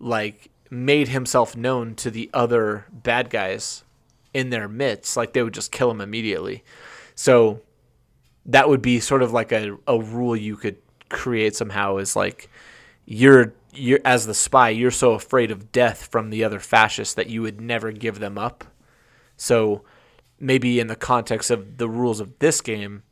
like 0.00 0.50
made 0.70 1.08
himself 1.08 1.56
known 1.56 1.94
to 1.94 2.10
the 2.10 2.28
other 2.34 2.86
bad 2.92 3.30
guys 3.30 3.84
in 4.32 4.50
their 4.50 4.68
midst, 4.68 5.16
like 5.16 5.32
they 5.32 5.42
would 5.42 5.54
just 5.54 5.70
kill 5.70 5.90
him 5.90 6.00
immediately. 6.00 6.64
So 7.14 7.60
that 8.46 8.68
would 8.68 8.82
be 8.82 9.00
sort 9.00 9.22
of 9.22 9.32
like 9.32 9.52
a, 9.52 9.76
a 9.86 9.98
rule 9.98 10.36
you 10.36 10.56
could 10.56 10.76
create 11.08 11.54
somehow 11.56 11.96
is 11.96 12.16
like 12.16 12.50
you're 13.06 13.54
you're 13.72 14.00
as 14.04 14.26
the 14.26 14.34
spy, 14.34 14.68
you're 14.68 14.90
so 14.90 15.12
afraid 15.12 15.50
of 15.50 15.72
death 15.72 16.06
from 16.06 16.30
the 16.30 16.44
other 16.44 16.60
fascists 16.60 17.14
that 17.14 17.28
you 17.28 17.42
would 17.42 17.60
never 17.60 17.90
give 17.90 18.20
them 18.20 18.38
up. 18.38 18.64
So 19.36 19.82
maybe 20.38 20.78
in 20.78 20.86
the 20.86 20.96
context 20.96 21.50
of 21.50 21.78
the 21.78 21.88
rules 21.88 22.20
of 22.20 22.38
this 22.38 22.60
game, 22.60 23.02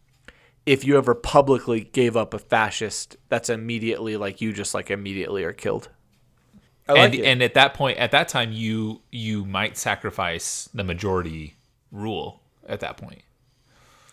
if 0.65 0.85
you 0.85 0.97
ever 0.97 1.15
publicly 1.15 1.81
gave 1.81 2.17
up 2.17 2.33
a 2.33 2.39
fascist, 2.39 3.17
that's 3.29 3.51
immediately 3.51 4.17
like 4.17 4.41
you 4.41 4.53
just 4.53 4.75
like 4.75 4.91
immediately 4.91 5.43
are 5.43 5.53
killed. 5.53 5.89
I 6.89 6.99
and 6.99 7.15
and 7.15 7.43
at 7.43 7.55
that 7.55 7.75
point, 7.75 7.99
at 7.99 8.11
that 8.11 8.29
time, 8.29 8.53
you 8.53 9.03
you 9.11 9.45
might 9.45 9.77
sacrifice 9.77 10.69
the 10.75 10.85
majority 10.85 11.57
rule 11.91 12.41
at 12.69 12.81
that 12.81 12.97
point 12.97 13.23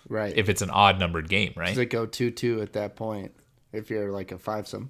Right. 0.09 0.35
if 0.35 0.49
it's 0.49 0.61
an 0.63 0.71
odd 0.71 0.99
numbered 0.99 1.29
game, 1.29 1.53
right? 1.55 1.69
Does 1.69 1.77
it 1.77 1.85
go 1.91 2.05
two 2.05 2.31
two 2.31 2.61
at 2.61 2.73
that 2.73 2.95
point? 2.95 3.31
If 3.71 3.89
you're 3.91 4.11
like 4.11 4.31
a 4.31 4.35
fivesome, 4.37 4.89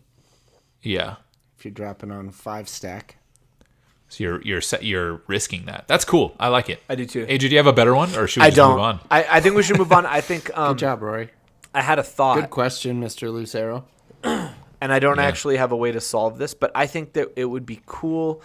yeah. 0.81 1.17
if 1.57 1.65
you're 1.65 1.73
dropping 1.73 2.11
on 2.11 2.31
five 2.31 2.69
stack. 2.69 3.17
So 4.07 4.23
you're 4.23 4.41
you're 4.41 4.61
set, 4.61 4.83
you're 4.83 5.21
risking 5.27 5.65
that. 5.65 5.85
That's 5.87 6.05
cool. 6.05 6.35
I 6.39 6.47
like 6.47 6.69
it. 6.69 6.81
I 6.89 6.95
do 6.95 7.05
too. 7.05 7.25
AJ, 7.27 7.39
do 7.39 7.47
you 7.49 7.57
have 7.57 7.67
a 7.67 7.73
better 7.73 7.93
one, 7.93 8.15
or 8.15 8.25
should 8.27 8.39
we 8.41 8.45
I 8.47 8.49
just 8.49 8.55
don't. 8.55 8.71
move 8.71 8.79
on? 8.79 8.99
I, 9.11 9.25
I 9.29 9.39
think 9.41 9.55
we 9.55 9.61
should 9.63 9.77
move 9.77 9.91
on. 9.91 10.05
I 10.05 10.21
think 10.21 10.49
um, 10.57 10.69
Good 10.73 10.79
job, 10.79 11.01
Rory. 11.01 11.29
I 11.75 11.81
had 11.81 11.99
a 11.99 12.03
thought. 12.03 12.35
Good 12.35 12.49
question, 12.49 12.99
Mr. 13.01 13.31
Lucero. 13.31 13.85
and 14.23 14.53
I 14.81 14.97
don't 14.99 15.17
Yeah. 15.17 15.23
actually 15.25 15.57
have 15.57 15.71
a 15.71 15.77
way 15.77 15.91
to 15.91 15.99
solve 16.01 16.37
this, 16.39 16.53
but 16.55 16.71
I 16.73 16.87
think 16.87 17.13
that 17.13 17.33
it 17.35 17.45
would 17.45 17.65
be 17.65 17.81
cool 17.85 18.41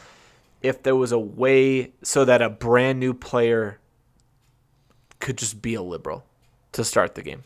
if 0.63 0.83
there 0.83 0.97
was 0.97 1.13
a 1.13 1.19
way 1.19 1.93
so 2.03 2.25
that 2.27 2.43
a 2.43 2.51
brand 2.51 2.99
new 3.01 3.15
player 3.15 3.79
could 5.21 5.39
just 5.39 5.63
be 5.63 5.75
a 5.75 5.83
liberal 5.83 6.25
to 6.75 6.85
start 6.85 7.15
the 7.15 7.23
game. 7.23 7.43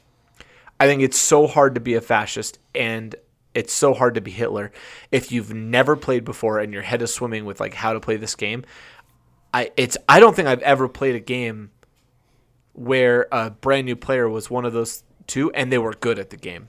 I 0.78 0.86
think 0.86 1.02
it's 1.02 1.18
so 1.18 1.46
hard 1.46 1.74
to 1.74 1.80
be 1.80 1.94
a 1.94 2.00
fascist 2.00 2.58
and 2.74 3.14
it's 3.54 3.72
so 3.72 3.94
hard 3.94 4.14
to 4.14 4.20
be 4.20 4.30
Hitler 4.30 4.70
if 5.10 5.32
you've 5.32 5.52
never 5.52 5.96
played 5.96 6.24
before 6.24 6.58
and 6.58 6.72
your 6.72 6.82
head 6.82 7.02
is 7.02 7.12
swimming 7.12 7.44
with 7.44 7.60
like 7.60 7.74
how 7.74 7.92
to 7.92 8.00
play 8.00 8.16
this 8.16 8.34
game. 8.34 8.64
I 9.52 9.70
it's 9.76 9.96
I 10.08 10.20
don't 10.20 10.36
think 10.36 10.46
I've 10.46 10.62
ever 10.62 10.88
played 10.88 11.14
a 11.14 11.20
game 11.20 11.70
where 12.74 13.26
a 13.32 13.50
brand 13.50 13.86
new 13.86 13.96
player 13.96 14.28
was 14.28 14.50
one 14.50 14.64
of 14.64 14.72
those 14.72 15.02
two 15.26 15.50
and 15.52 15.72
they 15.72 15.78
were 15.78 15.94
good 15.94 16.18
at 16.18 16.30
the 16.30 16.36
game. 16.36 16.68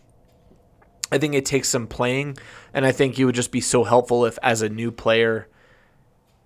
I 1.11 1.17
think 1.17 1.33
it 1.33 1.45
takes 1.45 1.69
some 1.69 1.87
playing, 1.87 2.37
and 2.73 2.85
I 2.85 2.91
think 2.91 3.17
it 3.17 3.25
would 3.25 3.35
just 3.35 3.51
be 3.51 3.61
so 3.61 3.83
helpful 3.83 4.25
if, 4.25 4.37
as 4.43 4.61
a 4.61 4.69
new 4.69 4.91
player, 4.91 5.47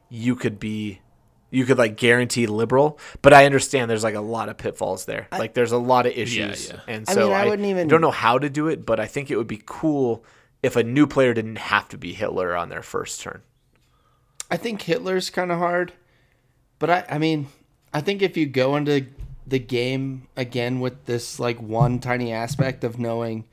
you 0.09 0.35
could 0.35 0.59
be, 0.59 1.01
you 1.53 1.65
could 1.65 1.77
like 1.77 1.95
guarantee 1.97 2.47
liberal. 2.47 2.99
But 3.21 3.33
I 3.33 3.45
understand 3.45 3.89
there's 3.89 4.03
like 4.03 4.15
a 4.15 4.21
lot 4.21 4.49
of 4.49 4.57
pitfalls 4.57 5.05
there. 5.05 5.27
like 5.31 5.53
there's 5.53 5.71
a 5.71 5.77
lot 5.77 6.05
of 6.07 6.13
issues, 6.13 6.69
yeah. 6.69 6.79
and 6.87 7.05
I 7.07 7.13
so 7.13 7.27
mean, 7.27 7.31
I 7.33 7.43
I, 7.43 7.49
wouldn't 7.49 7.67
even- 7.67 7.87
don't 7.87 8.01
know 8.01 8.11
how 8.11 8.39
to 8.39 8.49
do 8.49 8.67
it. 8.67 8.85
But 8.85 8.99
I 8.99 9.05
think 9.05 9.29
it 9.29 9.37
would 9.37 9.47
be 9.47 9.61
cool 9.65 10.25
if 10.63 10.75
a 10.75 10.83
new 10.83 11.05
player 11.05 11.33
didn't 11.33 11.57
have 11.57 11.87
to 11.89 11.97
be 11.97 12.13
Hitler 12.13 12.55
on 12.55 12.69
their 12.69 12.81
first 12.81 13.21
turn. 13.21 13.41
I 14.49 14.57
think 14.57 14.81
Hitler's 14.81 15.29
kind 15.29 15.51
of 15.51 15.59
hard, 15.59 15.93
but 16.79 16.89
I, 16.89 17.05
I 17.09 17.17
mean, 17.17 17.47
I 17.93 18.01
think 18.01 18.21
if 18.21 18.35
you 18.35 18.45
go 18.45 18.75
into 18.75 19.05
the 19.45 19.59
game 19.59 20.27
again 20.35 20.79
with 20.79 21.05
this 21.05 21.39
like 21.39 21.61
one 21.61 21.99
tiny 21.99 22.31
aspect 22.31 22.83
of 22.83 22.97
knowing 22.97 23.45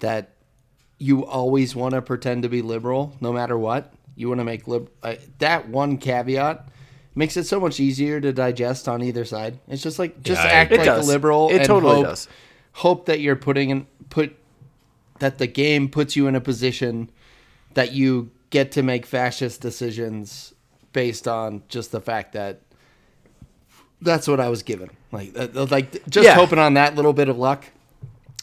that 0.00 0.30
you 0.98 1.24
always 1.24 1.74
want 1.74 1.94
to 1.94 2.02
pretend 2.02 2.42
to 2.42 2.48
be 2.48 2.62
liberal 2.62 3.16
no 3.20 3.32
matter 3.32 3.58
what, 3.58 3.92
you 4.16 4.28
want 4.28 4.40
to 4.40 4.44
make 4.44 4.68
lib 4.68 4.90
uh, 5.02 5.14
that 5.38 5.68
one 5.68 5.96
caveat 5.98 6.68
makes 7.14 7.36
it 7.36 7.44
so 7.44 7.58
much 7.60 7.80
easier 7.80 8.20
to 8.20 8.32
digest 8.32 8.88
on 8.88 9.02
either 9.02 9.24
side. 9.24 9.58
It's 9.68 9.82
just 9.82 9.98
like 9.98 10.22
just 10.22 10.40
I 10.40 10.48
act. 10.50 10.72
It 10.72 10.78
like 10.78 10.86
does. 10.86 11.06
a 11.08 11.10
liberal 11.12 11.48
It 11.50 11.56
and 11.56 11.64
totally 11.66 11.96
hope, 11.96 12.04
does. 12.06 12.28
hope 12.72 13.06
that 13.06 13.20
you're 13.20 13.36
putting 13.36 13.70
in 13.70 13.86
put 14.08 14.36
that 15.18 15.38
the 15.38 15.46
game 15.46 15.88
puts 15.88 16.16
you 16.16 16.26
in 16.26 16.34
a 16.34 16.40
position 16.40 17.10
that 17.74 17.92
you 17.92 18.30
get 18.50 18.72
to 18.72 18.82
make 18.82 19.06
fascist 19.06 19.60
decisions 19.60 20.54
based 20.92 21.28
on 21.28 21.62
just 21.68 21.92
the 21.92 22.00
fact 22.00 22.32
that 22.32 22.60
that's 24.00 24.26
what 24.26 24.40
I 24.40 24.48
was 24.48 24.62
given. 24.62 24.90
Like, 25.12 25.32
uh, 25.38 25.66
like 25.70 26.08
just 26.08 26.24
Yeah. 26.24 26.34
hoping 26.34 26.58
on 26.58 26.74
that 26.74 26.94
little 26.96 27.12
bit 27.12 27.28
of 27.28 27.36
luck. 27.38 27.66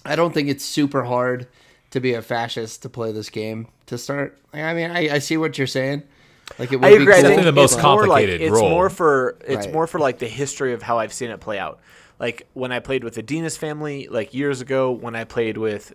I 0.05 0.15
don't 0.15 0.33
think 0.33 0.49
it's 0.49 0.63
super 0.63 1.03
hard 1.03 1.47
to 1.89 1.99
be 1.99 2.13
a 2.13 2.21
fascist 2.21 2.81
to 2.83 2.89
play 2.89 3.11
this 3.11 3.29
game 3.29 3.67
to 3.87 3.97
start. 3.97 4.37
I 4.53 4.73
mean, 4.73 4.91
I, 4.91 5.15
I 5.15 5.19
see 5.19 5.35
what 5.37 5.57
you're 5.57 5.67
saying. 5.67 6.03
Like, 6.59 6.71
it 6.71 6.77
would 6.77 6.85
I 6.85 6.89
agree. 6.91 7.05
be 7.05 7.11
I 7.11 7.15
cool. 7.15 7.21
think 7.21 7.23
Definitely 7.23 7.43
the 7.45 7.51
most 7.51 7.73
it's 7.73 7.83
more 7.83 7.93
like- 7.93 8.07
complicated 8.07 8.41
it's 8.41 8.51
role. 8.51 8.69
more 8.69 8.89
for 8.89 9.37
it's 9.45 9.65
Right. 9.65 9.73
more 9.73 9.87
for 9.87 9.99
like 9.99 10.19
the 10.19 10.27
history 10.27 10.73
of 10.73 10.81
how 10.81 10.97
I've 10.99 11.13
seen 11.13 11.29
it 11.29 11.39
play 11.39 11.59
out. 11.59 11.79
Like 12.19 12.47
when 12.53 12.71
I 12.71 12.79
played 12.79 13.03
with 13.03 13.15
the 13.15 13.23
Dinas 13.23 13.57
family, 13.57 14.07
like 14.09 14.33
years 14.33 14.61
ago, 14.61 14.91
when 14.91 15.15
I 15.15 15.23
played 15.23 15.57
with 15.57 15.93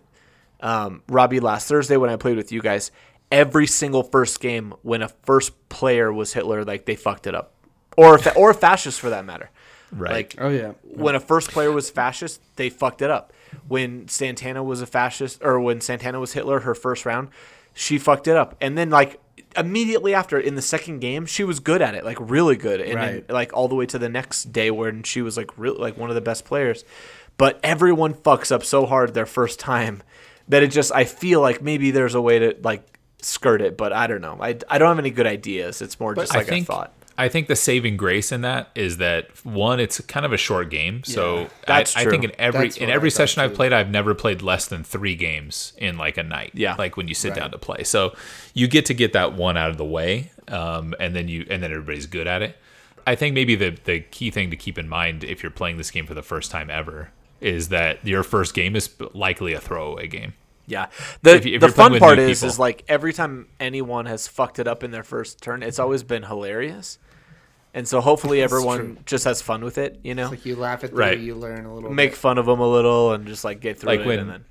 um, 0.61 1.01
Robbie 1.09 1.39
last 1.41 1.67
Thursday, 1.67 1.97
when 1.97 2.09
I 2.09 2.15
played 2.15 2.37
with 2.37 2.51
you 2.51 2.61
guys, 2.61 2.91
every 3.31 3.67
single 3.67 4.03
first 4.03 4.39
game 4.39 4.73
when 4.83 5.01
a 5.01 5.09
first 5.23 5.51
player 5.69 6.13
was 6.13 6.33
Hitler, 6.33 6.63
like 6.63 6.85
they 6.85 6.95
fucked 6.95 7.27
it 7.27 7.35
up, 7.35 7.51
or 7.97 8.17
fa- 8.19 8.33
or 8.35 8.53
fascist 8.53 8.99
for 9.01 9.09
that 9.09 9.25
matter. 9.25 9.49
Right. 9.91 10.11
Like 10.11 10.35
Oh 10.39 10.49
yeah. 10.49 10.71
when 10.83 11.15
a 11.15 11.19
first 11.19 11.51
player 11.51 11.71
was 11.71 11.89
fascist, 11.89 12.41
they 12.55 12.69
fucked 12.69 13.01
it 13.01 13.09
up. 13.11 13.33
When 13.67 14.07
Santana 14.07 14.63
was 14.63 14.81
a 14.81 14.85
fascist, 14.87 15.43
or 15.43 15.59
when 15.59 15.81
Santana 15.81 16.19
was 16.19 16.33
Hitler, 16.33 16.61
her 16.61 16.73
first 16.73 17.05
round, 17.05 17.27
she 17.73 17.97
fucked 17.97 18.27
it 18.27 18.35
up. 18.37 18.55
And 18.61 18.77
then 18.77 18.89
like 18.89 19.19
immediately 19.55 20.13
after, 20.13 20.39
in 20.39 20.55
the 20.55 20.61
second 20.61 20.99
game, 20.99 21.25
she 21.25 21.43
was 21.43 21.59
good 21.59 21.81
at 21.81 21.95
it, 21.95 22.03
like 22.05 22.17
really 22.19 22.55
good, 22.55 22.81
and 22.81 22.95
Right. 22.95 23.27
then 23.27 23.33
like 23.35 23.53
all 23.53 23.67
the 23.67 23.75
way 23.75 23.85
to 23.87 23.99
the 23.99 24.09
next 24.09 24.51
day 24.51 24.71
when 24.71 25.03
she 25.03 25.21
was 25.21 25.37
like 25.37 25.51
really 25.57 25.77
like 25.77 25.97
one 25.97 26.09
of 26.09 26.15
the 26.15 26.21
best 26.21 26.45
players. 26.45 26.83
But 27.37 27.59
everyone 27.63 28.13
fucks 28.13 28.51
up 28.51 28.63
so 28.63 28.85
hard 28.85 29.13
their 29.13 29.25
first 29.25 29.59
time 29.59 30.03
that 30.47 30.61
it 30.63 30.67
just 30.71 30.91
I 30.91 31.05
feel 31.05 31.41
like 31.41 31.61
maybe 31.61 31.91
there's 31.91 32.15
a 32.15 32.21
way 32.21 32.39
to 32.39 32.55
like 32.63 32.83
skirt 33.21 33.61
it, 33.61 33.77
but 33.77 33.91
I 33.93 34.07
don't 34.07 34.21
know. 34.21 34.37
I, 34.39 34.57
I 34.69 34.77
don't 34.77 34.89
have 34.89 34.99
any 34.99 35.09
good 35.09 35.25
ideas. 35.27 35.81
It's 35.81 35.99
more 35.99 36.13
just 36.13 36.33
like 36.33 36.45
I 36.47 36.49
think 36.49 36.69
a 36.69 36.71
thought. 36.71 36.93
I 37.17 37.29
think 37.29 37.47
the 37.47 37.55
saving 37.55 37.95
grace 37.97 38.31
in 38.31 38.41
that 38.41 38.69
is 38.75 38.97
that 38.97 39.27
one, 39.45 39.79
it's 39.79 40.01
kind 40.01 40.25
of 40.25 40.33
a 40.33 40.37
short 40.37 40.69
game. 40.69 41.03
So 41.03 41.41
Yeah, 41.41 41.47
that's 41.67 41.95
I, 41.95 42.01
I 42.01 42.05
think 42.05 42.23
in 42.23 42.31
every 42.39 42.71
in 42.77 42.89
every 42.89 43.07
I 43.07 43.09
session 43.09 43.41
I've 43.41 43.53
played, 43.53 43.71
I've 43.71 43.89
never 43.91 44.15
played 44.15 44.41
less 44.41 44.65
than 44.67 44.83
three 44.83 45.15
games 45.15 45.73
in 45.77 45.97
like 45.97 46.17
a 46.17 46.23
night. 46.23 46.51
Yeah. 46.55 46.75
like 46.77 46.97
when 46.97 47.07
you 47.07 47.13
sit 47.13 47.29
Right. 47.29 47.39
down 47.39 47.51
to 47.51 47.57
play. 47.57 47.83
So 47.83 48.15
you 48.53 48.67
get 48.67 48.85
to 48.87 48.93
get 48.93 49.13
that 49.13 49.33
one 49.33 49.57
out 49.57 49.69
of 49.69 49.77
the 49.77 49.85
way, 49.85 50.31
um, 50.47 50.95
and 50.99 51.15
then 51.15 51.27
you 51.27 51.45
and 51.49 51.61
then 51.61 51.71
everybody's 51.71 52.07
good 52.07 52.27
at 52.27 52.41
it. 52.41 52.57
I 53.05 53.15
think 53.15 53.35
maybe 53.35 53.55
the 53.55 53.77
the 53.83 53.99
key 53.99 54.31
thing 54.31 54.49
to 54.49 54.55
keep 54.55 54.77
in 54.77 54.87
mind 54.89 55.23
if 55.23 55.43
you're 55.43 55.51
playing 55.51 55.77
this 55.77 55.91
game 55.91 56.05
for 56.07 56.13
the 56.13 56.23
first 56.23 56.49
time 56.51 56.69
ever 56.69 57.11
is 57.41 57.67
that 57.69 58.05
your 58.07 58.23
first 58.23 58.53
game 58.53 58.75
is 58.75 58.89
likely 59.13 59.53
a 59.53 59.59
throwaway 59.59 60.07
game. 60.07 60.33
Yeah. 60.65 60.87
The 61.21 61.35
If 61.35 61.45
you- 61.45 61.55
if 61.55 61.61
the 61.61 61.69
fun 61.69 61.97
part 61.99 62.19
is 62.19 62.39
people. 62.39 62.49
is 62.49 62.59
like 62.59 62.83
every 62.87 63.11
time 63.13 63.47
anyone 63.59 64.05
has 64.05 64.27
fucked 64.27 64.59
it 64.59 64.67
up 64.67 64.83
in 64.83 64.91
their 64.91 65.03
first 65.03 65.41
turn, 65.41 65.61
it's 65.63 65.79
always 65.79 66.03
been 66.03 66.23
hilarious. 66.23 66.99
And 67.73 67.87
so 67.87 68.01
hopefully 68.01 68.41
everyone 68.41 68.77
true. 68.77 68.97
just 69.05 69.25
has 69.25 69.41
fun 69.41 69.63
with 69.63 69.77
it, 69.77 69.99
you 70.03 70.13
know. 70.15 70.29
Like 70.29 70.45
you 70.45 70.55
laugh 70.55 70.83
at 70.83 70.91
the 70.91 70.95
Right. 70.95 71.17
you 71.19 71.33
learn 71.35 71.65
a 71.65 71.73
little. 71.73 71.89
Make 71.91 72.11
bit. 72.11 72.17
fun 72.17 72.37
of 72.37 72.45
them 72.45 72.59
a 72.59 72.67
little 72.67 73.13
and 73.13 73.25
just 73.27 73.43
like 73.43 73.59
get 73.61 73.79
through 73.79 73.87
Like 73.91 73.99
it 74.01 74.05
when- 74.05 74.19
and 74.19 74.29
then 74.29 74.45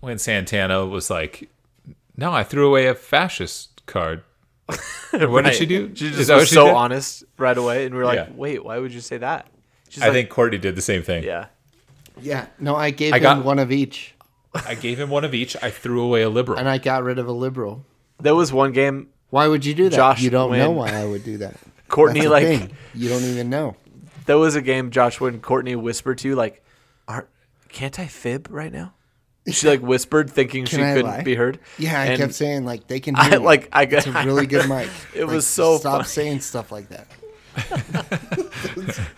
When 0.00 0.18
Santana 0.18 0.84
was 0.84 1.08
like, 1.08 1.48
"No, 2.16 2.30
I 2.32 2.42
threw 2.42 2.66
away 2.66 2.86
a 2.86 2.94
fascist 2.94 3.86
card." 3.86 4.22
What 5.12 5.44
did 5.44 5.54
she 5.54 5.66
do? 5.66 5.92
She 5.94 6.10
just 6.10 6.30
was 6.30 6.48
she 6.48 6.54
so 6.56 6.66
did? 6.66 6.74
honest 6.74 7.24
right 7.38 7.56
away 7.56 7.86
and 7.86 7.94
we 7.94 8.00
are 8.00 8.04
like, 8.04 8.16
Yeah. 8.28 8.34
"Wait, 8.34 8.64
why 8.64 8.78
would 8.78 8.92
you 8.92 9.00
say 9.00 9.16
that?" 9.18 9.46
She's 9.88 10.02
I 10.02 10.06
like, 10.06 10.14
think 10.14 10.28
Courtney 10.30 10.58
did 10.58 10.74
the 10.76 10.82
same 10.82 11.02
thing. 11.02 11.22
yeah. 11.24 11.46
Yeah. 12.20 12.46
No, 12.58 12.74
I 12.76 12.90
gave 12.90 13.12
I 13.12 13.16
him 13.18 13.22
got- 13.22 13.44
one 13.44 13.58
of 13.60 13.70
each, 13.72 14.13
I 14.54 14.74
gave 14.74 14.98
him 15.00 15.10
one 15.10 15.24
of 15.24 15.34
each. 15.34 15.56
I 15.62 15.70
threw 15.70 16.02
away 16.02 16.22
a 16.22 16.28
liberal. 16.30 16.58
and 16.58 16.68
I 16.68 16.78
got 16.78 17.02
rid 17.02 17.18
of 17.18 17.26
a 17.26 17.32
liberal. 17.32 17.84
There 18.20 18.34
was 18.34 18.52
one 18.52 18.72
game 18.72 19.08
Why 19.30 19.48
would 19.48 19.64
you 19.64 19.74
do 19.74 19.88
that? 19.88 19.96
Josh, 19.96 20.22
you 20.22 20.30
don't 20.30 20.52
know 20.52 20.70
when- 20.70 20.76
why 20.92 21.00
I 21.00 21.04
would 21.04 21.24
do 21.24 21.38
that. 21.38 21.56
Courtney 21.88 22.20
That's 22.20 22.28
the 22.28 22.30
like 22.30 22.44
thing. 22.68 22.76
you 22.94 23.08
don't 23.08 23.22
even 23.24 23.50
know. 23.50 23.76
there 24.26 24.38
was 24.38 24.54
a 24.56 24.62
game 24.62 24.90
Josh 24.90 25.20
when 25.20 25.40
Courtney 25.40 25.76
whispered 25.76 26.18
to 26.18 26.28
you 26.28 26.34
like, 26.36 26.62
Aren't, 27.06 27.26
"Can't 27.68 27.98
I 27.98 28.06
fib 28.06 28.48
right 28.50 28.72
now?" 28.72 28.94
She 29.50 29.68
like 29.68 29.80
whispered 29.80 30.30
thinking 30.30 30.64
she 30.64 30.76
Can 30.76 30.86
I 30.86 30.94
couldn't 30.94 31.10
lie? 31.10 31.22
be 31.22 31.34
heard. 31.34 31.58
Yeah, 31.78 32.00
I 32.00 32.04
And 32.06 32.18
kept 32.18 32.32
saying 32.34 32.64
like 32.64 32.86
they 32.86 32.98
can 33.00 33.14
hear 33.20 33.24
I 33.24 33.30
me. 33.38 33.44
like 33.44 33.68
I 33.72 33.84
got 33.84 33.98
it's 33.98 34.06
a 34.06 34.24
really 34.24 34.46
good 34.46 34.68
mic. 34.68 34.88
It 35.14 35.24
Like, 35.26 35.34
was 35.34 35.46
so 35.46 35.76
stop 35.78 35.92
funny. 35.96 36.04
saying 36.04 36.40
stuff 36.40 36.72
like 36.72 36.88
that. 36.88 37.06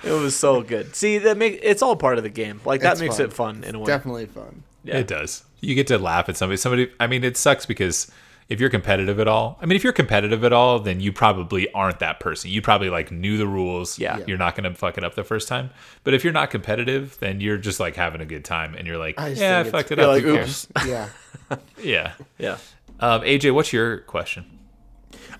It 0.02 0.12
was 0.12 0.34
so 0.36 0.62
good. 0.62 0.94
See, 0.96 1.18
that 1.18 1.36
make 1.36 1.60
it's 1.62 1.82
all 1.82 1.96
part 1.96 2.18
of 2.18 2.24
the 2.24 2.30
game. 2.30 2.60
Like 2.64 2.80
that 2.82 2.92
It's 2.92 3.00
makes 3.00 3.16
fun. 3.18 3.26
it 3.26 3.32
fun 3.32 3.64
in 3.64 3.74
a 3.74 3.78
way. 3.78 3.86
Definitely 3.86 4.26
fun. 4.26 4.62
Yeah. 4.86 4.98
It 4.98 5.06
does. 5.08 5.44
You 5.60 5.74
get 5.74 5.86
to 5.88 5.98
laugh 5.98 6.28
at 6.28 6.36
somebody. 6.36 6.56
Somebody. 6.56 6.90
I 7.00 7.06
mean, 7.06 7.24
it 7.24 7.36
sucks 7.36 7.66
because 7.66 8.10
if 8.48 8.60
you're 8.60 8.70
competitive 8.70 9.18
at 9.18 9.26
all, 9.26 9.58
I 9.60 9.66
mean, 9.66 9.74
if 9.74 9.82
you're 9.82 9.92
competitive 9.92 10.44
at 10.44 10.52
all, 10.52 10.78
then 10.78 11.00
you 11.00 11.12
probably 11.12 11.70
aren't 11.72 11.98
that 11.98 12.20
person. 12.20 12.50
You 12.50 12.62
probably 12.62 12.88
like 12.90 13.10
knew 13.10 13.36
the 13.36 13.46
rules. 13.46 13.98
Yeah. 13.98 14.18
Yeah. 14.18 14.24
You're 14.28 14.38
not 14.38 14.54
going 14.54 14.70
to 14.70 14.78
fuck 14.78 14.96
it 14.96 15.02
up 15.04 15.14
the 15.16 15.24
first 15.24 15.48
time. 15.48 15.70
But 16.04 16.14
if 16.14 16.22
you're 16.22 16.32
not 16.32 16.50
competitive, 16.50 17.18
then 17.18 17.40
you're 17.40 17.56
just 17.58 17.80
like 17.80 17.96
having 17.96 18.20
a 18.20 18.26
good 18.26 18.44
time, 18.44 18.74
and 18.74 18.86
you're 18.86 18.98
like, 18.98 19.18
I 19.18 19.30
just 19.30 19.40
yeah, 19.40 19.60
I 19.60 19.64
fucked 19.64 19.90
it 19.90 19.98
up. 19.98 20.08
like, 20.08 20.24
oops. 20.24 20.68
Yeah. 20.86 21.08
Yeah. 21.82 22.12
Yeah. 22.38 22.58
Um, 22.98 23.20
AJ, 23.22 23.54
what's 23.54 23.72
your 23.72 23.98
question? 23.98 24.44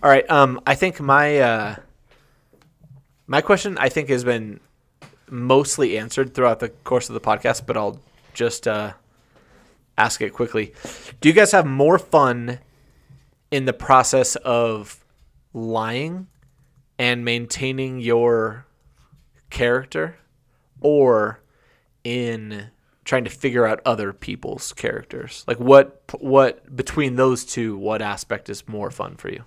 All 0.03 0.11
right. 0.11 0.29
Um, 0.31 0.61
I 0.67 0.75
think 0.75 1.01
my 1.01 1.39
uh, 1.39 1.77
my 3.27 3.41
question 3.41 3.77
I 3.79 3.89
think 3.89 4.09
has 4.09 4.23
been 4.25 4.61
mostly 5.29 5.99
answered 5.99 6.35
throughout 6.35 6.61
the 6.61 6.69
course 6.69 7.09
of 7.09 7.15
the 7.15 7.21
podcast, 7.21 7.67
but 7.67 7.77
I'll 7.77 8.01
just 8.35 8.69
uh, 8.69 8.93
ask 9.99 10.21
it 10.21 10.33
quickly. 10.33 10.73
Do 11.21 11.29
you 11.29 11.35
guys 11.35 11.53
have 11.53 11.67
more 11.67 11.99
fun 11.99 12.59
in 13.51 13.65
the 13.65 13.73
process 13.73 14.37
of 14.37 15.05
lying 15.53 16.27
and 16.99 17.25
maintaining 17.25 18.01
your 18.01 18.67
character, 19.51 20.17
or 20.81 21.41
in 22.05 22.69
trying 23.05 23.25
to 23.25 23.31
figure 23.31 23.67
out 23.67 23.81
other 23.85 24.13
people's 24.13 24.73
characters? 24.73 25.45
Like 25.47 25.59
what 25.59 26.03
what 26.19 26.75
between 26.75 27.17
those 27.17 27.45
two, 27.45 27.77
what 27.77 28.03
aspect 28.03 28.49
is 28.51 28.67
more 28.69 28.91
fun 28.91 29.17
for 29.17 29.31
you? 29.31 29.45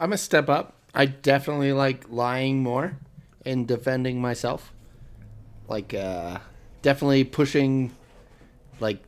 I'm 0.00 0.12
a 0.12 0.18
step 0.18 0.48
up. 0.48 0.74
I 0.94 1.06
definitely 1.06 1.72
like 1.72 2.04
lying 2.08 2.62
more 2.62 2.98
and 3.44 3.66
defending 3.66 4.20
myself. 4.20 4.72
Like 5.68 5.94
uh 5.94 6.38
definitely 6.82 7.24
pushing 7.24 7.92
like 8.80 9.02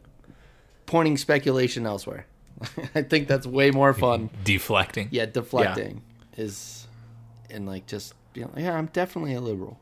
pointing 0.89 1.17
speculation 1.17 1.87
elsewhere. 1.87 2.27
I 2.95 3.03
think 3.03 3.29
that's 3.29 3.47
way 3.47 3.71
more 3.71 3.95
fun. 3.95 4.31
Deflecting. 4.43 5.09
Yeah, 5.13 5.27
deflecting 5.27 6.03
is 6.37 6.89
and 7.51 7.67
like 7.67 7.87
just 7.87 8.15
you 8.35 8.43
know, 8.43 8.53
yeah, 8.57 8.77
I'm 8.77 8.87
definitely 8.87 9.35
a 9.35 9.41
liberal. 9.41 9.79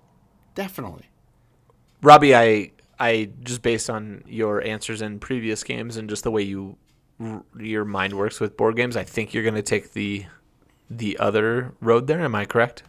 Definitely. 0.54 1.06
Robbie, 2.02 2.34
I 2.34 2.72
I 2.98 3.30
just 3.42 3.62
based 3.62 3.88
on 3.88 4.24
your 4.26 4.62
answers 4.62 5.00
in 5.00 5.18
previous 5.18 5.64
games 5.64 5.96
and 5.96 6.08
just 6.08 6.24
the 6.24 6.30
way 6.30 6.42
you 6.42 6.76
your 7.58 7.84
mind 7.86 8.12
works 8.14 8.40
with 8.40 8.56
board 8.56 8.76
games, 8.76 8.96
I 8.96 9.04
think 9.04 9.32
you're 9.32 9.42
going 9.42 9.54
to 9.54 9.62
take 9.62 9.92
the 9.92 10.26
the 10.90 11.18
other 11.18 11.72
road 11.80 12.06
there. 12.06 12.20
Am 12.20 12.34
I 12.34 12.44
correct? 12.44 12.82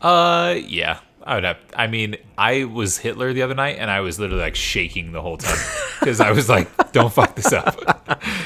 Uh, 0.00 0.54
yeah. 0.58 1.00
I 1.22 1.34
would 1.34 1.44
have. 1.44 1.58
I 1.74 1.86
mean, 1.86 2.16
I 2.38 2.64
was 2.64 2.98
Hitler 2.98 3.32
the 3.32 3.42
other 3.42 3.54
night, 3.54 3.76
and 3.78 3.90
I 3.90 4.00
was 4.00 4.18
literally 4.18 4.42
like 4.42 4.56
shaking 4.56 5.12
the 5.12 5.20
whole 5.20 5.36
time 5.36 5.58
because 6.00 6.20
I 6.20 6.32
was 6.32 6.48
like, 6.48 6.92
"Don't 6.92 7.12
fuck 7.12 7.36
this 7.36 7.52
up." 7.52 7.78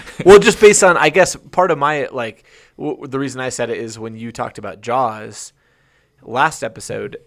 well, 0.24 0.38
just 0.38 0.60
based 0.60 0.82
on 0.82 0.96
I 0.96 1.10
guess 1.10 1.36
part 1.36 1.70
of 1.70 1.78
my 1.78 2.06
like 2.06 2.44
w- 2.76 3.06
the 3.06 3.18
reason 3.18 3.40
I 3.40 3.50
said 3.50 3.70
it 3.70 3.78
is 3.78 3.98
when 3.98 4.16
you 4.16 4.32
talked 4.32 4.58
about 4.58 4.80
Jaws 4.80 5.52
last 6.22 6.64
episode, 6.64 7.18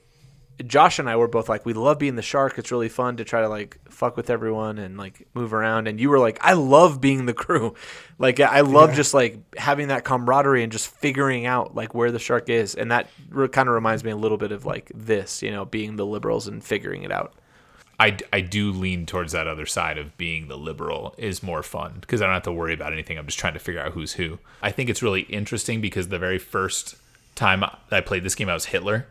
Josh 0.65 0.97
and 0.97 1.09
I 1.09 1.15
were 1.15 1.27
both 1.27 1.49
like, 1.49 1.65
we 1.65 1.73
love 1.73 1.99
being 1.99 2.15
the 2.15 2.21
shark. 2.21 2.57
It's 2.57 2.71
really 2.71 2.89
fun 2.89 3.17
to 3.17 3.23
try 3.23 3.41
to 3.41 3.49
like 3.49 3.77
fuck 3.89 4.17
with 4.17 4.29
everyone 4.29 4.79
and 4.79 4.97
like 4.97 5.27
move 5.33 5.53
around. 5.53 5.87
And 5.87 5.99
you 5.99 6.09
were 6.09 6.19
like, 6.19 6.39
I 6.41 6.53
love 6.53 6.99
being 6.99 7.25
the 7.25 7.33
crew. 7.33 7.75
Like 8.19 8.39
I 8.39 8.61
love 8.61 8.95
just 8.95 9.13
like 9.13 9.37
having 9.55 9.89
that 9.89 10.03
camaraderie 10.03 10.63
and 10.63 10.71
just 10.71 10.87
figuring 10.87 11.45
out 11.45 11.75
like 11.75 11.93
where 11.93 12.11
the 12.11 12.17
shark 12.17 12.49
is. 12.49 12.73
And 12.73 12.89
that 12.89 13.07
re- 13.29 13.47
kind 13.47 13.69
of 13.69 13.75
reminds 13.75 14.03
me 14.03 14.09
a 14.09 14.15
little 14.15 14.39
bit 14.39 14.51
of 14.51 14.65
like 14.65 14.91
this, 14.95 15.43
you 15.43 15.51
know, 15.51 15.65
being 15.65 15.97
the 15.97 16.05
liberals 16.05 16.47
and 16.47 16.63
figuring 16.63 17.03
it 17.03 17.11
out. 17.11 17.35
I, 17.99 18.17
I 18.33 18.41
do 18.41 18.71
lean 18.71 19.05
towards 19.05 19.33
that 19.33 19.47
other 19.47 19.67
side 19.67 19.97
of 19.97 20.17
being 20.17 20.47
the 20.47 20.57
liberal 20.57 21.13
is 21.19 21.43
more 21.43 21.61
fun 21.61 21.97
because 22.01 22.21
I 22.21 22.25
don't 22.25 22.33
have 22.33 22.43
to 22.43 22.51
worry 22.51 22.73
about 22.73 22.91
anything. 22.91 23.19
I'm 23.19 23.25
just 23.27 23.37
trying 23.37 23.53
to 23.53 23.59
figure 23.59 23.81
out 23.81 23.93
who's 23.93 24.13
who. 24.13 24.39
I 24.61 24.71
think 24.71 24.89
it's 24.89 25.03
really 25.03 25.21
interesting 25.21 25.79
because 25.79 26.07
the 26.07 26.17
very 26.17 26.39
first 26.39 26.95
time 27.35 27.63
I 27.91 28.01
played 28.01 28.23
this 28.23 28.35
game, 28.35 28.49
I 28.49 28.53
was 28.53 28.65
Hitler, 28.65 29.07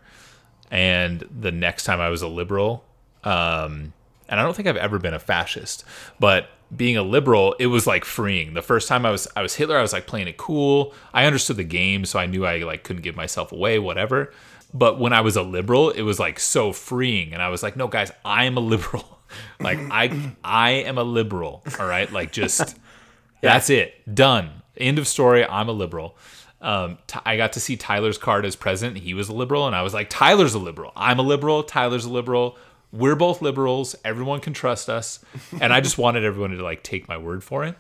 and 0.71 1.25
the 1.41 1.53
next 1.53 1.85
time 1.85 2.01
I 2.01 2.09
was 2.09 2.23
a 2.23 2.29
liberal. 2.29 2.85
Um, 3.25 3.93
and 4.29 4.41
I 4.41 4.43
don't 4.43 4.55
think 4.55 4.69
I've 4.69 4.77
ever 4.77 4.99
been 4.99 5.15
a 5.15 5.19
fascist, 5.19 5.85
but 6.19 6.49
being 6.75 6.97
a 6.97 7.03
liberal, 7.03 7.55
it 7.59 7.67
was 7.67 7.87
like 7.87 8.05
freeing. 8.05 8.55
The 8.55 8.63
first 8.63 8.89
time 8.89 9.07
I 9.07 9.11
was 9.11 9.29
I 9.37 9.43
was 9.43 9.55
Hitler, 9.55 9.79
I 9.79 9.83
was 9.83 9.93
like 9.93 10.07
playing 10.07 10.29
it 10.29 10.37
cool. 10.37 10.95
I 11.15 11.27
understood 11.27 11.57
the 11.57 11.65
game, 11.65 12.05
so 12.05 12.19
I 12.19 12.27
knew 12.27 12.45
I 12.45 12.59
like 12.59 12.83
couldn't 12.83 13.03
give 13.03 13.17
myself 13.17 13.53
away, 13.53 13.79
whatever. 13.79 14.33
But 14.75 14.99
when 14.99 15.13
I 15.13 15.21
was 15.21 15.37
a 15.37 15.43
liberal, 15.43 15.91
it 15.91 16.03
was 16.03 16.19
like 16.19 16.41
so 16.41 16.73
freeing, 16.73 17.33
and 17.33 17.43
I 17.43 17.49
was 17.49 17.63
like, 17.63 17.77
no, 17.77 17.87
guys, 17.87 18.11
I 18.25 18.45
am 18.45 18.57
a 18.57 18.61
liberal. 18.61 19.21
like 19.61 19.79
I 19.91 20.35
I 20.43 20.71
am 20.71 20.99
a 20.99 21.05
liberal. 21.05 21.63
All 21.79 21.87
right, 21.87 22.11
like 22.11 22.33
just 22.33 22.77
that's 23.41 23.71
it, 23.71 23.95
done. 24.13 24.63
End 24.77 24.99
of 24.99 25.07
story. 25.07 25.45
I'm 25.45 25.69
a 25.69 25.73
liberal. 25.73 26.17
Um, 26.61 26.99
Ty- 27.07 27.23
I 27.25 27.37
got 27.37 27.53
to 27.55 27.61
see 27.61 27.77
Tyler's 27.77 28.19
card 28.19 28.45
as 28.47 28.57
president. 28.57 28.99
He 28.99 29.15
was 29.15 29.29
a 29.29 29.33
liberal, 29.35 29.67
and 29.67 29.77
I 29.77 29.83
was 29.83 29.93
like, 29.95 30.09
Tyler's 30.11 30.55
a 30.55 30.59
liberal. 30.59 30.93
I'm 30.97 31.19
a 31.19 31.23
liberal. 31.23 31.63
Tyler's 31.63 32.05
a 32.07 32.11
liberal. 32.11 32.57
We're 32.93 33.15
both 33.17 33.43
liberals. 33.43 33.95
Everyone 34.05 34.41
can 34.41 34.53
trust 34.55 34.89
us. 34.89 35.21
And 35.61 35.73
I 35.73 35.81
just 35.81 35.99
wanted 35.99 36.25
everyone 36.25 36.51
to 36.57 36.63
like 36.63 36.83
take 36.83 37.09
my 37.09 37.19
word 37.19 37.45
for 37.45 37.65
it. 37.65 37.75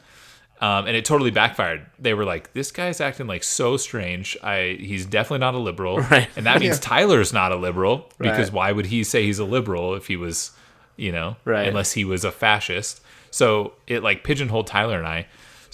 Um, 0.60 0.86
and 0.86 0.96
it 0.96 1.04
totally 1.04 1.30
backfired. 1.30 1.84
They 1.98 2.14
were 2.14 2.24
like, 2.24 2.52
"This 2.54 2.70
guy's 2.72 3.00
acting 3.00 3.26
like 3.26 3.44
so 3.44 3.76
strange. 3.76 4.36
I 4.42 4.76
he's 4.80 5.04
definitely 5.04 5.40
not 5.40 5.54
a 5.54 5.58
liberal, 5.58 5.98
Right. 6.10 6.28
and 6.36 6.46
that 6.46 6.60
means 6.60 6.78
Tyler's 6.80 7.32
not 7.32 7.52
a 7.52 7.56
liberal 7.56 8.10
because 8.18 8.48
Right. 8.48 8.52
why 8.54 8.72
would 8.72 8.86
he 8.86 9.04
say 9.04 9.22
he's 9.24 9.38
a 9.38 9.44
liberal 9.44 9.94
if 9.94 10.06
he 10.06 10.16
was, 10.16 10.52
you 10.96 11.12
know, 11.12 11.36
Right. 11.44 11.68
unless 11.68 11.92
he 11.92 12.04
was 12.06 12.24
a 12.24 12.32
fascist?" 12.32 13.02
So 13.30 13.74
it 13.86 14.02
like 14.02 14.24
pigeonholed 14.24 14.66
Tyler 14.66 14.96
and 14.98 15.06
I. 15.06 15.26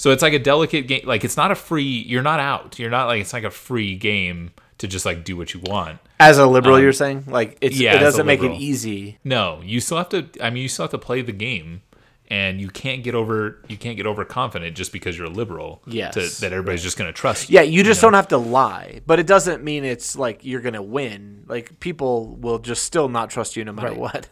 So 0.03 0.11
it's 0.11 0.21
like 0.21 0.33
a 0.33 0.41
delicate 0.41 0.89
game. 0.89 1.03
Like 1.07 1.23
it's 1.23 1.37
not 1.37 1.53
a 1.53 1.55
free. 1.55 1.85
You're 1.85 2.25
not 2.25 2.41
out. 2.41 2.77
You're 2.77 2.91
not 2.91 3.07
like 3.07 3.21
it's 3.21 3.33
like 3.33 3.45
a 3.45 3.53
free 3.53 3.95
game 3.95 4.51
to 4.79 4.89
just 4.89 5.07
like 5.07 5.23
do 5.23 5.37
what 5.37 5.55
you 5.55 5.61
want. 5.61 6.01
As 6.19 6.39
a 6.39 6.47
liberal, 6.49 6.75
um, 6.75 6.83
you're 6.83 6.93
saying 6.93 7.23
like 7.29 7.57
it's, 7.61 7.79
yeah, 7.79 7.95
it 7.95 8.01
doesn't 8.01 8.27
make 8.27 8.43
it 8.43 8.51
easy. 8.51 9.19
No, 9.23 9.61
you 9.63 9.79
still 9.79 9.99
have 9.99 10.09
to. 10.09 10.29
I 10.43 10.51
mean, 10.51 10.65
you 10.65 10.69
still 10.69 10.83
have 10.83 10.91
to 10.91 10.99
play 10.99 11.23
the 11.23 11.31
game, 11.31 11.83
and 12.27 12.61
you 12.61 12.69
can't 12.69 13.05
get 13.05 13.15
over. 13.15 13.63
You 13.69 13.77
can't 13.77 13.97
get 13.97 14.09
overconfident 14.09 14.75
just 14.75 14.93
because 14.93 15.17
you're 15.17 15.29
a 15.29 15.31
liberal. 15.31 15.83
Yes. 15.87 16.15
To, 16.15 16.41
that 16.41 16.53
everybody's 16.53 16.83
just 16.83 16.99
going 16.99 17.07
to 17.09 17.13
trust. 17.17 17.49
you. 17.49 17.55
Yeah, 17.55 17.63
you 17.63 17.85
just 17.85 18.01
don't 18.01 18.15
have 18.15 18.27
to 18.29 18.39
lie, 18.39 19.03
but 19.07 19.21
it 19.21 19.29
doesn't 19.29 19.63
mean 19.63 19.85
it's 19.85 20.17
like 20.17 20.45
you're 20.45 20.63
gonna 20.63 20.83
win. 20.83 21.45
Like 21.47 21.79
people 21.79 22.35
will 22.35 22.59
just 22.59 22.83
still 22.83 23.09
not 23.09 23.31
trust 23.31 23.55
you 23.55 23.65
no 23.65 23.73
matter 23.73 23.91
Right. 23.91 23.99
what. 23.99 24.29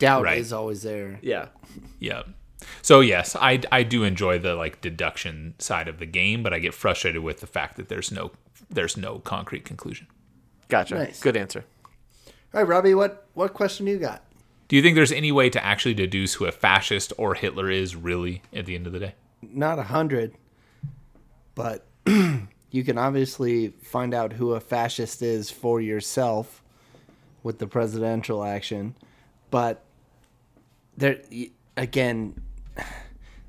Doubt 0.00 0.24
Right. 0.24 0.38
is 0.38 0.52
always 0.52 0.82
there. 0.82 1.20
Yeah. 1.22 1.50
Yeah. 2.00 2.22
So 2.82 3.00
yes, 3.00 3.36
I 3.36 3.60
I 3.72 3.82
do 3.82 4.04
enjoy 4.04 4.38
the 4.38 4.54
like 4.54 4.80
deduction 4.80 5.54
side 5.58 5.88
of 5.88 5.98
the 5.98 6.06
game, 6.06 6.42
but 6.42 6.52
I 6.52 6.58
get 6.58 6.74
frustrated 6.74 7.22
with 7.22 7.40
the 7.40 7.46
fact 7.46 7.76
that 7.76 7.88
there's 7.88 8.12
no 8.12 8.32
there's 8.70 8.96
no 8.96 9.18
concrete 9.18 9.64
conclusion. 9.64 10.06
Gotcha. 10.68 10.94
Nice. 10.96 11.20
Good 11.20 11.36
answer. 11.36 11.64
All 12.26 12.60
right, 12.60 12.68
Robbie, 12.68 12.94
what 12.94 13.26
what 13.34 13.54
question 13.54 13.86
do 13.86 13.92
you 13.92 13.98
got? 13.98 14.22
Do 14.68 14.76
you 14.76 14.82
think 14.82 14.94
there's 14.94 15.12
any 15.12 15.30
way 15.30 15.50
to 15.50 15.64
actually 15.64 15.94
deduce 15.94 16.34
who 16.34 16.46
a 16.46 16.52
fascist 16.52 17.12
or 17.18 17.34
Hitler 17.34 17.70
is 17.70 17.94
really 17.94 18.42
at 18.52 18.66
the 18.66 18.74
end 18.74 18.86
of 18.86 18.92
the 18.92 19.00
day? 19.00 19.14
Not 19.42 19.78
a 19.78 19.82
hundred, 19.82 20.34
but 21.54 21.86
you 22.06 22.84
can 22.84 22.96
obviously 22.96 23.68
find 23.68 24.14
out 24.14 24.32
who 24.32 24.52
a 24.52 24.60
fascist 24.60 25.20
is 25.20 25.50
for 25.50 25.80
yourself 25.80 26.62
with 27.42 27.58
the 27.58 27.66
presidential 27.66 28.42
action. 28.42 28.94
But 29.50 29.84
there 30.96 31.20
again, 31.76 32.40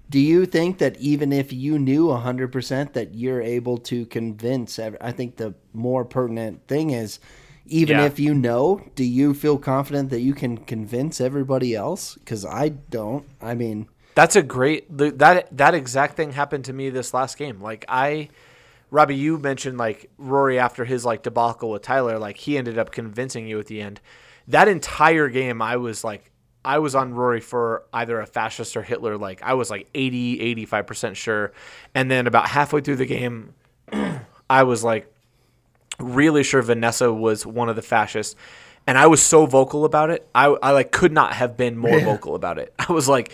do 0.09 0.19
you 0.19 0.45
think 0.45 0.77
that 0.77 0.97
even 0.97 1.33
if 1.33 1.51
you 1.51 1.79
knew 1.79 2.07
100% 2.07 2.93
that 2.93 3.15
you're 3.15 3.41
able 3.41 3.77
to 3.79 4.05
convince 4.05 4.77
I 4.79 5.11
think 5.11 5.37
the 5.37 5.55
more 5.73 6.05
pertinent 6.05 6.67
thing 6.67 6.91
is 6.91 7.19
even 7.67 7.97
Yeah. 7.97 8.05
if 8.05 8.19
you 8.19 8.35
know, 8.35 8.81
do 8.93 9.03
you 9.03 9.33
feel 9.33 9.57
confident 9.57 10.11
that 10.11 10.19
you 10.21 10.35
can 10.35 10.57
convince 10.57 11.19
everybody 11.19 11.73
else? 11.73 12.17
Cuz 12.25 12.45
I 12.45 12.69
don't. 12.69 13.25
I 13.41 13.55
mean, 13.55 13.87
That's 14.13 14.35
a 14.35 14.43
great 14.43 14.85
that 14.97 15.47
that 15.57 15.73
exact 15.75 16.15
thing 16.15 16.33
happened 16.33 16.65
to 16.65 16.73
me 16.73 16.89
this 16.89 17.13
last 17.13 17.37
game. 17.37 17.59
Like 17.59 17.83
I 17.89 18.29
Robbie, 18.91 19.15
you 19.15 19.39
mentioned 19.39 19.77
like 19.79 20.09
Rory 20.19 20.59
after 20.59 20.85
his 20.85 21.03
like 21.03 21.23
debacle 21.23 21.71
with 21.71 21.81
Tyler, 21.81 22.19
like 22.19 22.37
he 22.37 22.57
ended 22.57 22.77
up 22.77 22.91
convincing 22.91 23.47
you 23.47 23.59
at 23.59 23.65
the 23.65 23.81
end. 23.81 23.99
That 24.47 24.67
entire 24.67 25.27
game 25.27 25.61
I 25.61 25.75
was 25.77 26.03
like 26.03 26.31
I 26.65 26.79
was 26.79 26.95
on 26.95 27.13
Rory 27.13 27.41
for 27.41 27.83
either 27.93 28.19
a 28.19 28.25
fascist 28.25 28.75
or 28.75 28.81
Hitler. 28.81 29.17
Like 29.17 29.41
I 29.43 29.53
was 29.53 29.69
like 29.69 29.87
80, 29.93 30.65
85% 30.65 31.15
sure. 31.15 31.53
And 31.93 32.09
then 32.09 32.25
about 32.25 32.47
halfway 32.47 32.81
through 32.81 32.95
the 32.95 33.05
game, 33.05 33.53
I 34.49 34.63
was 34.63 34.83
like 34.83 35.11
really 35.99 36.43
sure 36.43 36.61
Vanessa 36.63 37.13
was 37.13 37.45
one 37.45 37.69
of 37.69 37.75
the 37.75 37.83
fascists. 37.83 38.35
And 38.87 38.97
I 38.97 39.07
was 39.07 39.21
so 39.21 39.45
vocal 39.45 39.85
about 39.85 40.09
it. 40.09 40.27
I, 40.33 40.45
I 40.47 40.71
like 40.71 40.91
could 40.91 41.11
not 41.11 41.33
have 41.33 41.55
been 41.55 41.77
more 41.77 41.99
vocal 42.01 42.35
about 42.35 42.57
it. 42.57 42.73
I 42.79 42.91
was 42.91 43.07
like, 43.07 43.31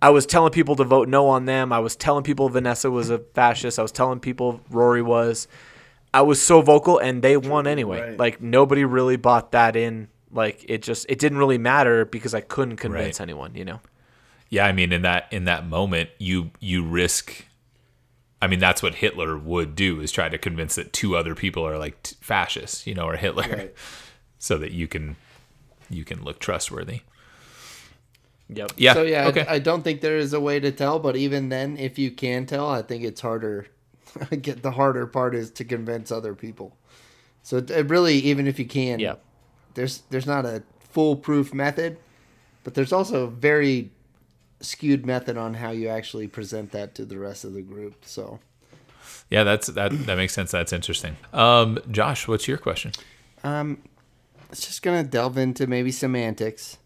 I 0.00 0.10
was 0.10 0.26
telling 0.26 0.52
people 0.52 0.76
to 0.76 0.84
vote 0.84 1.08
no 1.08 1.28
on 1.28 1.46
them. 1.46 1.72
I 1.72 1.78
was 1.78 1.96
telling 1.96 2.22
people 2.22 2.48
Vanessa 2.50 2.90
was 2.90 3.08
a 3.08 3.18
fascist. 3.18 3.78
I 3.78 3.82
was 3.82 3.92
telling 3.92 4.20
people 4.20 4.60
Rory 4.70 5.02
was. 5.02 5.48
I 6.12 6.22
was 6.22 6.40
so 6.40 6.60
vocal 6.60 6.98
and 6.98 7.22
they 7.22 7.36
won 7.36 7.66
anyway. 7.66 8.00
Right. 8.00 8.18
Like 8.18 8.42
nobody 8.42 8.84
really 8.84 9.16
bought 9.16 9.52
that 9.52 9.74
in. 9.74 10.08
Like 10.34 10.64
it 10.68 10.82
just 10.82 11.06
it 11.08 11.18
didn't 11.18 11.38
really 11.38 11.56
matter 11.58 12.04
because 12.04 12.34
I 12.34 12.40
couldn't 12.42 12.76
convince 12.76 13.18
Right. 13.20 13.24
anyone, 13.24 13.54
you 13.54 13.64
know. 13.64 13.80
yeah, 14.50 14.66
I 14.66 14.72
mean, 14.72 14.92
in 14.92 15.02
that 15.02 15.28
in 15.32 15.44
that 15.44 15.66
moment, 15.66 16.10
you 16.18 16.50
you 16.60 16.84
risk. 16.84 17.46
I 18.42 18.46
mean, 18.46 18.58
that's 18.58 18.82
what 18.82 18.96
Hitler 18.96 19.38
would 19.38 19.74
do 19.74 20.00
is 20.00 20.12
try 20.12 20.28
to 20.28 20.36
convince 20.36 20.74
that 20.74 20.92
two 20.92 21.16
other 21.16 21.34
people 21.34 21.66
are 21.66 21.78
like 21.78 22.02
t- 22.02 22.16
fascists, 22.20 22.86
you 22.86 22.94
know, 22.94 23.06
or 23.06 23.16
Hitler, 23.16 23.44
Right. 23.48 23.74
so 24.38 24.58
that 24.58 24.72
you 24.72 24.86
can 24.88 25.16
you 25.88 26.04
can 26.04 26.22
look 26.24 26.40
trustworthy. 26.40 27.00
Yep. 28.48 28.72
Yeah. 28.76 28.92
So 28.94 29.02
yeah, 29.02 29.24
I- 29.24 29.26
okay. 29.28 29.46
I, 29.48 29.58
don't 29.58 29.82
think 29.82 30.00
there 30.00 30.18
is 30.18 30.32
a 30.32 30.40
way 30.40 30.60
to 30.60 30.70
tell, 30.70 30.98
but 30.98 31.16
even 31.16 31.48
then, 31.48 31.76
if 31.78 31.98
you 31.98 32.10
can 32.10 32.44
tell, 32.46 32.68
I 32.68 32.82
think 32.82 33.02
it's 33.04 33.20
harder. 33.22 33.66
Get 34.42 34.62
the 34.62 34.72
harder 34.72 35.06
part 35.06 35.34
is 35.34 35.50
to 35.52 35.64
convince 35.64 36.12
other 36.12 36.34
people. 36.34 36.76
So 37.42 37.56
it, 37.58 37.70
it 37.70 37.88
really, 37.88 38.16
even 38.16 38.46
if 38.46 38.58
you 38.58 38.66
can, 38.66 39.00
Yeah. 39.00 39.14
There's 39.74 40.02
there's 40.10 40.26
not 40.26 40.44
a 40.44 40.62
foolproof 40.90 41.52
method, 41.52 41.98
but 42.62 42.74
there's 42.74 42.92
also 42.92 43.24
a 43.24 43.30
very 43.30 43.90
skewed 44.60 45.04
method 45.04 45.36
on 45.36 45.54
how 45.54 45.70
you 45.70 45.88
actually 45.88 46.26
present 46.28 46.72
that 46.72 46.94
to 46.94 47.04
the 47.04 47.18
rest 47.18 47.44
of 47.44 47.52
the 47.52 47.62
group. 47.62 48.04
So 48.04 48.40
yeah, 49.30 49.44
that's 49.44 49.66
that 49.68 49.90
that 50.06 50.16
makes 50.16 50.32
sense. 50.32 50.50
That's 50.50 50.72
interesting. 50.72 51.16
Um, 51.32 51.78
Josh, 51.90 52.26
what's 52.28 52.48
your 52.48 52.58
question? 52.58 52.92
um, 53.42 53.78
it's 54.50 54.64
just 54.64 54.82
gonna 54.82 55.02
delve 55.04 55.36
into 55.36 55.66
maybe 55.66 55.90
semantics, 55.90 56.78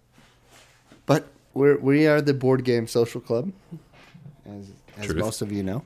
but 1.06 1.26
we're 1.54 1.76
we 1.78 2.06
are 2.06 2.20
the 2.20 2.34
board 2.34 2.64
game 2.64 2.86
social 2.86 3.20
club, 3.20 3.52
as 4.46 4.70
as 4.96 5.06
Truth. 5.06 5.18
most 5.18 5.42
of 5.42 5.52
you 5.52 5.62
know. 5.62 5.84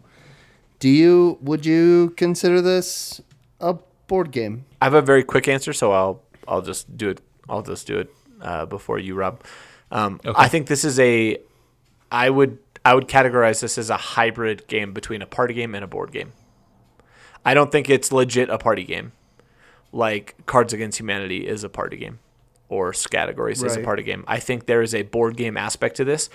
Do 0.78 0.88
you 0.88 1.38
would 1.42 1.66
you 1.66 2.14
consider 2.16 2.60
this 2.60 3.20
a 3.60 3.76
board 4.06 4.30
game? 4.30 4.64
I 4.80 4.86
have 4.86 4.94
a 4.94 5.02
very 5.02 5.24
quick 5.24 5.48
answer, 5.48 5.72
so 5.72 5.92
I'll 5.92 6.21
I'll 6.48 6.62
just 6.62 6.96
do 6.96 7.10
it. 7.10 7.20
I'll 7.48 7.62
just 7.62 7.86
do 7.86 7.98
it 7.98 8.10
uh, 8.40 8.66
before 8.66 8.98
you, 8.98 9.14
Rob. 9.14 9.42
Um, 9.90 10.20
Okay. 10.24 10.34
I 10.36 10.48
think 10.48 10.66
this 10.68 10.84
is 10.84 10.98
a. 10.98 11.38
I 12.10 12.30
would 12.30 12.58
I 12.84 12.94
would 12.94 13.08
categorize 13.08 13.60
this 13.60 13.78
as 13.78 13.90
a 13.90 13.96
hybrid 13.96 14.66
game 14.66 14.92
between 14.92 15.22
a 15.22 15.26
party 15.26 15.54
game 15.54 15.74
and 15.74 15.84
a 15.84 15.86
board 15.86 16.12
game. 16.12 16.32
I 17.44 17.54
don't 17.54 17.72
think 17.72 17.90
it's 17.90 18.12
legit 18.12 18.50
a 18.50 18.58
party 18.58 18.84
game, 18.84 19.12
like 19.92 20.34
Cards 20.46 20.72
Against 20.72 20.98
Humanity 20.98 21.46
is 21.46 21.64
a 21.64 21.68
party 21.68 21.96
game, 21.96 22.18
or 22.68 22.92
Categories 22.92 23.62
is 23.62 23.76
a 23.76 23.80
party 23.82 24.02
game. 24.02 24.24
I 24.28 24.38
think 24.38 24.66
there 24.66 24.82
is 24.82 24.94
a 24.94 25.02
board 25.02 25.36
game 25.36 25.56
aspect 25.56 25.96
to 25.96 26.04
this. 26.04 26.30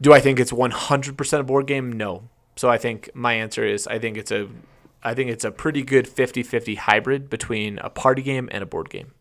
Do 0.00 0.12
I 0.12 0.20
think 0.20 0.40
it's 0.40 0.52
one 0.52 0.70
hundred 0.72 1.16
percent 1.16 1.40
a 1.40 1.44
board 1.44 1.66
game? 1.66 1.92
No. 1.92 2.28
So 2.56 2.68
I 2.68 2.76
think 2.78 3.10
my 3.14 3.34
answer 3.34 3.64
is 3.64 3.86
I 3.86 3.98
think 3.98 4.16
it's 4.16 4.32
a 4.32 4.48
I 5.02 5.14
think 5.14 5.30
it's 5.30 5.44
a 5.44 5.52
pretty 5.52 5.82
good 5.84 6.06
50-50 6.06 6.76
hybrid 6.76 7.30
between 7.30 7.78
a 7.78 7.88
party 7.88 8.20
game 8.20 8.48
and 8.50 8.64
a 8.64 8.66
board 8.66 8.90
game. 8.90 9.12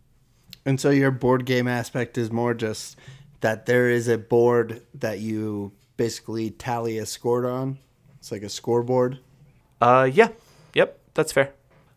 And 0.68 0.82
so 0.82 0.90
your 0.90 1.12
board 1.12 1.46
game 1.46 1.66
aspect 1.66 2.18
is 2.18 2.30
more 2.30 2.54
just 2.54 2.98
that 3.40 3.68
there 3.68 3.90
is 3.90 4.10
a 4.10 4.18
board 4.18 4.82
that 4.94 5.20
you 5.20 5.72
basically 5.96 6.50
tally 6.52 6.98
a 6.98 7.06
score 7.06 7.48
on. 7.48 7.80
It's 8.20 8.34
like 8.34 8.44
a 8.44 8.50
scoreboard. 8.50 9.20
Uh 9.80 10.10
yeah. 10.12 10.28
Yep, 10.74 11.00
that's 11.14 11.32
fair. 11.32 11.54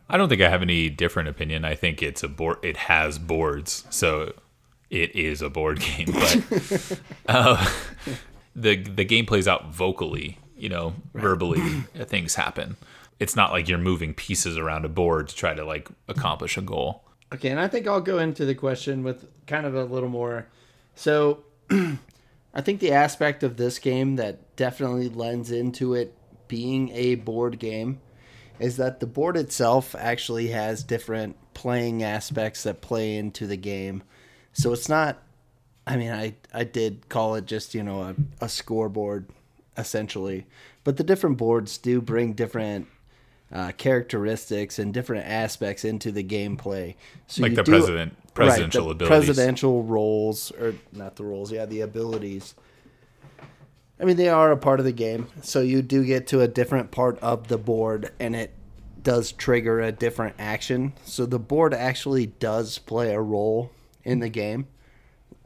I 0.08 0.16
don't 0.16 0.28
think 0.28 0.40
I 0.40 0.48
have 0.48 0.62
any 0.62 0.88
different 0.88 1.28
opinion. 1.28 1.64
I 1.64 1.74
think 1.74 2.00
it's 2.00 2.22
a 2.22 2.28
board. 2.28 2.58
It 2.62 2.76
has 2.76 3.18
boards, 3.18 3.86
so 3.90 4.34
it 4.88 5.16
is 5.16 5.42
a 5.42 5.50
board 5.50 5.80
game. 5.96 6.12
But 6.12 7.00
uh, 7.28 7.70
the 8.54 8.76
the 8.76 9.04
game 9.04 9.26
plays 9.26 9.48
out 9.48 9.74
vocally. 9.74 10.38
You 10.56 10.68
know, 10.68 10.94
verbally, 11.14 11.60
things 12.04 12.36
happen. 12.36 12.76
It's 13.18 13.34
not 13.34 13.50
like 13.50 13.68
you're 13.68 13.78
moving 13.78 14.14
pieces 14.14 14.56
around 14.56 14.84
a 14.84 14.88
board 14.88 15.28
to 15.28 15.34
try 15.34 15.54
to 15.54 15.64
like 15.64 15.88
accomplish 16.06 16.56
a 16.56 16.60
goal. 16.62 17.04
Okay, 17.32 17.50
and 17.50 17.60
I 17.60 17.68
think 17.68 17.86
I'll 17.86 18.00
go 18.00 18.18
into 18.18 18.44
the 18.44 18.54
question 18.54 19.02
with 19.02 19.26
kind 19.46 19.66
of 19.66 19.74
a 19.74 19.84
little 19.84 20.08
more. 20.08 20.48
So, 20.94 21.44
I 21.70 22.60
think 22.60 22.80
the 22.80 22.92
aspect 22.92 23.42
of 23.42 23.56
this 23.56 23.78
game 23.78 24.16
that 24.16 24.56
definitely 24.56 25.08
lends 25.08 25.52
into 25.52 25.94
it 25.94 26.16
being 26.48 26.90
a 26.90 27.14
board 27.14 27.60
game 27.60 28.00
is 28.58 28.76
that 28.76 28.98
the 29.00 29.06
board 29.06 29.36
itself 29.36 29.94
actually 29.94 30.48
has 30.48 30.82
different 30.82 31.36
playing 31.54 32.02
aspects 32.02 32.64
that 32.64 32.80
play 32.80 33.16
into 33.16 33.46
the 33.46 33.56
game. 33.56 34.02
So 34.52 34.72
it's 34.72 34.88
not 34.88 35.22
I 35.86 35.96
mean, 35.96 36.12
I 36.12 36.34
I 36.52 36.64
did 36.64 37.08
call 37.08 37.34
it 37.34 37.46
just, 37.46 37.74
you 37.74 37.82
know, 37.82 38.02
a, 38.02 38.14
a 38.44 38.48
scoreboard 38.48 39.28
essentially. 39.76 40.46
But 40.84 40.96
the 40.96 41.04
different 41.04 41.38
boards 41.38 41.78
do 41.78 42.00
bring 42.00 42.34
different 42.34 42.86
uh, 43.52 43.72
characteristics 43.76 44.78
and 44.78 44.94
different 44.94 45.26
aspects 45.26 45.84
into 45.84 46.12
the 46.12 46.22
gameplay. 46.24 46.94
So 47.26 47.42
Like 47.42 47.54
the 47.54 47.62
do- 47.62 47.72
president- 47.72 48.16
presidential 48.34 48.84
the 48.86 48.90
abilities. 48.92 49.08
Presidential 49.26 49.82
roles, 49.82 50.50
or 50.52 50.74
not 50.92 51.16
the 51.16 51.24
roles, 51.24 51.50
yeah, 51.52 51.66
the 51.66 51.80
abilities. 51.80 52.54
I 54.00 54.04
mean, 54.04 54.16
they 54.16 54.28
are 54.28 54.50
a 54.50 54.56
part 54.56 54.80
of 54.80 54.86
the 54.86 54.92
game. 54.92 55.26
So 55.42 55.60
you 55.60 55.82
do 55.82 56.04
get 56.04 56.26
to 56.28 56.40
a 56.40 56.48
different 56.48 56.90
part 56.90 57.18
of 57.18 57.48
the 57.48 57.58
board, 57.58 58.10
and 58.18 58.34
it 58.34 58.54
does 59.02 59.32
trigger 59.32 59.80
a 59.80 59.92
different 59.92 60.36
action. 60.38 60.92
So 61.04 61.26
the 61.26 61.38
board 61.38 61.74
actually 61.74 62.26
does 62.26 62.78
play 62.78 63.12
a 63.12 63.20
role 63.20 63.70
in 64.04 64.20
the 64.20 64.28
game. 64.28 64.68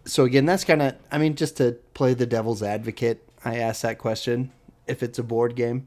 So 0.04 0.24
again, 0.24 0.44
that's 0.44 0.64
kind 0.64 0.82
of, 0.82 0.94
I 1.10 1.18
mean, 1.18 1.34
just 1.34 1.56
to 1.56 1.72
play 1.94 2.14
the 2.14 2.26
devil's 2.26 2.62
advocate, 2.62 3.26
I 3.44 3.56
asked 3.56 3.82
that 3.82 3.98
question 3.98 4.52
if 4.86 5.02
it's 5.02 5.18
a 5.18 5.22
board 5.22 5.56
game. 5.56 5.86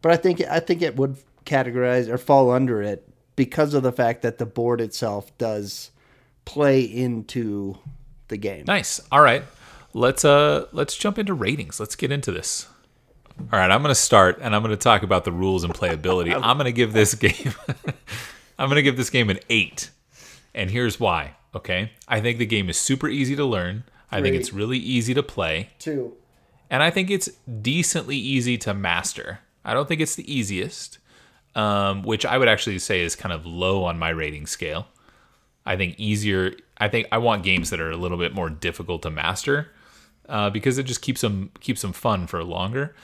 But 0.00 0.12
I 0.12 0.16
think 0.16 0.40
I 0.42 0.60
think 0.60 0.80
it 0.82 0.96
would 0.96 1.16
categorize 1.44 2.08
or 2.08 2.18
fall 2.18 2.50
under 2.50 2.82
it 2.82 3.08
because 3.36 3.74
of 3.74 3.82
the 3.82 3.92
fact 3.92 4.22
that 4.22 4.38
the 4.38 4.46
board 4.46 4.80
itself 4.80 5.36
does 5.38 5.90
play 6.44 6.82
into 6.82 7.78
the 8.28 8.36
game. 8.36 8.64
Nice. 8.66 9.00
All 9.10 9.20
right. 9.20 9.44
Let's 9.94 10.24
uh 10.24 10.66
let's 10.72 10.96
jump 10.96 11.18
into 11.18 11.34
ratings. 11.34 11.78
Let's 11.78 11.96
get 11.96 12.10
into 12.10 12.32
this. 12.32 12.66
All 13.38 13.58
right, 13.58 13.70
I'm 13.70 13.82
going 13.82 13.90
to 13.90 13.94
start 13.94 14.38
and 14.40 14.54
I'm 14.54 14.62
going 14.62 14.76
to 14.76 14.82
talk 14.82 15.02
about 15.02 15.24
the 15.24 15.32
rules 15.32 15.64
and 15.64 15.74
playability. 15.74 16.32
I'm 16.42 16.56
going 16.56 16.66
to 16.66 16.72
give 16.72 16.92
this 16.92 17.14
game 17.14 17.54
I'm 18.58 18.68
going 18.68 18.76
to 18.76 18.82
give 18.82 18.96
this 18.96 19.10
game 19.10 19.30
an 19.30 19.38
8. 19.48 19.90
And 20.54 20.70
here's 20.70 21.00
why, 21.00 21.34
okay? 21.54 21.92
I 22.06 22.20
think 22.20 22.38
the 22.38 22.46
game 22.46 22.68
is 22.68 22.78
super 22.78 23.08
easy 23.08 23.34
to 23.36 23.44
learn. 23.44 23.84
I 24.10 24.20
think 24.20 24.36
it's 24.36 24.52
really 24.52 24.78
easy 24.78 25.14
to 25.14 25.22
play, 25.22 25.70
Two. 25.78 26.14
and 26.68 26.82
I 26.82 26.90
think 26.90 27.10
it's 27.10 27.28
decently 27.62 28.16
easy 28.16 28.58
to 28.58 28.74
master. 28.74 29.38
I 29.64 29.72
don't 29.72 29.88
think 29.88 30.02
it's 30.02 30.14
the 30.14 30.30
easiest, 30.30 30.98
um, 31.54 32.02
which 32.02 32.24
I 32.24 32.38
would 32.38 32.48
actually 32.48 32.78
say 32.78 33.00
is 33.00 33.16
kind 33.16 33.32
of 33.32 33.46
low 33.46 33.84
on 33.84 33.98
my 33.98 34.10
rating 34.10 34.46
scale. 34.46 34.86
I 35.64 35.76
think 35.76 35.98
easier. 35.98 36.54
I 36.78 36.88
think 36.88 37.06
I 37.12 37.18
want 37.18 37.44
games 37.44 37.70
that 37.70 37.80
are 37.80 37.90
a 37.90 37.96
little 37.96 38.18
bit 38.18 38.34
more 38.34 38.50
difficult 38.50 39.02
to 39.02 39.10
master 39.10 39.70
uh, 40.28 40.50
because 40.50 40.78
it 40.78 40.84
just 40.84 41.02
keeps 41.02 41.20
them 41.20 41.50
keeps 41.60 41.82
them 41.82 41.92
fun 41.92 42.26
for 42.26 42.42
longer. 42.42 42.94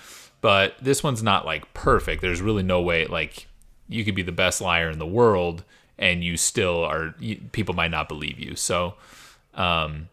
But 0.41 0.75
this 0.81 1.03
one's 1.03 1.23
not 1.23 1.47
like 1.47 1.73
perfect. 1.75 2.23
There's 2.23 2.41
really 2.43 2.63
no 2.63 2.81
way 2.81 3.07
like 3.07 3.47
you 3.89 4.05
could 4.05 4.15
be 4.15 4.23
the 4.23 4.33
best 4.33 4.61
liar 4.61 4.91
in 4.91 4.99
the 4.99 5.07
world 5.07 5.65
and 5.99 6.23
you 6.23 6.37
still 6.37 6.85
are. 6.85 7.15
You, 7.19 7.37
people 7.53 7.75
might 7.75 7.91
not 7.91 8.09
believe 8.09 8.39
you. 8.39 8.57
So 8.57 8.95
um, 9.55 10.09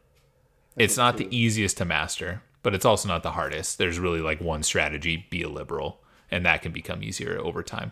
it's 0.76 0.98
not 0.98 1.18
the 1.18 1.28
easiest 1.36 1.78
to 1.78 1.86
master, 1.86 2.42
but 2.64 2.74
it's 2.74 2.86
also 2.86 3.08
not 3.08 3.24
the 3.24 3.32
hardest. 3.32 3.78
There's 3.78 4.00
really 4.00 4.22
like 4.22 4.42
one 4.42 4.64
strategy: 4.64 5.28
be 5.30 5.44
a 5.44 5.50
liberal, 5.50 6.00
and 6.32 6.46
that 6.46 6.62
can 6.62 6.72
become 6.72 7.04
easier 7.04 7.40
over 7.40 7.62
time. 7.64 7.92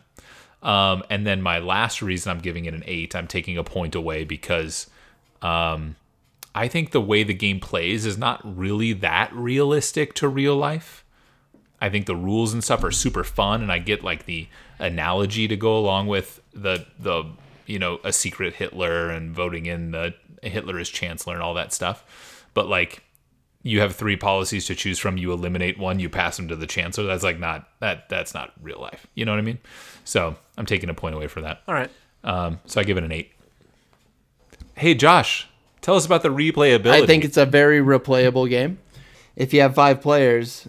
Um, 0.63 1.03
and 1.09 1.27
then 1.27 1.41
my 1.41 1.59
last 1.59 2.01
reason 2.01 2.31
I'm 2.31 2.39
giving 2.39 2.65
it 2.65 2.73
an 2.73 2.83
eight, 2.87 3.15
I'm 3.15 3.27
taking 3.27 3.57
a 3.57 3.63
point 3.63 3.95
away 3.95 4.23
because 4.23 4.89
um, 5.41 5.97
I 6.55 6.69
think 6.69 6.91
the 6.91 7.01
way 7.01 7.23
the 7.23 7.33
game 7.33 7.59
plays 7.59 8.05
is 8.05 8.17
not 8.17 8.41
really 8.43 8.93
that 8.93 9.31
realistic 9.33 10.13
to 10.15 10.27
real 10.27 10.55
life. 10.55 11.03
I 11.81 11.89
think 11.89 12.05
the 12.05 12.15
rules 12.15 12.53
and 12.53 12.63
stuff 12.63 12.81
are 12.83 12.91
super 12.91 13.25
fun, 13.25 13.61
and 13.61 13.69
I 13.69 13.79
get 13.79 14.05
like 14.05 14.25
the 14.25 14.47
analogy 14.79 15.49
to 15.49 15.57
go 15.57 15.77
along 15.77 16.07
with 16.07 16.39
the 16.53 16.85
the 16.97 17.25
you 17.65 17.77
know 17.77 17.99
a 18.05 18.13
secret 18.13 18.55
Hitler 18.55 19.09
and 19.09 19.35
voting 19.35 19.65
in 19.65 19.91
the 19.91 20.13
Hitler 20.41 20.79
as 20.79 20.87
chancellor 20.87 21.33
and 21.33 21.43
all 21.43 21.55
that 21.55 21.73
stuff. 21.73 22.45
But 22.53 22.69
like 22.69 23.03
you 23.63 23.79
have 23.79 23.95
three 23.95 24.17
policies 24.17 24.65
to 24.65 24.75
choose 24.75 24.99
from. 24.99 25.17
You 25.17 25.31
eliminate 25.31 25.79
one, 25.79 25.99
you 25.99 26.09
pass 26.09 26.37
them 26.37 26.49
to 26.49 26.55
the 26.55 26.67
chancellor. 26.67 27.07
That's 27.07 27.23
like 27.23 27.39
not 27.39 27.67
that 27.79 28.09
that's 28.09 28.33
not 28.33 28.51
real 28.61 28.79
life. 28.79 29.07
You 29.15 29.25
know 29.25 29.31
what 29.31 29.39
I 29.39 29.43
mean? 29.43 29.59
So 30.03 30.35
I'm 30.57 30.65
taking 30.65 30.89
a 30.89 30.93
point 30.93 31.15
away 31.15 31.27
for 31.27 31.41
that. 31.41 31.61
All 31.67 31.73
right. 31.73 31.89
Um, 32.23 32.59
so 32.65 32.79
I 32.79 32.83
give 32.83 32.97
it 32.97 33.03
an 33.03 33.11
eight. 33.11 33.31
Hey 34.75 34.93
Josh, 34.93 35.47
tell 35.81 35.95
us 35.95 36.05
about 36.05 36.23
the 36.23 36.29
replayability. 36.29 37.03
I 37.03 37.05
think 37.05 37.23
it's 37.23 37.37
a 37.37 37.45
very 37.45 37.79
replayable 37.79 38.49
game. 38.49 38.79
If 39.35 39.53
you 39.53 39.61
have 39.61 39.75
five 39.75 40.01
players, 40.01 40.67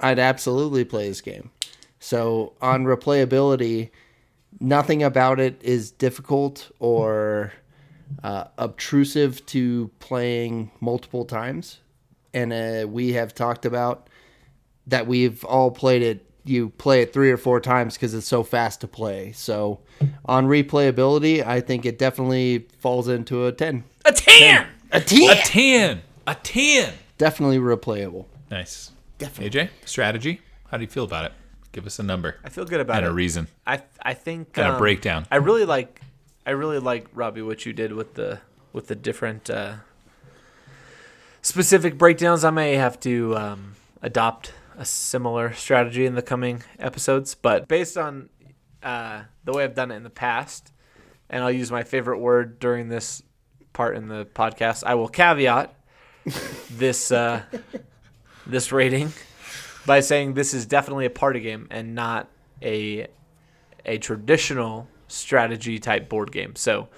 I'd 0.00 0.18
absolutely 0.18 0.84
play 0.84 1.08
this 1.08 1.20
game. 1.20 1.50
So 2.00 2.54
on 2.62 2.84
replayability, 2.84 3.90
nothing 4.58 5.02
about 5.02 5.38
it 5.38 5.60
is 5.62 5.90
difficult 5.90 6.70
or 6.78 7.52
uh, 8.24 8.44
obtrusive 8.56 9.44
to 9.46 9.90
playing 9.98 10.70
multiple 10.80 11.24
times. 11.24 11.78
And 12.32 12.52
uh, 12.52 12.86
we 12.88 13.14
have 13.14 13.34
talked 13.34 13.66
about 13.66 14.08
that 14.86 15.06
we've 15.06 15.44
all 15.44 15.70
played 15.70 16.02
it. 16.02 16.26
You 16.44 16.70
play 16.70 17.02
it 17.02 17.12
three 17.12 17.30
or 17.30 17.36
four 17.36 17.60
times 17.60 17.94
because 17.94 18.14
it's 18.14 18.26
so 18.26 18.42
fast 18.42 18.80
to 18.80 18.88
play. 18.88 19.32
So 19.32 19.80
on 20.24 20.46
replayability, 20.46 21.44
I 21.44 21.60
think 21.60 21.84
it 21.84 21.98
definitely 21.98 22.66
falls 22.78 23.08
into 23.08 23.46
a 23.46 23.52
10. 23.52 23.84
A 24.06 24.12
10. 24.12 24.66
A 24.92 25.00
10! 25.00 25.30
a 25.30 25.42
ten. 25.42 26.02
A 26.26 26.34
ten. 26.34 26.92
Definitely 27.18 27.58
replayable. 27.58 28.26
Nice. 28.50 28.90
Definitely. 29.18 29.60
AJ, 29.60 29.68
strategy. 29.84 30.40
How 30.70 30.78
do 30.78 30.82
you 30.84 30.88
feel 30.88 31.04
about 31.04 31.26
it? 31.26 31.32
Give 31.72 31.86
us 31.86 31.98
a 31.98 32.02
number 32.02 32.36
I 32.42 32.48
feel 32.48 32.64
good 32.64 32.80
about 32.80 32.96
and 32.96 33.04
it. 33.04 33.08
And 33.08 33.12
a 33.12 33.14
reason 33.14 33.46
I 33.66 33.82
I 34.02 34.14
think 34.14 34.56
and 34.56 34.66
a 34.66 34.72
um, 34.72 34.78
breakdown. 34.78 35.26
I 35.30 35.36
really 35.36 35.64
like 35.64 36.00
I 36.44 36.50
really 36.50 36.78
like 36.78 37.06
Robbie 37.14 37.42
what 37.42 37.64
you 37.64 37.72
did 37.72 37.92
with 37.92 38.14
the 38.14 38.40
with 38.72 38.88
the 38.88 38.96
different 38.96 39.50
uh, 39.50 39.74
specific 41.42 41.98
breakdowns. 41.98 42.44
I 42.44 42.50
may 42.50 42.74
have 42.74 42.98
to 43.00 43.36
um, 43.36 43.74
adopt 44.02 44.52
a 44.76 44.84
similar 44.84 45.52
strategy 45.52 46.06
in 46.06 46.14
the 46.14 46.22
coming 46.22 46.62
episodes, 46.78 47.34
but 47.34 47.68
based 47.68 47.96
on 47.96 48.28
uh, 48.82 49.22
the 49.44 49.52
way 49.52 49.64
I've 49.64 49.74
done 49.74 49.90
it 49.90 49.96
in 49.96 50.02
the 50.02 50.10
past, 50.10 50.72
and 51.28 51.42
I'll 51.42 51.50
use 51.50 51.70
my 51.70 51.82
favorite 51.82 52.18
word 52.18 52.58
during 52.58 52.88
this 52.88 53.22
part 53.72 53.96
in 53.96 54.08
the 54.08 54.26
podcast. 54.26 54.84
I 54.84 54.94
will 54.94 55.08
caveat 55.08 55.74
this 56.70 57.12
uh, 57.12 57.42
this 58.46 58.72
rating 58.72 59.12
by 59.86 60.00
saying 60.00 60.34
this 60.34 60.54
is 60.54 60.66
definitely 60.66 61.06
a 61.06 61.10
party 61.10 61.40
game 61.40 61.66
and 61.70 61.94
not 61.94 62.28
a 62.62 63.06
a 63.84 63.98
traditional 63.98 64.88
strategy 65.08 65.78
type 65.78 66.08
board 66.08 66.32
game. 66.32 66.56
So 66.56 66.88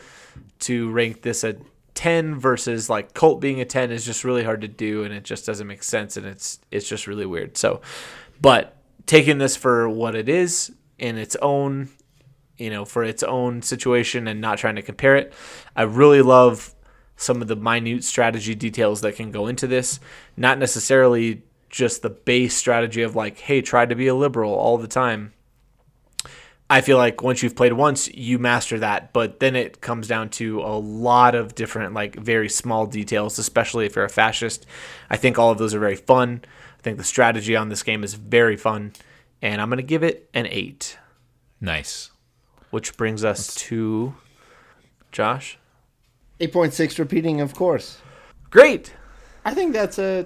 to 0.61 0.91
rank 0.91 1.23
this 1.23 1.45
a 1.45 1.57
10 1.95 2.39
versus 2.39 2.89
like 2.89 3.15
Cult 3.15 3.41
being 3.41 3.61
a 3.61 3.65
10 3.65 3.91
is 3.91 4.05
just 4.05 4.25
really 4.25 4.45
hard 4.45 4.63
to 4.63 4.69
do 4.69 5.05
and 5.05 5.13
it 5.13 5.25
just 5.25 5.45
doesn't 5.45 5.67
make 5.67 5.83
sense 5.83 6.17
and 6.17 6.27
it's 6.27 6.59
it's 6.71 6.89
just 6.89 7.07
really 7.07 7.27
weird. 7.27 7.57
So 7.57 7.81
but 8.41 8.77
taking 9.07 9.39
this 9.39 9.57
for 9.57 9.89
what 9.89 10.15
it 10.15 10.29
is 10.29 10.73
in 10.99 11.19
its 11.19 11.37
own 11.43 11.91
you 12.63 12.71
know, 12.71 12.85
for 12.85 13.03
its 13.03 13.25
own 13.25 13.61
situation 13.61 14.29
and 14.29 14.41
not 14.41 14.57
trying 14.57 14.77
to 14.77 14.83
compare 14.83 15.17
it. 15.17 15.33
I 15.75 15.83
really 15.83 16.23
love 16.23 16.75
some 17.17 17.43
of 17.43 17.49
the 17.49 17.57
minute 17.57 18.05
strategy 18.05 18.55
details 18.55 19.01
that 19.01 19.17
can 19.17 19.33
go 19.33 19.49
into 19.49 19.67
this, 19.67 19.99
not 20.37 20.59
necessarily 20.59 21.43
just 21.71 22.03
the 22.03 22.11
base 22.11 22.55
strategy 22.55 23.03
of 23.03 23.17
like, 23.17 23.39
hey, 23.39 23.63
try 23.63 23.85
to 23.85 23.95
be 23.95 24.07
a 24.07 24.15
liberal 24.15 24.55
all 24.55 24.79
the 24.79 24.87
time. 24.87 25.33
I 26.73 26.81
feel 26.81 26.97
like 26.97 27.23
once 27.23 27.43
you've 27.43 27.55
played 27.55 27.75
once, 27.75 28.09
you 28.15 28.39
master 28.39 28.79
that, 28.79 29.13
but 29.13 29.41
then 29.41 29.55
it 29.55 29.83
comes 29.83 30.09
down 30.09 30.31
to 30.31 30.61
a 30.63 30.73
lot 30.79 31.35
of 31.35 31.55
different, 31.55 31.93
like 31.93 32.17
very 32.17 32.49
small 32.49 32.87
details, 32.87 33.39
especially 33.39 33.85
if 33.85 33.95
you're 33.95 34.07
a 34.07 34.09
fascist. 34.09 34.65
I 35.11 35.19
think 35.19 35.39
all 35.39 35.51
of 35.51 35.59
those 35.59 35.75
are 35.75 35.79
very 35.79 35.97
fun. 35.97 36.41
I 36.79 36.83
think 36.83 36.97
the 36.97 37.05
strategy 37.05 37.55
on 37.57 37.69
this 37.69 37.83
game 37.83 38.03
is 38.03 38.15
very 38.15 38.57
fun, 38.57 38.95
and 39.43 39.61
I'm 39.61 39.69
going 39.69 39.77
to 39.77 39.83
give 39.83 40.03
it 40.03 40.31
an 40.33 40.47
eight, 40.47 40.97
Nice. 41.61 42.11
which 42.71 42.97
brings 42.97 43.23
us 43.23 43.55
to 43.57 44.15
Josh. 45.13 45.59
8.6 46.41 46.99
repeating, 46.99 47.43
of 47.43 47.55
course. 47.55 47.99
Great. 48.49 48.95
I 49.45 49.53
think 49.53 49.75
that's 49.75 49.99
a. 49.99 50.21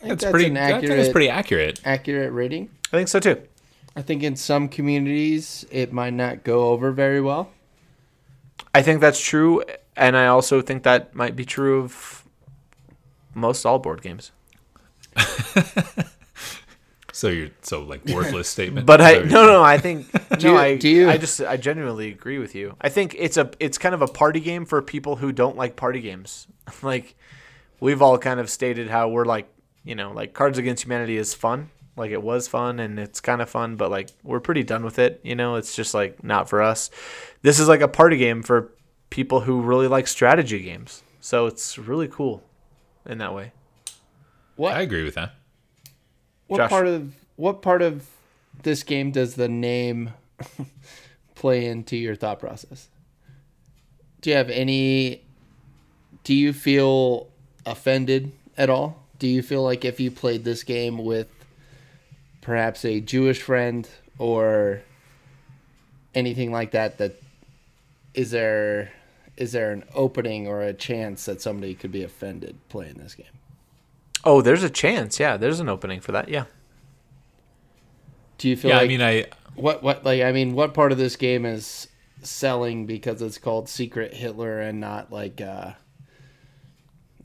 I 0.00 0.04
think 0.06 0.08
That's, 0.08 0.22
that's 0.24 0.30
pretty. 0.32 0.46
an 0.50 0.56
I 0.56 0.66
think 0.66 0.76
accurate, 0.82 0.98
it's 0.98 1.12
pretty 1.12 1.28
accurate. 1.28 1.80
accurate 1.84 2.32
rating. 2.32 2.68
I 2.92 2.96
think 2.96 3.06
so 3.08 3.20
too. 3.20 3.40
I 3.94 4.02
think 4.02 4.22
in 4.22 4.36
some 4.36 4.68
communities 4.68 5.64
it 5.70 5.92
might 5.92 6.14
not 6.14 6.44
go 6.44 6.68
over 6.68 6.90
very 6.92 7.20
well. 7.20 7.50
I 8.74 8.80
think 8.82 9.00
that's 9.00 9.20
true, 9.20 9.62
and 9.96 10.16
I 10.16 10.26
also 10.28 10.62
think 10.62 10.82
that 10.84 11.14
might 11.14 11.36
be 11.36 11.44
true 11.44 11.80
of 11.82 12.24
most 13.34 13.64
all 13.66 13.78
board 13.78 14.02
games. 14.02 14.32
So 17.14 17.28
you're 17.28 17.50
so 17.60 17.82
like 17.82 18.06
worthless 18.06 18.48
statement. 18.56 18.86
But 18.86 19.02
I 19.02 19.18
no 19.18 19.44
no 19.46 19.62
I 19.62 19.76
think 19.76 20.10
Do 20.38 20.48
no 20.48 20.52
you- 20.54 20.58
I 20.58 20.76
do 20.78 20.88
you- 20.88 21.10
I 21.10 21.18
just 21.18 21.42
I 21.42 21.58
genuinely 21.58 22.08
agree 22.10 22.38
with 22.38 22.54
you. 22.54 22.74
I 22.80 22.88
think 22.88 23.14
it's 23.18 23.36
a 23.36 23.50
it's 23.60 23.76
kind 23.76 23.94
of 23.94 24.00
a 24.00 24.06
party 24.06 24.40
game 24.40 24.64
for 24.64 24.80
people 24.80 25.16
who 25.16 25.30
don't 25.30 25.54
like 25.56 25.76
party 25.76 26.00
games. 26.00 26.46
like 26.82 27.14
we've 27.80 28.00
all 28.00 28.16
kind 28.16 28.40
of 28.40 28.48
stated 28.48 28.88
how 28.88 29.08
we're 29.10 29.26
like 29.26 29.46
you 29.84 29.94
know 29.94 30.10
like 30.12 30.32
Cards 30.32 30.56
Against 30.56 30.84
Humanity 30.84 31.18
is 31.18 31.34
fun. 31.34 31.68
Like 31.96 32.10
it 32.10 32.22
was 32.22 32.48
fun 32.48 32.80
and 32.80 32.98
it's 32.98 33.20
kind 33.20 33.42
of 33.42 33.50
fun, 33.50 33.76
but 33.76 33.90
like 33.90 34.08
we're 34.22 34.40
pretty 34.40 34.62
done 34.62 34.84
with 34.84 34.98
it. 34.98 35.20
You 35.22 35.34
know, 35.34 35.56
it's 35.56 35.76
just 35.76 35.92
like 35.94 36.24
not 36.24 36.48
for 36.48 36.62
us. 36.62 36.90
This 37.42 37.58
is 37.58 37.68
like 37.68 37.80
a 37.80 37.88
party 37.88 38.16
game 38.16 38.42
for 38.42 38.72
people 39.10 39.40
who 39.40 39.60
really 39.60 39.88
like 39.88 40.06
strategy 40.06 40.62
games. 40.62 41.02
So 41.20 41.46
it's 41.46 41.76
really 41.78 42.08
cool 42.08 42.42
in 43.04 43.18
that 43.18 43.34
way. 43.34 43.52
What 44.56 44.74
I 44.74 44.80
agree 44.80 45.04
with 45.04 45.14
that. 45.14 45.34
what 46.46 46.58
Josh. 46.58 46.70
part 46.70 46.86
of 46.86 47.14
what 47.36 47.62
part 47.62 47.82
of 47.82 48.08
this 48.62 48.82
game 48.82 49.10
does 49.10 49.34
the 49.34 49.48
name 49.48 50.14
play 51.34 51.66
into 51.66 51.96
your 51.96 52.14
thought 52.14 52.40
process? 52.40 52.88
Do 54.20 54.30
you 54.30 54.36
have 54.36 54.50
any 54.50 55.22
do 56.24 56.34
you 56.34 56.52
feel 56.52 57.28
offended 57.66 58.32
at 58.56 58.70
all? 58.70 59.02
Do 59.18 59.26
you 59.26 59.42
feel 59.42 59.62
like 59.62 59.84
if 59.84 60.00
you 60.00 60.10
played 60.10 60.44
this 60.44 60.62
game 60.62 60.98
with 61.04 61.28
perhaps 62.42 62.84
a 62.84 63.00
Jewish 63.00 63.40
friend 63.40 63.88
or 64.18 64.82
anything 66.14 66.52
like 66.52 66.72
that 66.72 66.98
that 66.98 67.14
is 68.12 68.30
there 68.30 68.92
is 69.38 69.52
there 69.52 69.72
an 69.72 69.84
opening 69.94 70.46
or 70.46 70.60
a 70.60 70.74
chance 70.74 71.24
that 71.24 71.40
somebody 71.40 71.74
could 71.74 71.90
be 71.90 72.02
offended 72.02 72.56
playing 72.68 72.94
this 72.94 73.14
game? 73.14 73.26
Oh, 74.24 74.42
there's 74.42 74.62
a 74.62 74.68
chance. 74.70 75.18
Yeah, 75.18 75.38
there's 75.38 75.58
an 75.58 75.70
opening 75.70 76.00
for 76.00 76.12
that. 76.12 76.28
Yeah. 76.28 76.44
Do 78.38 78.48
you 78.48 78.56
feel 78.56 78.70
Yeah, 78.70 78.76
like 78.76 78.84
I 78.84 78.88
mean, 78.88 79.02
I 79.02 79.26
what 79.54 79.82
what 79.82 80.04
like 80.04 80.22
I 80.22 80.32
mean, 80.32 80.54
what 80.54 80.74
part 80.74 80.92
of 80.92 80.98
this 80.98 81.16
game 81.16 81.46
is 81.46 81.88
selling 82.22 82.86
because 82.86 83.22
it's 83.22 83.38
called 83.38 83.68
Secret 83.68 84.14
Hitler 84.14 84.60
and 84.60 84.80
not 84.80 85.10
like 85.10 85.40
uh 85.40 85.72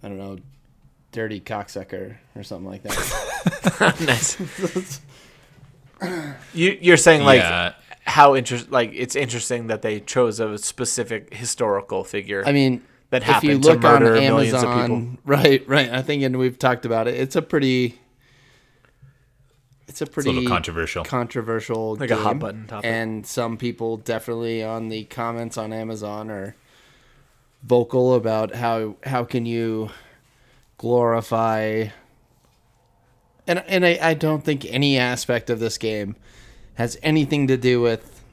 I 0.03 0.07
don't 0.07 0.17
know, 0.17 0.37
Dirty 1.11 1.41
Cocksucker 1.41 2.17
or 2.35 2.43
something 2.43 2.69
like 2.69 2.83
that. 2.83 3.97
nice. 4.05 5.01
you, 6.53 6.77
you're 6.81 6.97
saying 6.97 7.23
like 7.23 7.39
yeah. 7.39 7.73
how 8.03 8.35
interest 8.35 8.71
like 8.71 8.91
it's 8.93 9.15
interesting 9.15 9.67
that 9.67 9.81
they 9.81 9.99
chose 9.99 10.39
a 10.39 10.57
specific 10.57 11.33
historical 11.33 12.03
figure. 12.03 12.43
I 12.45 12.51
mean, 12.51 12.83
That 13.09 13.21
if 13.21 13.27
you 13.27 13.33
happened 13.33 13.63
to 13.63 13.69
look 13.69 13.83
on 13.83 14.03
murder 14.03 14.13
millions 14.19 14.53
of 14.53 14.63
Amazon, 14.65 15.17
right, 15.25 15.67
right. 15.67 15.89
I 15.89 16.01
think, 16.01 16.23
and 16.23 16.37
we've 16.37 16.59
talked 16.59 16.85
about 16.85 17.07
it. 17.07 17.15
It's 17.15 17.35
a 17.35 17.41
pretty, 17.41 17.99
it's 19.87 20.01
a 20.01 20.03
It's 20.03 20.11
a 20.11 20.13
pretty 20.13 20.31
little 20.31 20.49
controversial. 20.49 21.03
controversial, 21.03 21.95
Like 21.95 22.11
a 22.11 22.17
hot 22.17 22.39
button 22.39 22.67
topic. 22.67 22.89
And 22.89 23.25
some 23.25 23.57
people 23.57 23.97
definitely 23.97 24.63
on 24.63 24.89
the 24.89 25.05
comments 25.05 25.57
on 25.57 25.71
Amazon 25.73 26.29
are 26.29 26.55
vocal 27.63 28.13
about 28.15 28.55
how 28.55 28.95
how 29.03 29.23
can 29.23 29.45
you 29.45 29.89
glorify. 30.77 31.87
And 33.47 33.63
and 33.67 33.85
I, 33.85 33.97
I 34.01 34.13
don't 34.13 34.43
think 34.43 34.65
any 34.65 34.97
aspect 34.97 35.49
of 35.49 35.59
this 35.59 35.77
game 35.77 36.15
has 36.75 36.97
anything 37.01 37.47
to 37.47 37.57
do 37.57 37.81
with 37.81 38.23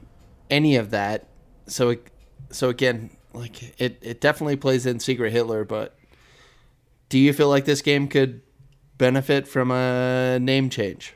any 0.49 0.75
of 0.75 0.91
that. 0.91 1.27
So 1.67 1.89
it, 1.89 2.07
so 2.51 2.69
again, 2.69 3.09
like 3.33 3.79
it, 3.79 3.97
it 4.01 4.21
definitely 4.21 4.57
plays 4.57 4.85
in 4.85 4.99
Secret 4.99 5.31
Hitler, 5.31 5.63
but 5.63 5.97
do 7.09 7.17
you 7.17 7.33
feel 7.33 7.49
like 7.49 7.65
this 7.65 7.81
game 7.81 8.07
could 8.07 8.41
benefit 8.97 9.47
from 9.47 9.71
a 9.71 10.37
name 10.39 10.69
change? 10.69 11.15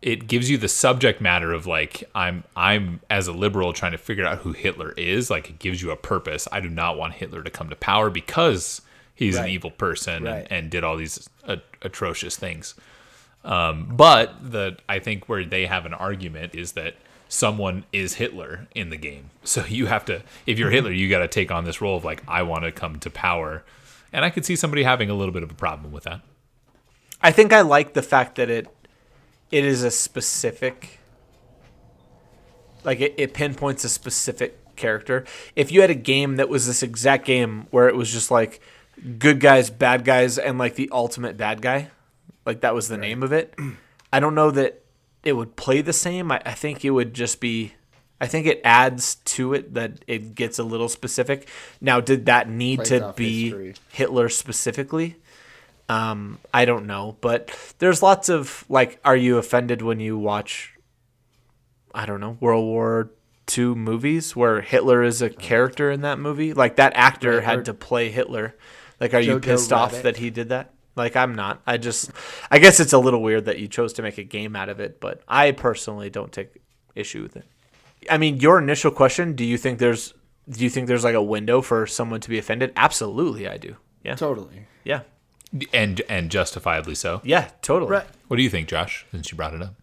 it 0.00 0.28
gives 0.28 0.48
you 0.48 0.56
the 0.56 0.68
subject 0.68 1.20
matter 1.20 1.52
of 1.52 1.66
like 1.66 2.08
I'm 2.14 2.44
I'm 2.56 3.00
as 3.10 3.26
a 3.26 3.32
liberal 3.32 3.72
trying 3.72 3.92
to 3.92 3.98
figure 3.98 4.24
out 4.24 4.38
who 4.38 4.52
Hitler 4.52 4.92
is. 4.96 5.30
Like 5.30 5.50
it 5.50 5.58
gives 5.58 5.82
you 5.82 5.90
a 5.90 5.96
purpose. 5.96 6.46
I 6.52 6.60
do 6.60 6.68
not 6.68 6.96
want 6.96 7.14
Hitler 7.14 7.42
to 7.42 7.50
come 7.50 7.68
to 7.68 7.76
power 7.76 8.10
because 8.10 8.80
he's 9.18 9.36
an 9.36 9.48
evil 9.48 9.70
person 9.70 10.24
Right. 10.24 10.46
and, 10.48 10.52
and 10.52 10.70
did 10.70 10.84
all 10.84 10.96
these 10.96 11.28
atrocious 11.82 12.36
things. 12.36 12.74
Um, 13.44 13.88
but 13.96 14.50
the 14.52 14.76
I 14.88 14.98
think 14.98 15.28
where 15.28 15.44
they 15.44 15.66
have 15.66 15.86
an 15.86 15.94
argument 15.94 16.54
is 16.54 16.72
that 16.72 16.94
someone 17.28 17.84
is 17.92 18.14
Hitler 18.14 18.68
in 18.74 18.90
the 18.90 18.96
game. 18.96 19.30
So 19.44 19.64
you 19.66 19.86
have 19.86 20.04
to 20.06 20.22
if 20.46 20.58
you're 20.58 20.70
Hitler, 20.70 20.92
you 20.92 21.08
got 21.08 21.18
to 21.20 21.28
take 21.28 21.50
on 21.50 21.64
this 21.64 21.80
role 21.80 21.96
of 21.96 22.04
like 22.04 22.22
I 22.28 22.42
want 22.42 22.64
to 22.64 22.72
come 22.72 22.98
to 23.00 23.10
power. 23.10 23.64
And 24.12 24.24
I 24.24 24.30
could 24.30 24.44
see 24.44 24.56
somebody 24.56 24.82
having 24.84 25.10
a 25.10 25.14
little 25.14 25.32
bit 25.32 25.42
of 25.42 25.50
a 25.50 25.54
problem 25.54 25.92
with 25.92 26.04
that. 26.04 26.20
I 27.22 27.30
think 27.32 27.52
I 27.52 27.60
like 27.62 27.92
the 27.94 28.02
fact 28.02 28.36
that 28.36 28.48
it 28.50 28.68
it 29.50 29.64
is 29.64 29.82
a 29.82 29.90
specific 29.90 30.98
like 32.84 33.00
it, 33.00 33.14
it 33.16 33.34
pinpoints 33.34 33.84
a 33.84 33.88
specific 33.88 34.76
character. 34.76 35.24
If 35.56 35.72
you 35.72 35.80
had 35.80 35.90
a 35.90 35.94
game 35.94 36.36
that 36.36 36.48
was 36.48 36.66
this 36.66 36.82
exact 36.82 37.24
game 37.24 37.66
where 37.70 37.88
it 37.88 37.96
was 37.96 38.12
just 38.12 38.30
like 38.30 38.60
good 39.18 39.40
guys, 39.40 39.70
bad 39.70 40.04
guys, 40.04 40.38
and 40.38 40.58
like 40.58 40.74
the 40.74 40.88
ultimate 40.92 41.36
bad 41.36 41.62
guy, 41.62 41.90
like 42.44 42.60
that 42.62 42.74
was 42.74 42.88
the 42.88 42.98
name 42.98 43.22
of 43.22 43.32
it, 43.32 43.54
I 44.12 44.20
don't 44.20 44.34
know 44.34 44.50
that 44.50 44.82
it 45.22 45.34
would 45.34 45.56
play 45.56 45.80
the 45.80 45.92
same. 45.92 46.32
I, 46.32 46.40
I 46.44 46.52
think 46.52 46.84
it 46.84 46.90
would 46.90 47.14
just 47.14 47.40
be 47.40 47.74
I 48.20 48.26
think 48.26 48.46
it 48.46 48.60
adds 48.64 49.16
to 49.16 49.54
it 49.54 49.74
that 49.74 50.04
it 50.06 50.34
gets 50.34 50.58
a 50.58 50.64
little 50.64 50.88
specific. 50.88 51.48
Now, 51.80 52.00
did 52.00 52.26
that 52.26 52.48
need 52.48 52.78
Plays 52.78 52.88
to 52.88 53.04
off 53.08 53.16
be 53.16 53.44
history. 53.44 53.74
Hitler 53.90 54.28
specifically? 54.28 55.16
Um, 55.88 56.38
I 56.52 56.64
don't 56.64 56.86
know, 56.86 57.16
but 57.20 57.50
there's 57.78 58.02
lots 58.02 58.28
of 58.28 58.64
like, 58.68 59.00
are 59.04 59.16
you 59.16 59.38
offended 59.38 59.80
when 59.82 60.00
you 60.00 60.18
watch, 60.18 60.74
I 61.94 62.04
don't 62.04 62.20
know, 62.20 62.36
World 62.40 62.64
War 62.64 63.10
II 63.56 63.74
movies 63.74 64.36
where 64.36 64.60
Hitler 64.60 65.02
is 65.02 65.22
a 65.22 65.30
character 65.30 65.90
in 65.90 66.02
that 66.02 66.18
movie? 66.18 66.52
Like 66.52 66.76
that 66.76 66.92
actor 66.94 67.40
had 67.40 67.64
to 67.66 67.74
play 67.74 68.10
Hitler. 68.10 68.54
Like, 69.00 69.14
are 69.14 69.20
you 69.20 69.38
Jojo 69.38 69.42
pissed 69.42 69.72
off 69.72 69.92
Rabbit. 69.92 70.02
that 70.04 70.16
he 70.16 70.30
did 70.30 70.48
that? 70.48 70.72
Like 70.96 71.14
I'm 71.16 71.34
not. 71.34 71.62
I 71.66 71.76
just 71.76 72.10
I 72.50 72.58
guess 72.58 72.80
it's 72.80 72.92
a 72.92 72.98
little 72.98 73.22
weird 73.22 73.44
that 73.44 73.58
you 73.58 73.68
chose 73.68 73.92
to 73.94 74.02
make 74.02 74.18
a 74.18 74.24
game 74.24 74.56
out 74.56 74.68
of 74.68 74.80
it, 74.80 75.00
but 75.00 75.22
I 75.28 75.52
personally 75.52 76.10
don't 76.10 76.32
take 76.32 76.60
issue 76.94 77.22
with 77.22 77.36
it. 77.36 77.44
I 78.10 78.18
mean, 78.18 78.38
your 78.38 78.58
initial 78.58 78.90
question, 78.90 79.34
do 79.34 79.44
you 79.44 79.56
think 79.56 79.78
there's 79.78 80.12
do 80.50 80.64
you 80.64 80.70
think 80.70 80.88
there's 80.88 81.04
like 81.04 81.14
a 81.14 81.22
window 81.22 81.62
for 81.62 81.86
someone 81.86 82.20
to 82.20 82.28
be 82.28 82.38
offended? 82.38 82.72
Absolutely, 82.76 83.46
I 83.48 83.56
do. 83.58 83.76
Yeah. 84.02 84.16
Totally. 84.16 84.66
Yeah. 84.84 85.02
and 85.72 86.02
and 86.08 86.30
justifiably 86.30 86.94
so. 86.94 87.20
Yeah, 87.24 87.50
totally. 87.62 87.92
Right. 87.92 88.06
What 88.26 88.36
do 88.36 88.42
you 88.42 88.50
think, 88.50 88.68
Josh? 88.68 89.06
Since 89.12 89.30
you 89.30 89.36
brought 89.36 89.54
it 89.54 89.62
up, 89.62 89.74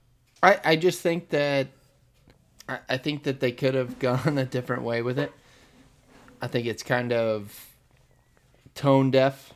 I, 0.43 0.59
I 0.63 0.75
just 0.75 1.01
think 1.01 1.29
that 1.29 1.67
I, 2.67 2.79
I 2.89 2.97
think 2.97 3.23
that 3.23 3.39
they 3.39 3.51
could 3.51 3.73
have 3.73 3.99
gone 3.99 4.37
a 4.37 4.45
different 4.45 4.83
way 4.83 5.01
with 5.01 5.17
it. 5.17 5.31
I 6.41 6.47
think 6.47 6.67
it's 6.67 6.83
kind 6.83 7.13
of 7.13 7.64
tone 8.75 9.09
deaf 9.09 9.53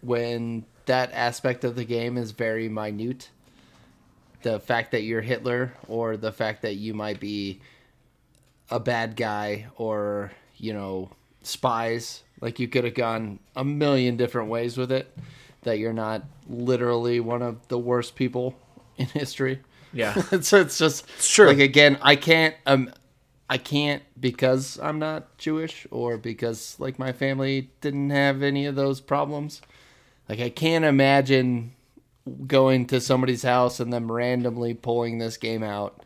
when 0.00 0.64
that 0.86 1.12
aspect 1.12 1.64
of 1.64 1.76
the 1.76 1.84
game 1.84 2.16
is 2.16 2.30
very 2.30 2.68
minute. 2.68 3.30
The 4.42 4.60
fact 4.60 4.92
that 4.92 5.02
you're 5.02 5.20
Hitler 5.20 5.74
or 5.88 6.16
the 6.16 6.32
fact 6.32 6.62
that 6.62 6.74
you 6.74 6.94
might 6.94 7.20
be 7.20 7.60
a 8.70 8.80
bad 8.80 9.16
guy 9.16 9.66
or, 9.76 10.32
you 10.56 10.72
know, 10.72 11.10
spies. 11.42 12.22
Like 12.40 12.58
you 12.58 12.68
could 12.68 12.84
have 12.84 12.94
gone 12.94 13.38
a 13.54 13.64
million 13.64 14.16
different 14.16 14.48
ways 14.48 14.76
with 14.76 14.92
it. 14.92 15.14
That 15.62 15.78
you're 15.78 15.92
not 15.92 16.24
literally 16.48 17.20
one 17.20 17.42
of 17.42 17.68
the 17.68 17.78
worst 17.78 18.14
people 18.14 18.54
in 18.96 19.06
history. 19.06 19.60
Yeah. 19.92 20.14
so 20.40 20.60
it's 20.60 20.78
just 20.78 21.06
true. 21.20 21.48
Like 21.48 21.58
again, 21.58 21.98
I 22.00 22.16
can't 22.16 22.54
um 22.66 22.90
I 23.50 23.58
can't 23.58 24.04
because 24.18 24.78
I'm 24.80 25.00
not 25.00 25.36
Jewish 25.36 25.84
or 25.90 26.16
because 26.16 26.76
like 26.78 27.00
my 27.00 27.10
family 27.10 27.68
didn't 27.80 28.10
have 28.10 28.44
any 28.44 28.64
of 28.64 28.76
those 28.76 29.00
problems. 29.00 29.60
Like 30.28 30.38
I 30.38 30.50
can't 30.50 30.84
imagine 30.84 31.72
going 32.46 32.86
to 32.86 33.00
somebody's 33.00 33.42
house 33.42 33.80
and 33.80 33.92
them 33.92 34.10
randomly 34.10 34.72
pulling 34.72 35.18
this 35.18 35.36
game 35.36 35.64
out 35.64 36.00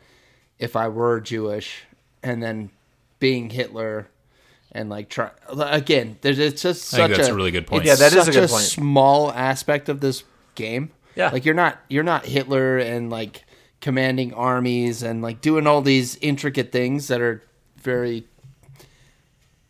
if 0.57 0.75
I 0.75 0.87
were 0.87 1.21
Jewish 1.21 1.83
and 2.23 2.41
then 2.41 2.71
being 3.19 3.51
Hitler 3.51 4.07
and 4.71 4.89
like 4.89 5.09
try 5.09 5.29
again. 5.47 6.17
There's 6.21 6.39
it's 6.39 6.63
just 6.63 6.91
I 6.95 6.97
think 6.97 7.09
such 7.11 7.17
that's 7.17 7.29
a, 7.29 7.33
a 7.33 7.35
really 7.35 7.51
good 7.51 7.67
point. 7.67 7.85
It's 7.85 7.99
Yeah, 8.01 8.09
that 8.09 8.17
is 8.17 8.23
a 8.27 8.33
such 8.33 8.33
good 8.33 8.49
point. 8.49 8.63
small 8.63 9.31
aspect 9.31 9.87
of 9.87 9.99
this 9.99 10.23
game. 10.55 10.89
Yeah. 11.15 11.29
like 11.29 11.45
you're 11.45 11.53
not 11.53 11.77
you're 11.89 12.03
not 12.03 12.25
Hitler 12.25 12.79
and 12.79 13.11
like 13.11 13.44
commanding 13.85 14.33
armies 14.33 15.03
and 15.03 15.21
like 15.21 15.41
doing 15.41 15.67
all 15.67 15.79
these 15.79 16.15
intricate 16.15 16.71
things 16.71 17.07
that 17.07 17.21
are 17.21 17.43
very 17.77 18.25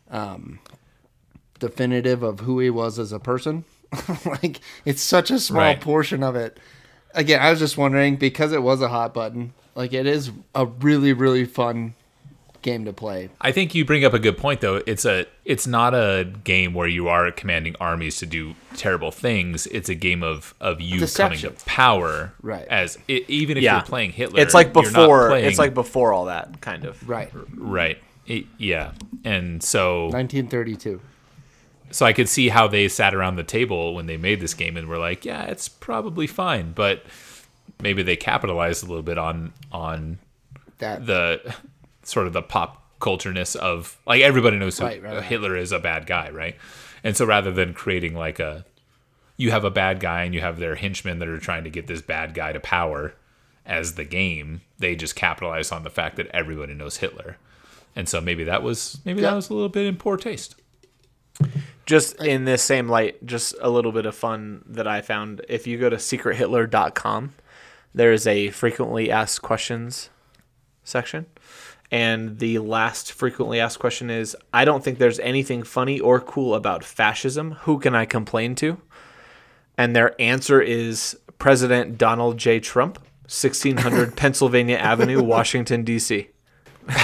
um 0.10 0.58
definitive 1.60 2.24
of 2.24 2.40
who 2.40 2.60
he 2.62 2.70
was 2.70 2.98
as 2.98 3.12
a 3.12 3.20
person. 3.20 3.66
like 4.26 4.62
it's 4.86 5.02
such 5.02 5.32
a 5.32 5.38
small 5.38 5.60
Right. 5.60 5.82
portion 5.82 6.24
of 6.24 6.38
it. 6.38 6.58
Again, 7.14 7.42
I 7.42 7.50
was 7.50 7.60
just 7.60 7.78
wondering 7.78 8.16
because 8.16 8.54
it 8.54 8.64
was 8.64 8.82
a 8.82 8.88
hot 8.88 9.14
button. 9.14 9.52
Like 9.76 9.92
it 9.92 10.06
is 10.06 10.32
a 10.54 10.66
really 10.66 11.12
really 11.12 11.44
fun 11.44 11.94
game 12.62 12.86
to 12.86 12.94
play. 12.94 13.28
I 13.42 13.52
think 13.52 13.76
you 13.76 13.84
bring 13.84 14.06
up 14.06 14.14
a 14.14 14.20
good 14.20 14.38
point 14.38 14.62
though. 14.62 14.82
It's 14.88 15.04
a 15.04 15.26
it's 15.46 15.68
not 15.68 15.94
a 15.94 16.28
game 16.44 16.74
where 16.74 16.88
you 16.88 17.08
are 17.08 17.32
commanding 17.32 17.76
armies 17.80 18.18
to 18.18 18.26
do 18.26 18.56
terrible 18.76 19.12
things. 19.12 19.68
It's 19.68 19.90
a 19.90 19.96
game 19.96 20.24
of 20.24 20.54
of 20.60 20.82
you 20.82 21.00
Deception. 21.00 21.42
coming 21.50 21.58
to 21.60 21.66
power. 21.66 22.34
Right. 22.42 22.66
As 22.68 22.98
i 23.08 23.24
even 23.28 23.58
if 23.58 23.64
Yeah. 23.64 23.76
you're 23.76 23.84
playing 23.86 24.12
Hitler, 24.12 24.42
It's 24.42 24.54
like 24.56 24.74
before 24.74 25.30
playing- 25.30 25.46
it's 25.46 25.60
like 25.60 25.74
before 25.74 26.12
all 26.14 26.26
that 26.26 26.60
kind 26.62 26.84
of. 26.86 27.08
Right. 27.08 27.30
right. 27.56 27.98
It- 28.26 28.46
yeah. 28.58 28.92
And 29.24 29.62
so 29.64 30.08
1932. 30.10 31.00
so 31.92 32.06
I 32.06 32.12
could 32.14 32.28
see 32.28 32.50
how 32.50 32.68
they 32.68 32.88
sat 32.88 33.14
around 33.14 33.36
the 33.36 33.44
table 33.44 33.94
when 33.94 34.08
they 34.08 34.18
made 34.18 34.40
this 34.42 34.54
game 34.56 34.76
and 34.78 34.88
were 34.88 34.98
like, 34.98 35.24
yeah, 35.26 35.44
it's 35.44 35.70
probably 35.70 36.26
fine, 36.28 36.72
but 36.74 37.04
maybe 37.80 38.02
they 38.02 38.16
capitalized 38.16 38.84
a 38.84 38.88
little 38.88 39.04
bit 39.04 39.18
on 39.20 39.54
on 39.72 40.18
That 40.80 41.06
the 41.06 41.54
sort 42.04 42.26
of 42.28 42.34
the 42.34 42.42
pop 42.42 42.82
cultureness 43.06 43.56
of 43.56 43.98
like 44.08 44.22
everybody 44.22 44.58
knows 44.58 44.80
who 44.80 44.86
Right, 44.86 45.02
right, 45.02 45.14
right. 45.16 45.24
Hitler 45.24 45.56
is 45.56 45.72
a 45.72 45.80
bad 45.80 46.08
guy, 46.08 46.30
right? 46.32 46.56
And 47.04 47.16
so 47.16 47.26
rather 47.26 47.52
than 47.52 47.74
creating 47.74 48.16
like 48.16 48.40
a 48.40 48.66
you 49.38 49.52
have 49.52 49.64
a 49.66 49.70
bad 49.72 50.00
guy 50.00 50.24
and 50.24 50.34
you 50.34 50.42
have 50.42 50.58
their 50.60 50.76
henchmen 50.76 51.20
that 51.20 51.28
are 51.28 51.38
trying 51.40 51.64
to 51.66 51.70
get 51.70 51.88
this 51.88 52.02
bad 52.02 52.34
guy 52.34 52.52
to 52.54 52.60
power 52.60 53.14
as 53.66 53.96
the 53.96 54.06
game, 54.06 54.62
they 54.80 54.96
just 54.96 55.16
capitalize 55.16 55.72
on 55.72 55.84
the 55.84 55.90
fact 55.90 56.16
that 56.16 56.28
everybody 56.28 56.74
knows 56.74 56.98
Hitler. 56.98 57.38
And 57.96 58.08
so 58.10 58.22
maybe 58.22 58.44
that 58.46 58.64
was 58.64 59.00
maybe 59.06 59.22
Yeah. 59.22 59.30
that 59.32 59.36
was 59.36 59.50
a 59.50 59.54
little 59.54 59.70
bit 59.70 59.86
in 59.86 59.98
poor 59.98 60.18
taste. 60.18 60.56
Just 61.86 62.16
in 62.24 62.46
this 62.46 62.64
same 62.64 62.88
light, 62.90 63.24
just 63.26 63.54
a 63.62 63.70
little 63.70 63.92
bit 63.92 64.06
of 64.06 64.16
fun 64.16 64.64
that 64.68 64.88
I 64.88 65.02
found. 65.02 65.42
If 65.48 65.68
you 65.68 65.78
go 65.78 65.90
to 65.90 65.98
secrethitler.com, 65.98 67.34
there's 67.94 68.26
a 68.26 68.50
frequently 68.50 69.12
asked 69.12 69.42
questions 69.42 70.10
section. 70.84 71.26
And 71.96 72.40
the 72.40 72.60
last 72.60 73.14
frequently 73.14 73.62
asked 73.62 73.80
question 73.80 74.10
is 74.10 74.36
I 74.54 74.66
don't 74.66 74.84
think 74.84 74.98
there's 74.98 75.18
anything 75.20 75.64
funny 75.64 75.98
or 75.98 76.20
cool 76.20 76.54
about 76.54 76.84
fascism. 76.84 77.52
Who 77.62 77.80
can 77.80 77.96
I 77.96 78.04
complain 78.04 78.54
to? 78.56 78.82
And 79.78 79.96
their 79.96 80.14
answer 80.20 80.60
is 80.60 81.18
President 81.40 81.98
Donald 81.98 82.38
J. 82.38 82.60
Trump, 82.60 82.98
1600 83.28 84.18
Pennsylvania 84.18 84.76
Avenue, 84.76 85.24
Washington, 85.24 85.86
D.C. 85.86 86.28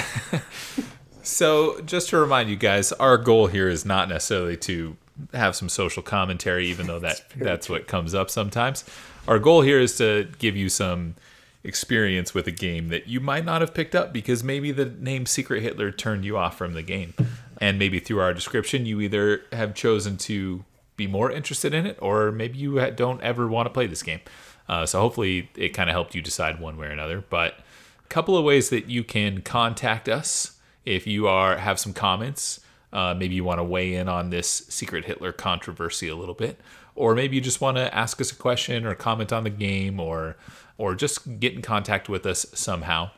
So, 1.23 1.79
just 1.81 2.09
to 2.09 2.17
remind 2.17 2.49
you 2.49 2.55
guys, 2.55 2.91
our 2.93 3.15
goal 3.15 3.45
here 3.47 3.69
is 3.69 3.85
not 3.85 4.09
necessarily 4.09 4.57
to 4.57 4.97
have 5.33 5.55
some 5.55 5.69
social 5.69 6.01
commentary, 6.01 6.67
even 6.67 6.87
though 6.87 6.99
that 6.99 7.23
that's 7.37 7.69
what 7.69 7.87
comes 7.87 8.13
up 8.15 8.29
sometimes. 8.31 8.83
Our 9.27 9.37
goal 9.37 9.61
here 9.61 9.79
is 9.79 9.95
to 9.99 10.27
give 10.39 10.57
you 10.57 10.67
some 10.67 11.15
experience 11.63 12.33
with 12.33 12.47
a 12.47 12.51
game 12.51 12.89
that 12.89 13.07
you 13.07 13.19
might 13.19 13.45
not 13.45 13.61
have 13.61 13.73
picked 13.73 13.95
up 13.95 14.11
because 14.11 14.43
maybe 14.43 14.71
the 14.71 14.85
name 14.85 15.25
Secret 15.25 15.61
Hitler 15.61 15.91
turned 15.91 16.25
you 16.25 16.37
off 16.37 16.57
from 16.57 16.73
the 16.73 16.81
game, 16.81 17.13
and 17.59 17.77
maybe 17.77 17.99
through 17.99 18.19
our 18.19 18.33
description, 18.33 18.85
you 18.85 19.01
either 19.01 19.41
have 19.51 19.73
chosen 19.73 20.17
to 20.17 20.65
be 20.97 21.07
more 21.07 21.31
interested 21.31 21.73
in 21.73 21.85
it, 21.85 21.97
or 22.01 22.31
maybe 22.31 22.57
you 22.57 22.79
don't 22.91 23.21
ever 23.21 23.47
want 23.47 23.65
to 23.67 23.69
play 23.69 23.87
this 23.87 24.03
game. 24.03 24.21
Uh, 24.67 24.85
so, 24.85 24.99
hopefully, 24.99 25.49
it 25.55 25.69
kind 25.69 25.89
of 25.89 25.93
helped 25.93 26.15
you 26.15 26.21
decide 26.21 26.59
one 26.59 26.77
way 26.77 26.87
or 26.87 26.91
another. 26.91 27.23
But 27.29 27.59
a 28.03 28.07
couple 28.09 28.37
of 28.37 28.43
ways 28.43 28.69
that 28.69 28.87
you 28.87 29.03
can 29.03 29.41
contact 29.41 30.07
us 30.07 30.57
if 30.85 31.05
you 31.05 31.27
are 31.27 31.57
have 31.57 31.79
some 31.79 31.93
comments 31.93 32.59
uh, 32.93 33.13
maybe 33.13 33.35
you 33.35 33.43
want 33.43 33.59
to 33.59 33.63
weigh 33.63 33.93
in 33.93 34.09
on 34.09 34.29
this 34.29 34.65
secret 34.69 35.05
hitler 35.05 35.31
controversy 35.31 36.07
a 36.07 36.15
little 36.15 36.35
bit 36.35 36.59
or 36.95 37.15
maybe 37.15 37.35
you 37.35 37.41
just 37.41 37.61
want 37.61 37.77
to 37.77 37.93
ask 37.95 38.19
us 38.19 38.31
a 38.31 38.35
question 38.35 38.85
or 38.85 38.93
comment 38.95 39.31
on 39.31 39.43
the 39.43 39.49
game 39.49 39.99
or 39.99 40.35
or 40.81 40.95
just 40.95 41.39
get 41.39 41.53
in 41.53 41.61
contact 41.61 42.09
with 42.09 42.25
us 42.25 42.45
somehow 42.53 43.09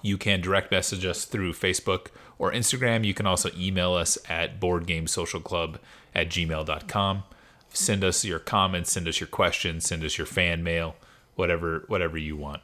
you 0.00 0.16
can 0.16 0.40
direct 0.40 0.70
message 0.70 1.04
us 1.04 1.24
through 1.24 1.52
facebook 1.52 2.06
or 2.38 2.50
instagram 2.52 3.04
you 3.04 3.12
can 3.12 3.26
also 3.26 3.50
email 3.56 3.92
us 3.94 4.16
at 4.28 4.58
boardgamesocialclub 4.58 5.76
at 6.14 6.28
gmail.com 6.28 7.22
send 7.70 8.02
us 8.02 8.24
your 8.24 8.38
comments 8.38 8.92
send 8.92 9.06
us 9.06 9.20
your 9.20 9.26
questions 9.26 9.84
send 9.86 10.02
us 10.02 10.16
your 10.16 10.26
fan 10.26 10.62
mail 10.62 10.96
whatever 11.36 11.84
whatever 11.88 12.16
you 12.16 12.36
want 12.36 12.62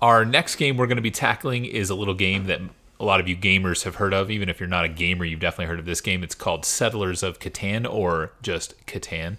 our 0.00 0.24
next 0.24 0.56
game 0.56 0.76
we're 0.76 0.88
going 0.88 0.96
to 0.96 1.02
be 1.02 1.10
tackling 1.10 1.64
is 1.64 1.88
a 1.88 1.94
little 1.94 2.14
game 2.14 2.46
that 2.46 2.60
a 2.98 3.04
lot 3.04 3.18
of 3.18 3.28
you 3.28 3.36
gamers 3.36 3.82
have 3.82 3.96
heard 3.96 4.14
of. 4.14 4.30
Even 4.30 4.48
if 4.48 4.60
you're 4.60 4.68
not 4.68 4.84
a 4.84 4.88
gamer, 4.88 5.24
you've 5.24 5.40
definitely 5.40 5.66
heard 5.66 5.80
of 5.80 5.86
this 5.86 6.00
game. 6.00 6.22
It's 6.22 6.36
called 6.36 6.64
Settlers 6.64 7.24
of 7.24 7.40
Catan, 7.40 7.92
or 7.92 8.32
just 8.42 8.86
Catan, 8.86 9.38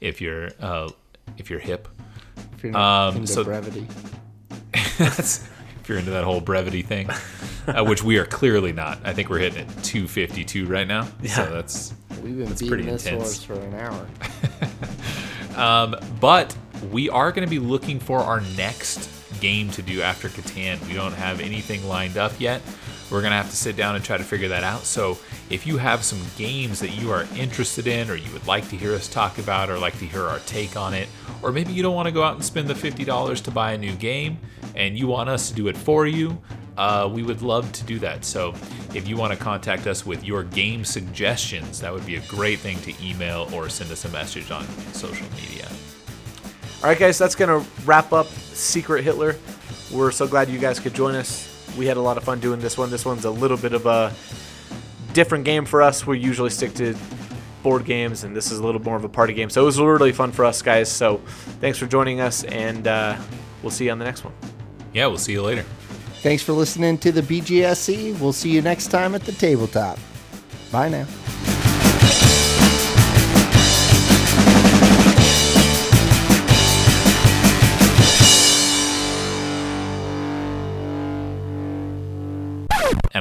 if 0.00 0.18
you're 0.18 0.50
uh, 0.58 0.88
if 1.36 1.50
you're 1.50 1.60
hip. 1.60 1.88
If 2.56 2.62
you're 2.64 2.72
not 2.72 3.08
Um, 3.08 3.16
into 3.16 3.26
so- 3.32 3.44
brevity. 3.44 3.86
That's 4.98 5.48
if 5.80 5.88
you're 5.88 5.98
into 5.98 6.12
that 6.12 6.24
whole 6.24 6.40
brevity 6.40 6.82
thing, 6.82 7.10
uh, 7.66 7.84
which 7.84 8.02
we 8.04 8.16
are 8.18 8.24
clearly 8.24 8.72
not. 8.72 8.98
I 9.04 9.12
think 9.12 9.28
we're 9.30 9.40
hitting 9.40 9.66
at 9.66 9.82
252 9.82 10.66
right 10.66 10.86
now. 10.86 11.08
So 11.26 11.44
that's 11.46 11.92
We've 12.22 12.36
been 12.38 12.46
pretty 12.46 12.68
beating 12.68 12.86
this 12.86 13.04
intense. 13.06 13.22
horse 13.24 13.42
for 13.42 13.54
an 13.54 13.74
hour. 13.74 14.06
But 16.20 16.56
we 16.92 17.08
are 17.10 17.32
going 17.32 17.46
to 17.46 17.50
be 17.50 17.58
looking 17.58 17.98
for 17.98 18.20
our 18.20 18.40
next 18.56 19.10
game 19.40 19.70
to 19.72 19.82
do 19.82 20.02
after 20.02 20.28
Catan. 20.28 20.86
We 20.86 20.94
don't 20.94 21.12
have 21.14 21.40
anything 21.40 21.86
lined 21.88 22.16
up 22.16 22.32
yet. 22.40 22.62
We're 23.12 23.20
going 23.20 23.32
to 23.32 23.36
have 23.36 23.50
to 23.50 23.56
sit 23.56 23.76
down 23.76 23.94
and 23.94 24.02
try 24.02 24.16
to 24.16 24.24
figure 24.24 24.48
that 24.48 24.64
out. 24.64 24.84
So 24.84 25.18
if 25.50 25.66
you 25.66 25.76
have 25.76 26.02
some 26.02 26.20
games 26.38 26.80
that 26.80 26.90
you 26.90 27.10
are 27.10 27.26
interested 27.36 27.86
in 27.86 28.08
or 28.08 28.14
you 28.14 28.32
would 28.32 28.46
like 28.46 28.66
to 28.70 28.76
hear 28.76 28.94
us 28.94 29.06
talk 29.06 29.36
about 29.36 29.68
or 29.68 29.78
like 29.78 29.98
to 29.98 30.06
hear 30.06 30.22
our 30.22 30.38
take 30.40 30.76
on 30.78 30.94
it, 30.94 31.08
or 31.42 31.52
maybe 31.52 31.74
you 31.74 31.82
don't 31.82 31.94
want 31.94 32.06
to 32.06 32.12
go 32.12 32.22
out 32.22 32.36
and 32.36 32.44
spend 32.44 32.68
the 32.68 32.74
$50 32.74 33.42
to 33.42 33.50
buy 33.50 33.72
a 33.72 33.78
new 33.78 33.92
game 33.92 34.38
and 34.74 34.98
you 34.98 35.08
want 35.08 35.28
us 35.28 35.48
to 35.50 35.54
do 35.54 35.68
it 35.68 35.76
for 35.76 36.06
you, 36.06 36.40
uh, 36.78 37.06
we 37.12 37.22
would 37.22 37.42
love 37.42 37.70
to 37.72 37.84
do 37.84 37.98
that. 37.98 38.24
So 38.24 38.54
if 38.94 39.06
you 39.06 39.18
want 39.18 39.34
to 39.34 39.38
contact 39.38 39.86
us 39.86 40.06
with 40.06 40.24
your 40.24 40.44
game 40.44 40.82
suggestions, 40.82 41.80
that 41.80 41.92
would 41.92 42.06
be 42.06 42.16
a 42.16 42.22
great 42.22 42.60
thing 42.60 42.78
to 42.80 42.94
email 43.06 43.46
or 43.52 43.68
send 43.68 43.92
us 43.92 44.06
a 44.06 44.08
message 44.08 44.50
on 44.50 44.66
social 44.94 45.26
media. 45.36 45.68
All 46.82 46.88
right, 46.88 46.98
guys, 46.98 47.18
that's 47.18 47.34
going 47.34 47.50
to 47.62 47.68
wrap 47.84 48.14
up 48.14 48.26
Secret 48.26 49.04
Hitler. 49.04 49.36
We're 49.92 50.10
so 50.12 50.26
glad 50.26 50.48
you 50.48 50.58
guys 50.58 50.80
could 50.80 50.94
join 50.94 51.14
us. 51.14 51.51
We 51.76 51.86
had 51.86 51.96
a 51.96 52.00
lot 52.00 52.16
of 52.16 52.24
fun 52.24 52.40
doing 52.40 52.60
this 52.60 52.76
one. 52.76 52.90
This 52.90 53.04
one's 53.04 53.24
a 53.24 53.30
little 53.30 53.56
bit 53.56 53.72
of 53.72 53.86
a 53.86 54.12
different 55.12 55.44
game 55.44 55.64
for 55.64 55.82
us. 55.82 56.06
We 56.06 56.18
usually 56.18 56.50
stick 56.50 56.74
to 56.74 56.96
board 57.62 57.84
games, 57.84 58.24
and 58.24 58.36
this 58.36 58.50
is 58.50 58.58
a 58.58 58.64
little 58.64 58.82
more 58.82 58.96
of 58.96 59.04
a 59.04 59.08
party 59.08 59.32
game. 59.32 59.50
So 59.50 59.62
it 59.62 59.64
was 59.64 59.80
really 59.80 60.12
fun 60.12 60.32
for 60.32 60.44
us 60.44 60.62
guys. 60.62 60.90
So 60.90 61.18
thanks 61.60 61.78
for 61.78 61.86
joining 61.86 62.20
us, 62.20 62.44
and 62.44 62.86
uh, 62.86 63.16
we'll 63.62 63.70
see 63.70 63.86
you 63.86 63.92
on 63.92 63.98
the 63.98 64.04
next 64.04 64.24
one. 64.24 64.34
Yeah, 64.92 65.06
we'll 65.06 65.18
see 65.18 65.32
you 65.32 65.42
later. 65.42 65.64
Thanks 66.22 66.42
for 66.42 66.52
listening 66.52 66.98
to 66.98 67.10
the 67.10 67.22
BGSC. 67.22 68.18
We'll 68.20 68.32
see 68.32 68.50
you 68.50 68.62
next 68.62 68.88
time 68.88 69.14
at 69.14 69.22
the 69.22 69.32
tabletop. 69.32 69.98
Bye 70.70 70.88
now. 70.88 71.06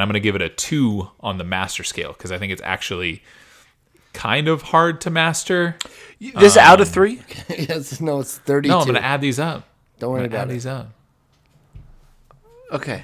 And 0.02 0.07
I'm 0.07 0.11
going 0.11 0.19
to 0.19 0.26
give 0.28 0.34
it 0.36 0.41
a 0.41 0.49
two 0.49 1.11
on 1.19 1.38
the 1.38 1.44
master 1.44 1.84
scale 1.84 2.11
because 2.14 2.32
I 2.32 2.40
think 2.40 2.52
it's 2.52 2.61
actually 2.65 3.22
kind 4.14 4.48
of 4.48 4.64
hard 4.64 4.99
to 5.02 5.11
master. 5.11 5.78
This 6.19 6.57
out 6.57 6.82
of 6.82 6.90
three. 6.90 7.22
yes, 7.49 8.02
no, 8.02 8.22
it's 8.22 8.40
32. 8.40 8.69
No, 8.72 8.80
I'm 8.80 8.86
going 8.88 8.95
to 8.99 9.06
add 9.06 9.22
these 9.22 9.38
up. 9.38 9.68
Don't 9.99 10.10
worry 10.14 10.22
I'm 10.22 10.26
about 10.26 10.40
add 10.40 10.49
it. 10.49 10.53
these 10.53 10.65
up. 10.65 10.90
Okay. 12.72 13.03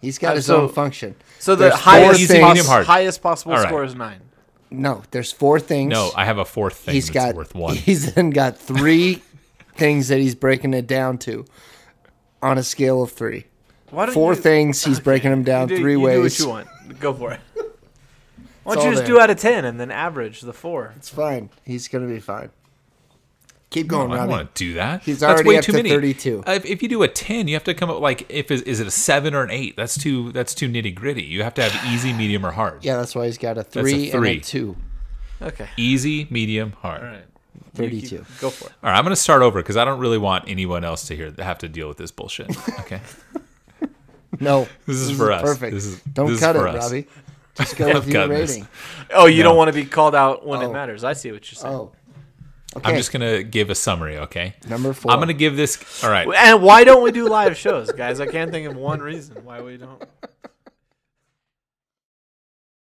He's 0.00 0.18
got 0.18 0.34
Uh, 0.34 0.36
his 0.36 0.46
so- 0.46 0.62
own 0.62 0.68
function. 0.68 1.16
So 1.40 1.56
the 1.56 1.64
There's 1.64 1.74
highest, 1.80 2.20
Easy, 2.20 2.38
poss- 2.40 2.86
highest 2.86 3.20
possible 3.20 3.54
All 3.54 3.58
right. 3.58 3.66
score 3.66 3.82
is 3.82 3.96
nine. 3.96 4.20
No, 4.70 5.02
there's 5.10 5.32
four 5.32 5.58
things. 5.58 5.90
No, 5.90 6.12
I 6.14 6.24
have 6.26 6.38
a 6.38 6.44
fourth 6.44 6.74
thing 6.76 6.94
he's 6.94 7.10
that's 7.10 7.26
got 7.26 7.34
worth 7.34 7.56
one. 7.56 7.74
he's 7.88 8.14
then 8.14 8.30
got 8.30 8.56
three 8.56 9.20
things 9.76 10.06
that 10.08 10.20
he's 10.20 10.36
breaking 10.36 10.74
it 10.74 10.86
down 10.86 11.18
to 11.18 11.44
on 12.40 12.56
a 12.56 12.62
scale 12.62 13.02
of 13.02 13.10
three. 13.10 13.46
Why 13.94 14.06
don't 14.06 14.14
Four 14.14 14.32
you- 14.34 14.40
things 14.40 14.84
he's 14.84 15.00
breaking 15.08 15.30
them 15.30 15.42
down 15.42 15.68
You 15.68 15.76
do- 15.76 15.82
three 15.82 15.92
you 15.92 16.00
ways. 16.00 16.36
Do 16.38 16.48
what 16.48 16.66
you 16.66 16.68
want. 16.88 17.00
Go 17.00 17.12
for 17.14 17.32
it. 17.32 17.40
Why 18.64 18.74
don't 18.76 18.84
you 18.86 18.90
just 18.92 19.04
there. 19.06 19.14
do 19.16 19.20
out 19.20 19.30
of 19.30 19.38
ten 19.38 19.64
and 19.64 19.78
then 19.78 19.90
average 19.90 20.40
the 20.40 20.52
four? 20.54 20.92
It's 20.96 21.08
fine. 21.08 21.50
He's 21.64 21.86
gonna 21.88 22.06
be 22.08 22.20
fine. 22.20 22.50
Keep 23.70 23.90
No, 23.90 23.98
going, 24.06 24.12
I 24.12 24.16
don't 24.18 24.28
want 24.28 24.54
to 24.54 24.64
do 24.66 24.74
that. 24.74 25.02
He's 25.02 25.18
That's 25.20 25.32
already 25.34 25.48
way 25.48 25.56
up 25.58 25.64
too 25.64 25.72
to 25.72 25.78
many. 25.78 25.88
32. 25.90 26.44
Uh, 26.46 26.52
If, 26.52 26.64
if 26.64 26.80
you 26.82 26.88
do 26.88 27.02
a 27.02 27.08
ten, 27.08 27.48
you 27.48 27.54
have 27.54 27.64
to 27.64 27.74
come 27.74 27.90
up 27.90 28.00
like 28.00 28.24
if 28.30 28.50
is, 28.52 28.62
is 28.62 28.78
it 28.78 28.86
a 28.86 28.90
seven 28.92 29.34
or 29.34 29.42
an 29.42 29.50
eight? 29.50 29.76
That's 29.76 29.98
too 29.98 30.30
that's 30.32 30.54
too 30.54 30.68
nitty 30.68 30.94
gritty. 30.94 31.24
You 31.24 31.42
have 31.42 31.54
to 31.54 31.62
have 31.68 31.92
easy, 31.92 32.12
medium, 32.12 32.46
or 32.46 32.52
hard. 32.52 32.84
Yeah, 32.84 32.96
that's 32.98 33.14
why 33.14 33.26
he's 33.26 33.36
got 33.36 33.56
a 33.58 33.60
a 33.60 33.64
three, 33.64 34.12
and 34.12 34.24
a 34.24 34.38
two. 34.38 34.76
Okay. 35.42 35.66
Easy, 35.76 36.26
medium, 36.30 36.72
hard. 36.80 37.02
All 37.02 37.08
right. 37.08 37.24
32. 37.74 38.24
Go 38.40 38.50
for 38.50 38.66
it. 38.68 38.72
All 38.84 38.90
right, 38.90 38.96
I'm 38.96 39.02
gonna 39.04 39.16
start 39.16 39.42
over 39.42 39.60
because 39.60 39.76
I 39.76 39.84
don't 39.84 39.98
really 39.98 40.18
want 40.18 40.44
anyone 40.48 40.84
else 40.84 41.06
to 41.08 41.16
hear 41.16 41.34
have 41.38 41.58
to 41.58 41.68
deal 41.68 41.88
with 41.88 41.96
this 41.98 42.12
bullshit. 42.12 42.56
Okay, 42.80 43.00
No, 44.40 44.68
This 44.86 44.96
is 44.96 45.16
for 45.16 45.32
us. 45.32 45.42
Perfect. 45.42 45.74
This 45.74 45.84
is- 45.86 46.00
Don't 46.02 46.26
this 46.26 46.36
is 46.36 46.40
cut 46.40 46.56
it, 46.56 46.58
for 46.60 46.68
us. 46.68 46.84
Robbie. 46.84 47.06
Just 47.56 47.76
go 47.76 47.86
Yeah, 47.86 47.94
with 47.94 48.08
your 48.08 48.22
cut 48.22 48.28
this. 48.30 48.50
rating. 48.50 48.68
Oh, 49.14 49.26
you 49.26 49.42
No. 49.42 49.50
don't 49.50 49.56
want 49.56 49.68
to 49.68 49.72
be 49.74 49.84
called 49.84 50.14
out 50.14 50.44
when 50.46 50.60
Oh. 50.60 50.70
it 50.70 50.72
matters. 50.72 51.04
I 51.04 51.12
see 51.12 51.30
what 51.30 51.50
you're 51.52 51.56
saying. 51.56 51.72
Oh, 51.74 51.92
okay. 52.76 52.90
I'm 52.90 52.96
just 52.96 53.12
gonna 53.12 53.42
give 53.44 53.70
a 53.70 53.74
summary. 53.76 54.18
Okay, 54.18 54.54
Number 54.68 54.92
four. 54.92 55.12
I'm 55.12 55.20
gonna 55.20 55.32
give 55.34 55.56
this. 55.56 56.02
All 56.02 56.10
right, 56.10 56.26
And 56.36 56.62
why 56.62 56.82
don't 56.82 57.02
we 57.04 57.12
do 57.12 57.28
live 57.28 57.56
shows, 57.56 57.92
guys? 57.92 58.18
I 58.20 58.26
can't 58.26 58.50
think 58.50 58.66
of 58.68 58.74
one 58.76 59.00
reason 59.00 59.36
why 59.44 59.60
we 59.60 59.76
don't. 59.76 60.02